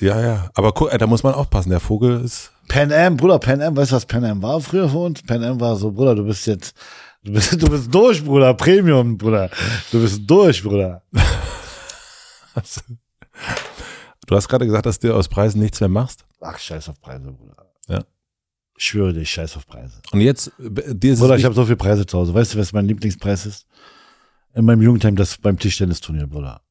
Ja, 0.00 0.20
ja. 0.20 0.50
Aber 0.54 0.72
guck, 0.72 0.90
da 0.90 1.06
muss 1.06 1.22
man 1.22 1.34
aufpassen, 1.34 1.70
der 1.70 1.80
Vogel 1.80 2.22
ist. 2.24 2.50
Pan 2.68 2.92
Am, 2.92 3.16
Bruder, 3.16 3.38
Pan 3.38 3.60
Am, 3.60 3.76
weißt 3.76 3.92
du, 3.92 3.96
was 3.96 4.06
Pan 4.06 4.24
Am 4.24 4.42
war 4.42 4.60
früher 4.60 4.88
für 4.88 4.98
uns? 4.98 5.22
Pan 5.22 5.42
Am 5.44 5.60
war 5.60 5.76
so, 5.76 5.92
Bruder, 5.92 6.14
du 6.14 6.24
bist 6.24 6.46
jetzt 6.46 6.74
Du 7.24 7.32
bist, 7.32 7.52
du 7.52 7.68
bist 7.68 7.94
durch, 7.94 8.24
Bruder. 8.24 8.52
Premium, 8.54 9.16
Bruder. 9.16 9.48
Du 9.92 10.00
bist 10.02 10.22
durch, 10.26 10.60
Bruder. 10.62 11.02
Du 14.32 14.36
hast 14.38 14.48
gerade 14.48 14.64
gesagt, 14.64 14.86
dass 14.86 14.98
du 14.98 15.14
aus 15.14 15.28
Preisen 15.28 15.60
nichts 15.60 15.78
mehr 15.80 15.90
machst. 15.90 16.24
Ach, 16.40 16.58
scheiß 16.58 16.88
auf 16.88 16.98
Preise, 17.02 17.32
Bruder. 17.32 17.70
Ja. 17.86 18.02
Ich 18.78 18.86
schwöre 18.86 19.12
dir, 19.12 19.20
ich 19.20 19.30
scheiß 19.30 19.58
auf 19.58 19.66
Preise. 19.66 19.92
Und 20.10 20.22
jetzt, 20.22 20.50
äh, 20.58 20.94
dir 20.94 21.12
ist 21.12 21.20
Bruder, 21.20 21.36
ich 21.36 21.44
habe 21.44 21.54
so 21.54 21.66
viele 21.66 21.76
Preise 21.76 22.06
zu 22.06 22.16
Hause. 22.16 22.32
Weißt 22.32 22.54
du, 22.54 22.58
was 22.58 22.72
mein 22.72 22.86
Lieblingspreis 22.86 23.44
ist? 23.44 23.66
In 24.54 24.64
meinem 24.64 24.80
Jugendheim, 24.80 25.16
das 25.16 25.36
beim 25.36 25.58
Tischtennisturnier, 25.58 26.26
Bruder. 26.26 26.62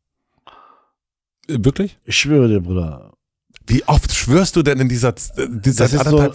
wirklich? 1.47 1.99
Ich 2.03 2.17
schwöre 2.17 2.47
dir, 2.47 2.61
Bruder. 2.61 3.13
Wie 3.67 3.83
oft 3.83 4.11
schwörst 4.11 4.55
du 4.55 4.63
denn 4.63 4.79
in 4.79 4.89
dieser, 4.89 5.09
äh, 5.09 5.47
dieser 5.47 5.83
Das 5.83 5.93
ist 5.93 6.05
so, 6.05 6.33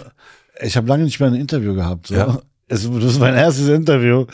ich 0.61 0.77
habe 0.77 0.87
lange 0.87 1.03
nicht 1.03 1.19
mehr 1.19 1.29
ein 1.29 1.35
Interview 1.35 1.75
gehabt. 1.75 2.07
So. 2.07 2.15
Ja. 2.15 2.41
Es, 2.69 2.89
das 2.89 3.05
ist 3.05 3.19
mein 3.19 3.35
erstes 3.35 3.67
Interview. 3.67 4.27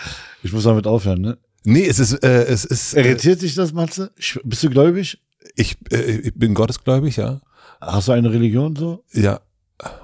Ich 0.43 0.52
muss 0.52 0.64
damit 0.64 0.86
aufhören, 0.86 1.23
ne? 1.23 1.39
Nee, 1.64 1.86
es 1.86 1.98
ist, 1.98 2.23
äh, 2.23 2.44
es 2.44 2.66
ist, 2.66 2.93
äh, 2.93 3.01
Irritiert 3.01 3.40
dich 3.40 3.55
das, 3.55 3.73
Matze? 3.73 4.12
Bist 4.44 4.62
du 4.62 4.69
gläubig? 4.69 5.19
Ich, 5.56 5.77
äh, 5.90 6.20
ich 6.20 6.35
bin 6.35 6.55
gottesgläubig, 6.55 7.16
ja. 7.16 7.40
Hast 7.81 8.09
du 8.09 8.12
eine 8.12 8.32
Religion 8.32 8.77
so? 8.77 9.05
Ja. 9.12 9.40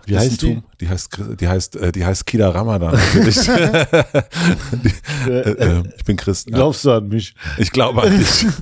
Wie 0.06 0.18
heißt 0.18 0.42
die? 0.42 0.62
Die 0.80 0.88
heißt, 0.88 1.18
die 1.40 1.48
heißt, 1.48 1.76
äh, 1.76 1.92
die 1.92 2.04
heißt 2.04 2.26
Kida 2.26 2.48
Ramadan. 2.48 2.94
natürlich. 3.14 3.36
die, 3.46 5.30
äh, 5.30 5.50
äh, 5.50 5.82
ich 5.96 6.04
bin 6.04 6.16
Christ. 6.16 6.48
Glaubst 6.48 6.84
du 6.84 6.92
an 6.92 7.08
mich? 7.08 7.34
Ich 7.58 7.70
glaube 7.70 8.02
an 8.02 8.18
dich. 8.18 8.46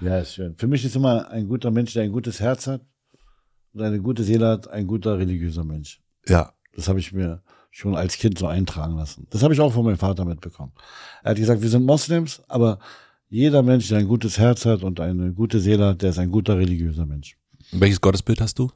Ja, 0.00 0.18
ist 0.18 0.34
schön. 0.34 0.54
Für 0.56 0.66
mich 0.66 0.84
ist 0.84 0.96
immer 0.96 1.30
ein 1.30 1.48
guter 1.48 1.70
Mensch, 1.70 1.94
der 1.94 2.02
ein 2.02 2.12
gutes 2.12 2.38
Herz 2.38 2.66
hat 2.66 2.82
und 3.72 3.80
eine 3.80 4.00
gute 4.00 4.22
Seele 4.22 4.48
hat, 4.48 4.68
ein 4.68 4.86
guter 4.86 5.18
religiöser 5.18 5.64
Mensch. 5.64 6.02
Ja. 6.28 6.52
Das 6.74 6.88
habe 6.88 6.98
ich 6.98 7.12
mir 7.12 7.42
schon 7.70 7.96
als 7.96 8.18
Kind 8.18 8.38
so 8.38 8.46
eintragen 8.46 8.96
lassen. 8.96 9.26
Das 9.30 9.42
habe 9.42 9.54
ich 9.54 9.60
auch 9.60 9.72
von 9.72 9.84
meinem 9.84 9.96
Vater 9.96 10.26
mitbekommen. 10.26 10.72
Er 11.22 11.30
hat 11.30 11.38
gesagt, 11.38 11.62
wir 11.62 11.70
sind 11.70 11.86
Moslems, 11.86 12.42
aber 12.48 12.80
jeder 13.34 13.64
Mensch, 13.64 13.88
der 13.88 13.98
ein 13.98 14.06
gutes 14.06 14.38
Herz 14.38 14.64
hat 14.64 14.84
und 14.84 15.00
eine 15.00 15.32
gute 15.32 15.58
Seele 15.58 15.86
hat, 15.86 16.02
der 16.02 16.10
ist 16.10 16.18
ein 16.18 16.30
guter 16.30 16.56
religiöser 16.56 17.04
Mensch. 17.04 17.36
Welches 17.72 18.00
Gottesbild 18.00 18.40
hast 18.40 18.60
du? 18.60 18.70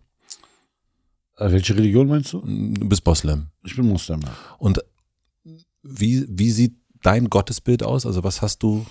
Äh, 1.37 1.53
welche 1.53 1.77
Religion 1.77 2.09
meinst 2.09 2.33
du? 2.33 2.41
Du 2.41 2.89
bist 2.89 3.07
Moslem. 3.07 3.47
Ich 3.65 3.77
bin 3.77 3.87
Moslem. 3.87 4.21
ja. 4.21 4.35
Und 4.59 4.81
wie, 5.85 6.27
wie 6.29 6.51
sieht 6.51 6.75
dein 7.05 7.31
Gottesbild 7.31 7.85
aus? 7.85 8.05
Also 8.05 8.25
was 8.25 8.43
hast 8.43 8.63
du? 8.65 8.85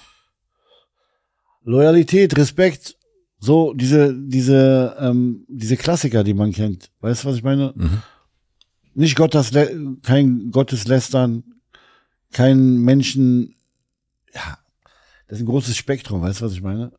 Loyalität, 1.64 2.38
Respekt, 2.38 2.98
so 3.38 3.74
diese 3.74 4.16
diese 4.18 4.96
ähm, 5.02 5.46
diese 5.50 5.76
Klassiker, 5.76 6.24
die 6.24 6.34
man 6.34 6.54
kennt. 6.54 6.92
Weißt 7.02 7.24
du, 7.24 7.28
was 7.28 7.36
ich 7.36 7.44
meine? 7.44 7.74
Mhm. 7.76 8.02
Nicht 8.94 9.18
Gottes, 9.18 9.52
kein 10.02 10.50
Gotteslästern, 10.50 11.44
kein 12.32 12.78
Menschen. 12.78 13.54
Ja, 14.34 14.58
das 15.28 15.38
ist 15.40 15.44
ein 15.44 15.48
großes 15.50 15.76
Spektrum. 15.76 16.22
Weißt 16.22 16.42
du, 16.42 16.46
was 16.46 16.54
ich 16.54 16.62
meine? 16.62 16.92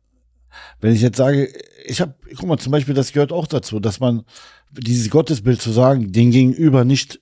Wenn 0.81 0.93
ich 0.93 1.01
jetzt 1.01 1.17
sage, 1.17 1.51
ich 1.85 2.01
habe, 2.01 2.15
guck 2.35 2.47
mal, 2.47 2.57
zum 2.57 2.71
Beispiel, 2.71 2.95
das 2.95 3.11
gehört 3.13 3.31
auch 3.31 3.47
dazu, 3.47 3.79
dass 3.79 3.99
man 3.99 4.23
dieses 4.71 5.09
Gottesbild 5.09 5.61
zu 5.61 5.71
sagen, 5.71 6.11
den 6.11 6.31
Gegenüber 6.31 6.85
nicht 6.85 7.21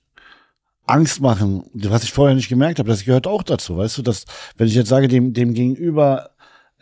Angst 0.86 1.20
machen, 1.20 1.64
was 1.74 2.04
ich 2.04 2.12
vorher 2.12 2.34
nicht 2.34 2.48
gemerkt 2.48 2.78
habe, 2.78 2.88
das 2.88 3.04
gehört 3.04 3.26
auch 3.26 3.42
dazu, 3.42 3.76
weißt 3.76 3.98
du, 3.98 4.02
dass, 4.02 4.24
wenn 4.56 4.68
ich 4.68 4.74
jetzt 4.74 4.88
sage, 4.88 5.08
dem, 5.08 5.34
dem 5.34 5.52
Gegenüber 5.52 6.30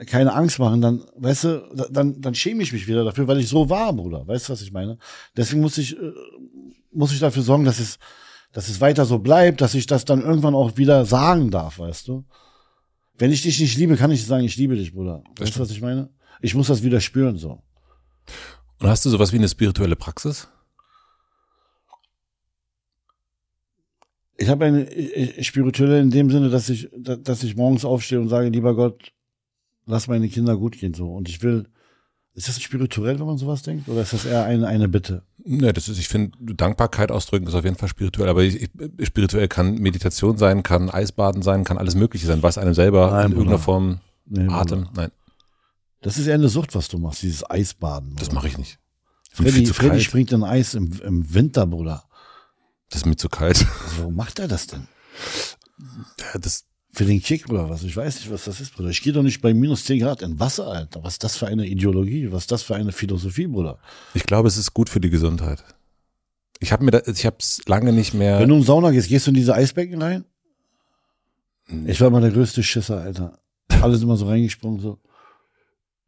keine 0.06 0.32
Angst 0.34 0.58
machen, 0.58 0.80
dann, 0.80 1.04
weißt 1.16 1.44
du, 1.44 1.68
da- 1.74 1.88
dann, 1.90 2.20
dann 2.20 2.34
schäme 2.34 2.62
ich 2.62 2.72
mich 2.72 2.86
wieder 2.86 3.04
dafür, 3.04 3.26
weil 3.26 3.40
ich 3.40 3.48
so 3.48 3.68
war, 3.70 3.92
Bruder. 3.92 4.26
Weißt 4.28 4.48
du, 4.48 4.52
was 4.52 4.60
ich 4.60 4.70
meine? 4.72 4.98
Deswegen 5.36 5.62
muss 5.62 5.78
ich, 5.78 5.96
äh, 5.96 6.12
muss 6.92 7.12
ich 7.12 7.18
dafür 7.18 7.42
sorgen, 7.42 7.64
dass 7.64 7.80
es, 7.80 7.98
dass 8.52 8.68
es 8.68 8.80
weiter 8.80 9.06
so 9.06 9.18
bleibt, 9.18 9.60
dass 9.60 9.74
ich 9.74 9.86
das 9.86 10.04
dann 10.04 10.22
irgendwann 10.22 10.54
auch 10.54 10.76
wieder 10.76 11.04
sagen 11.06 11.50
darf, 11.50 11.78
weißt 11.78 12.08
du? 12.08 12.24
Wenn 13.18 13.32
ich 13.32 13.42
dich 13.42 13.58
nicht 13.60 13.76
liebe, 13.78 13.96
kann 13.96 14.10
ich 14.10 14.24
sagen, 14.26 14.44
ich 14.44 14.56
liebe 14.56 14.76
dich, 14.76 14.92
Bruder. 14.92 15.22
Weißt 15.38 15.56
du, 15.56 15.60
was 15.60 15.70
ich 15.70 15.80
meine? 15.80 16.10
Ich 16.42 16.54
muss 16.54 16.66
das 16.66 16.82
wieder 16.82 17.00
spüren, 17.00 17.36
so. 17.38 17.62
Und 18.80 18.88
hast 18.88 19.04
du 19.06 19.10
sowas 19.10 19.32
wie 19.32 19.36
eine 19.36 19.48
spirituelle 19.48 19.96
Praxis? 19.96 20.48
Ich 24.36 24.48
habe 24.48 24.66
eine 24.66 24.82
äh, 24.90 25.38
äh, 25.38 25.42
spirituelle 25.42 26.00
in 26.00 26.10
dem 26.10 26.30
Sinne, 26.30 26.50
dass 26.50 26.68
ich, 26.68 26.88
da- 26.94 27.16
dass 27.16 27.42
ich 27.42 27.56
morgens 27.56 27.84
aufstehe 27.86 28.20
und 28.20 28.28
sage, 28.28 28.50
lieber 28.50 28.74
Gott, 28.74 29.12
lass 29.86 30.08
meine 30.08 30.28
Kinder 30.28 30.56
gut 30.56 30.78
gehen, 30.78 30.92
so. 30.92 31.10
Und 31.14 31.28
ich 31.28 31.42
will, 31.42 31.68
ist 32.36 32.48
das 32.48 32.60
spirituell, 32.62 33.18
wenn 33.18 33.26
man 33.26 33.38
sowas 33.38 33.62
denkt? 33.62 33.88
Oder 33.88 34.02
ist 34.02 34.12
das 34.12 34.24
eher 34.26 34.44
eine, 34.44 34.66
eine 34.68 34.88
Bitte? 34.88 35.22
Ne, 35.44 35.72
das 35.72 35.88
ist, 35.88 35.98
ich 35.98 36.08
finde, 36.08 36.36
Dankbarkeit 36.54 37.10
ausdrücken 37.10 37.46
ist 37.46 37.54
auf 37.54 37.64
jeden 37.64 37.76
Fall 37.76 37.88
spirituell. 37.88 38.28
Aber 38.28 38.42
ich, 38.42 38.62
ich, 38.62 39.06
spirituell 39.06 39.48
kann 39.48 39.74
Meditation 39.78 40.36
sein, 40.36 40.62
kann 40.62 40.90
Eisbaden 40.90 41.40
sein, 41.42 41.64
kann 41.64 41.78
alles 41.78 41.94
Mögliche 41.94 42.26
sein, 42.26 42.42
was 42.42 42.58
einem 42.58 42.74
selber 42.74 43.10
Nein, 43.10 43.26
in 43.26 43.32
irgendeiner 43.32 43.56
Bruder. 43.56 43.58
Form 43.64 44.00
Nee, 44.28 44.48
Atem. 44.48 44.88
Nein, 44.94 45.10
Das 46.02 46.18
ist 46.18 46.26
eher 46.26 46.34
eine 46.34 46.48
Sucht, 46.48 46.74
was 46.74 46.88
du 46.88 46.98
machst, 46.98 47.22
dieses 47.22 47.48
Eisbaden. 47.48 48.16
das 48.16 48.28
Bruder. 48.28 48.34
mache 48.34 48.48
ich 48.48 48.58
nicht. 48.58 48.78
Ich 49.32 49.38
bin 49.38 49.46
Freddy, 49.48 49.66
Freddy 49.66 50.00
springt 50.00 50.32
in 50.32 50.42
Eis 50.44 50.74
im, 50.74 50.92
im 51.02 51.32
Winter, 51.32 51.66
Bruder. 51.66 52.04
Das 52.90 53.00
ist 53.02 53.06
mir 53.06 53.16
zu 53.16 53.28
kalt. 53.28 53.58
Also, 53.58 53.98
warum 53.98 54.14
macht 54.16 54.38
er 54.38 54.48
das 54.48 54.66
denn? 54.66 54.86
Ja, 56.20 56.38
das, 56.38 56.64
Für 56.96 57.04
den 57.04 57.22
Kick 57.22 57.50
oder 57.50 57.68
was? 57.68 57.82
Ich 57.82 57.94
weiß 57.94 58.20
nicht, 58.20 58.30
was 58.30 58.46
das 58.46 58.58
ist, 58.58 58.74
Bruder. 58.74 58.88
Ich 58.88 59.02
gehe 59.02 59.12
doch 59.12 59.22
nicht 59.22 59.42
bei 59.42 59.52
minus 59.52 59.84
10 59.84 60.00
Grad 60.00 60.22
in 60.22 60.40
Wasser, 60.40 60.66
Alter. 60.66 61.04
Was 61.04 61.14
ist 61.14 61.24
das 61.24 61.36
für 61.36 61.46
eine 61.46 61.66
Ideologie? 61.66 62.32
Was 62.32 62.44
ist 62.44 62.52
das 62.52 62.62
für 62.62 62.74
eine 62.74 62.90
Philosophie, 62.90 63.46
Bruder? 63.46 63.78
ich 64.14 64.24
glaube, 64.24 64.48
es 64.48 64.56
ist 64.56 64.72
gut 64.72 64.88
für 64.88 64.98
die 64.98 65.10
Gesundheit. 65.10 65.62
Ich 66.58 66.72
habe 66.72 66.86
mir, 66.86 66.92
da, 66.92 67.02
ich 67.04 67.26
habe 67.26 67.36
es 67.38 67.60
lange 67.66 67.92
nicht 67.92 68.14
mehr. 68.14 68.40
Wenn 68.40 68.48
du 68.48 68.56
in 68.56 68.62
Sauna 68.62 68.92
gehst, 68.92 69.10
gehst 69.10 69.26
du 69.26 69.30
in 69.30 69.34
diese 69.34 69.54
Eisbecken 69.54 70.00
rein? 70.00 70.24
Ich 71.84 72.00
war 72.00 72.08
immer 72.08 72.22
der 72.22 72.30
größte 72.30 72.62
Schisser, 72.62 73.02
Alter. 73.02 73.40
Alle 73.68 73.96
sind 73.96 74.04
immer 74.04 74.16
so 74.16 74.26
reingesprungen, 74.26 74.80
so. 74.80 74.98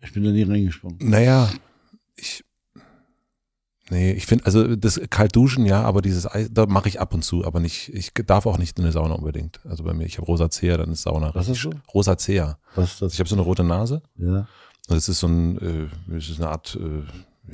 Ich 0.01 0.15
bin 0.15 0.25
da 0.25 0.31
nie 0.31 0.45
reingesprungen. 0.45 0.97
Naja, 1.03 1.51
ich. 2.17 2.45
Nee, 3.91 4.13
ich 4.13 4.27
finde, 4.27 4.45
also 4.45 4.77
das 4.77 5.01
kalt 5.09 5.35
duschen, 5.35 5.65
ja, 5.65 5.83
aber 5.83 6.03
dieses 6.03 6.31
Eis, 6.31 6.49
da 6.53 6.67
mache 6.67 6.89
ich 6.89 7.01
ab 7.01 7.15
und 7.15 7.23
zu, 7.25 7.45
aber 7.47 7.59
nicht, 7.59 7.89
ich 7.95 8.13
darf 8.27 8.45
auch 8.45 8.59
nicht 8.59 8.79
in 8.79 8.85
eine 8.85 8.93
Sauna 8.93 9.15
unbedingt. 9.15 9.61
Also 9.65 9.83
bei 9.85 9.95
mir, 9.95 10.05
ich 10.05 10.19
habe 10.19 10.27
Rosacea, 10.27 10.77
dann 10.77 10.93
ist 10.93 11.03
Sauna. 11.03 11.35
Was 11.35 11.49
ist 11.49 11.63
so? 11.63 11.71
Rosacea. 11.95 12.59
Was 12.75 12.93
ist 12.93 13.03
das? 13.03 13.13
Ich 13.15 13.19
habe 13.21 13.29
so 13.29 13.35
eine 13.37 13.43
rote 13.43 13.65
Nase. 13.65 14.03
ja. 14.17 14.47
Und 14.91 14.97
es 14.97 15.09
ist 15.09 15.21
so 15.21 15.27
ein, 15.27 15.91
äh, 16.11 16.17
es 16.17 16.31
ist 16.31 16.39
eine 16.41 16.49
Art, 16.49 16.75
äh, 16.81 17.01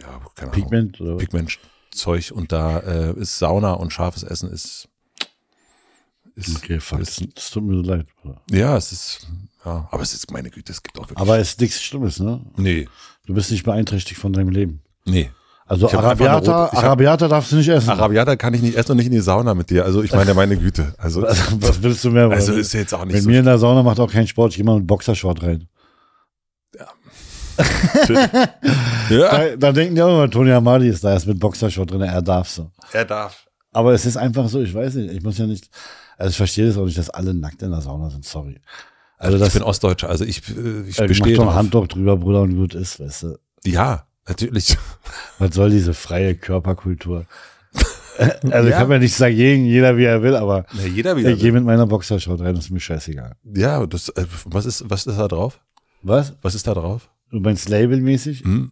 ja, 0.00 0.20
keine 0.36 0.52
Ahnung. 0.52 0.62
Pigment 0.62 1.00
oder 1.00 1.16
was? 1.16 1.22
Pigmentzeug 1.24 2.30
und 2.32 2.52
da 2.52 2.78
äh, 2.78 3.12
ist 3.18 3.38
Sauna 3.40 3.72
und 3.72 3.92
scharfes 3.92 4.22
Essen 4.22 4.50
ist, 4.50 4.88
ist, 6.36 6.56
Okay, 6.56 6.78
fuck. 6.80 7.00
Ist 7.00 7.24
das 7.36 7.50
tut 7.50 7.64
mir 7.64 7.76
so 7.76 7.82
leid, 7.82 8.06
Bruder. 8.22 8.40
ja, 8.50 8.76
es 8.76 8.92
ist, 8.92 9.26
ja, 9.64 9.88
aber 9.90 10.02
es 10.02 10.14
ist, 10.14 10.30
meine 10.32 10.50
Güte, 10.50 10.72
es 10.72 10.82
gibt 10.82 10.96
auch 10.98 11.04
wirklich. 11.04 11.18
Aber 11.18 11.38
es 11.38 11.50
ist 11.50 11.60
nichts 11.60 11.82
Schlimmes, 11.82 12.18
ne? 12.20 12.40
nee, 12.56 12.88
Du 13.26 13.34
bist 13.34 13.50
nicht 13.50 13.64
beeinträchtigt 13.64 14.20
von 14.20 14.32
deinem 14.32 14.48
Leben. 14.50 14.82
nee. 15.04 15.30
Also 15.66 15.86
Ich 15.86 15.94
Arabiata, 15.94 16.66
ich 16.66 16.72
hab- 16.78 16.84
Arabiata 16.84 17.26
darfst 17.28 17.50
du 17.52 17.56
nicht 17.56 17.68
essen. 17.68 17.88
Arabiata 17.90 18.36
kann 18.36 18.52
ich 18.52 18.60
nicht 18.60 18.76
essen 18.76 18.90
und 18.92 18.96
nicht 18.98 19.06
in 19.06 19.12
die 19.12 19.20
Sauna 19.20 19.54
mit 19.54 19.70
dir. 19.70 19.84
Also 19.84 20.02
ich 20.02 20.12
meine, 20.12 20.34
meine 20.34 20.56
Güte. 20.58 20.94
Also, 20.98 21.22
was 21.22 21.82
willst 21.82 22.04
du 22.04 22.10
mehr? 22.10 22.28
also 22.30 22.52
ist 22.52 22.74
jetzt 22.74 22.92
auch 22.92 23.04
nicht 23.04 23.14
Mit 23.14 23.22
so. 23.22 23.30
mir 23.30 23.38
in 23.38 23.46
der 23.46 23.56
Sauna 23.58 23.82
macht 23.82 23.98
auch 23.98 24.10
keinen 24.12 24.26
Sport. 24.26 24.50
Ich 24.52 24.56
gehe 24.56 24.64
mal 24.66 24.76
mit 24.78 24.86
Boxershort 24.86 25.42
rein. 25.42 25.66
Ja, 29.10 29.30
Da, 29.50 29.56
da 29.56 29.72
denken 29.72 29.94
die 29.94 30.02
auch 30.02 30.08
immer, 30.08 30.30
Tony 30.30 30.50
Amadi 30.52 30.88
ist 30.88 31.04
da, 31.04 31.10
er 31.10 31.16
ist 31.16 31.26
mit 31.26 31.38
Boxershort 31.38 31.90
drin, 31.90 32.00
er 32.00 32.22
darf 32.22 32.48
so. 32.48 32.70
er 32.92 33.04
darf. 33.04 33.46
Aber 33.72 33.92
es 33.92 34.06
ist 34.06 34.16
einfach 34.16 34.48
so, 34.48 34.60
ich 34.62 34.74
weiß 34.74 34.94
nicht, 34.94 35.12
ich 35.14 35.22
muss 35.22 35.38
ja 35.38 35.46
nicht, 35.46 35.68
also 36.16 36.30
ich 36.30 36.36
verstehe 36.36 36.66
das 36.66 36.76
auch 36.78 36.84
nicht, 36.86 36.96
dass 36.98 37.10
alle 37.10 37.34
nackt 37.34 37.62
in 37.62 37.70
der 37.70 37.80
Sauna 37.80 38.10
sind, 38.10 38.24
sorry. 38.24 38.60
Also 39.18 39.36
Ich 39.36 39.42
das, 39.42 39.52
bin 39.52 39.62
Ostdeutscher, 39.62 40.08
also 40.08 40.24
ich, 40.24 40.42
äh, 40.48 40.82
ich 40.88 40.98
äh, 40.98 41.02
mach 41.02 41.08
bestehe 41.08 41.36
doch 41.36 41.48
ein. 41.48 41.54
Handtuch 41.54 41.86
drüber, 41.88 42.16
Bruder, 42.16 42.42
und 42.42 42.56
gut 42.56 42.74
ist, 42.74 42.98
weißt 43.00 43.22
du. 43.24 43.38
Ja, 43.64 44.06
natürlich. 44.28 44.76
Was 45.38 45.54
soll 45.54 45.70
diese 45.70 45.94
freie 45.94 46.34
Körperkultur? 46.34 47.26
also 48.18 48.68
ich 48.68 48.70
Ja. 48.72 48.78
kann 48.78 48.90
ja 48.90 48.98
nichts 48.98 49.18
dagegen, 49.18 49.64
jeder 49.66 49.96
wie 49.96 50.04
er 50.04 50.22
will, 50.22 50.36
aber 50.36 50.66
Ja, 50.72 50.86
jeder 50.86 51.16
wieder. 51.16 51.30
ich 51.30 51.40
gehe 51.40 51.52
mit 51.52 51.64
meiner 51.64 51.86
Boxershort 51.86 52.40
rein, 52.40 52.54
das 52.54 52.66
ist 52.66 52.70
mir 52.70 52.80
scheißegal. 52.80 53.36
Ja, 53.54 53.84
das, 53.86 54.08
äh, 54.10 54.24
was 54.44 54.66
ist, 54.66 54.88
was 54.88 55.06
ist 55.06 55.18
da 55.18 55.26
drauf? 55.28 55.60
Was? 56.02 56.34
Was 56.42 56.54
ist 56.54 56.66
da 56.66 56.74
drauf? 56.74 57.10
Du 57.30 57.40
meinst 57.40 57.68
labelmäßig? 57.68 58.44
Hm? 58.44 58.70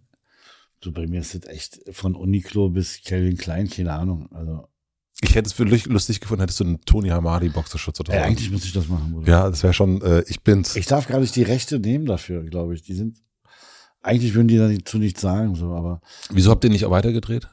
Du, 0.80 0.92
bei 0.92 1.06
mir 1.06 1.20
ist 1.20 1.34
das 1.34 1.46
echt 1.50 1.80
von 1.92 2.14
Uniqlo 2.14 2.68
bis 2.68 3.00
Calvin 3.04 3.36
Klein, 3.36 3.68
keine 3.68 3.92
Ahnung. 3.92 4.28
Also, 4.32 4.68
Ich 5.20 5.34
hätte 5.34 5.46
es 5.46 5.52
für 5.52 5.64
lust- 5.64 5.86
lustig 5.86 6.20
gefunden, 6.20 6.40
hättest 6.42 6.60
du 6.60 6.64
einen 6.64 6.80
Toni 6.84 7.08
Hamadi 7.08 7.48
Boxerschutz 7.48 7.98
oder 8.00 8.12
so. 8.12 8.18
eigentlich 8.18 8.50
muss 8.50 8.64
ich 8.64 8.72
das 8.72 8.88
machen, 8.88 9.12
Bruder. 9.12 9.28
Ja, 9.30 9.48
das 9.50 9.62
wäre 9.62 9.72
schon, 9.72 10.02
äh, 10.02 10.22
ich 10.28 10.40
bin's. 10.42 10.76
Ich 10.76 10.86
darf 10.86 11.06
gar 11.08 11.18
nicht 11.20 11.34
die 11.36 11.42
Rechte 11.44 11.78
nehmen 11.80 12.06
dafür, 12.06 12.42
glaube 12.44 12.74
ich. 12.74 12.82
Die 12.82 12.94
sind, 12.94 13.18
eigentlich 14.02 14.34
würden 14.34 14.48
die 14.48 14.58
dazu 14.58 14.98
nichts 14.98 15.20
sagen, 15.20 15.54
so, 15.54 15.72
aber 15.72 16.00
Wieso 16.30 16.50
habt 16.50 16.64
ihr 16.64 16.70
nicht 16.70 16.88
weitergedreht? 16.88 17.48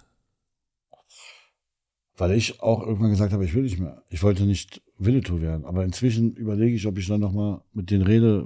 weil 2.19 2.33
ich 2.33 2.61
auch 2.61 2.81
irgendwann 2.81 3.11
gesagt 3.11 3.33
habe, 3.33 3.45
ich 3.45 3.53
will 3.53 3.63
nicht 3.63 3.79
mehr. 3.79 4.03
Ich 4.09 4.21
wollte 4.23 4.43
nicht 4.43 4.81
Winnetou 4.97 5.41
werden. 5.41 5.65
Aber 5.65 5.85
inzwischen 5.85 6.35
überlege 6.35 6.75
ich, 6.75 6.85
ob 6.85 6.97
ich 6.97 7.07
dann 7.07 7.21
nochmal 7.21 7.61
mit 7.73 7.89
denen 7.89 8.03
rede. 8.03 8.45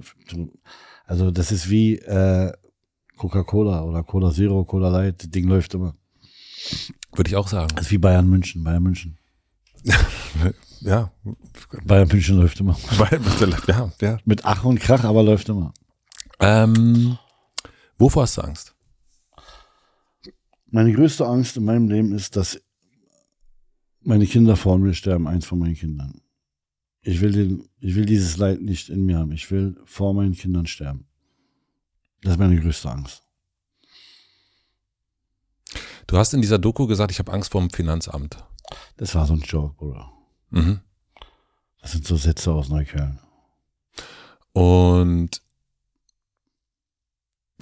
Also 1.06 1.32
das 1.32 1.52
ist 1.52 1.70
wie 1.70 1.96
äh, 1.98 2.54
Coca-Cola 3.18 3.84
oder 3.84 4.04
Cola 4.04 4.32
Zero, 4.32 4.64
Cola 4.64 4.90
Light. 4.90 5.24
Das 5.24 5.32
Ding 5.32 5.48
läuft 5.48 5.74
immer. 5.74 5.96
Würde 7.14 7.30
ich 7.30 7.36
auch 7.36 7.48
sagen. 7.48 7.70
Das 7.76 7.88
ist 7.88 7.92
wie 7.92 7.98
Bayern 7.98 8.30
München, 8.30 8.64
Bayern 8.64 8.84
München. 8.84 9.18
ja. 10.82 11.12
Bayern 11.84 12.08
München 12.08 12.38
läuft 12.38 12.60
immer. 12.60 12.78
ja, 13.68 13.92
ja. 14.02 14.18
Mit 14.26 14.46
Ach 14.46 14.64
und 14.64 14.80
Krach, 14.80 15.04
aber 15.04 15.24
läuft 15.24 15.50
immer. 15.50 15.74
Ähm, 16.40 17.18
wovor 17.98 18.24
hast 18.24 18.38
du 18.38 18.42
Angst? 18.42 18.76
Meine 20.68 20.92
größte 20.94 21.26
Angst 21.26 21.58
in 21.58 21.66
meinem 21.66 21.88
Leben 21.88 22.14
ist, 22.14 22.36
dass 22.36 22.60
meine 24.02 24.26
Kinder 24.26 24.56
vor 24.56 24.78
mir 24.78 24.94
sterben, 24.94 25.28
eins 25.28 25.46
von 25.46 25.60
meinen 25.60 25.76
Kindern. 25.76 26.22
Ich 27.02 27.22
will, 27.22 27.32
den, 27.32 27.70
ich 27.80 27.96
will 27.96 28.06
dieses 28.06 28.38
Leid 28.38 28.62
nicht 28.62 28.90
in 28.90 29.06
mir 29.06 29.20
haben. 29.20 29.32
Ich 29.32 29.52
will 29.52 29.80
vor 29.86 30.14
meinen 30.14 30.34
Kindern 30.34 30.66
sterben. 30.66 31.06
Das 32.22 32.34
ist 32.34 32.40
meine 32.40 32.60
größte 32.60 32.90
Angst. 32.90 33.24
Du 36.08 36.18
hast 36.18 36.34
in 36.34 36.42
dieser 36.42 36.60
Doku 36.60 36.88
gesagt, 36.88 37.12
ich 37.12 37.20
habe 37.20 37.32
Angst 37.32 37.52
vor 37.52 37.62
dem 37.62 37.70
Finanzamt. 37.70 38.44
Das 38.98 39.14
war 39.16 39.28
so 39.28 39.34
ein 39.34 39.42
Joke, 39.42 39.76
Bruder. 39.76 40.12
Mhm. 40.50 40.82
Das 41.82 41.92
sind 41.92 42.08
so 42.08 42.16
Sätze 42.16 42.52
aus 42.52 42.70
Neukölln. 42.70 43.20
Und 44.54 45.43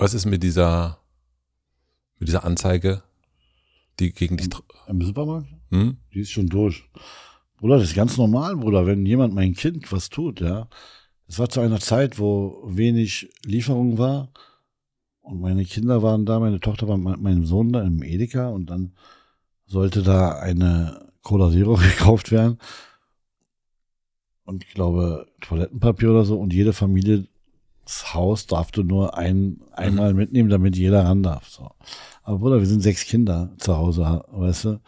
was 0.02 0.15
ist 0.15 0.26
mit 0.26 0.41
dieser, 0.41 0.98
mit 2.18 2.28
dieser 2.28 2.44
Anzeige, 2.44 3.03
die 3.99 4.11
gegen 4.11 4.38
dich. 4.38 4.49
Im 4.88 5.02
Supermarkt? 5.02 5.48
Hm? 5.69 5.98
Die 6.11 6.22
ist 6.22 6.32
schon 6.32 6.48
durch. 6.48 6.90
Bruder, 7.57 7.78
das 7.78 7.90
ist 7.90 7.95
ganz 7.95 8.18
normal, 8.18 8.57
Bruder, 8.57 8.88
wenn 8.88 9.06
jemand 9.06 9.36
mein 9.36 9.53
Kind 9.53 9.91
was 9.91 10.10
tut, 10.10 10.41
ja. 10.41 10.68
Es 11.28 11.38
war 11.38 11.49
zu 11.49 11.61
einer 11.61 11.80
Zeit, 11.80 12.18
wo 12.18 12.64
wenig 12.65 13.30
Lieferung 13.45 13.99
war. 13.99 14.32
Und 15.22 15.40
meine 15.40 15.64
Kinder 15.65 16.02
waren 16.02 16.26
da, 16.26 16.40
meine 16.40 16.60
Tochter 16.60 16.88
war 16.88 16.98
mit 16.98 17.22
meinem 17.22 17.45
Sohn 17.45 17.72
da 17.72 17.84
im 17.84 18.02
Edeka 18.02 18.49
und 18.49 18.72
dann 18.72 18.94
sollte 19.68 20.02
da 20.02 20.40
eine 20.40 21.11
Cola 21.22 21.52
Zero 21.52 21.76
gekauft 21.98 22.32
werden. 22.32 22.57
Und 24.45 24.65
ich 24.65 24.73
glaube, 24.73 25.28
Toilettenpapier 25.41 26.10
oder 26.10 26.26
so. 26.26 26.40
Und 26.40 26.53
jede 26.53 26.73
Familie, 26.73 27.28
das 27.91 28.13
Haus 28.13 28.47
darf 28.47 28.72
du 28.72 28.84
nur 28.84 29.18
ein, 29.18 29.59
einmal 29.73 30.13
mitnehmen, 30.13 30.49
damit 30.49 30.77
jeder 30.77 31.03
ran 31.03 31.23
darf. 31.23 31.49
So. 31.49 31.72
Aber 32.23 32.39
Bruder, 32.39 32.59
wir 32.59 32.65
sind 32.65 32.81
sechs 32.81 33.03
Kinder 33.03 33.51
zu 33.57 33.76
Hause, 33.76 34.23
weißt 34.31 34.65
du? 34.65 34.80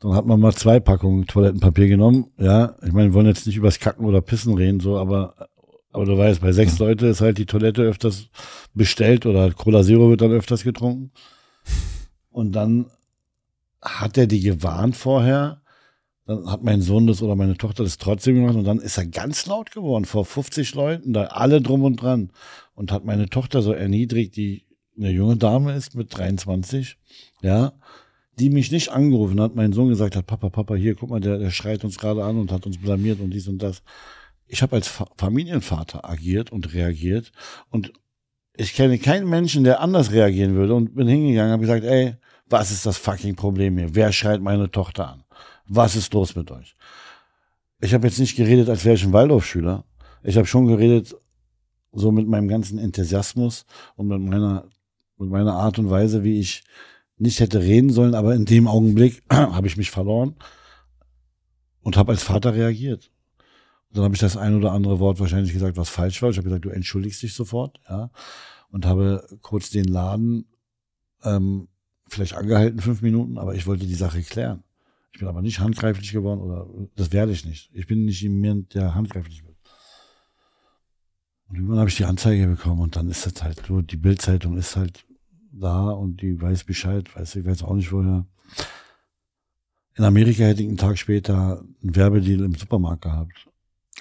Dann 0.00 0.14
hat 0.14 0.26
man 0.26 0.40
mal 0.40 0.52
zwei 0.52 0.80
Packungen 0.80 1.26
Toilettenpapier 1.26 1.86
genommen. 1.86 2.32
Ja, 2.38 2.74
ich 2.82 2.92
meine, 2.92 3.10
wir 3.10 3.14
wollen 3.14 3.26
jetzt 3.26 3.46
nicht 3.46 3.56
übers 3.56 3.78
Kacken 3.78 4.04
oder 4.04 4.20
Pissen 4.20 4.54
reden, 4.54 4.80
so, 4.80 4.98
aber, 4.98 5.48
aber 5.92 6.06
du 6.06 6.18
weißt, 6.18 6.40
bei 6.40 6.50
sechs 6.50 6.78
Leute 6.80 7.06
ist 7.06 7.20
halt 7.20 7.38
die 7.38 7.46
Toilette 7.46 7.82
öfters 7.82 8.28
bestellt 8.74 9.26
oder 9.26 9.52
Cola 9.52 9.84
Zero 9.84 10.10
wird 10.10 10.22
dann 10.22 10.32
öfters 10.32 10.64
getrunken. 10.64 11.12
Und 12.30 12.52
dann 12.56 12.86
hat 13.80 14.18
er 14.18 14.26
die 14.26 14.40
gewarnt 14.40 14.96
vorher. 14.96 15.59
Dann 16.26 16.50
hat 16.50 16.62
mein 16.62 16.82
Sohn 16.82 17.06
das 17.06 17.22
oder 17.22 17.34
meine 17.34 17.56
Tochter 17.56 17.82
das 17.82 17.98
trotzdem 17.98 18.36
gemacht 18.36 18.56
und 18.56 18.64
dann 18.64 18.78
ist 18.78 18.98
er 18.98 19.06
ganz 19.06 19.46
laut 19.46 19.72
geworden 19.72 20.04
vor 20.04 20.24
50 20.24 20.74
Leuten, 20.74 21.12
da 21.12 21.24
alle 21.24 21.60
drum 21.60 21.82
und 21.82 21.96
dran 21.96 22.30
und 22.74 22.92
hat 22.92 23.04
meine 23.04 23.28
Tochter 23.28 23.62
so 23.62 23.72
erniedrigt, 23.72 24.36
die 24.36 24.64
eine 24.96 25.10
junge 25.10 25.36
Dame 25.36 25.74
ist 25.74 25.94
mit 25.94 26.16
23, 26.16 26.98
ja, 27.42 27.72
die 28.38 28.50
mich 28.50 28.70
nicht 28.70 28.90
angerufen 28.90 29.40
hat, 29.40 29.54
mein 29.54 29.72
Sohn 29.72 29.88
gesagt 29.88 30.16
hat, 30.16 30.26
Papa, 30.26 30.50
Papa, 30.50 30.74
hier, 30.74 30.94
guck 30.94 31.10
mal, 31.10 31.20
der, 31.20 31.38
der 31.38 31.50
schreit 31.50 31.84
uns 31.84 31.98
gerade 31.98 32.24
an 32.24 32.38
und 32.38 32.52
hat 32.52 32.66
uns 32.66 32.78
blamiert 32.78 33.20
und 33.20 33.30
dies 33.30 33.48
und 33.48 33.62
das. 33.62 33.82
Ich 34.46 34.62
habe 34.62 34.76
als 34.76 34.88
Fa 34.88 35.06
Familienvater 35.16 36.08
agiert 36.08 36.50
und 36.50 36.72
reagiert 36.74 37.32
und 37.70 37.92
ich 38.56 38.74
kenne 38.74 38.98
keinen 38.98 39.28
Menschen, 39.28 39.64
der 39.64 39.80
anders 39.80 40.12
reagieren 40.12 40.54
würde 40.54 40.74
und 40.74 40.94
bin 40.94 41.08
hingegangen, 41.08 41.52
habe 41.52 41.62
gesagt, 41.62 41.84
ey, 41.84 42.16
was 42.48 42.70
ist 42.70 42.84
das 42.84 42.98
fucking 42.98 43.36
Problem 43.36 43.78
hier? 43.78 43.94
Wer 43.94 44.12
schreit 44.12 44.40
meine 44.40 44.70
Tochter 44.70 45.08
an? 45.08 45.24
Was 45.72 45.94
ist 45.94 46.12
los 46.14 46.34
mit 46.34 46.50
euch? 46.50 46.74
Ich 47.80 47.94
habe 47.94 48.08
jetzt 48.08 48.18
nicht 48.18 48.34
geredet, 48.34 48.68
als 48.68 48.84
wäre 48.84 48.96
ich 48.96 49.04
ein 49.04 49.12
Waldorfschüler. 49.12 49.84
Ich 50.24 50.36
habe 50.36 50.48
schon 50.48 50.66
geredet, 50.66 51.14
so 51.92 52.10
mit 52.10 52.26
meinem 52.26 52.48
ganzen 52.48 52.76
Enthusiasmus 52.76 53.66
und 53.94 54.08
mit 54.08 54.20
meiner, 54.20 54.68
mit 55.16 55.30
meiner 55.30 55.54
Art 55.54 55.78
und 55.78 55.88
Weise, 55.88 56.24
wie 56.24 56.40
ich 56.40 56.64
nicht 57.18 57.38
hätte 57.38 57.60
reden 57.60 57.90
sollen, 57.90 58.16
aber 58.16 58.34
in 58.34 58.46
dem 58.46 58.66
Augenblick 58.66 59.22
habe 59.30 59.68
ich 59.68 59.76
mich 59.76 59.92
verloren 59.92 60.34
und 61.82 61.96
habe 61.96 62.10
als 62.10 62.24
Vater 62.24 62.52
reagiert. 62.52 63.12
Und 63.88 63.98
dann 63.98 64.04
habe 64.04 64.14
ich 64.16 64.20
das 64.20 64.36
ein 64.36 64.56
oder 64.56 64.72
andere 64.72 64.98
Wort 64.98 65.20
wahrscheinlich 65.20 65.52
gesagt, 65.52 65.76
was 65.76 65.88
falsch 65.88 66.20
war. 66.20 66.30
Ich 66.30 66.36
habe 66.36 66.48
gesagt, 66.48 66.64
du 66.64 66.70
entschuldigst 66.70 67.22
dich 67.22 67.34
sofort, 67.34 67.78
ja, 67.88 68.10
und 68.70 68.86
habe 68.86 69.24
kurz 69.40 69.70
den 69.70 69.84
Laden 69.84 70.46
ähm, 71.22 71.68
vielleicht 72.08 72.34
angehalten, 72.34 72.80
fünf 72.80 73.02
Minuten, 73.02 73.38
aber 73.38 73.54
ich 73.54 73.68
wollte 73.68 73.86
die 73.86 73.94
Sache 73.94 74.20
klären. 74.22 74.64
Ich 75.12 75.18
bin 75.18 75.28
aber 75.28 75.42
nicht 75.42 75.60
handgreiflich 75.60 76.12
geworden 76.12 76.40
oder 76.40 76.66
das 76.96 77.12
werde 77.12 77.32
ich 77.32 77.44
nicht. 77.44 77.70
Ich 77.72 77.86
bin 77.86 78.04
nicht 78.04 78.20
jemand, 78.20 78.74
der 78.74 78.94
handgreiflich 78.94 79.44
wird. 79.44 79.56
Und 81.48 81.56
irgendwann 81.56 81.80
habe 81.80 81.90
ich 81.90 81.96
die 81.96 82.04
Anzeige 82.04 82.46
bekommen 82.46 82.80
und 82.80 82.94
dann 82.94 83.10
ist 83.10 83.26
das 83.26 83.42
halt 83.42 83.60
so, 83.66 83.82
die 83.82 83.96
Bildzeitung 83.96 84.56
ist 84.56 84.76
halt 84.76 85.04
da 85.52 85.90
und 85.90 86.22
die 86.22 86.40
weiß 86.40 86.64
Bescheid, 86.64 87.14
weiß 87.14 87.36
ich 87.36 87.44
weiß 87.44 87.64
auch 87.64 87.74
nicht 87.74 87.90
woher. 87.90 88.24
In 89.96 90.04
Amerika 90.04 90.44
hätte 90.44 90.62
ich 90.62 90.68
einen 90.68 90.76
Tag 90.76 90.96
später 90.96 91.64
einen 91.82 91.96
Werbedeal 91.96 92.44
im 92.44 92.54
Supermarkt 92.54 93.02
gehabt. 93.02 93.48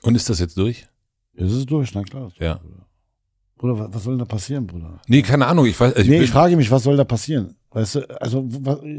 Und 0.03 0.15
ist 0.15 0.29
das 0.29 0.39
jetzt 0.39 0.57
durch? 0.57 0.87
Ist 1.33 1.51
es 1.51 1.65
durch, 1.65 1.93
na 1.93 2.03
klar. 2.03 2.31
Ja. 2.37 2.61
Bruder, 3.57 3.93
was 3.93 4.03
soll 4.03 4.13
denn 4.13 4.19
da 4.19 4.25
passieren, 4.25 4.67
Bruder? 4.67 5.01
Nee, 5.07 5.21
keine 5.21 5.47
Ahnung. 5.47 5.65
Ich 5.65 5.77
weiß. 5.77 5.95
Ich 5.97 6.07
nee, 6.07 6.21
ich 6.21 6.29
frage 6.29 6.55
mich, 6.55 6.71
was 6.71 6.83
soll 6.83 6.95
da 6.95 7.03
passieren? 7.03 7.55
Weißt 7.71 7.95
du, 7.95 8.21
also 8.21 8.47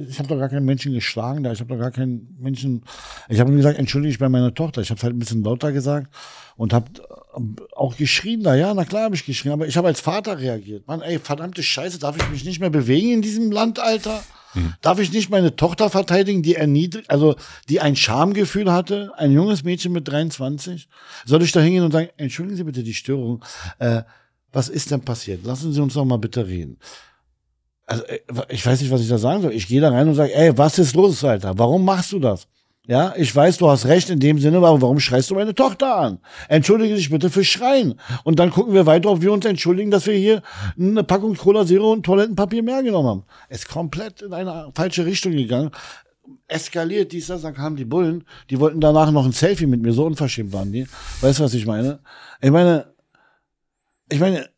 ich 0.09 0.19
habe 0.19 0.29
doch 0.29 0.39
gar 0.39 0.49
keinen 0.49 0.65
Menschen 0.65 0.93
geschlagen 0.93 1.43
da, 1.43 1.51
ich 1.51 1.59
habe 1.59 1.75
doch 1.75 1.81
gar 1.81 1.91
keinen 1.91 2.37
Menschen. 2.39 2.85
Ich 3.29 3.41
habe 3.41 3.51
nur 3.51 3.57
gesagt, 3.57 3.79
entschuldige 3.79 4.13
ich 4.13 4.19
bei 4.21 4.29
meiner 4.29 4.55
Tochter. 4.55 4.81
Ich 4.81 4.91
habe 4.91 5.03
halt 5.03 5.13
ein 5.13 5.19
bisschen 5.19 5.43
lauter 5.43 5.73
gesagt 5.73 6.09
und 6.57 6.73
habe 6.73 6.87
auch 7.75 7.97
geschrien 7.97 8.45
da. 8.45 8.55
Ja, 8.55 8.73
na 8.73 8.85
klar 8.85 9.05
habe 9.05 9.17
ich 9.17 9.27
geschrien, 9.27 9.53
aber 9.53 9.67
ich 9.67 9.77
habe 9.77 9.89
als 9.89 10.01
Vater 10.01 10.39
reagiert. 10.39 10.87
Mann, 10.87 11.03
ey, 11.03 11.19
verdammte 11.19 11.65
Scheiße, 11.65 11.99
darf 11.99 12.17
ich 12.17 12.31
mich 12.31 12.45
nicht 12.45 12.61
mehr 12.61 12.71
bewegen 12.71 13.11
in 13.11 13.23
diesem 13.23 13.51
Land, 13.51 13.81
Alter? 13.81 14.23
Mhm. 14.55 14.75
Darf 14.83 15.01
ich 15.01 15.13
nicht 15.13 15.31
meine 15.31 15.57
Tochter 15.57 15.91
verteidigen, 15.91 16.43
die 16.45 16.55
erniedrigt, 16.55 17.11
also 17.11 17.35
die 17.69 17.81
ein 17.81 17.97
Schamgefühl 17.97 18.71
hatte, 18.71 19.11
ein 19.17 19.33
junges 19.33 19.65
Mädchen 19.65 19.91
mit 19.93 20.07
23? 20.07 20.89
Soll 21.25 21.43
ich 21.43 21.51
da 21.51 21.61
hingehen 21.61 21.85
und 21.85 21.93
sagen, 21.93 22.11
entschuldigen 22.19 22.57
Sie 22.57 22.65
bitte 22.65 22.85
die 22.85 22.95
Störung? 22.95 23.45
Äh, 23.81 24.03
was 24.53 24.69
ist 24.69 24.93
denn 24.93 25.01
passiert? 25.01 25.45
Lassen 25.45 25.73
Sie 25.73 25.81
uns 25.81 25.95
doch 25.95 26.05
mal 26.05 26.19
bitte 26.19 26.47
reden 26.47 26.79
also 27.91 28.05
äh, 28.05 28.21
ich 28.49 28.65
weiß 28.65 28.81
nicht, 28.81 28.91
was 28.91 29.01
ich 29.01 29.09
da 29.09 29.19
sagen 29.19 29.43
soll. 29.43 29.53
Ich 29.53 29.67
gehe 29.67 29.81
da 29.81 29.91
rein 29.91 30.09
und 30.09 30.15
sage, 30.15 30.35
ey, 30.35 30.57
was 30.57 30.79
ist 30.79 30.95
los, 30.95 31.25
Alter? 31.25 31.59
Warum 31.59 31.85
machst 31.85 32.13
du 32.13 32.21
das? 32.21 32.47
Ja, 32.87 33.13
ich 33.17 33.35
weiß, 33.35 33.59
du 33.59 33.69
hast 33.69 33.87
recht 33.87 34.11
in 34.11 34.19
dem 34.19 34.39
Sinne, 34.39 34.57
aber 34.57 34.81
warum 34.81 34.99
schreist 34.99 35.31
du 35.31 35.35
meine 35.35 35.55
Tochter 35.55 35.97
an? 35.97 36.19
Entschuldige 36.49 36.95
dich 36.95 37.11
bitte 37.11 37.31
für 37.31 37.45
Schreien. 37.45 38.01
Und 38.25 38.39
dann 38.39 38.51
gucken 38.51 38.75
wir 38.75 38.87
weiter, 38.87 39.11
ob 39.11 39.21
wir 39.21 39.33
uns 39.33 39.45
entschuldigen, 39.45 39.91
dass 39.91 40.07
wir 40.07 40.15
hier 40.15 40.43
eine 40.79 41.05
Packung 41.05 41.37
Cola 41.37 41.67
Zero 41.67 41.93
und 41.93 42.05
Toilettenpapier 42.05 42.63
mehr 42.63 42.83
genommen 42.83 43.09
haben. 43.09 43.25
Es 43.49 43.59
ist 43.59 43.69
komplett 43.69 44.23
in 44.23 44.33
eine 44.33 44.71
falsche 44.75 45.05
Richtung 45.05 45.33
gegangen. 45.33 45.71
Eskaliert 46.49 47.13
dies, 47.13 47.27
das, 47.27 47.43
dann 47.43 47.55
kamen 47.55 47.77
die 47.77 47.85
Bullen, 47.85 48.25
die 48.51 48.59
wollten 48.59 48.81
danach 48.81 49.11
noch 49.11 49.25
ein 49.25 49.33
Selfie 49.33 49.67
mit 49.67 49.83
mir, 49.83 49.93
so 49.93 50.07
unverschämt 50.07 50.53
waren 50.53 50.73
die. 50.73 50.87
Weißt 51.21 51.39
du, 51.39 51.45
was 51.45 51.55
ich 51.55 51.67
meine? 51.67 52.01
Ich 52.41 52.51
meine, 52.51 52.87
ich 54.11 54.19
meine, 54.19 54.49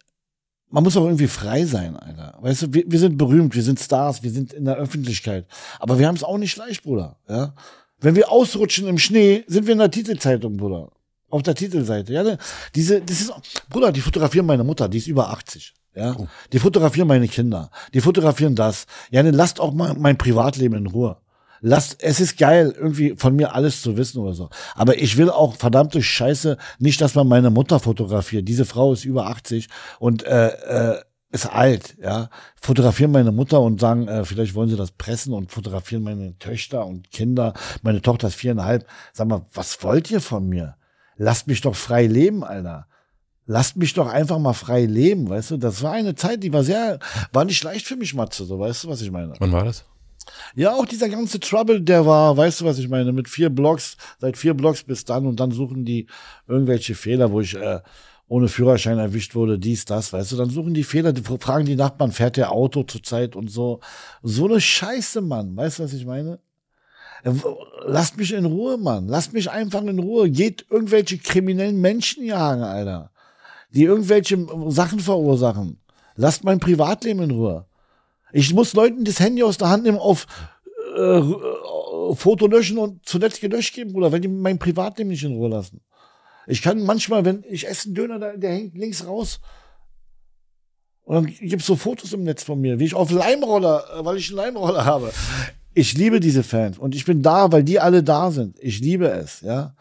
man 0.73 0.83
muss 0.83 0.97
auch 0.97 1.05
irgendwie 1.05 1.29
frei 1.29 1.65
sein, 1.67 1.97
Alter. 1.97 2.39
Weißt 2.41 2.63
du, 2.63 2.75
wir, 2.75 2.85
wir 2.87 2.99
sind 2.99 3.19
berühmt, 3.19 3.55
wir 3.55 3.63
sind 3.63 3.79
Stars, 3.79 4.23
wir 4.23 4.31
sind 4.31 4.53
in 4.53 4.65
der 4.65 4.77
Öffentlichkeit. 4.77 5.47
Aber 5.79 5.99
wir 5.99 6.09
haben 6.09 6.17
es 6.17 6.25
auch 6.25 6.39
nicht 6.39 6.57
leicht, 6.57 6.83
Bruder. 6.83 7.19
Ja? 7.29 7.55
Wenn 8.01 8.17
wir 8.17 8.33
ausrutschen 8.33 8.89
im 8.89 8.99
Schnee, 8.99 9.45
sind 9.47 9.67
wir 9.67 9.75
in 9.75 9.79
der 9.79 9.91
Titelzeitung, 9.91 10.57
Bruder. 10.57 10.91
Auf 11.29 11.43
der 11.43 11.55
Titelseite. 11.55 12.13
Ja, 12.13 12.37
diese, 12.75 13.01
das 13.01 13.21
ist, 13.21 13.33
Bruder, 13.71 13.93
die 13.93 14.01
fotografieren 14.01 14.47
meine 14.47 14.65
Mutter, 14.65 14.89
die 14.89 14.99
ist 14.99 15.07
über 15.07 15.31
80. 15.31 15.75
Ja, 15.95 16.17
oh. 16.19 16.27
die 16.53 16.59
fotografieren 16.59 17.07
meine 17.07 17.29
Kinder, 17.29 17.71
die 17.93 18.01
fotografieren 18.01 18.55
das. 18.55 18.87
Ja, 19.11 19.23
dann 19.23 19.35
lasst 19.35 19.61
auch 19.61 19.73
mal 19.73 19.95
mein 19.95 20.17
Privatleben 20.17 20.77
in 20.77 20.87
Ruhe 20.87 21.19
lasst, 21.63 22.03
es 22.03 22.21
ist 22.21 22.37
geil, 22.37 22.75
irgendwie 22.77 23.15
von 23.17 23.35
mir 23.35 23.55
alles 23.55 23.81
zu 23.81 23.97
wissen 23.97 24.19
oder 24.19 24.35
so. 24.35 24.51
Aber 24.75 24.99
ich 24.99 25.17
will 25.17 25.31
auch 25.31 25.57
verdammte 25.57 26.03
Scheiße 26.03 26.59
nicht, 26.79 27.01
dass 27.01 27.15
man 27.15 27.29
meine 27.29 27.49
Mutter 27.49 27.81
fotografiert. 27.81 28.47
Diese 28.47 28.67
Frau 28.67 28.93
ist 28.93 29.07
über 29.07 29.29
80 29.29 29.69
und 29.99 30.25
äh, 30.25 30.49
äh, 30.49 31.01
ist 31.31 31.47
alt, 31.47 31.97
ja. 32.03 32.29
Fotografieren 32.61 33.11
meine 33.11 33.33
Mutter 33.33 33.63
und 33.63 33.81
sagen, 33.81 34.07
äh, 34.07 34.25
vielleicht 34.27 34.55
wollen 34.55 34.69
sie 34.69 34.77
das 34.77 34.91
pressen 34.91 35.33
und 35.33 35.51
fotografieren 35.51 36.03
meine 36.03 36.37
Töchter 36.39 36.85
und 36.85 37.11
Kinder. 37.11 37.55
Meine 37.81 38.03
Tochter 38.03 38.29
ist 38.29 38.35
viereinhalb. 38.35 38.87
Sag 39.15 39.29
mal, 39.29 39.47
was 39.55 39.83
wollt 39.83 40.11
ihr 40.11 40.21
von 40.21 40.47
mir? 40.47 40.77
Lasst 41.17 41.47
mich 41.47 41.63
doch 41.63 41.75
frei 41.75 42.07
leben, 42.07 42.45
Alter 42.45 42.87
lasst 43.47 43.77
mich 43.77 43.93
doch 43.93 44.07
einfach 44.07 44.39
mal 44.39 44.53
frei 44.53 44.85
leben, 44.87 45.29
weißt 45.29 45.53
du? 45.53 45.57
Das 45.57 45.83
war 45.83 45.93
eine 45.93 46.15
Zeit, 46.15 46.43
die 46.43 46.53
war 46.53 46.63
sehr, 46.63 46.99
war 47.33 47.45
nicht 47.45 47.63
leicht 47.65 47.87
für 47.87 47.97
mich, 47.97 48.15
Matze, 48.15 48.45
so 48.45 48.59
weißt 48.59 48.85
du, 48.85 48.89
was 48.89 49.03
ich 49.03 49.11
meine? 49.11 49.35
Wann 49.39 49.53
war 49.53 49.65
das? 49.65 49.85
Ja, 50.55 50.73
auch 50.75 50.87
dieser 50.87 51.09
ganze 51.09 51.41
Trouble, 51.41 51.81
der 51.81 52.07
war, 52.07 52.37
weißt 52.37 52.61
du, 52.61 52.65
was 52.65 52.79
ich 52.79 52.89
meine, 52.89 53.13
mit 53.13 53.29
vier 53.29 53.51
Blocks, 53.51 53.97
seit 54.19 54.37
vier 54.37 54.55
Blocks 54.55 54.83
bis 54.83 55.05
dann 55.05 55.27
und 55.27 55.41
dann 55.41 55.51
suchen 55.51 55.85
die 55.85 56.07
irgendwelche 56.47 56.95
Fehler, 56.95 57.33
wo 57.33 57.41
ich 57.41 57.55
äh, 57.55 57.81
ohne 58.29 58.49
Führerschein 58.49 58.99
erwischt 58.99 59.35
wurde, 59.35 59.59
dies, 59.59 59.85
das, 59.85 60.13
weißt 60.13 60.33
du, 60.33 60.37
dann 60.37 60.51
suchen 60.51 60.75
die 60.75 60.85
Fehler, 60.85 61.13
die 61.13 61.23
fragen 61.23 61.67
die 61.67 61.77
Nachbarn, 61.77 62.13
fährt 62.13 62.37
der 62.37 62.53
Auto 62.53 62.83
zurzeit 62.83 63.37
und 63.37 63.51
so. 63.51 63.81
So 64.23 64.47
eine 64.47 64.61
Scheiße, 64.61 65.21
Mann, 65.21 65.57
weißt 65.57 65.79
du, 65.79 65.85
was 65.85 65.93
ich 65.93 66.07
meine? 66.07 66.39
Äh, 67.25 67.33
lasst 67.87 68.17
mich 68.17 68.33
in 68.33 68.45
Ruhe, 68.45 68.79
Mann. 68.79 69.09
Lasst 69.09 69.33
mich 69.33 69.51
einfach 69.51 69.83
in 69.83 69.99
Ruhe. 69.99 70.31
Geht 70.31 70.67
irgendwelche 70.71 71.19
kriminellen 71.19 71.81
Menschen 71.81 72.25
jagen, 72.25 72.63
Alter. 72.63 73.11
Die 73.71 73.85
irgendwelche 73.85 74.47
Sachen 74.69 75.01
verursachen. 75.01 75.81
Lasst 76.15 76.45
mein 76.45 76.61
Privatleben 76.61 77.23
in 77.23 77.31
Ruhe. 77.31 77.67
Ich 78.33 78.53
muss 78.55 78.75
Leuten 78.75 79.05
das 79.05 79.21
Handy 79.21 79.43
aus 79.43 79.59
der 79.59 79.69
Hand 79.69 79.85
nehmen, 79.85 79.99
auf 79.99 80.27
äh, 80.97 81.19
äh, 81.19 82.15
Foto 82.15 82.47
löschen 82.47 82.79
und 82.79 83.07
zuletzt 83.07 83.41
gelöscht 83.41 83.75
geben, 83.75 83.93
Bruder, 83.93 84.13
wenn 84.13 84.23
die 84.23 84.29
mein 84.29 84.59
Privatleben 84.59 85.11
nicht 85.11 85.25
in 85.25 85.35
Ruhe 85.35 85.49
lassen. 85.49 85.81
Ich 86.47 86.63
kann 86.63 86.83
manchmal, 86.83 87.25
wenn 87.25 87.45
ich 87.49 87.69
esse 87.69 87.87
einen 87.87 87.95
Döner, 87.95 88.19
der, 88.19 88.37
der 88.37 88.51
hängt 88.51 88.77
links 88.77 89.07
raus. 89.07 89.41
Und 91.05 91.15
dann 91.15 91.27
gibt's 91.27 91.67
so 91.67 91.77
Fotos 91.77 92.13
im 92.13 92.25
Netz 92.25 92.43
von 92.43 92.61
mir, 92.61 92.79
wie 92.79 92.85
ich 92.85 92.95
auf 92.95 93.11
Leimroller, 93.11 93.85
äh, 93.99 94.05
weil 94.05 94.17
ich 94.17 94.29
einen 94.29 94.39
Leimroller 94.39 94.85
habe. 94.85 95.13
Ich 95.75 95.95
liebe 95.95 96.21
diese 96.21 96.43
Fans 96.43 96.79
und 96.79 96.95
ich 96.95 97.05
bin 97.05 97.23
da, 97.23 97.51
weil 97.51 97.65
die 97.65 97.81
alle 97.81 98.03
da 98.03 98.31
sind. 98.31 98.59
Ich 98.61 98.81
liebe 98.81 99.09
es, 99.09 99.41
ja. 99.41 99.75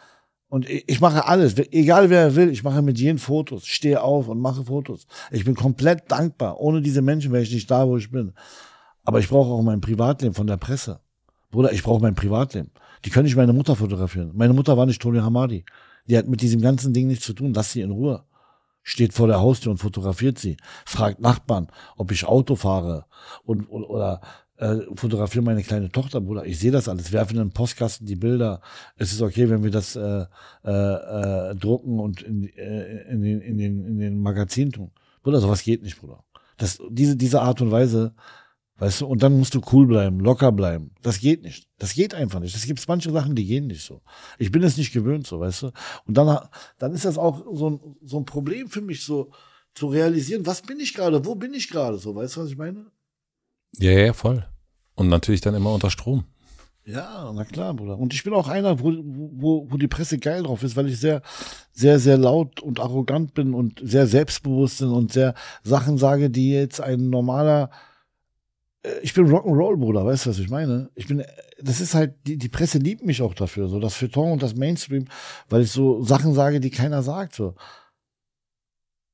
Und 0.52 0.70
ich 0.70 1.00
mache 1.00 1.30
alles, 1.30 1.58
egal 1.72 2.10
wer 2.10 2.36
will, 2.36 2.50
ich 2.50 2.62
mache 2.62 2.82
mit 2.82 3.00
jedem 3.00 3.20
Fotos, 3.20 3.66
stehe 3.66 4.04
auf 4.04 4.28
und 4.28 4.42
mache 4.42 4.66
Fotos. 4.66 5.08
Ich 5.32 5.46
bin 5.46 5.56
komplett 5.56 6.12
dankbar. 6.12 6.60
Ohne 6.60 6.82
diese 6.82 7.02
Menschen 7.02 7.32
wäre 7.32 7.42
ich 7.42 7.54
nicht 7.54 7.72
da, 7.72 7.88
wo 7.88 7.96
ich 7.96 8.12
bin. 8.12 8.34
Aber 9.06 9.20
ich 9.20 9.30
brauche 9.30 9.50
auch 9.50 9.62
mein 9.62 9.80
Privatleben 9.80 10.34
von 10.34 10.48
der 10.48 10.58
Presse. 10.58 11.00
Bruder, 11.52 11.72
ich 11.72 11.84
brauche 11.84 12.02
mein 12.02 12.16
Privatleben. 12.16 12.70
Die 13.06 13.10
können 13.10 13.24
nicht 13.24 13.38
meine 13.38 13.54
Mutter 13.54 13.78
fotografieren. 13.78 14.32
Meine 14.36 14.52
Mutter 14.52 14.76
war 14.76 14.86
nicht 14.86 15.02
Tony 15.02 15.20
Hamadi. 15.20 15.64
Die 16.10 16.18
hat 16.18 16.28
mit 16.28 16.42
diesem 16.42 16.60
ganzen 16.60 16.92
Ding 16.92 17.08
nichts 17.08 17.26
zu 17.26 17.32
tun. 17.32 17.54
Lass 17.54 17.72
sie 17.72 17.80
in 17.80 17.92
Ruhe. 17.92 18.26
Steht 18.84 19.14
vor 19.14 19.28
der 19.28 19.40
Haustür 19.40 19.72
und 19.72 19.78
fotografiert 19.78 20.38
sie. 20.38 20.58
Fragt 20.86 21.22
Nachbarn, 21.22 21.68
ob 21.96 22.12
ich 22.12 22.26
Auto 22.26 22.58
fahre 22.58 23.06
und, 23.46 23.68
oder 23.70 24.20
äh, 24.62 24.86
fotografiere 24.96 25.44
meine 25.44 25.64
kleine 25.64 25.92
Tochter, 25.92 26.22
Bruder. 26.22 26.46
Ich 26.46 26.60
sehe 26.60 26.72
das 26.72 26.88
alles, 26.88 27.12
werfe 27.12 27.34
in 27.34 27.40
den 27.40 27.50
Postkasten 27.50 28.06
die 28.06 28.16
Bilder. 28.16 28.62
Es 28.96 29.12
ist 29.12 29.22
okay, 29.22 29.50
wenn 29.50 29.64
wir 29.64 29.72
das 29.72 29.96
äh, 29.96 30.26
äh, 30.64 30.70
äh, 30.70 31.56
drucken 31.56 32.00
und 32.00 32.22
in, 32.22 32.48
äh, 32.56 33.12
in, 33.12 33.24
den, 33.24 33.42
in, 33.42 33.58
den, 33.58 33.86
in 33.86 33.98
den 33.98 34.22
Magazin 34.22 34.72
tun. 34.72 34.92
Bruder, 35.24 35.40
sowas 35.40 35.64
geht 35.64 35.82
nicht, 35.82 36.00
Bruder. 36.00 36.24
Das, 36.58 36.80
diese, 36.90 37.16
diese 37.16 37.42
Art 37.42 37.60
und 37.62 37.72
Weise, 37.72 38.14
weißt 38.78 39.02
du, 39.02 39.08
und 39.08 39.24
dann 39.24 39.36
musst 39.36 39.56
du 39.56 39.62
cool 39.72 39.88
bleiben, 39.88 40.20
locker 40.20 40.52
bleiben. 40.52 40.92
Das 41.02 41.20
geht 41.20 41.42
nicht. 41.42 41.68
Das 41.80 41.96
geht 41.96 42.14
einfach 42.14 42.40
nicht. 42.40 42.56
Es 42.56 42.68
gibt 42.68 42.88
manche 42.88 43.12
Sachen, 43.12 43.36
die 43.36 43.48
gehen 43.48 43.66
nicht 43.66 43.84
so. 43.84 44.02
Ich 44.38 44.52
bin 44.52 44.62
es 44.62 44.78
nicht 44.78 44.94
gewöhnt, 44.94 45.26
so, 45.26 45.40
weißt 45.40 45.64
du. 45.64 45.72
Und 46.06 46.16
dann, 46.16 46.38
dann 46.78 46.94
ist 46.94 47.06
das 47.06 47.18
auch 47.18 47.44
so 47.52 47.70
ein, 47.72 47.80
so 48.04 48.18
ein 48.20 48.26
Problem 48.26 48.70
für 48.70 48.82
mich, 48.82 49.04
so 49.04 49.32
zu 49.74 49.88
realisieren, 49.88 50.46
was 50.46 50.62
bin 50.62 50.80
ich 50.80 50.94
gerade, 50.94 51.26
wo 51.26 51.34
bin 51.34 51.56
ich 51.56 51.68
gerade, 51.70 51.98
so, 51.98 52.14
weißt 52.14 52.36
du, 52.36 52.42
was 52.42 52.50
ich 52.50 52.58
meine? 52.58 52.92
Ja, 53.78 53.92
ja, 53.92 54.14
voll. 54.14 54.46
Und 54.96 55.10
natürlich 55.10 55.42
dann 55.42 55.56
immer 55.56 55.74
unter 55.74 55.90
Strom. 55.90 56.26
Ja, 56.84 57.32
na 57.34 57.46
klar, 57.46 57.74
Bruder. 57.76 57.98
Und 57.98 58.14
ich 58.14 58.24
bin 58.24 58.34
auch 58.34 58.48
einer, 58.48 58.80
wo, 58.80 58.92
wo, 59.04 59.68
wo 59.70 59.78
die 59.78 59.88
Presse 59.88 60.18
geil 60.18 60.44
drauf 60.44 60.64
ist, 60.64 60.76
weil 60.76 60.88
ich 60.88 61.00
sehr, 61.00 61.22
sehr, 61.72 62.00
sehr 62.00 62.18
laut 62.18 62.60
und 62.60 62.80
arrogant 62.80 63.34
bin 63.36 63.54
und 63.54 63.80
sehr 63.84 64.08
selbstbewusst 64.08 64.80
bin 64.80 64.90
und 64.90 65.12
sehr 65.14 65.36
Sachen 65.64 66.00
sage, 66.00 66.32
die 66.32 66.52
jetzt 66.52 66.82
ein 66.82 67.10
normaler, 67.12 67.70
äh, 68.82 68.90
ich 69.04 69.14
bin 69.14 69.28
Rock'n'Roll, 69.28 69.78
Bruder, 69.78 70.06
weißt 70.06 70.26
du, 70.26 70.30
was 70.32 70.40
ich 70.40 70.50
meine? 70.50 70.90
Ich 70.96 71.08
bin, 71.08 71.24
das 71.62 71.82
ist 71.82 71.94
halt, 71.94 72.16
die, 72.26 72.38
die 72.38 72.50
Presse 72.50 72.80
liebt 72.80 73.06
mich 73.06 73.22
auch 73.22 73.36
dafür, 73.36 73.68
so 73.68 73.80
das 73.80 73.94
Feuilleton 73.94 74.32
und 74.32 74.42
das 74.42 74.56
Mainstream, 74.56 75.06
weil 75.50 75.62
ich 75.62 75.72
so 75.72 76.02
Sachen 76.04 76.34
sage, 76.34 76.60
die 76.60 76.72
keiner 76.72 77.04
sagt, 77.04 77.36
so. 77.36 77.54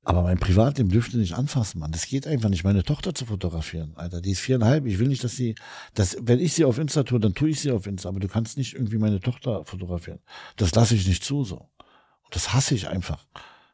Aber 0.08 0.22
mein 0.22 0.40
Privatleben 0.40 0.90
dürfte 0.90 1.18
nicht 1.18 1.34
anfassen, 1.34 1.80
Mann. 1.80 1.92
Das 1.92 2.08
geht 2.08 2.28
einfach 2.28 2.48
nicht, 2.48 2.64
meine 2.64 2.82
Tochter 2.82 3.14
zu 3.14 3.26
fotografieren, 3.26 3.92
Alter. 3.98 4.22
Die 4.22 4.32
ist 4.32 4.40
viereinhalb. 4.40 4.86
Ich 4.86 5.00
will 5.00 5.10
nicht, 5.10 5.22
dass 5.22 5.36
sie, 5.36 5.54
dass, 5.96 6.16
wenn 6.22 6.40
ich 6.40 6.54
sie 6.54 6.64
auf 6.64 6.78
Insta 6.78 7.04
tue, 7.04 7.20
dann 7.20 7.34
tue 7.34 7.50
ich 7.50 7.60
sie 7.60 7.72
auf 7.72 7.86
Insta. 7.86 8.08
Aber 8.08 8.22
du 8.22 8.30
kannst 8.30 8.58
nicht 8.58 8.74
irgendwie 8.74 9.00
meine 9.00 9.20
Tochter 9.20 9.66
fotografieren. 9.66 10.20
Das 10.56 10.74
lasse 10.74 10.96
ich 10.96 11.06
nicht 11.06 11.26
zu, 11.26 11.44
so. 11.44 11.58
Und 11.58 12.34
das 12.34 12.54
hasse 12.54 12.74
ich 12.74 12.88
einfach. 12.88 13.26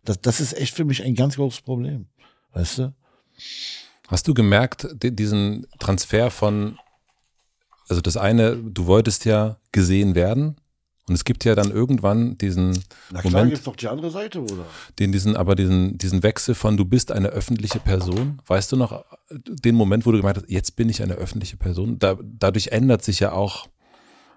Das, 0.05 0.22
das 0.22 0.39
ist 0.39 0.57
echt 0.57 0.73
für 0.73 0.85
mich 0.85 1.03
ein 1.03 1.14
ganz 1.14 1.35
großes 1.35 1.61
Problem. 1.61 2.07
Weißt 2.53 2.80
du? 2.80 2.95
Hast 4.07 4.27
du 4.27 4.34
gemerkt, 4.34 4.88
diesen 5.03 5.68
Transfer 5.77 6.31
von, 6.31 6.80
also 7.88 8.01
das 8.01 8.18
eine, 8.18 8.55
du 8.55 8.88
wolltest 8.88 9.26
ja 9.26 9.60
gesehen 9.72 10.15
werden 10.15 10.55
und 11.07 11.15
es 11.15 11.25
gibt 11.25 11.43
ja 11.43 11.53
dann 11.53 11.69
irgendwann 11.69 12.38
diesen 12.38 12.71
Na 13.11 13.19
klar, 13.19 13.34
Moment, 13.34 13.49
gibt's 13.49 13.65
doch 13.65 13.75
die 13.75 13.89
andere 13.89 14.09
Seite, 14.09 14.41
oder? 14.41 14.65
Den 14.99 15.11
diesen, 15.11 15.35
aber 15.35 15.55
diesen, 15.55 15.97
diesen 15.97 16.23
Wechsel 16.23 16.55
von 16.55 16.77
du 16.77 16.85
bist 16.85 17.11
eine 17.11 17.27
öffentliche 17.27 17.80
Person. 17.80 18.41
Weißt 18.47 18.71
du 18.71 18.77
noch 18.77 19.03
den 19.30 19.75
Moment, 19.75 20.05
wo 20.05 20.11
du 20.11 20.17
gemeint 20.17 20.38
hast, 20.38 20.49
jetzt 20.49 20.77
bin 20.77 20.88
ich 20.88 21.03
eine 21.03 21.15
öffentliche 21.15 21.57
Person? 21.57 21.99
Da, 21.99 22.17
dadurch 22.23 22.67
ändert 22.67 23.03
sich 23.03 23.19
ja 23.19 23.34
auch 23.34 23.67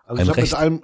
also 0.07 0.23
ein 0.23 0.29
ich 0.29 0.37
Recht. 0.37 0.53
Mit 0.53 0.55
allem, 0.55 0.83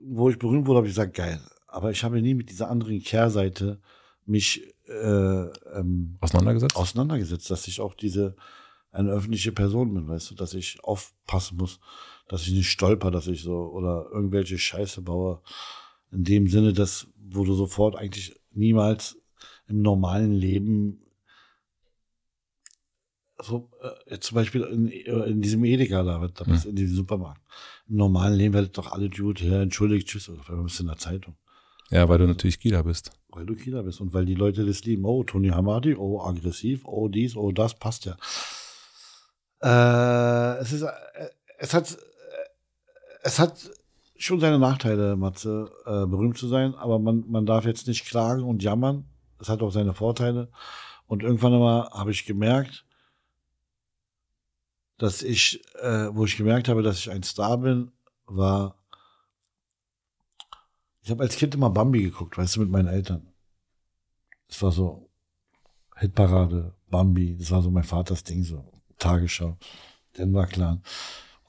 wo 0.00 0.28
ich 0.28 0.38
berühmt 0.38 0.66
wurde, 0.66 0.78
habe 0.78 0.86
ich 0.86 0.94
gesagt, 0.94 1.14
geil. 1.14 1.40
Aber 1.68 1.90
ich 1.90 2.04
habe 2.04 2.20
nie 2.20 2.34
mit 2.34 2.50
dieser 2.50 2.68
anderen 2.68 3.00
Kehrseite 3.02 3.80
mich 4.26 4.74
äh, 4.88 5.46
ähm, 5.78 6.18
auseinandergesetzt? 6.20 6.76
Auseinandergesetzt, 6.76 7.50
dass 7.50 7.66
ich 7.66 7.80
auch 7.80 7.94
diese 7.94 8.36
eine 8.92 9.10
öffentliche 9.10 9.52
Person 9.52 9.92
bin, 9.94 10.08
weißt 10.08 10.30
du, 10.30 10.34
dass 10.34 10.54
ich 10.54 10.78
aufpassen 10.82 11.56
muss 11.56 11.80
dass 12.28 12.42
ich 12.42 12.52
nicht 12.52 12.70
stolper, 12.70 13.10
dass 13.10 13.26
ich 13.26 13.42
so 13.42 13.70
oder 13.72 14.06
irgendwelche 14.12 14.58
Scheiße 14.58 15.02
baue. 15.02 15.40
In 16.12 16.24
dem 16.24 16.48
Sinne, 16.48 16.72
dass, 16.72 17.08
wo 17.16 17.44
du 17.44 17.54
sofort 17.54 17.96
eigentlich 17.96 18.34
niemals 18.52 19.16
im 19.68 19.82
normalen 19.82 20.32
Leben 20.32 21.02
so, 23.42 23.70
äh, 23.82 24.12
jetzt 24.12 24.26
zum 24.26 24.36
Beispiel 24.36 24.62
in, 24.62 24.88
in 24.88 25.42
diesem 25.42 25.62
Edeka 25.64 26.02
da, 26.02 26.26
da 26.26 26.44
bist, 26.44 26.64
mhm. 26.64 26.70
in 26.70 26.76
diesem 26.76 26.96
Supermarkt. 26.96 27.42
Im 27.88 27.96
normalen 27.96 28.34
Leben 28.34 28.54
werdet 28.54 28.78
doch 28.78 28.92
alle 28.92 29.10
Dude 29.10 29.42
her, 29.42 29.60
entschuldigt, 29.60 30.08
tschüss, 30.08 30.28
oder 30.28 30.42
wir 30.48 30.62
bist 30.62 30.80
in 30.80 30.86
der 30.86 30.96
Zeitung. 30.96 31.36
Ja, 31.90 32.08
weil 32.08 32.18
du 32.18 32.26
natürlich 32.26 32.58
Kieler 32.58 32.82
bist. 32.82 33.10
Weil 33.28 33.46
du 33.46 33.54
Kieler 33.54 33.82
bist 33.82 34.00
und 34.00 34.14
weil 34.14 34.24
die 34.24 34.34
Leute 34.34 34.64
das 34.64 34.84
lieben. 34.84 35.04
Oh, 35.04 35.22
Tony 35.22 35.48
Hamadi, 35.48 35.94
oh, 35.94 36.20
aggressiv, 36.20 36.84
oh, 36.84 37.08
dies, 37.08 37.36
oh, 37.36 37.52
das, 37.52 37.74
passt 37.74 38.06
ja. 38.06 38.16
Äh, 39.60 40.58
es 40.60 40.72
ist, 40.72 40.82
äh, 40.82 40.90
es 41.58 41.74
hat 41.74 41.96
es 43.26 43.40
hat 43.40 43.70
schon 44.16 44.38
seine 44.38 44.60
Nachteile, 44.60 45.16
Matze, 45.16 45.68
äh, 45.84 46.06
berühmt 46.06 46.38
zu 46.38 46.46
sein, 46.46 46.76
aber 46.76 47.00
man, 47.00 47.24
man 47.28 47.44
darf 47.44 47.64
jetzt 47.64 47.88
nicht 47.88 48.06
klagen 48.06 48.44
und 48.44 48.62
jammern. 48.62 49.04
Es 49.40 49.48
hat 49.48 49.62
auch 49.62 49.72
seine 49.72 49.94
Vorteile. 49.94 50.48
Und 51.08 51.24
irgendwann 51.24 51.52
einmal 51.52 51.90
habe 51.90 52.12
ich 52.12 52.24
gemerkt, 52.24 52.86
dass 54.98 55.22
ich, 55.22 55.60
äh, 55.82 56.08
wo 56.12 56.24
ich 56.24 56.36
gemerkt 56.36 56.68
habe, 56.68 56.84
dass 56.84 57.00
ich 57.00 57.10
ein 57.10 57.24
Star 57.24 57.58
bin, 57.58 57.90
war, 58.26 58.76
ich 61.02 61.10
habe 61.10 61.24
als 61.24 61.36
Kind 61.36 61.54
immer 61.54 61.70
Bambi 61.70 62.04
geguckt, 62.04 62.38
weißt 62.38 62.56
du, 62.56 62.60
mit 62.60 62.70
meinen 62.70 62.88
Eltern. 62.88 63.26
Das 64.46 64.62
war 64.62 64.70
so 64.70 65.10
Hitparade, 65.96 66.74
Bambi, 66.88 67.36
das 67.36 67.50
war 67.50 67.60
so 67.60 67.72
mein 67.72 67.84
Vaters 67.84 68.22
Ding, 68.22 68.44
so 68.44 68.72
Tagesschau, 68.98 69.56
Denver 70.16 70.46
Clan. 70.46 70.82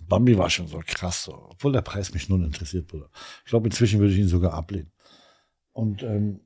Bambi 0.08 0.38
war 0.38 0.50
schon 0.50 0.68
so 0.68 0.82
krass, 0.86 1.26
so. 1.26 1.48
obwohl 1.50 1.72
der 1.72 1.82
Preis 1.82 2.14
mich 2.14 2.30
nun 2.30 2.44
interessiert, 2.44 2.88
Bruder. 2.88 3.10
Ich 3.44 3.50
glaube, 3.50 3.68
inzwischen 3.68 4.00
würde 4.00 4.14
ich 4.14 4.20
ihn 4.20 4.28
sogar 4.28 4.54
ablehnen. 4.54 4.92
Und 5.74 6.04
ähm, 6.04 6.40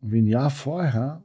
wie 0.00 0.20
ein 0.20 0.26
Jahr 0.26 0.50
vorher 0.50 1.24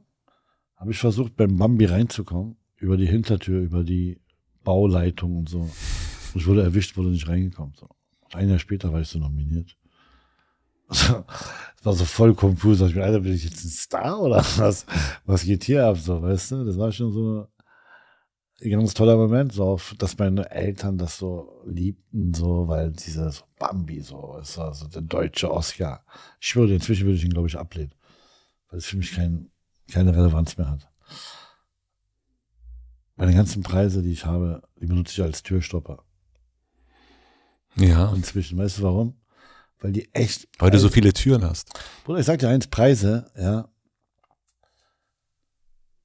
habe 0.76 0.90
ich 0.90 0.98
versucht, 0.98 1.36
beim 1.36 1.56
Bambi 1.56 1.84
reinzukommen, 1.84 2.56
über 2.76 2.96
die 2.96 3.06
Hintertür, 3.06 3.60
über 3.60 3.84
die 3.84 4.20
Bauleitung 4.64 5.36
und 5.36 5.48
so. 5.48 5.60
Und 5.60 6.40
ich 6.40 6.46
wurde 6.46 6.62
erwischt, 6.62 6.96
wurde 6.96 7.10
nicht 7.10 7.28
reingekommen. 7.28 7.74
So. 7.78 7.88
Ein 8.32 8.48
Jahr 8.48 8.58
später 8.58 8.92
war 8.92 9.00
ich 9.00 9.08
so 9.08 9.18
nominiert. 9.18 9.76
Also, 10.88 11.24
das 11.76 11.84
war 11.84 11.92
so 11.94 12.04
voll 12.04 12.34
konfus. 12.34 12.80
Ich 12.80 12.94
bin, 12.94 13.02
Alter, 13.02 13.20
bin 13.20 13.32
ich 13.32 13.44
jetzt 13.44 13.64
ein 13.64 13.70
Star 13.70 14.20
oder 14.20 14.44
was? 14.56 14.84
Was 15.24 15.44
geht 15.44 15.64
hier 15.64 15.86
ab? 15.86 15.98
So, 15.98 16.20
weißt 16.20 16.52
du? 16.52 16.64
Das 16.64 16.76
war 16.76 16.92
schon 16.92 17.12
so 17.12 17.46
ganz 18.70 18.94
toller 18.94 19.16
Moment, 19.16 19.52
so, 19.52 19.80
dass 19.98 20.18
meine 20.18 20.50
Eltern 20.50 20.98
das 20.98 21.18
so 21.18 21.62
liebten, 21.66 22.34
so, 22.34 22.68
weil 22.68 22.92
dieses 22.92 23.44
Bambi 23.58 24.00
so 24.00 24.36
ist, 24.40 24.58
also 24.58 24.88
der 24.88 25.02
deutsche 25.02 25.50
Oscar. 25.50 26.04
Ich 26.40 26.48
schwöre, 26.48 26.72
inzwischen 26.72 27.04
würde 27.04 27.16
ich 27.16 27.24
ihn, 27.24 27.32
glaube 27.32 27.48
ich, 27.48 27.58
ablehnen, 27.58 27.94
weil 28.68 28.78
es 28.78 28.86
für 28.86 28.96
mich 28.96 29.12
kein, 29.12 29.50
keine 29.90 30.14
Relevanz 30.14 30.56
mehr 30.56 30.70
hat. 30.70 30.88
Meine 33.16 33.34
ganzen 33.34 33.62
Preise, 33.62 34.02
die 34.02 34.12
ich 34.12 34.24
habe, 34.24 34.62
die 34.80 34.86
benutze 34.86 35.12
ich 35.12 35.22
als 35.22 35.42
Türstopper. 35.42 36.02
Ja. 37.76 38.12
Inzwischen, 38.14 38.58
weißt 38.58 38.78
du 38.78 38.82
warum? 38.82 39.20
Weil 39.80 39.92
die 39.92 40.12
echt. 40.14 40.48
Weil 40.58 40.70
du 40.70 40.78
so 40.78 40.88
viele 40.88 41.12
Türen 41.12 41.44
hast. 41.44 41.68
Bruder, 42.04 42.20
ich 42.20 42.26
sag 42.26 42.38
dir 42.38 42.48
eins, 42.48 42.66
Preise, 42.66 43.30
ja, 43.36 43.68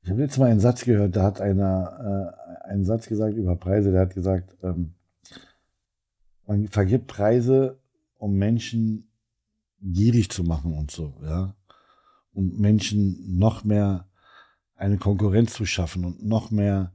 ich 0.08 0.12
habe 0.12 0.22
jetzt 0.22 0.38
mal 0.38 0.50
einen 0.50 0.62
Satz 0.62 0.86
gehört, 0.86 1.18
da 1.18 1.24
hat 1.24 1.42
einer 1.42 2.32
äh, 2.47 2.47
einen 2.68 2.86
Satz 2.86 3.08
gesagt 3.08 3.36
über 3.38 3.56
Preise, 3.56 3.92
der 3.92 4.02
hat 4.02 4.14
gesagt, 4.14 4.56
ähm, 4.64 4.94
man 6.46 6.68
vergibt 6.68 7.08
Preise, 7.08 7.80
um 8.18 8.36
Menschen 8.36 9.10
gierig 9.82 10.30
zu 10.30 10.44
machen 10.44 10.74
und 10.74 10.92
so, 10.92 11.14
ja. 11.24 11.56
Und 12.34 12.60
Menschen 12.60 13.38
noch 13.38 13.64
mehr 13.64 14.08
eine 14.76 14.98
Konkurrenz 14.98 15.54
zu 15.54 15.66
schaffen 15.66 16.06
und 16.06 16.24
noch 16.24 16.52
mehr 16.52 16.94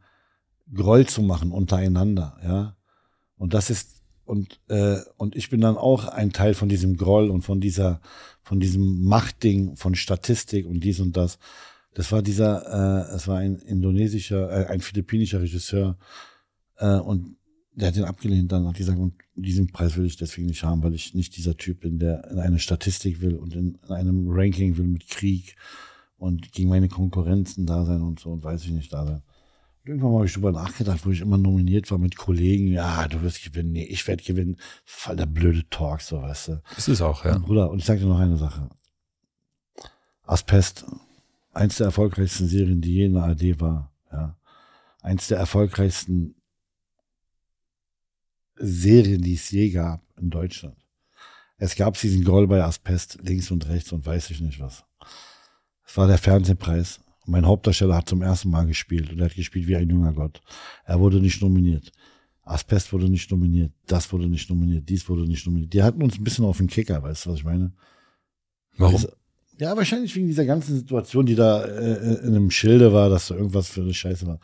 Groll 0.73 1.07
zu 1.07 1.23
machen 1.23 1.53
untereinander, 1.53 2.39
ja. 2.43 2.77
Und 3.36 3.55
das 3.55 3.70
ist, 3.70 4.03
und, 4.24 4.61
äh, 4.69 4.99
und 5.16 5.36
ich 5.36 5.51
bin 5.51 5.61
dann 5.61 5.77
auch 5.77 6.07
ein 6.07 6.32
Teil 6.32 6.55
von 6.55 6.69
diesem 6.69 6.97
Groll 6.97 7.28
und 7.28 7.43
von 7.43 7.61
dieser, 7.61 8.01
von 8.43 8.61
diesem 8.61 9.05
Machtding, 9.05 9.77
von 9.77 9.94
Statistik 9.94 10.66
und 10.66 10.81
dies 10.81 11.01
und 11.01 11.16
das. 11.16 11.39
Das 11.94 12.10
war 12.12 12.23
dieser, 12.23 13.09
äh, 13.10 13.14
es 13.14 13.28
war 13.28 13.39
ein 13.39 13.56
indonesischer, 13.56 14.51
äh, 14.51 14.66
ein 14.66 14.81
philippinischer 14.81 15.40
Regisseur 15.40 15.98
äh, 16.78 16.97
und 16.97 17.36
der 17.74 17.89
hat 17.89 17.97
den 17.97 18.05
abgelehnt. 18.05 18.52
Dann 18.52 18.66
hat 18.66 18.77
gesagt, 18.77 18.98
und 18.98 19.14
diesen 19.35 19.69
Preis 19.69 19.97
will 19.97 20.06
ich 20.06 20.16
deswegen 20.16 20.47
nicht 20.47 20.62
haben, 20.62 20.82
weil 20.82 20.94
ich 20.94 21.14
nicht 21.14 21.36
dieser 21.36 21.56
Typ 21.56 21.81
bin, 21.81 21.98
der 21.98 22.31
in 22.31 22.39
eine 22.39 22.59
Statistik 22.59 23.20
will 23.20 23.36
und 23.36 23.55
in, 23.55 23.78
in 23.86 23.93
einem 23.93 24.28
Ranking 24.28 24.77
will 24.77 24.86
mit 24.86 25.09
Krieg 25.09 25.56
und 26.16 26.52
gegen 26.52 26.69
meine 26.69 26.89
Konkurrenzen 26.89 27.66
da 27.66 27.85
sein 27.85 28.02
und 28.02 28.20
so 28.20 28.31
und 28.31 28.44
weiß 28.44 28.64
ich 28.64 28.70
nicht 28.70 28.93
da 28.93 29.06
sein. 29.06 29.23
Irgendwann 29.85 30.14
habe 30.14 30.27
ich 30.27 30.32
drüber 30.32 30.52
nachgedacht, 30.52 31.05
wo 31.05 31.10
ich 31.10 31.20
immer 31.20 31.39
nominiert 31.39 31.90
war 31.90 31.98
mit 31.98 32.16
Kollegen. 32.16 32.69
Ja, 32.69 33.09
du 33.09 33.20
wirst 33.23 33.43
gewinnen. 33.43 33.73
Nee, 33.73 33.85
ich 33.85 34.06
werde 34.06 34.23
gewinnen. 34.23 34.56
Voll 34.85 35.16
der 35.16 35.27
blöde 35.27 35.69
Talk, 35.70 36.02
so 36.02 36.23
weißt 36.23 36.48
du. 36.48 36.62
Das 36.77 36.86
ist 36.86 37.01
auch, 37.01 37.24
ja. 37.24 37.35
Und 37.35 37.47
Bruder, 37.47 37.69
und 37.69 37.81
ich 37.81 37.85
sage 37.85 37.98
dir 37.98 38.06
noch 38.06 38.20
eine 38.20 38.36
Sache. 38.36 38.70
Asbest, 40.23 40.85
eins 41.53 41.77
der 41.77 41.87
erfolgreichsten 41.87 42.49
Serien, 42.49 42.81
die 42.81 42.95
je 42.95 43.07
in 43.07 43.15
der 43.15 43.24
AD 43.24 43.61
war. 43.61 43.93
Ja. 44.11 44.37
Eins 45.01 45.29
der 45.29 45.39
erfolgreichsten 45.39 46.35
Serien, 48.57 49.23
die 49.23 49.35
es 49.35 49.51
je 49.51 49.70
gab 49.70 50.03
in 50.19 50.31
Deutschland. 50.31 50.77
Es 51.59 51.77
gab 51.77 51.99
diesen 51.99 52.24
Groll 52.24 52.47
bei 52.49 52.62
Asbest 52.62 53.19
links 53.23 53.51
und 53.51 53.69
rechts 53.69 53.93
und 53.93 54.05
weiß 54.05 54.31
ich 54.31 54.41
nicht 54.41 54.61
was. 54.61 54.85
Es 55.87 55.97
war 55.97 56.07
der 56.07 56.19
Fernsehpreis. 56.19 57.01
Mein 57.27 57.47
Hauptdarsteller 57.47 57.97
hat 57.97 58.09
zum 58.09 58.23
ersten 58.23 58.51
Mal 58.51 58.66
gespielt 58.66 59.11
und 59.11 59.20
er 59.20 59.27
hat 59.27 59.35
gespielt 59.37 59.69
wie 59.69 59.77
ein 59.77 59.89
junger 59.89 60.12
Gott. 60.12 60.41
Er 60.85 60.99
wurde 60.99 61.20
nicht 61.20 61.41
nominiert. 61.41 61.93
Asbest 62.43 62.93
wurde 62.93 63.09
nicht 63.09 63.31
nominiert. 63.31 63.73
Das 63.87 64.12
wurde 64.12 64.27
nicht 64.27 64.51
nominiert. 64.51 64.89
Dies 64.89 65.09
wurde 65.09 65.23
nicht 65.23 65.47
nominiert. 65.47 65.73
Die 65.73 65.83
hatten 65.83 66.03
uns 66.03 66.19
ein 66.19 66.24
bisschen 66.24 66.45
auf 66.45 66.57
den 66.57 66.66
Kicker, 66.66 67.01
weißt 67.03 67.27
du, 67.27 67.31
was 67.31 67.39
ich 67.39 67.45
meine? 67.45 67.73
Warum? 68.77 69.07
Ja, 69.59 69.77
wahrscheinlich 69.77 70.15
wegen 70.16 70.27
dieser 70.27 70.45
ganzen 70.45 70.77
Situation, 70.77 71.27
die 71.27 71.35
da 71.35 71.65
äh, 71.65 72.20
in 72.20 72.35
einem 72.35 72.51
Schilde 72.51 72.93
war, 72.93 73.09
dass 73.09 73.29
da 73.29 73.35
irgendwas 73.35 73.69
für 73.69 73.83
eine 73.83 73.95
Scheiße 73.95 74.27
war. 74.27 74.41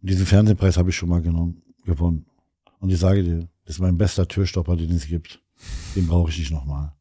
Und 0.00 0.10
diesen 0.10 0.26
Fernsehpreis 0.26 0.76
habe 0.76 0.90
ich 0.90 0.96
schon 0.96 1.08
mal 1.08 1.22
genommen, 1.22 1.62
gewonnen. 1.84 2.26
Und 2.80 2.90
ich 2.90 2.98
sage 2.98 3.22
dir, 3.22 3.48
das 3.64 3.76
ist 3.76 3.80
mein 3.80 3.96
bester 3.96 4.26
Türstopper, 4.26 4.76
den 4.76 4.90
es 4.92 5.06
gibt. 5.06 5.40
Den 5.94 6.06
brauche 6.06 6.30
ich 6.30 6.38
nicht 6.38 6.50
nochmal. 6.50 6.92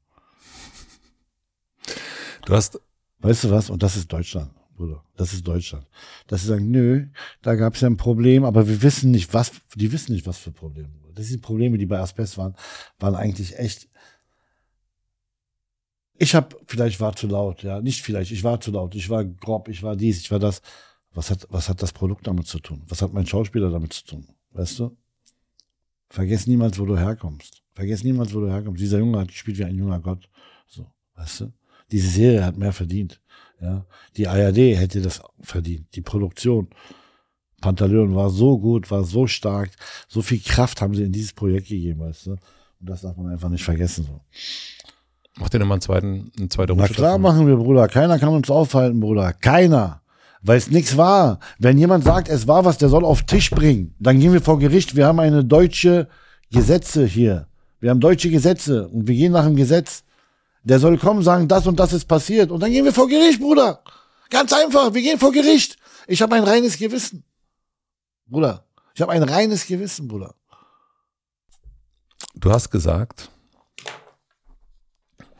Du 2.45 2.53
hast. 2.53 2.79
Weißt 3.19 3.45
du 3.45 3.51
was? 3.51 3.69
Und 3.69 3.81
das 3.81 3.95
ist 3.95 4.11
Deutschland, 4.11 4.51
Bruder. 4.75 5.03
Das 5.15 5.33
ist 5.33 5.47
Deutschland. 5.47 5.87
Dass 6.27 6.41
sie 6.41 6.47
sagen, 6.47 6.71
nö, 6.71 7.07
da 7.41 7.55
gab 7.55 7.75
es 7.75 7.81
ja 7.81 7.89
ein 7.89 7.95
Problem, 7.95 8.43
aber 8.43 8.67
wir 8.67 8.81
wissen 8.81 9.11
nicht, 9.11 9.33
was, 9.33 9.53
die 9.75 9.93
wissen 9.93 10.13
nicht, 10.13 10.27
was 10.27 10.39
für 10.39 10.51
Probleme. 10.51 10.89
Das 11.15 11.27
sind 11.27 11.41
Probleme, 11.41 11.77
die 11.77 11.85
bei 11.85 11.99
Asbest 11.99 12.37
waren, 12.37 12.55
waren 12.99 13.15
eigentlich 13.15 13.57
echt. 13.57 13.87
Ich 16.17 16.35
habe, 16.35 16.55
vielleicht 16.67 16.99
war 16.99 17.15
zu 17.15 17.27
laut, 17.27 17.63
ja, 17.63 17.81
nicht 17.81 18.01
vielleicht, 18.01 18.31
ich 18.31 18.43
war 18.43 18.61
zu 18.61 18.71
laut, 18.71 18.95
ich 18.95 19.09
war 19.09 19.25
grob, 19.25 19.67
ich 19.67 19.81
war 19.81 19.95
dies, 19.95 20.19
ich 20.19 20.31
war 20.31 20.39
das. 20.39 20.61
Was 21.15 21.29
hat, 21.29 21.45
was 21.49 21.69
hat 21.69 21.81
das 21.81 21.91
Produkt 21.91 22.25
damit 22.25 22.47
zu 22.47 22.59
tun? 22.59 22.83
Was 22.87 23.01
hat 23.01 23.13
mein 23.13 23.27
Schauspieler 23.27 23.69
damit 23.69 23.93
zu 23.93 24.03
tun? 24.03 24.27
Weißt 24.51 24.79
du? 24.79 24.97
Vergiss 26.09 26.47
niemals, 26.47 26.79
wo 26.79 26.85
du 26.85 26.97
herkommst. 26.97 27.61
Vergiss 27.73 28.03
niemals, 28.03 28.33
wo 28.33 28.39
du 28.39 28.49
herkommst. 28.49 28.81
Dieser 28.81 28.99
Junge 28.99 29.19
hat 29.19 29.27
gespielt 29.27 29.57
wie 29.57 29.63
ein 29.63 29.75
junger 29.75 29.99
Gott. 29.99 30.29
So, 30.67 30.85
weißt 31.15 31.41
du? 31.41 31.53
Diese 31.91 32.09
Serie 32.09 32.45
hat 32.45 32.57
mehr 32.57 32.73
verdient. 32.73 33.21
Ja, 33.61 33.85
die 34.17 34.27
ARD 34.27 34.57
hätte 34.57 35.01
das 35.01 35.21
verdient. 35.41 35.87
Die 35.95 36.01
Produktion. 36.01 36.67
Pantaleon 37.61 38.13
war 38.13 38.29
so 38.29 38.59
gut, 38.59 38.91
war 38.91 39.03
so 39.03 39.25
stark. 39.25 39.71
So 40.07 40.21
viel 40.21 40.39
Kraft 40.39 40.81
haben 40.81 40.95
sie 40.95 41.03
in 41.03 41.11
dieses 41.11 41.33
Projekt 41.33 41.69
gegeben, 41.69 42.01
weißt 42.01 42.27
du? 42.27 42.31
Und 42.31 42.41
das 42.79 43.01
darf 43.01 43.15
man 43.15 43.31
einfach 43.31 43.49
nicht 43.49 43.63
vergessen, 43.63 44.05
so. 44.05 44.21
Macht 45.37 45.53
ihr 45.53 45.59
nochmal 45.59 45.75
einen 45.75 45.81
zweiten, 45.81 46.31
eine 46.37 46.49
zweite 46.49 46.73
Na 46.75 46.83
Runde? 46.83 46.93
klar 46.95 47.07
davon? 47.17 47.21
machen 47.21 47.47
wir, 47.47 47.55
Bruder. 47.55 47.87
Keiner 47.87 48.19
kann 48.19 48.29
uns 48.29 48.49
aufhalten, 48.49 48.99
Bruder. 48.99 49.33
Keiner. 49.33 50.01
Weil 50.41 50.57
es 50.57 50.69
nichts 50.69 50.97
war. 50.97 51.39
Wenn 51.57 51.77
jemand 51.77 52.03
sagt, 52.03 52.27
es 52.29 52.47
war 52.47 52.65
was, 52.65 52.77
der 52.77 52.89
soll 52.89 53.05
auf 53.05 53.23
Tisch 53.23 53.49
bringen. 53.49 53.95
Dann 53.99 54.19
gehen 54.19 54.33
wir 54.33 54.41
vor 54.41 54.59
Gericht. 54.59 54.95
Wir 54.95 55.07
haben 55.07 55.19
eine 55.19 55.43
deutsche 55.43 56.07
Gesetze 56.51 57.05
hier. 57.05 57.47
Wir 57.79 57.89
haben 57.89 57.99
deutsche 57.99 58.29
Gesetze 58.29 58.87
und 58.89 59.07
wir 59.07 59.15
gehen 59.15 59.31
nach 59.31 59.45
dem 59.45 59.55
Gesetz. 59.55 60.03
Der 60.63 60.79
soll 60.79 60.97
kommen, 60.97 61.23
sagen, 61.23 61.47
das 61.47 61.65
und 61.67 61.79
das 61.79 61.93
ist 61.93 62.05
passiert. 62.05 62.51
Und 62.51 62.59
dann 62.61 62.71
gehen 62.71 62.85
wir 62.85 62.93
vor 62.93 63.07
Gericht, 63.07 63.39
Bruder. 63.41 63.81
Ganz 64.29 64.53
einfach. 64.53 64.93
Wir 64.93 65.01
gehen 65.01 65.17
vor 65.19 65.31
Gericht. 65.31 65.77
Ich 66.07 66.21
habe 66.21 66.35
ein 66.35 66.43
reines 66.43 66.77
Gewissen. 66.77 67.23
Bruder. 68.27 68.65
Ich 68.93 69.01
habe 69.01 69.11
ein 69.13 69.23
reines 69.23 69.65
Gewissen, 69.65 70.07
Bruder. 70.07 70.35
Du 72.35 72.51
hast 72.51 72.69
gesagt, 72.69 73.29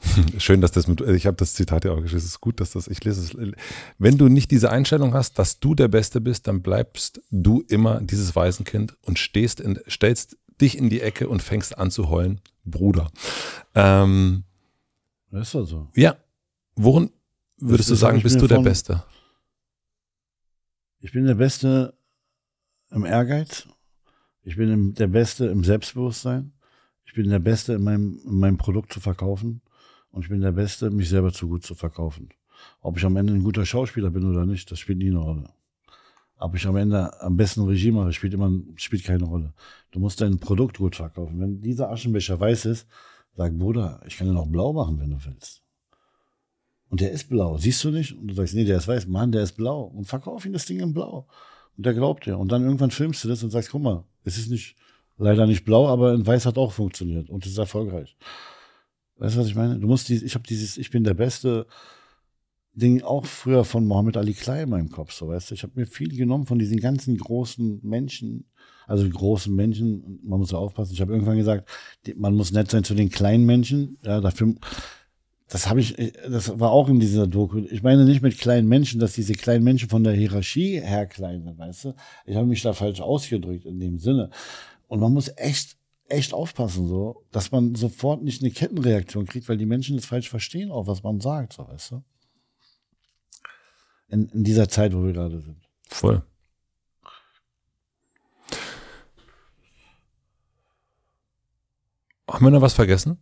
schön, 0.37 0.61
dass 0.61 0.71
das 0.71 0.87
mit, 0.87 1.01
ich 1.01 1.25
habe 1.25 1.37
das 1.37 1.53
Zitat 1.53 1.85
ja 1.85 1.91
auch 1.91 2.01
geschrieben, 2.01 2.17
es 2.19 2.25
ist 2.25 2.41
gut, 2.41 2.59
dass 2.59 2.71
das, 2.71 2.87
ich 2.87 3.03
lese 3.03 3.21
es. 3.21 3.55
Wenn 3.97 4.17
du 4.17 4.27
nicht 4.29 4.51
diese 4.51 4.71
Einstellung 4.71 5.13
hast, 5.13 5.39
dass 5.39 5.59
du 5.59 5.75
der 5.75 5.87
Beste 5.87 6.21
bist, 6.21 6.47
dann 6.47 6.61
bleibst 6.61 7.21
du 7.31 7.61
immer 7.67 8.01
dieses 8.01 8.35
Waisenkind 8.35 8.95
und 9.03 9.17
stehst 9.19 9.59
in, 9.59 9.79
stellst 9.89 10.37
dich 10.61 10.77
in 10.77 10.89
die 10.89 11.01
Ecke 11.01 11.27
und 11.29 11.41
fängst 11.41 11.77
an 11.77 11.89
zu 11.91 12.09
heulen, 12.09 12.41
Bruder. 12.65 13.11
Ähm, 13.75 14.43
Das 15.31 15.47
ist 15.47 15.55
doch 15.55 15.65
so. 15.65 15.87
ja, 15.95 16.15
worin 16.75 17.09
würdest 17.57 17.89
du 17.89 17.95
sagen, 17.95 18.21
bist 18.21 18.39
du 18.41 18.47
der 18.47 18.57
von- 18.57 18.63
Beste? 18.65 19.03
Ich 20.99 21.11
bin 21.11 21.25
der 21.25 21.35
Beste 21.35 21.93
im 22.91 23.05
Ehrgeiz. 23.05 23.67
Ich 24.43 24.55
bin 24.55 24.93
der 24.93 25.07
Beste 25.07 25.47
im 25.47 25.63
Selbstbewusstsein. 25.63 26.53
Ich 27.05 27.13
bin 27.13 27.29
der 27.29 27.39
Beste 27.39 27.73
in 27.73 27.83
meinem, 27.83 28.19
in 28.25 28.39
meinem 28.39 28.57
Produkt 28.57 28.93
zu 28.93 28.99
verkaufen. 28.99 29.61
Und 30.13 30.21
ich 30.21 30.29
bin 30.29 30.41
der 30.41 30.51
Beste, 30.51 30.91
mich 30.91 31.09
selber 31.09 31.33
zu 31.33 31.47
gut 31.47 31.63
zu 31.63 31.73
verkaufen. 31.73 32.29
Ob 32.81 32.97
ich 32.97 33.03
am 33.03 33.17
Ende 33.17 33.33
ein 33.33 33.43
guter 33.43 33.65
Schauspieler 33.65 34.11
bin 34.11 34.29
oder 34.29 34.45
nicht, 34.45 34.69
das 34.71 34.77
spielt 34.79 34.99
nie 34.99 35.09
eine 35.09 35.17
Rolle. 35.17 35.49
Ob 36.37 36.55
ich 36.55 36.67
am 36.67 36.77
Ende 36.77 37.19
am 37.19 37.35
besten 37.35 37.63
Regie 37.63 37.91
mache, 37.91 38.13
spielt 38.13 38.33
immer, 38.35 38.51
spielt 38.75 39.03
keine 39.03 39.25
Rolle. 39.25 39.53
Du 39.91 39.99
musst 39.99 40.21
dein 40.21 40.37
Produkt 40.39 40.77
gut 40.77 40.95
verkaufen. 40.95 41.39
Wenn 41.39 41.61
dieser 41.61 41.89
Aschenbecher 41.89 42.39
weiß 42.39 42.65
ist, 42.65 42.87
sag, 43.35 43.57
Bruder, 43.57 44.01
ich 44.05 44.15
kann 44.15 44.27
den 44.27 44.37
auch 44.37 44.47
blau 44.47 44.71
machen, 44.71 44.99
wenn 44.99 45.09
du 45.09 45.17
willst. 45.25 45.63
Und 46.89 47.01
der 47.01 47.11
ist 47.11 47.27
blau, 47.27 47.57
siehst 47.57 47.83
du 47.83 47.89
nicht? 47.89 48.15
Und 48.15 48.27
du 48.27 48.35
sagst, 48.35 48.53
nee, 48.53 48.65
der 48.65 48.77
ist 48.77 48.87
weiß. 48.87 49.07
Mann, 49.07 49.31
der 49.31 49.41
ist 49.41 49.53
blau. 49.53 49.81
Und 49.81 50.05
verkauf 50.05 50.45
ihm 50.45 50.53
das 50.53 50.67
Ding 50.67 50.79
in 50.79 50.93
blau. 50.93 51.27
Und 51.75 51.87
der 51.87 51.95
glaubt 51.95 52.27
dir. 52.27 52.37
Und 52.37 52.51
dann 52.51 52.61
irgendwann 52.61 52.91
filmst 52.91 53.23
du 53.23 53.29
das 53.29 53.41
und 53.41 53.49
sagst, 53.49 53.71
guck 53.71 53.81
mal, 53.81 54.03
es 54.23 54.37
ist 54.37 54.51
nicht, 54.51 54.75
leider 55.17 55.47
nicht 55.47 55.65
blau, 55.65 55.87
aber 55.87 56.13
in 56.13 56.27
weiß 56.27 56.45
hat 56.45 56.59
auch 56.59 56.71
funktioniert. 56.71 57.31
Und 57.31 57.47
es 57.47 57.53
ist 57.53 57.57
erfolgreich. 57.57 58.15
Weißt 59.17 59.35
du, 59.35 59.39
was 59.39 59.47
ich 59.47 59.55
meine? 59.55 59.79
Du 59.79 59.87
musst 59.87 60.09
dieses, 60.09 60.23
ich 60.23 60.35
habe 60.35 60.47
dieses, 60.47 60.77
ich 60.77 60.89
bin 60.89 61.03
der 61.03 61.13
Beste 61.13 61.67
Ding 62.75 63.03
auch 63.03 63.25
früher 63.25 63.65
von 63.65 63.85
Mohammed 63.85 64.17
Ali 64.17 64.33
Klein 64.33 64.63
in 64.63 64.69
meinem 64.69 64.89
Kopf, 64.89 65.11
so 65.13 65.27
weißt 65.27 65.51
du. 65.51 65.55
Ich 65.55 65.61
habe 65.61 65.73
mir 65.75 65.85
viel 65.85 66.09
genommen 66.15 66.47
von 66.47 66.57
diesen 66.57 66.79
ganzen 66.79 67.15
großen 67.17 67.79
Menschen, 67.83 68.45
also 68.87 69.07
großen 69.07 69.55
Menschen, 69.55 70.19
man 70.23 70.39
muss 70.39 70.51
ja 70.51 70.57
aufpassen. 70.57 70.93
Ich 70.93 71.01
habe 71.01 71.13
irgendwann 71.13 71.37
gesagt, 71.37 71.69
die- 72.05 72.15
man 72.15 72.35
muss 72.35 72.51
nett 72.51 72.71
sein 72.71 72.83
zu 72.83 72.95
den 72.95 73.09
kleinen 73.09 73.45
Menschen. 73.45 73.97
Ja, 74.03 74.21
dafür, 74.21 74.55
das 75.49 75.69
habe 75.69 75.81
ich, 75.81 75.95
das 76.27 76.59
war 76.59 76.71
auch 76.71 76.89
in 76.89 76.99
dieser 76.99 77.27
Doku. 77.27 77.59
Ich 77.69 77.83
meine 77.83 78.05
nicht 78.05 78.23
mit 78.23 78.39
kleinen 78.39 78.67
Menschen, 78.67 78.99
dass 78.99 79.13
diese 79.13 79.33
kleinen 79.33 79.63
Menschen 79.63 79.87
von 79.87 80.03
der 80.03 80.13
Hierarchie 80.13 80.81
her 80.81 81.05
klein 81.05 81.43
sind, 81.43 81.59
weißt 81.59 81.85
du? 81.85 81.93
Ich 82.25 82.35
habe 82.35 82.47
mich 82.47 82.63
da 82.63 82.73
falsch 82.73 83.01
ausgedrückt 83.01 83.65
in 83.65 83.79
dem 83.79 83.99
Sinne. 83.99 84.31
Und 84.87 84.99
man 84.99 85.13
muss 85.13 85.31
echt, 85.37 85.77
echt 86.13 86.33
aufpassen, 86.33 86.87
so, 86.87 87.25
dass 87.31 87.51
man 87.51 87.75
sofort 87.75 88.23
nicht 88.23 88.41
eine 88.41 88.51
Kettenreaktion 88.51 89.25
kriegt, 89.25 89.49
weil 89.49 89.57
die 89.57 89.65
Menschen 89.65 89.97
das 89.97 90.05
falsch 90.05 90.29
verstehen, 90.29 90.71
auch 90.71 90.87
was 90.87 91.03
man 91.03 91.19
sagt, 91.19 91.53
so, 91.53 91.67
weißt 91.67 91.91
du? 91.91 92.03
In, 94.09 94.29
in 94.29 94.43
dieser 94.43 94.69
Zeit, 94.69 94.93
wo 94.93 95.03
wir 95.03 95.13
gerade 95.13 95.39
sind. 95.41 95.57
Voll. 95.87 96.23
Haben 102.29 102.45
wir 102.45 102.51
noch 102.51 102.61
was 102.61 102.73
vergessen? 102.73 103.17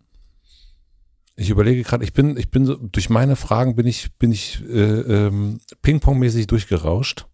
Ich 1.35 1.49
überlege 1.49 1.84
gerade, 1.84 2.03
ich 2.03 2.13
bin, 2.13 2.38
ich 2.38 2.51
bin 2.51 2.65
so, 2.65 2.76
durch 2.76 3.09
meine 3.09 3.35
Fragen 3.35 3.76
bin 3.76 3.88
ich, 3.88 4.15
bin 4.18 4.31
ich 4.31 4.61
äh, 4.61 5.27
ähm, 5.27 5.59
Ping-Pong-mäßig 5.81 6.47
durchgerauscht. 6.47 7.26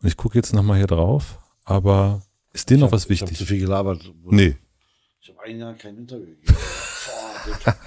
Und 0.00 0.08
ich 0.08 0.16
gucke 0.16 0.36
jetzt 0.36 0.52
nochmal 0.52 0.78
hier 0.78 0.86
drauf, 0.86 1.38
aber 1.64 2.22
ist 2.52 2.70
dir 2.70 2.78
noch 2.78 2.88
ich 2.88 2.92
was 2.92 3.04
hab, 3.04 3.10
Ich 3.10 3.20
habe 3.20 3.30
wichtig? 3.30 3.46
zu 3.46 3.52
viel 3.52 3.60
gelabert. 3.60 4.12
Nee. 4.24 4.56
Ich 5.20 5.28
habe 5.28 5.40
ein 5.42 5.58
Jahr 5.58 5.74
kein 5.74 5.96
Interview 5.96 6.26
gegeben. 6.26 6.56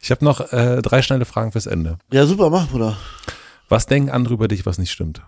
Ich 0.00 0.10
habe 0.10 0.24
noch 0.24 0.52
äh, 0.52 0.80
drei 0.80 1.02
schnelle 1.02 1.26
Fragen 1.26 1.52
fürs 1.52 1.66
Ende. 1.66 1.98
ja, 2.10 2.24
super, 2.24 2.48
mach, 2.48 2.70
Bruder. 2.70 2.96
Was 3.68 3.84
denken 3.84 4.08
andere 4.08 4.34
über 4.34 4.48
dich, 4.48 4.64
was 4.64 4.78
nicht 4.78 4.90
stimmt? 4.90 5.22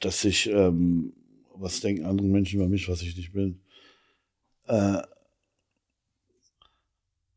dass 0.00 0.24
ich, 0.24 0.48
ähm, 0.48 1.14
was 1.54 1.80
denken 1.80 2.04
andere 2.04 2.28
Menschen 2.28 2.60
über 2.60 2.68
mich, 2.68 2.88
was 2.88 3.02
ich 3.02 3.16
nicht 3.16 3.32
bin. 3.32 3.60
Äh, 4.68 5.02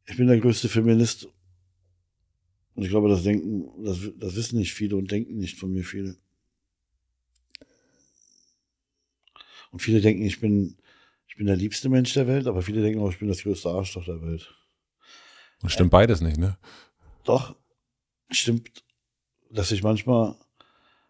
ich 0.06 0.18
bin 0.18 0.28
der 0.28 0.40
größte 0.40 0.70
Feminist. 0.70 1.28
Und 2.76 2.84
ich 2.84 2.90
glaube, 2.90 3.10
das 3.10 3.24
denken, 3.24 3.84
das, 3.84 3.98
das 4.18 4.36
wissen 4.36 4.60
nicht 4.60 4.74
viele 4.74 4.98
und 4.98 5.10
denken 5.10 5.38
nicht 5.38 5.58
von 5.58 5.72
mir 5.72 5.84
viele. 5.84 6.16
Und 9.72 9.80
viele 9.80 10.02
denken, 10.02 10.24
ich 10.24 10.40
bin, 10.40 10.78
ich 11.28 11.36
bin 11.36 11.48
der 11.48 11.56
liebste 11.56 11.90
Mensch 11.90 12.14
der 12.14 12.28
Welt, 12.28 12.48
aber 12.48 12.62
viele 12.62 12.82
denken 12.82 13.02
auch, 13.02 13.12
ich 13.12 13.20
bin 13.20 13.28
das 13.28 13.44
größte 13.44 13.70
Arschloch 13.70 14.06
der 14.06 14.22
Welt. 14.22 14.54
Und 15.62 15.70
stimmt 15.70 15.92
beides 15.92 16.22
nicht, 16.22 16.38
ne? 16.38 16.58
Doch, 17.24 17.56
stimmt, 18.32 18.70
dass 19.52 19.72
ich 19.72 19.84
manchmal, 19.84 20.36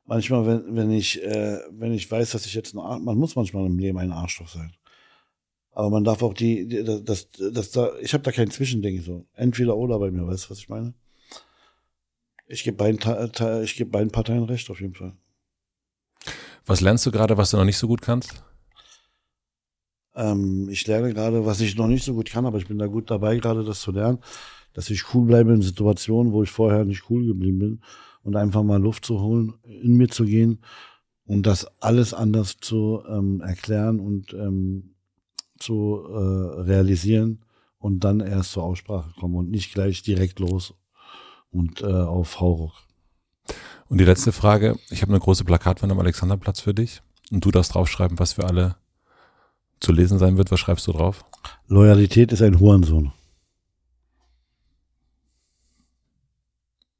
manchmal, 0.06 0.46
wenn, 0.46 0.76
wenn 0.76 0.92
ich, 0.92 1.22
äh, 1.24 1.60
wenn 1.72 1.94
ich 1.94 2.10
weiß, 2.10 2.32
dass 2.32 2.46
ich 2.46 2.54
jetzt 2.54 2.74
ein 2.74 2.80
Arsch, 2.80 3.02
man 3.02 3.18
muss 3.18 3.36
manchmal 3.36 3.66
im 3.66 3.78
Leben 3.78 3.98
ein 3.98 4.12
Arschloch 4.12 4.48
sein. 4.48 4.74
Aber 5.72 5.90
man 5.90 6.04
darf 6.04 6.24
auch 6.24 6.34
die, 6.34 6.68
die 6.68 6.84
das, 6.84 7.30
das, 7.30 7.72
da, 7.72 7.98
ich 8.02 8.14
habe 8.14 8.24
da 8.24 8.32
kein 8.32 8.52
Zwischending 8.52 9.02
so. 9.02 9.28
Entweder 9.34 9.78
oder 9.78 10.00
bei 10.00 10.12
mir, 10.12 10.28
weißt 10.28 10.46
du, 10.46 10.50
was 10.50 10.60
ich 10.60 10.70
meine? 10.70 10.94
Ich 12.48 12.64
gebe 12.64 12.76
beiden, 12.76 13.00
ich 13.64 13.76
gebe 13.76 13.92
beiden 13.92 14.12
Parteien 14.12 14.44
recht, 14.44 14.70
auf 14.72 14.82
jeden 14.82 14.96
Fall. 14.96 15.16
Was 16.70 16.82
lernst 16.82 17.04
du 17.08 17.10
gerade, 17.10 17.36
was 17.36 17.50
du 17.50 17.58
noch 17.58 17.66
nicht 17.66 17.80
so 17.80 17.88
gut 17.88 18.04
kannst? 18.04 18.44
Ähm, 20.14 20.70
ich 20.70 20.86
lerne 20.86 21.12
gerade, 21.16 21.44
was 21.44 21.62
ich 21.62 21.76
noch 21.76 21.88
nicht 21.88 22.06
so 22.06 22.14
gut 22.14 22.30
kann, 22.30 22.46
aber 22.46 22.60
ich 22.60 22.68
bin 22.68 22.78
da 22.78 22.86
gut 22.86 23.10
dabei, 23.10 23.38
gerade 23.38 23.64
das 23.64 23.82
zu 23.82 23.92
lernen, 23.92 24.20
dass 24.74 24.92
ich 24.92 25.16
cool 25.16 25.26
bleibe 25.26 25.52
in 25.52 25.64
Situationen, 25.64 26.32
wo 26.32 26.44
ich 26.44 26.52
vorher 26.52 26.86
nicht 26.86 27.10
cool 27.10 27.26
geblieben 27.26 27.58
bin 27.58 27.82
und 28.22 28.36
einfach 28.36 28.62
mal 28.62 28.80
Luft 28.80 29.04
zu 29.04 29.20
holen, 29.20 29.56
in 29.64 29.98
mir 29.98 30.10
zu 30.10 30.26
gehen 30.26 30.60
und 31.26 31.48
das 31.48 31.66
alles 31.82 32.14
anders 32.14 32.58
zu 32.58 33.02
ähm, 33.10 33.42
erklären 33.42 34.00
und 34.00 34.36
ähm, 34.36 34.94
zu 35.58 36.04
äh, 36.08 36.62
realisieren 36.62 37.46
und 37.80 38.04
dann 38.04 38.20
erst 38.20 38.52
zur 38.52 38.64
Aussprache 38.64 39.12
kommen 39.20 39.38
und 39.38 39.50
nicht 39.50 39.74
gleich 39.74 40.04
direkt 40.04 40.38
los 40.38 40.76
und 41.50 41.82
äh, 41.82 41.88
auf 41.88 42.40
Hauruck. 42.40 42.89
Und 43.90 43.98
die 43.98 44.06
letzte 44.06 44.32
Frage, 44.32 44.78
ich 44.90 45.02
habe 45.02 45.12
eine 45.12 45.20
große 45.20 45.44
Plakatwand 45.44 45.92
am 45.92 46.00
Alexanderplatz 46.00 46.62
für 46.62 46.76
dich 46.76 47.02
und 47.32 47.44
du 47.44 47.50
darfst 47.50 47.74
draufschreiben, 47.74 48.20
was 48.20 48.34
für 48.34 48.46
alle 48.46 48.76
zu 49.80 49.92
lesen 49.92 50.20
sein 50.20 50.38
wird. 50.38 50.52
Was 50.52 50.60
schreibst 50.60 50.86
du 50.88 50.92
drauf? 50.92 51.26
Loyalität 51.68 52.32
ist 52.32 52.44
ein 52.44 52.60
Hurensohn. 52.60 53.12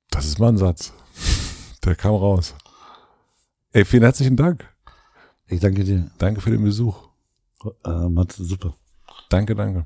Das 0.10 0.26
ist 0.26 0.40
mein 0.40 0.58
Satz. 0.58 0.92
Der 1.84 1.96
kam 1.96 2.16
raus. 2.16 2.56
Ey, 3.72 3.86
vielen 3.86 4.04
herzlichen 4.04 4.36
Dank. 4.36 4.68
Ich 5.46 5.60
danke 5.60 5.84
dir. 5.84 6.10
Danke 6.18 6.42
für 6.42 6.50
den 6.50 6.64
Besuch. 6.64 7.10
Äh, 7.86 8.10
Matze, 8.10 8.44
super. 8.44 8.76
Danke, 9.30 9.54
danke. 9.54 9.86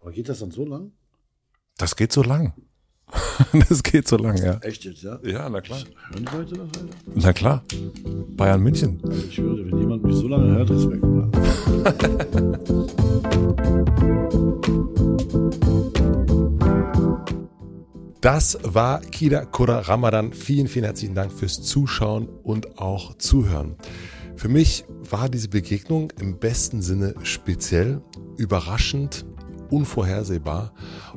Aber 0.00 0.12
geht 0.12 0.28
das 0.28 0.40
dann 0.40 0.50
so 0.50 0.66
lang? 0.66 0.92
Das 1.78 1.96
geht 1.96 2.12
so 2.12 2.22
lang. 2.22 2.52
das 3.68 3.82
geht 3.82 4.08
so 4.08 4.16
lang, 4.16 4.36
ja. 4.36 4.58
Echt 4.62 4.84
jetzt, 4.84 5.02
ja? 5.02 5.18
Ja, 5.22 5.48
na 5.48 5.60
klar. 5.60 5.80
Hören 6.10 6.24
die 6.24 6.36
Leute 6.36 6.54
das, 6.54 6.60
Alter? 6.60 6.80
Na 7.14 7.32
klar. 7.32 7.64
Bayern 8.36 8.60
München. 8.60 9.00
Ich 9.28 9.38
würde, 9.38 9.70
wenn 9.70 9.78
jemand 9.78 10.04
mich 10.04 10.16
so 10.16 10.28
lange 10.28 10.54
hört, 10.54 10.70
Respekt. 10.70 11.02
Das 18.22 18.56
war 18.62 19.00
Kida 19.00 19.44
Kura 19.46 19.80
Ramadan. 19.80 20.32
Vielen, 20.32 20.68
vielen 20.68 20.84
herzlichen 20.84 21.16
Dank 21.16 21.32
fürs 21.32 21.60
Zuschauen 21.60 22.28
und 22.44 22.78
auch 22.78 23.18
Zuhören. 23.18 23.74
Für 24.36 24.48
mich 24.48 24.84
war 25.10 25.28
diese 25.28 25.48
Begegnung 25.48 26.12
im 26.20 26.38
besten 26.38 26.82
Sinne 26.82 27.16
speziell, 27.24 28.00
überraschend, 28.36 29.26
unvorhersehbar 29.70 30.72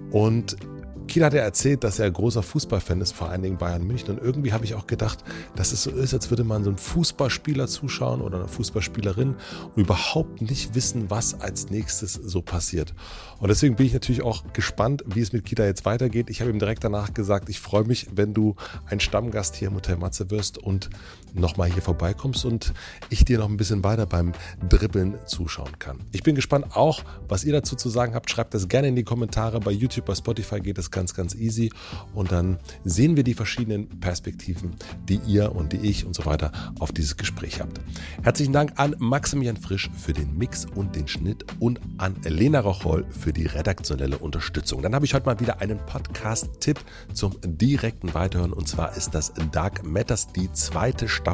und 0.09 0.57
Kiel 1.07 1.23
hat 1.23 1.33
ja 1.33 1.41
erzählt, 1.41 1.83
dass 1.83 1.99
er 1.99 2.09
großer 2.09 2.43
Fußballfan 2.43 3.01
ist, 3.01 3.13
vor 3.13 3.29
allen 3.29 3.41
Dingen 3.41 3.57
Bayern 3.57 3.85
München. 3.85 4.11
Und 4.17 4.23
irgendwie 4.23 4.53
habe 4.53 4.65
ich 4.65 4.75
auch 4.75 4.87
gedacht, 4.87 5.23
dass 5.55 5.71
es 5.71 5.83
so 5.83 5.91
ist, 5.91 6.13
als 6.13 6.29
würde 6.29 6.43
man 6.43 6.63
so 6.63 6.69
einen 6.69 6.77
Fußballspieler 6.77 7.67
zuschauen 7.67 8.21
oder 8.21 8.39
eine 8.39 8.47
Fußballspielerin 8.47 9.35
und 9.75 9.81
überhaupt 9.81 10.41
nicht 10.41 10.75
wissen, 10.75 11.09
was 11.09 11.39
als 11.41 11.69
nächstes 11.69 12.13
so 12.13 12.41
passiert. 12.41 12.93
Und 13.39 13.49
deswegen 13.49 13.75
bin 13.75 13.85
ich 13.85 13.93
natürlich 13.93 14.21
auch 14.21 14.43
gespannt, 14.53 15.03
wie 15.07 15.21
es 15.21 15.33
mit 15.33 15.45
Kita 15.45 15.65
jetzt 15.65 15.85
weitergeht. 15.85 16.29
Ich 16.29 16.41
habe 16.41 16.51
ihm 16.51 16.59
direkt 16.59 16.83
danach 16.83 17.13
gesagt, 17.13 17.49
ich 17.49 17.59
freue 17.59 17.83
mich, 17.83 18.07
wenn 18.13 18.33
du 18.33 18.55
ein 18.87 18.99
Stammgast 18.99 19.55
hier 19.55 19.67
im 19.69 19.75
Hotel 19.75 19.97
Matze 19.97 20.31
wirst 20.31 20.57
und 20.57 20.89
nochmal 21.35 21.71
hier 21.71 21.81
vorbeikommst 21.81 22.45
und 22.45 22.73
ich 23.09 23.25
dir 23.25 23.39
noch 23.39 23.49
ein 23.49 23.57
bisschen 23.57 23.83
weiter 23.83 24.05
beim 24.05 24.31
Dribbeln 24.67 25.15
zuschauen 25.25 25.77
kann. 25.79 25.99
Ich 26.11 26.23
bin 26.23 26.35
gespannt 26.35 26.75
auch, 26.75 27.03
was 27.27 27.43
ihr 27.43 27.53
dazu 27.53 27.75
zu 27.75 27.89
sagen 27.89 28.15
habt. 28.15 28.29
Schreibt 28.29 28.53
das 28.53 28.67
gerne 28.67 28.87
in 28.87 28.95
die 28.95 29.03
Kommentare. 29.03 29.59
Bei 29.59 29.71
YouTube, 29.71 30.05
bei 30.05 30.15
Spotify 30.15 30.59
geht 30.59 30.77
es 30.77 30.91
ganz, 30.91 31.13
ganz 31.13 31.35
easy. 31.35 31.71
Und 32.13 32.31
dann 32.31 32.57
sehen 32.83 33.15
wir 33.15 33.23
die 33.23 33.33
verschiedenen 33.33 33.87
Perspektiven, 33.99 34.75
die 35.07 35.19
ihr 35.27 35.55
und 35.55 35.73
die 35.73 35.77
ich 35.77 36.05
und 36.05 36.15
so 36.15 36.25
weiter 36.25 36.51
auf 36.79 36.91
dieses 36.91 37.17
Gespräch 37.17 37.59
habt. 37.59 37.79
Herzlichen 38.23 38.53
Dank 38.53 38.73
an 38.77 38.95
Maximilian 38.99 39.57
Frisch 39.57 39.89
für 39.97 40.13
den 40.13 40.37
Mix 40.37 40.65
und 40.75 40.95
den 40.95 41.07
Schnitt 41.07 41.45
und 41.59 41.79
an 41.97 42.15
Lena 42.23 42.59
Rocholl 42.59 43.05
für 43.09 43.33
die 43.33 43.45
redaktionelle 43.45 44.17
Unterstützung. 44.17 44.81
Dann 44.81 44.95
habe 44.95 45.05
ich 45.05 45.13
heute 45.13 45.25
mal 45.25 45.39
wieder 45.39 45.61
einen 45.61 45.79
Podcast-Tipp 45.85 46.79
zum 47.13 47.35
direkten 47.43 48.13
Weiterhören 48.13 48.53
und 48.53 48.67
zwar 48.67 48.95
ist 48.95 49.13
das 49.13 49.33
Dark 49.51 49.85
Matters, 49.85 50.27
die 50.27 50.51
zweite 50.53 51.07
Staffel. 51.07 51.24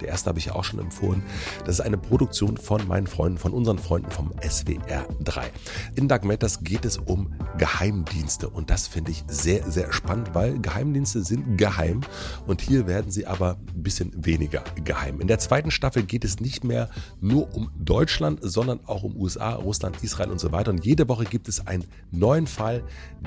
Der 0.00 0.08
erste 0.08 0.28
habe 0.28 0.38
ich 0.38 0.46
ja 0.46 0.54
auch 0.54 0.64
schon 0.64 0.80
empfohlen. 0.80 1.22
Das 1.64 1.76
ist 1.76 1.80
eine 1.80 1.98
Produktion 1.98 2.56
von 2.56 2.86
meinen 2.88 3.06
Freunden, 3.06 3.38
von 3.38 3.52
unseren 3.52 3.78
Freunden 3.78 4.10
vom 4.10 4.32
SWR 4.42 5.06
3. 5.22 5.50
In 5.94 6.08
Dark 6.08 6.24
Matters 6.24 6.64
geht 6.64 6.84
es 6.84 6.98
um 6.98 7.34
Geheimdienste 7.58 8.48
und 8.48 8.70
das 8.70 8.86
finde 8.86 9.10
ich 9.12 9.24
sehr, 9.28 9.70
sehr 9.70 9.92
spannend, 9.92 10.34
weil 10.34 10.58
Geheimdienste 10.58 11.22
sind 11.22 11.58
geheim 11.58 12.00
und 12.46 12.60
hier 12.60 12.86
werden 12.86 13.10
sie 13.10 13.26
aber 13.26 13.56
ein 13.74 13.82
bisschen 13.82 14.12
weniger 14.24 14.64
geheim. 14.84 15.20
In 15.20 15.28
der 15.28 15.38
zweiten 15.38 15.70
Staffel 15.70 16.02
geht 16.02 16.24
es 16.24 16.40
nicht 16.40 16.64
mehr 16.64 16.88
nur 17.20 17.54
um 17.54 17.70
Deutschland, 17.78 18.40
sondern 18.42 18.80
auch 18.86 19.02
um 19.02 19.16
USA, 19.16 19.54
Russland, 19.54 20.02
Israel 20.02 20.30
und 20.30 20.40
so 20.40 20.52
weiter. 20.52 20.70
Und 20.70 20.84
jede 20.84 21.08
Woche 21.08 21.24
gibt 21.24 21.48
es 21.48 21.66
einen 21.66 21.84
neuen 22.10 22.46
Fall, 22.46 22.84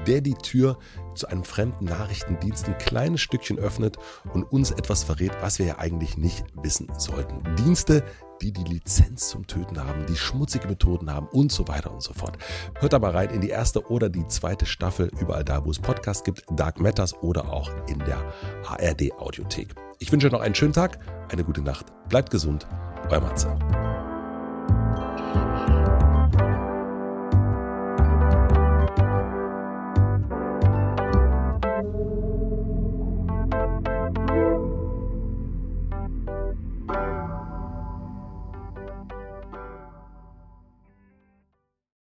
der 0.07 0.22
die 0.22 0.34
Tür 0.36 0.77
zu 1.20 1.28
einem 1.28 1.44
fremden 1.44 1.86
Nachrichtendienst 1.86 2.68
ein 2.68 2.78
kleines 2.78 3.22
Stückchen 3.22 3.60
öffnet 3.60 3.98
und 4.34 4.44
uns 4.44 4.72
etwas 4.72 5.04
verrät, 5.04 5.34
was 5.41 5.60
wir 5.60 5.66
ja 5.66 5.78
eigentlich 5.78 6.18
nicht 6.18 6.46
wissen 6.62 6.88
sollten. 6.98 7.44
Dienste, 7.58 8.04
die 8.41 8.54
die 8.54 8.64
Lizenz 8.64 9.30
zum 9.30 9.46
Töten 9.48 9.84
haben, 9.84 10.06
die 10.08 10.16
schmutzige 10.16 10.68
Methoden 10.68 11.12
haben 11.14 11.28
und 11.28 11.52
so 11.52 11.68
weiter 11.68 11.91
und 11.91 12.02
so 12.02 12.14
fort. 12.14 12.38
Hört 12.80 12.94
aber 12.94 13.14
rein 13.14 13.30
in 13.32 13.41
die 13.41 13.50
erste 13.50 13.90
oder 13.90 14.10
die 14.10 14.26
zweite 14.28 14.66
Staffel, 14.66 15.12
überall 15.20 15.44
da, 15.44 15.66
wo 15.66 15.72
es 15.72 15.80
Podcasts 15.80 16.24
gibt, 16.24 16.46
Dark 16.52 16.80
Matters 16.80 17.14
oder 17.22 17.52
auch 17.52 17.70
in 17.88 18.00
der 18.00 18.24
ARD 18.66 19.12
Audiothek. 19.18 19.76
Ich 20.00 20.12
wünsche 20.12 20.28
euch 20.28 20.34
noch 20.34 20.41
einen 20.41 20.56
schönen 20.56 20.74
Tag, 20.74 21.00
eine 21.30 21.44
gute 21.44 21.62
Nacht, 21.62 21.88
bleibt 22.08 22.30
gesund, 22.30 22.66
euer 23.10 23.20
Matze. 23.20 24.09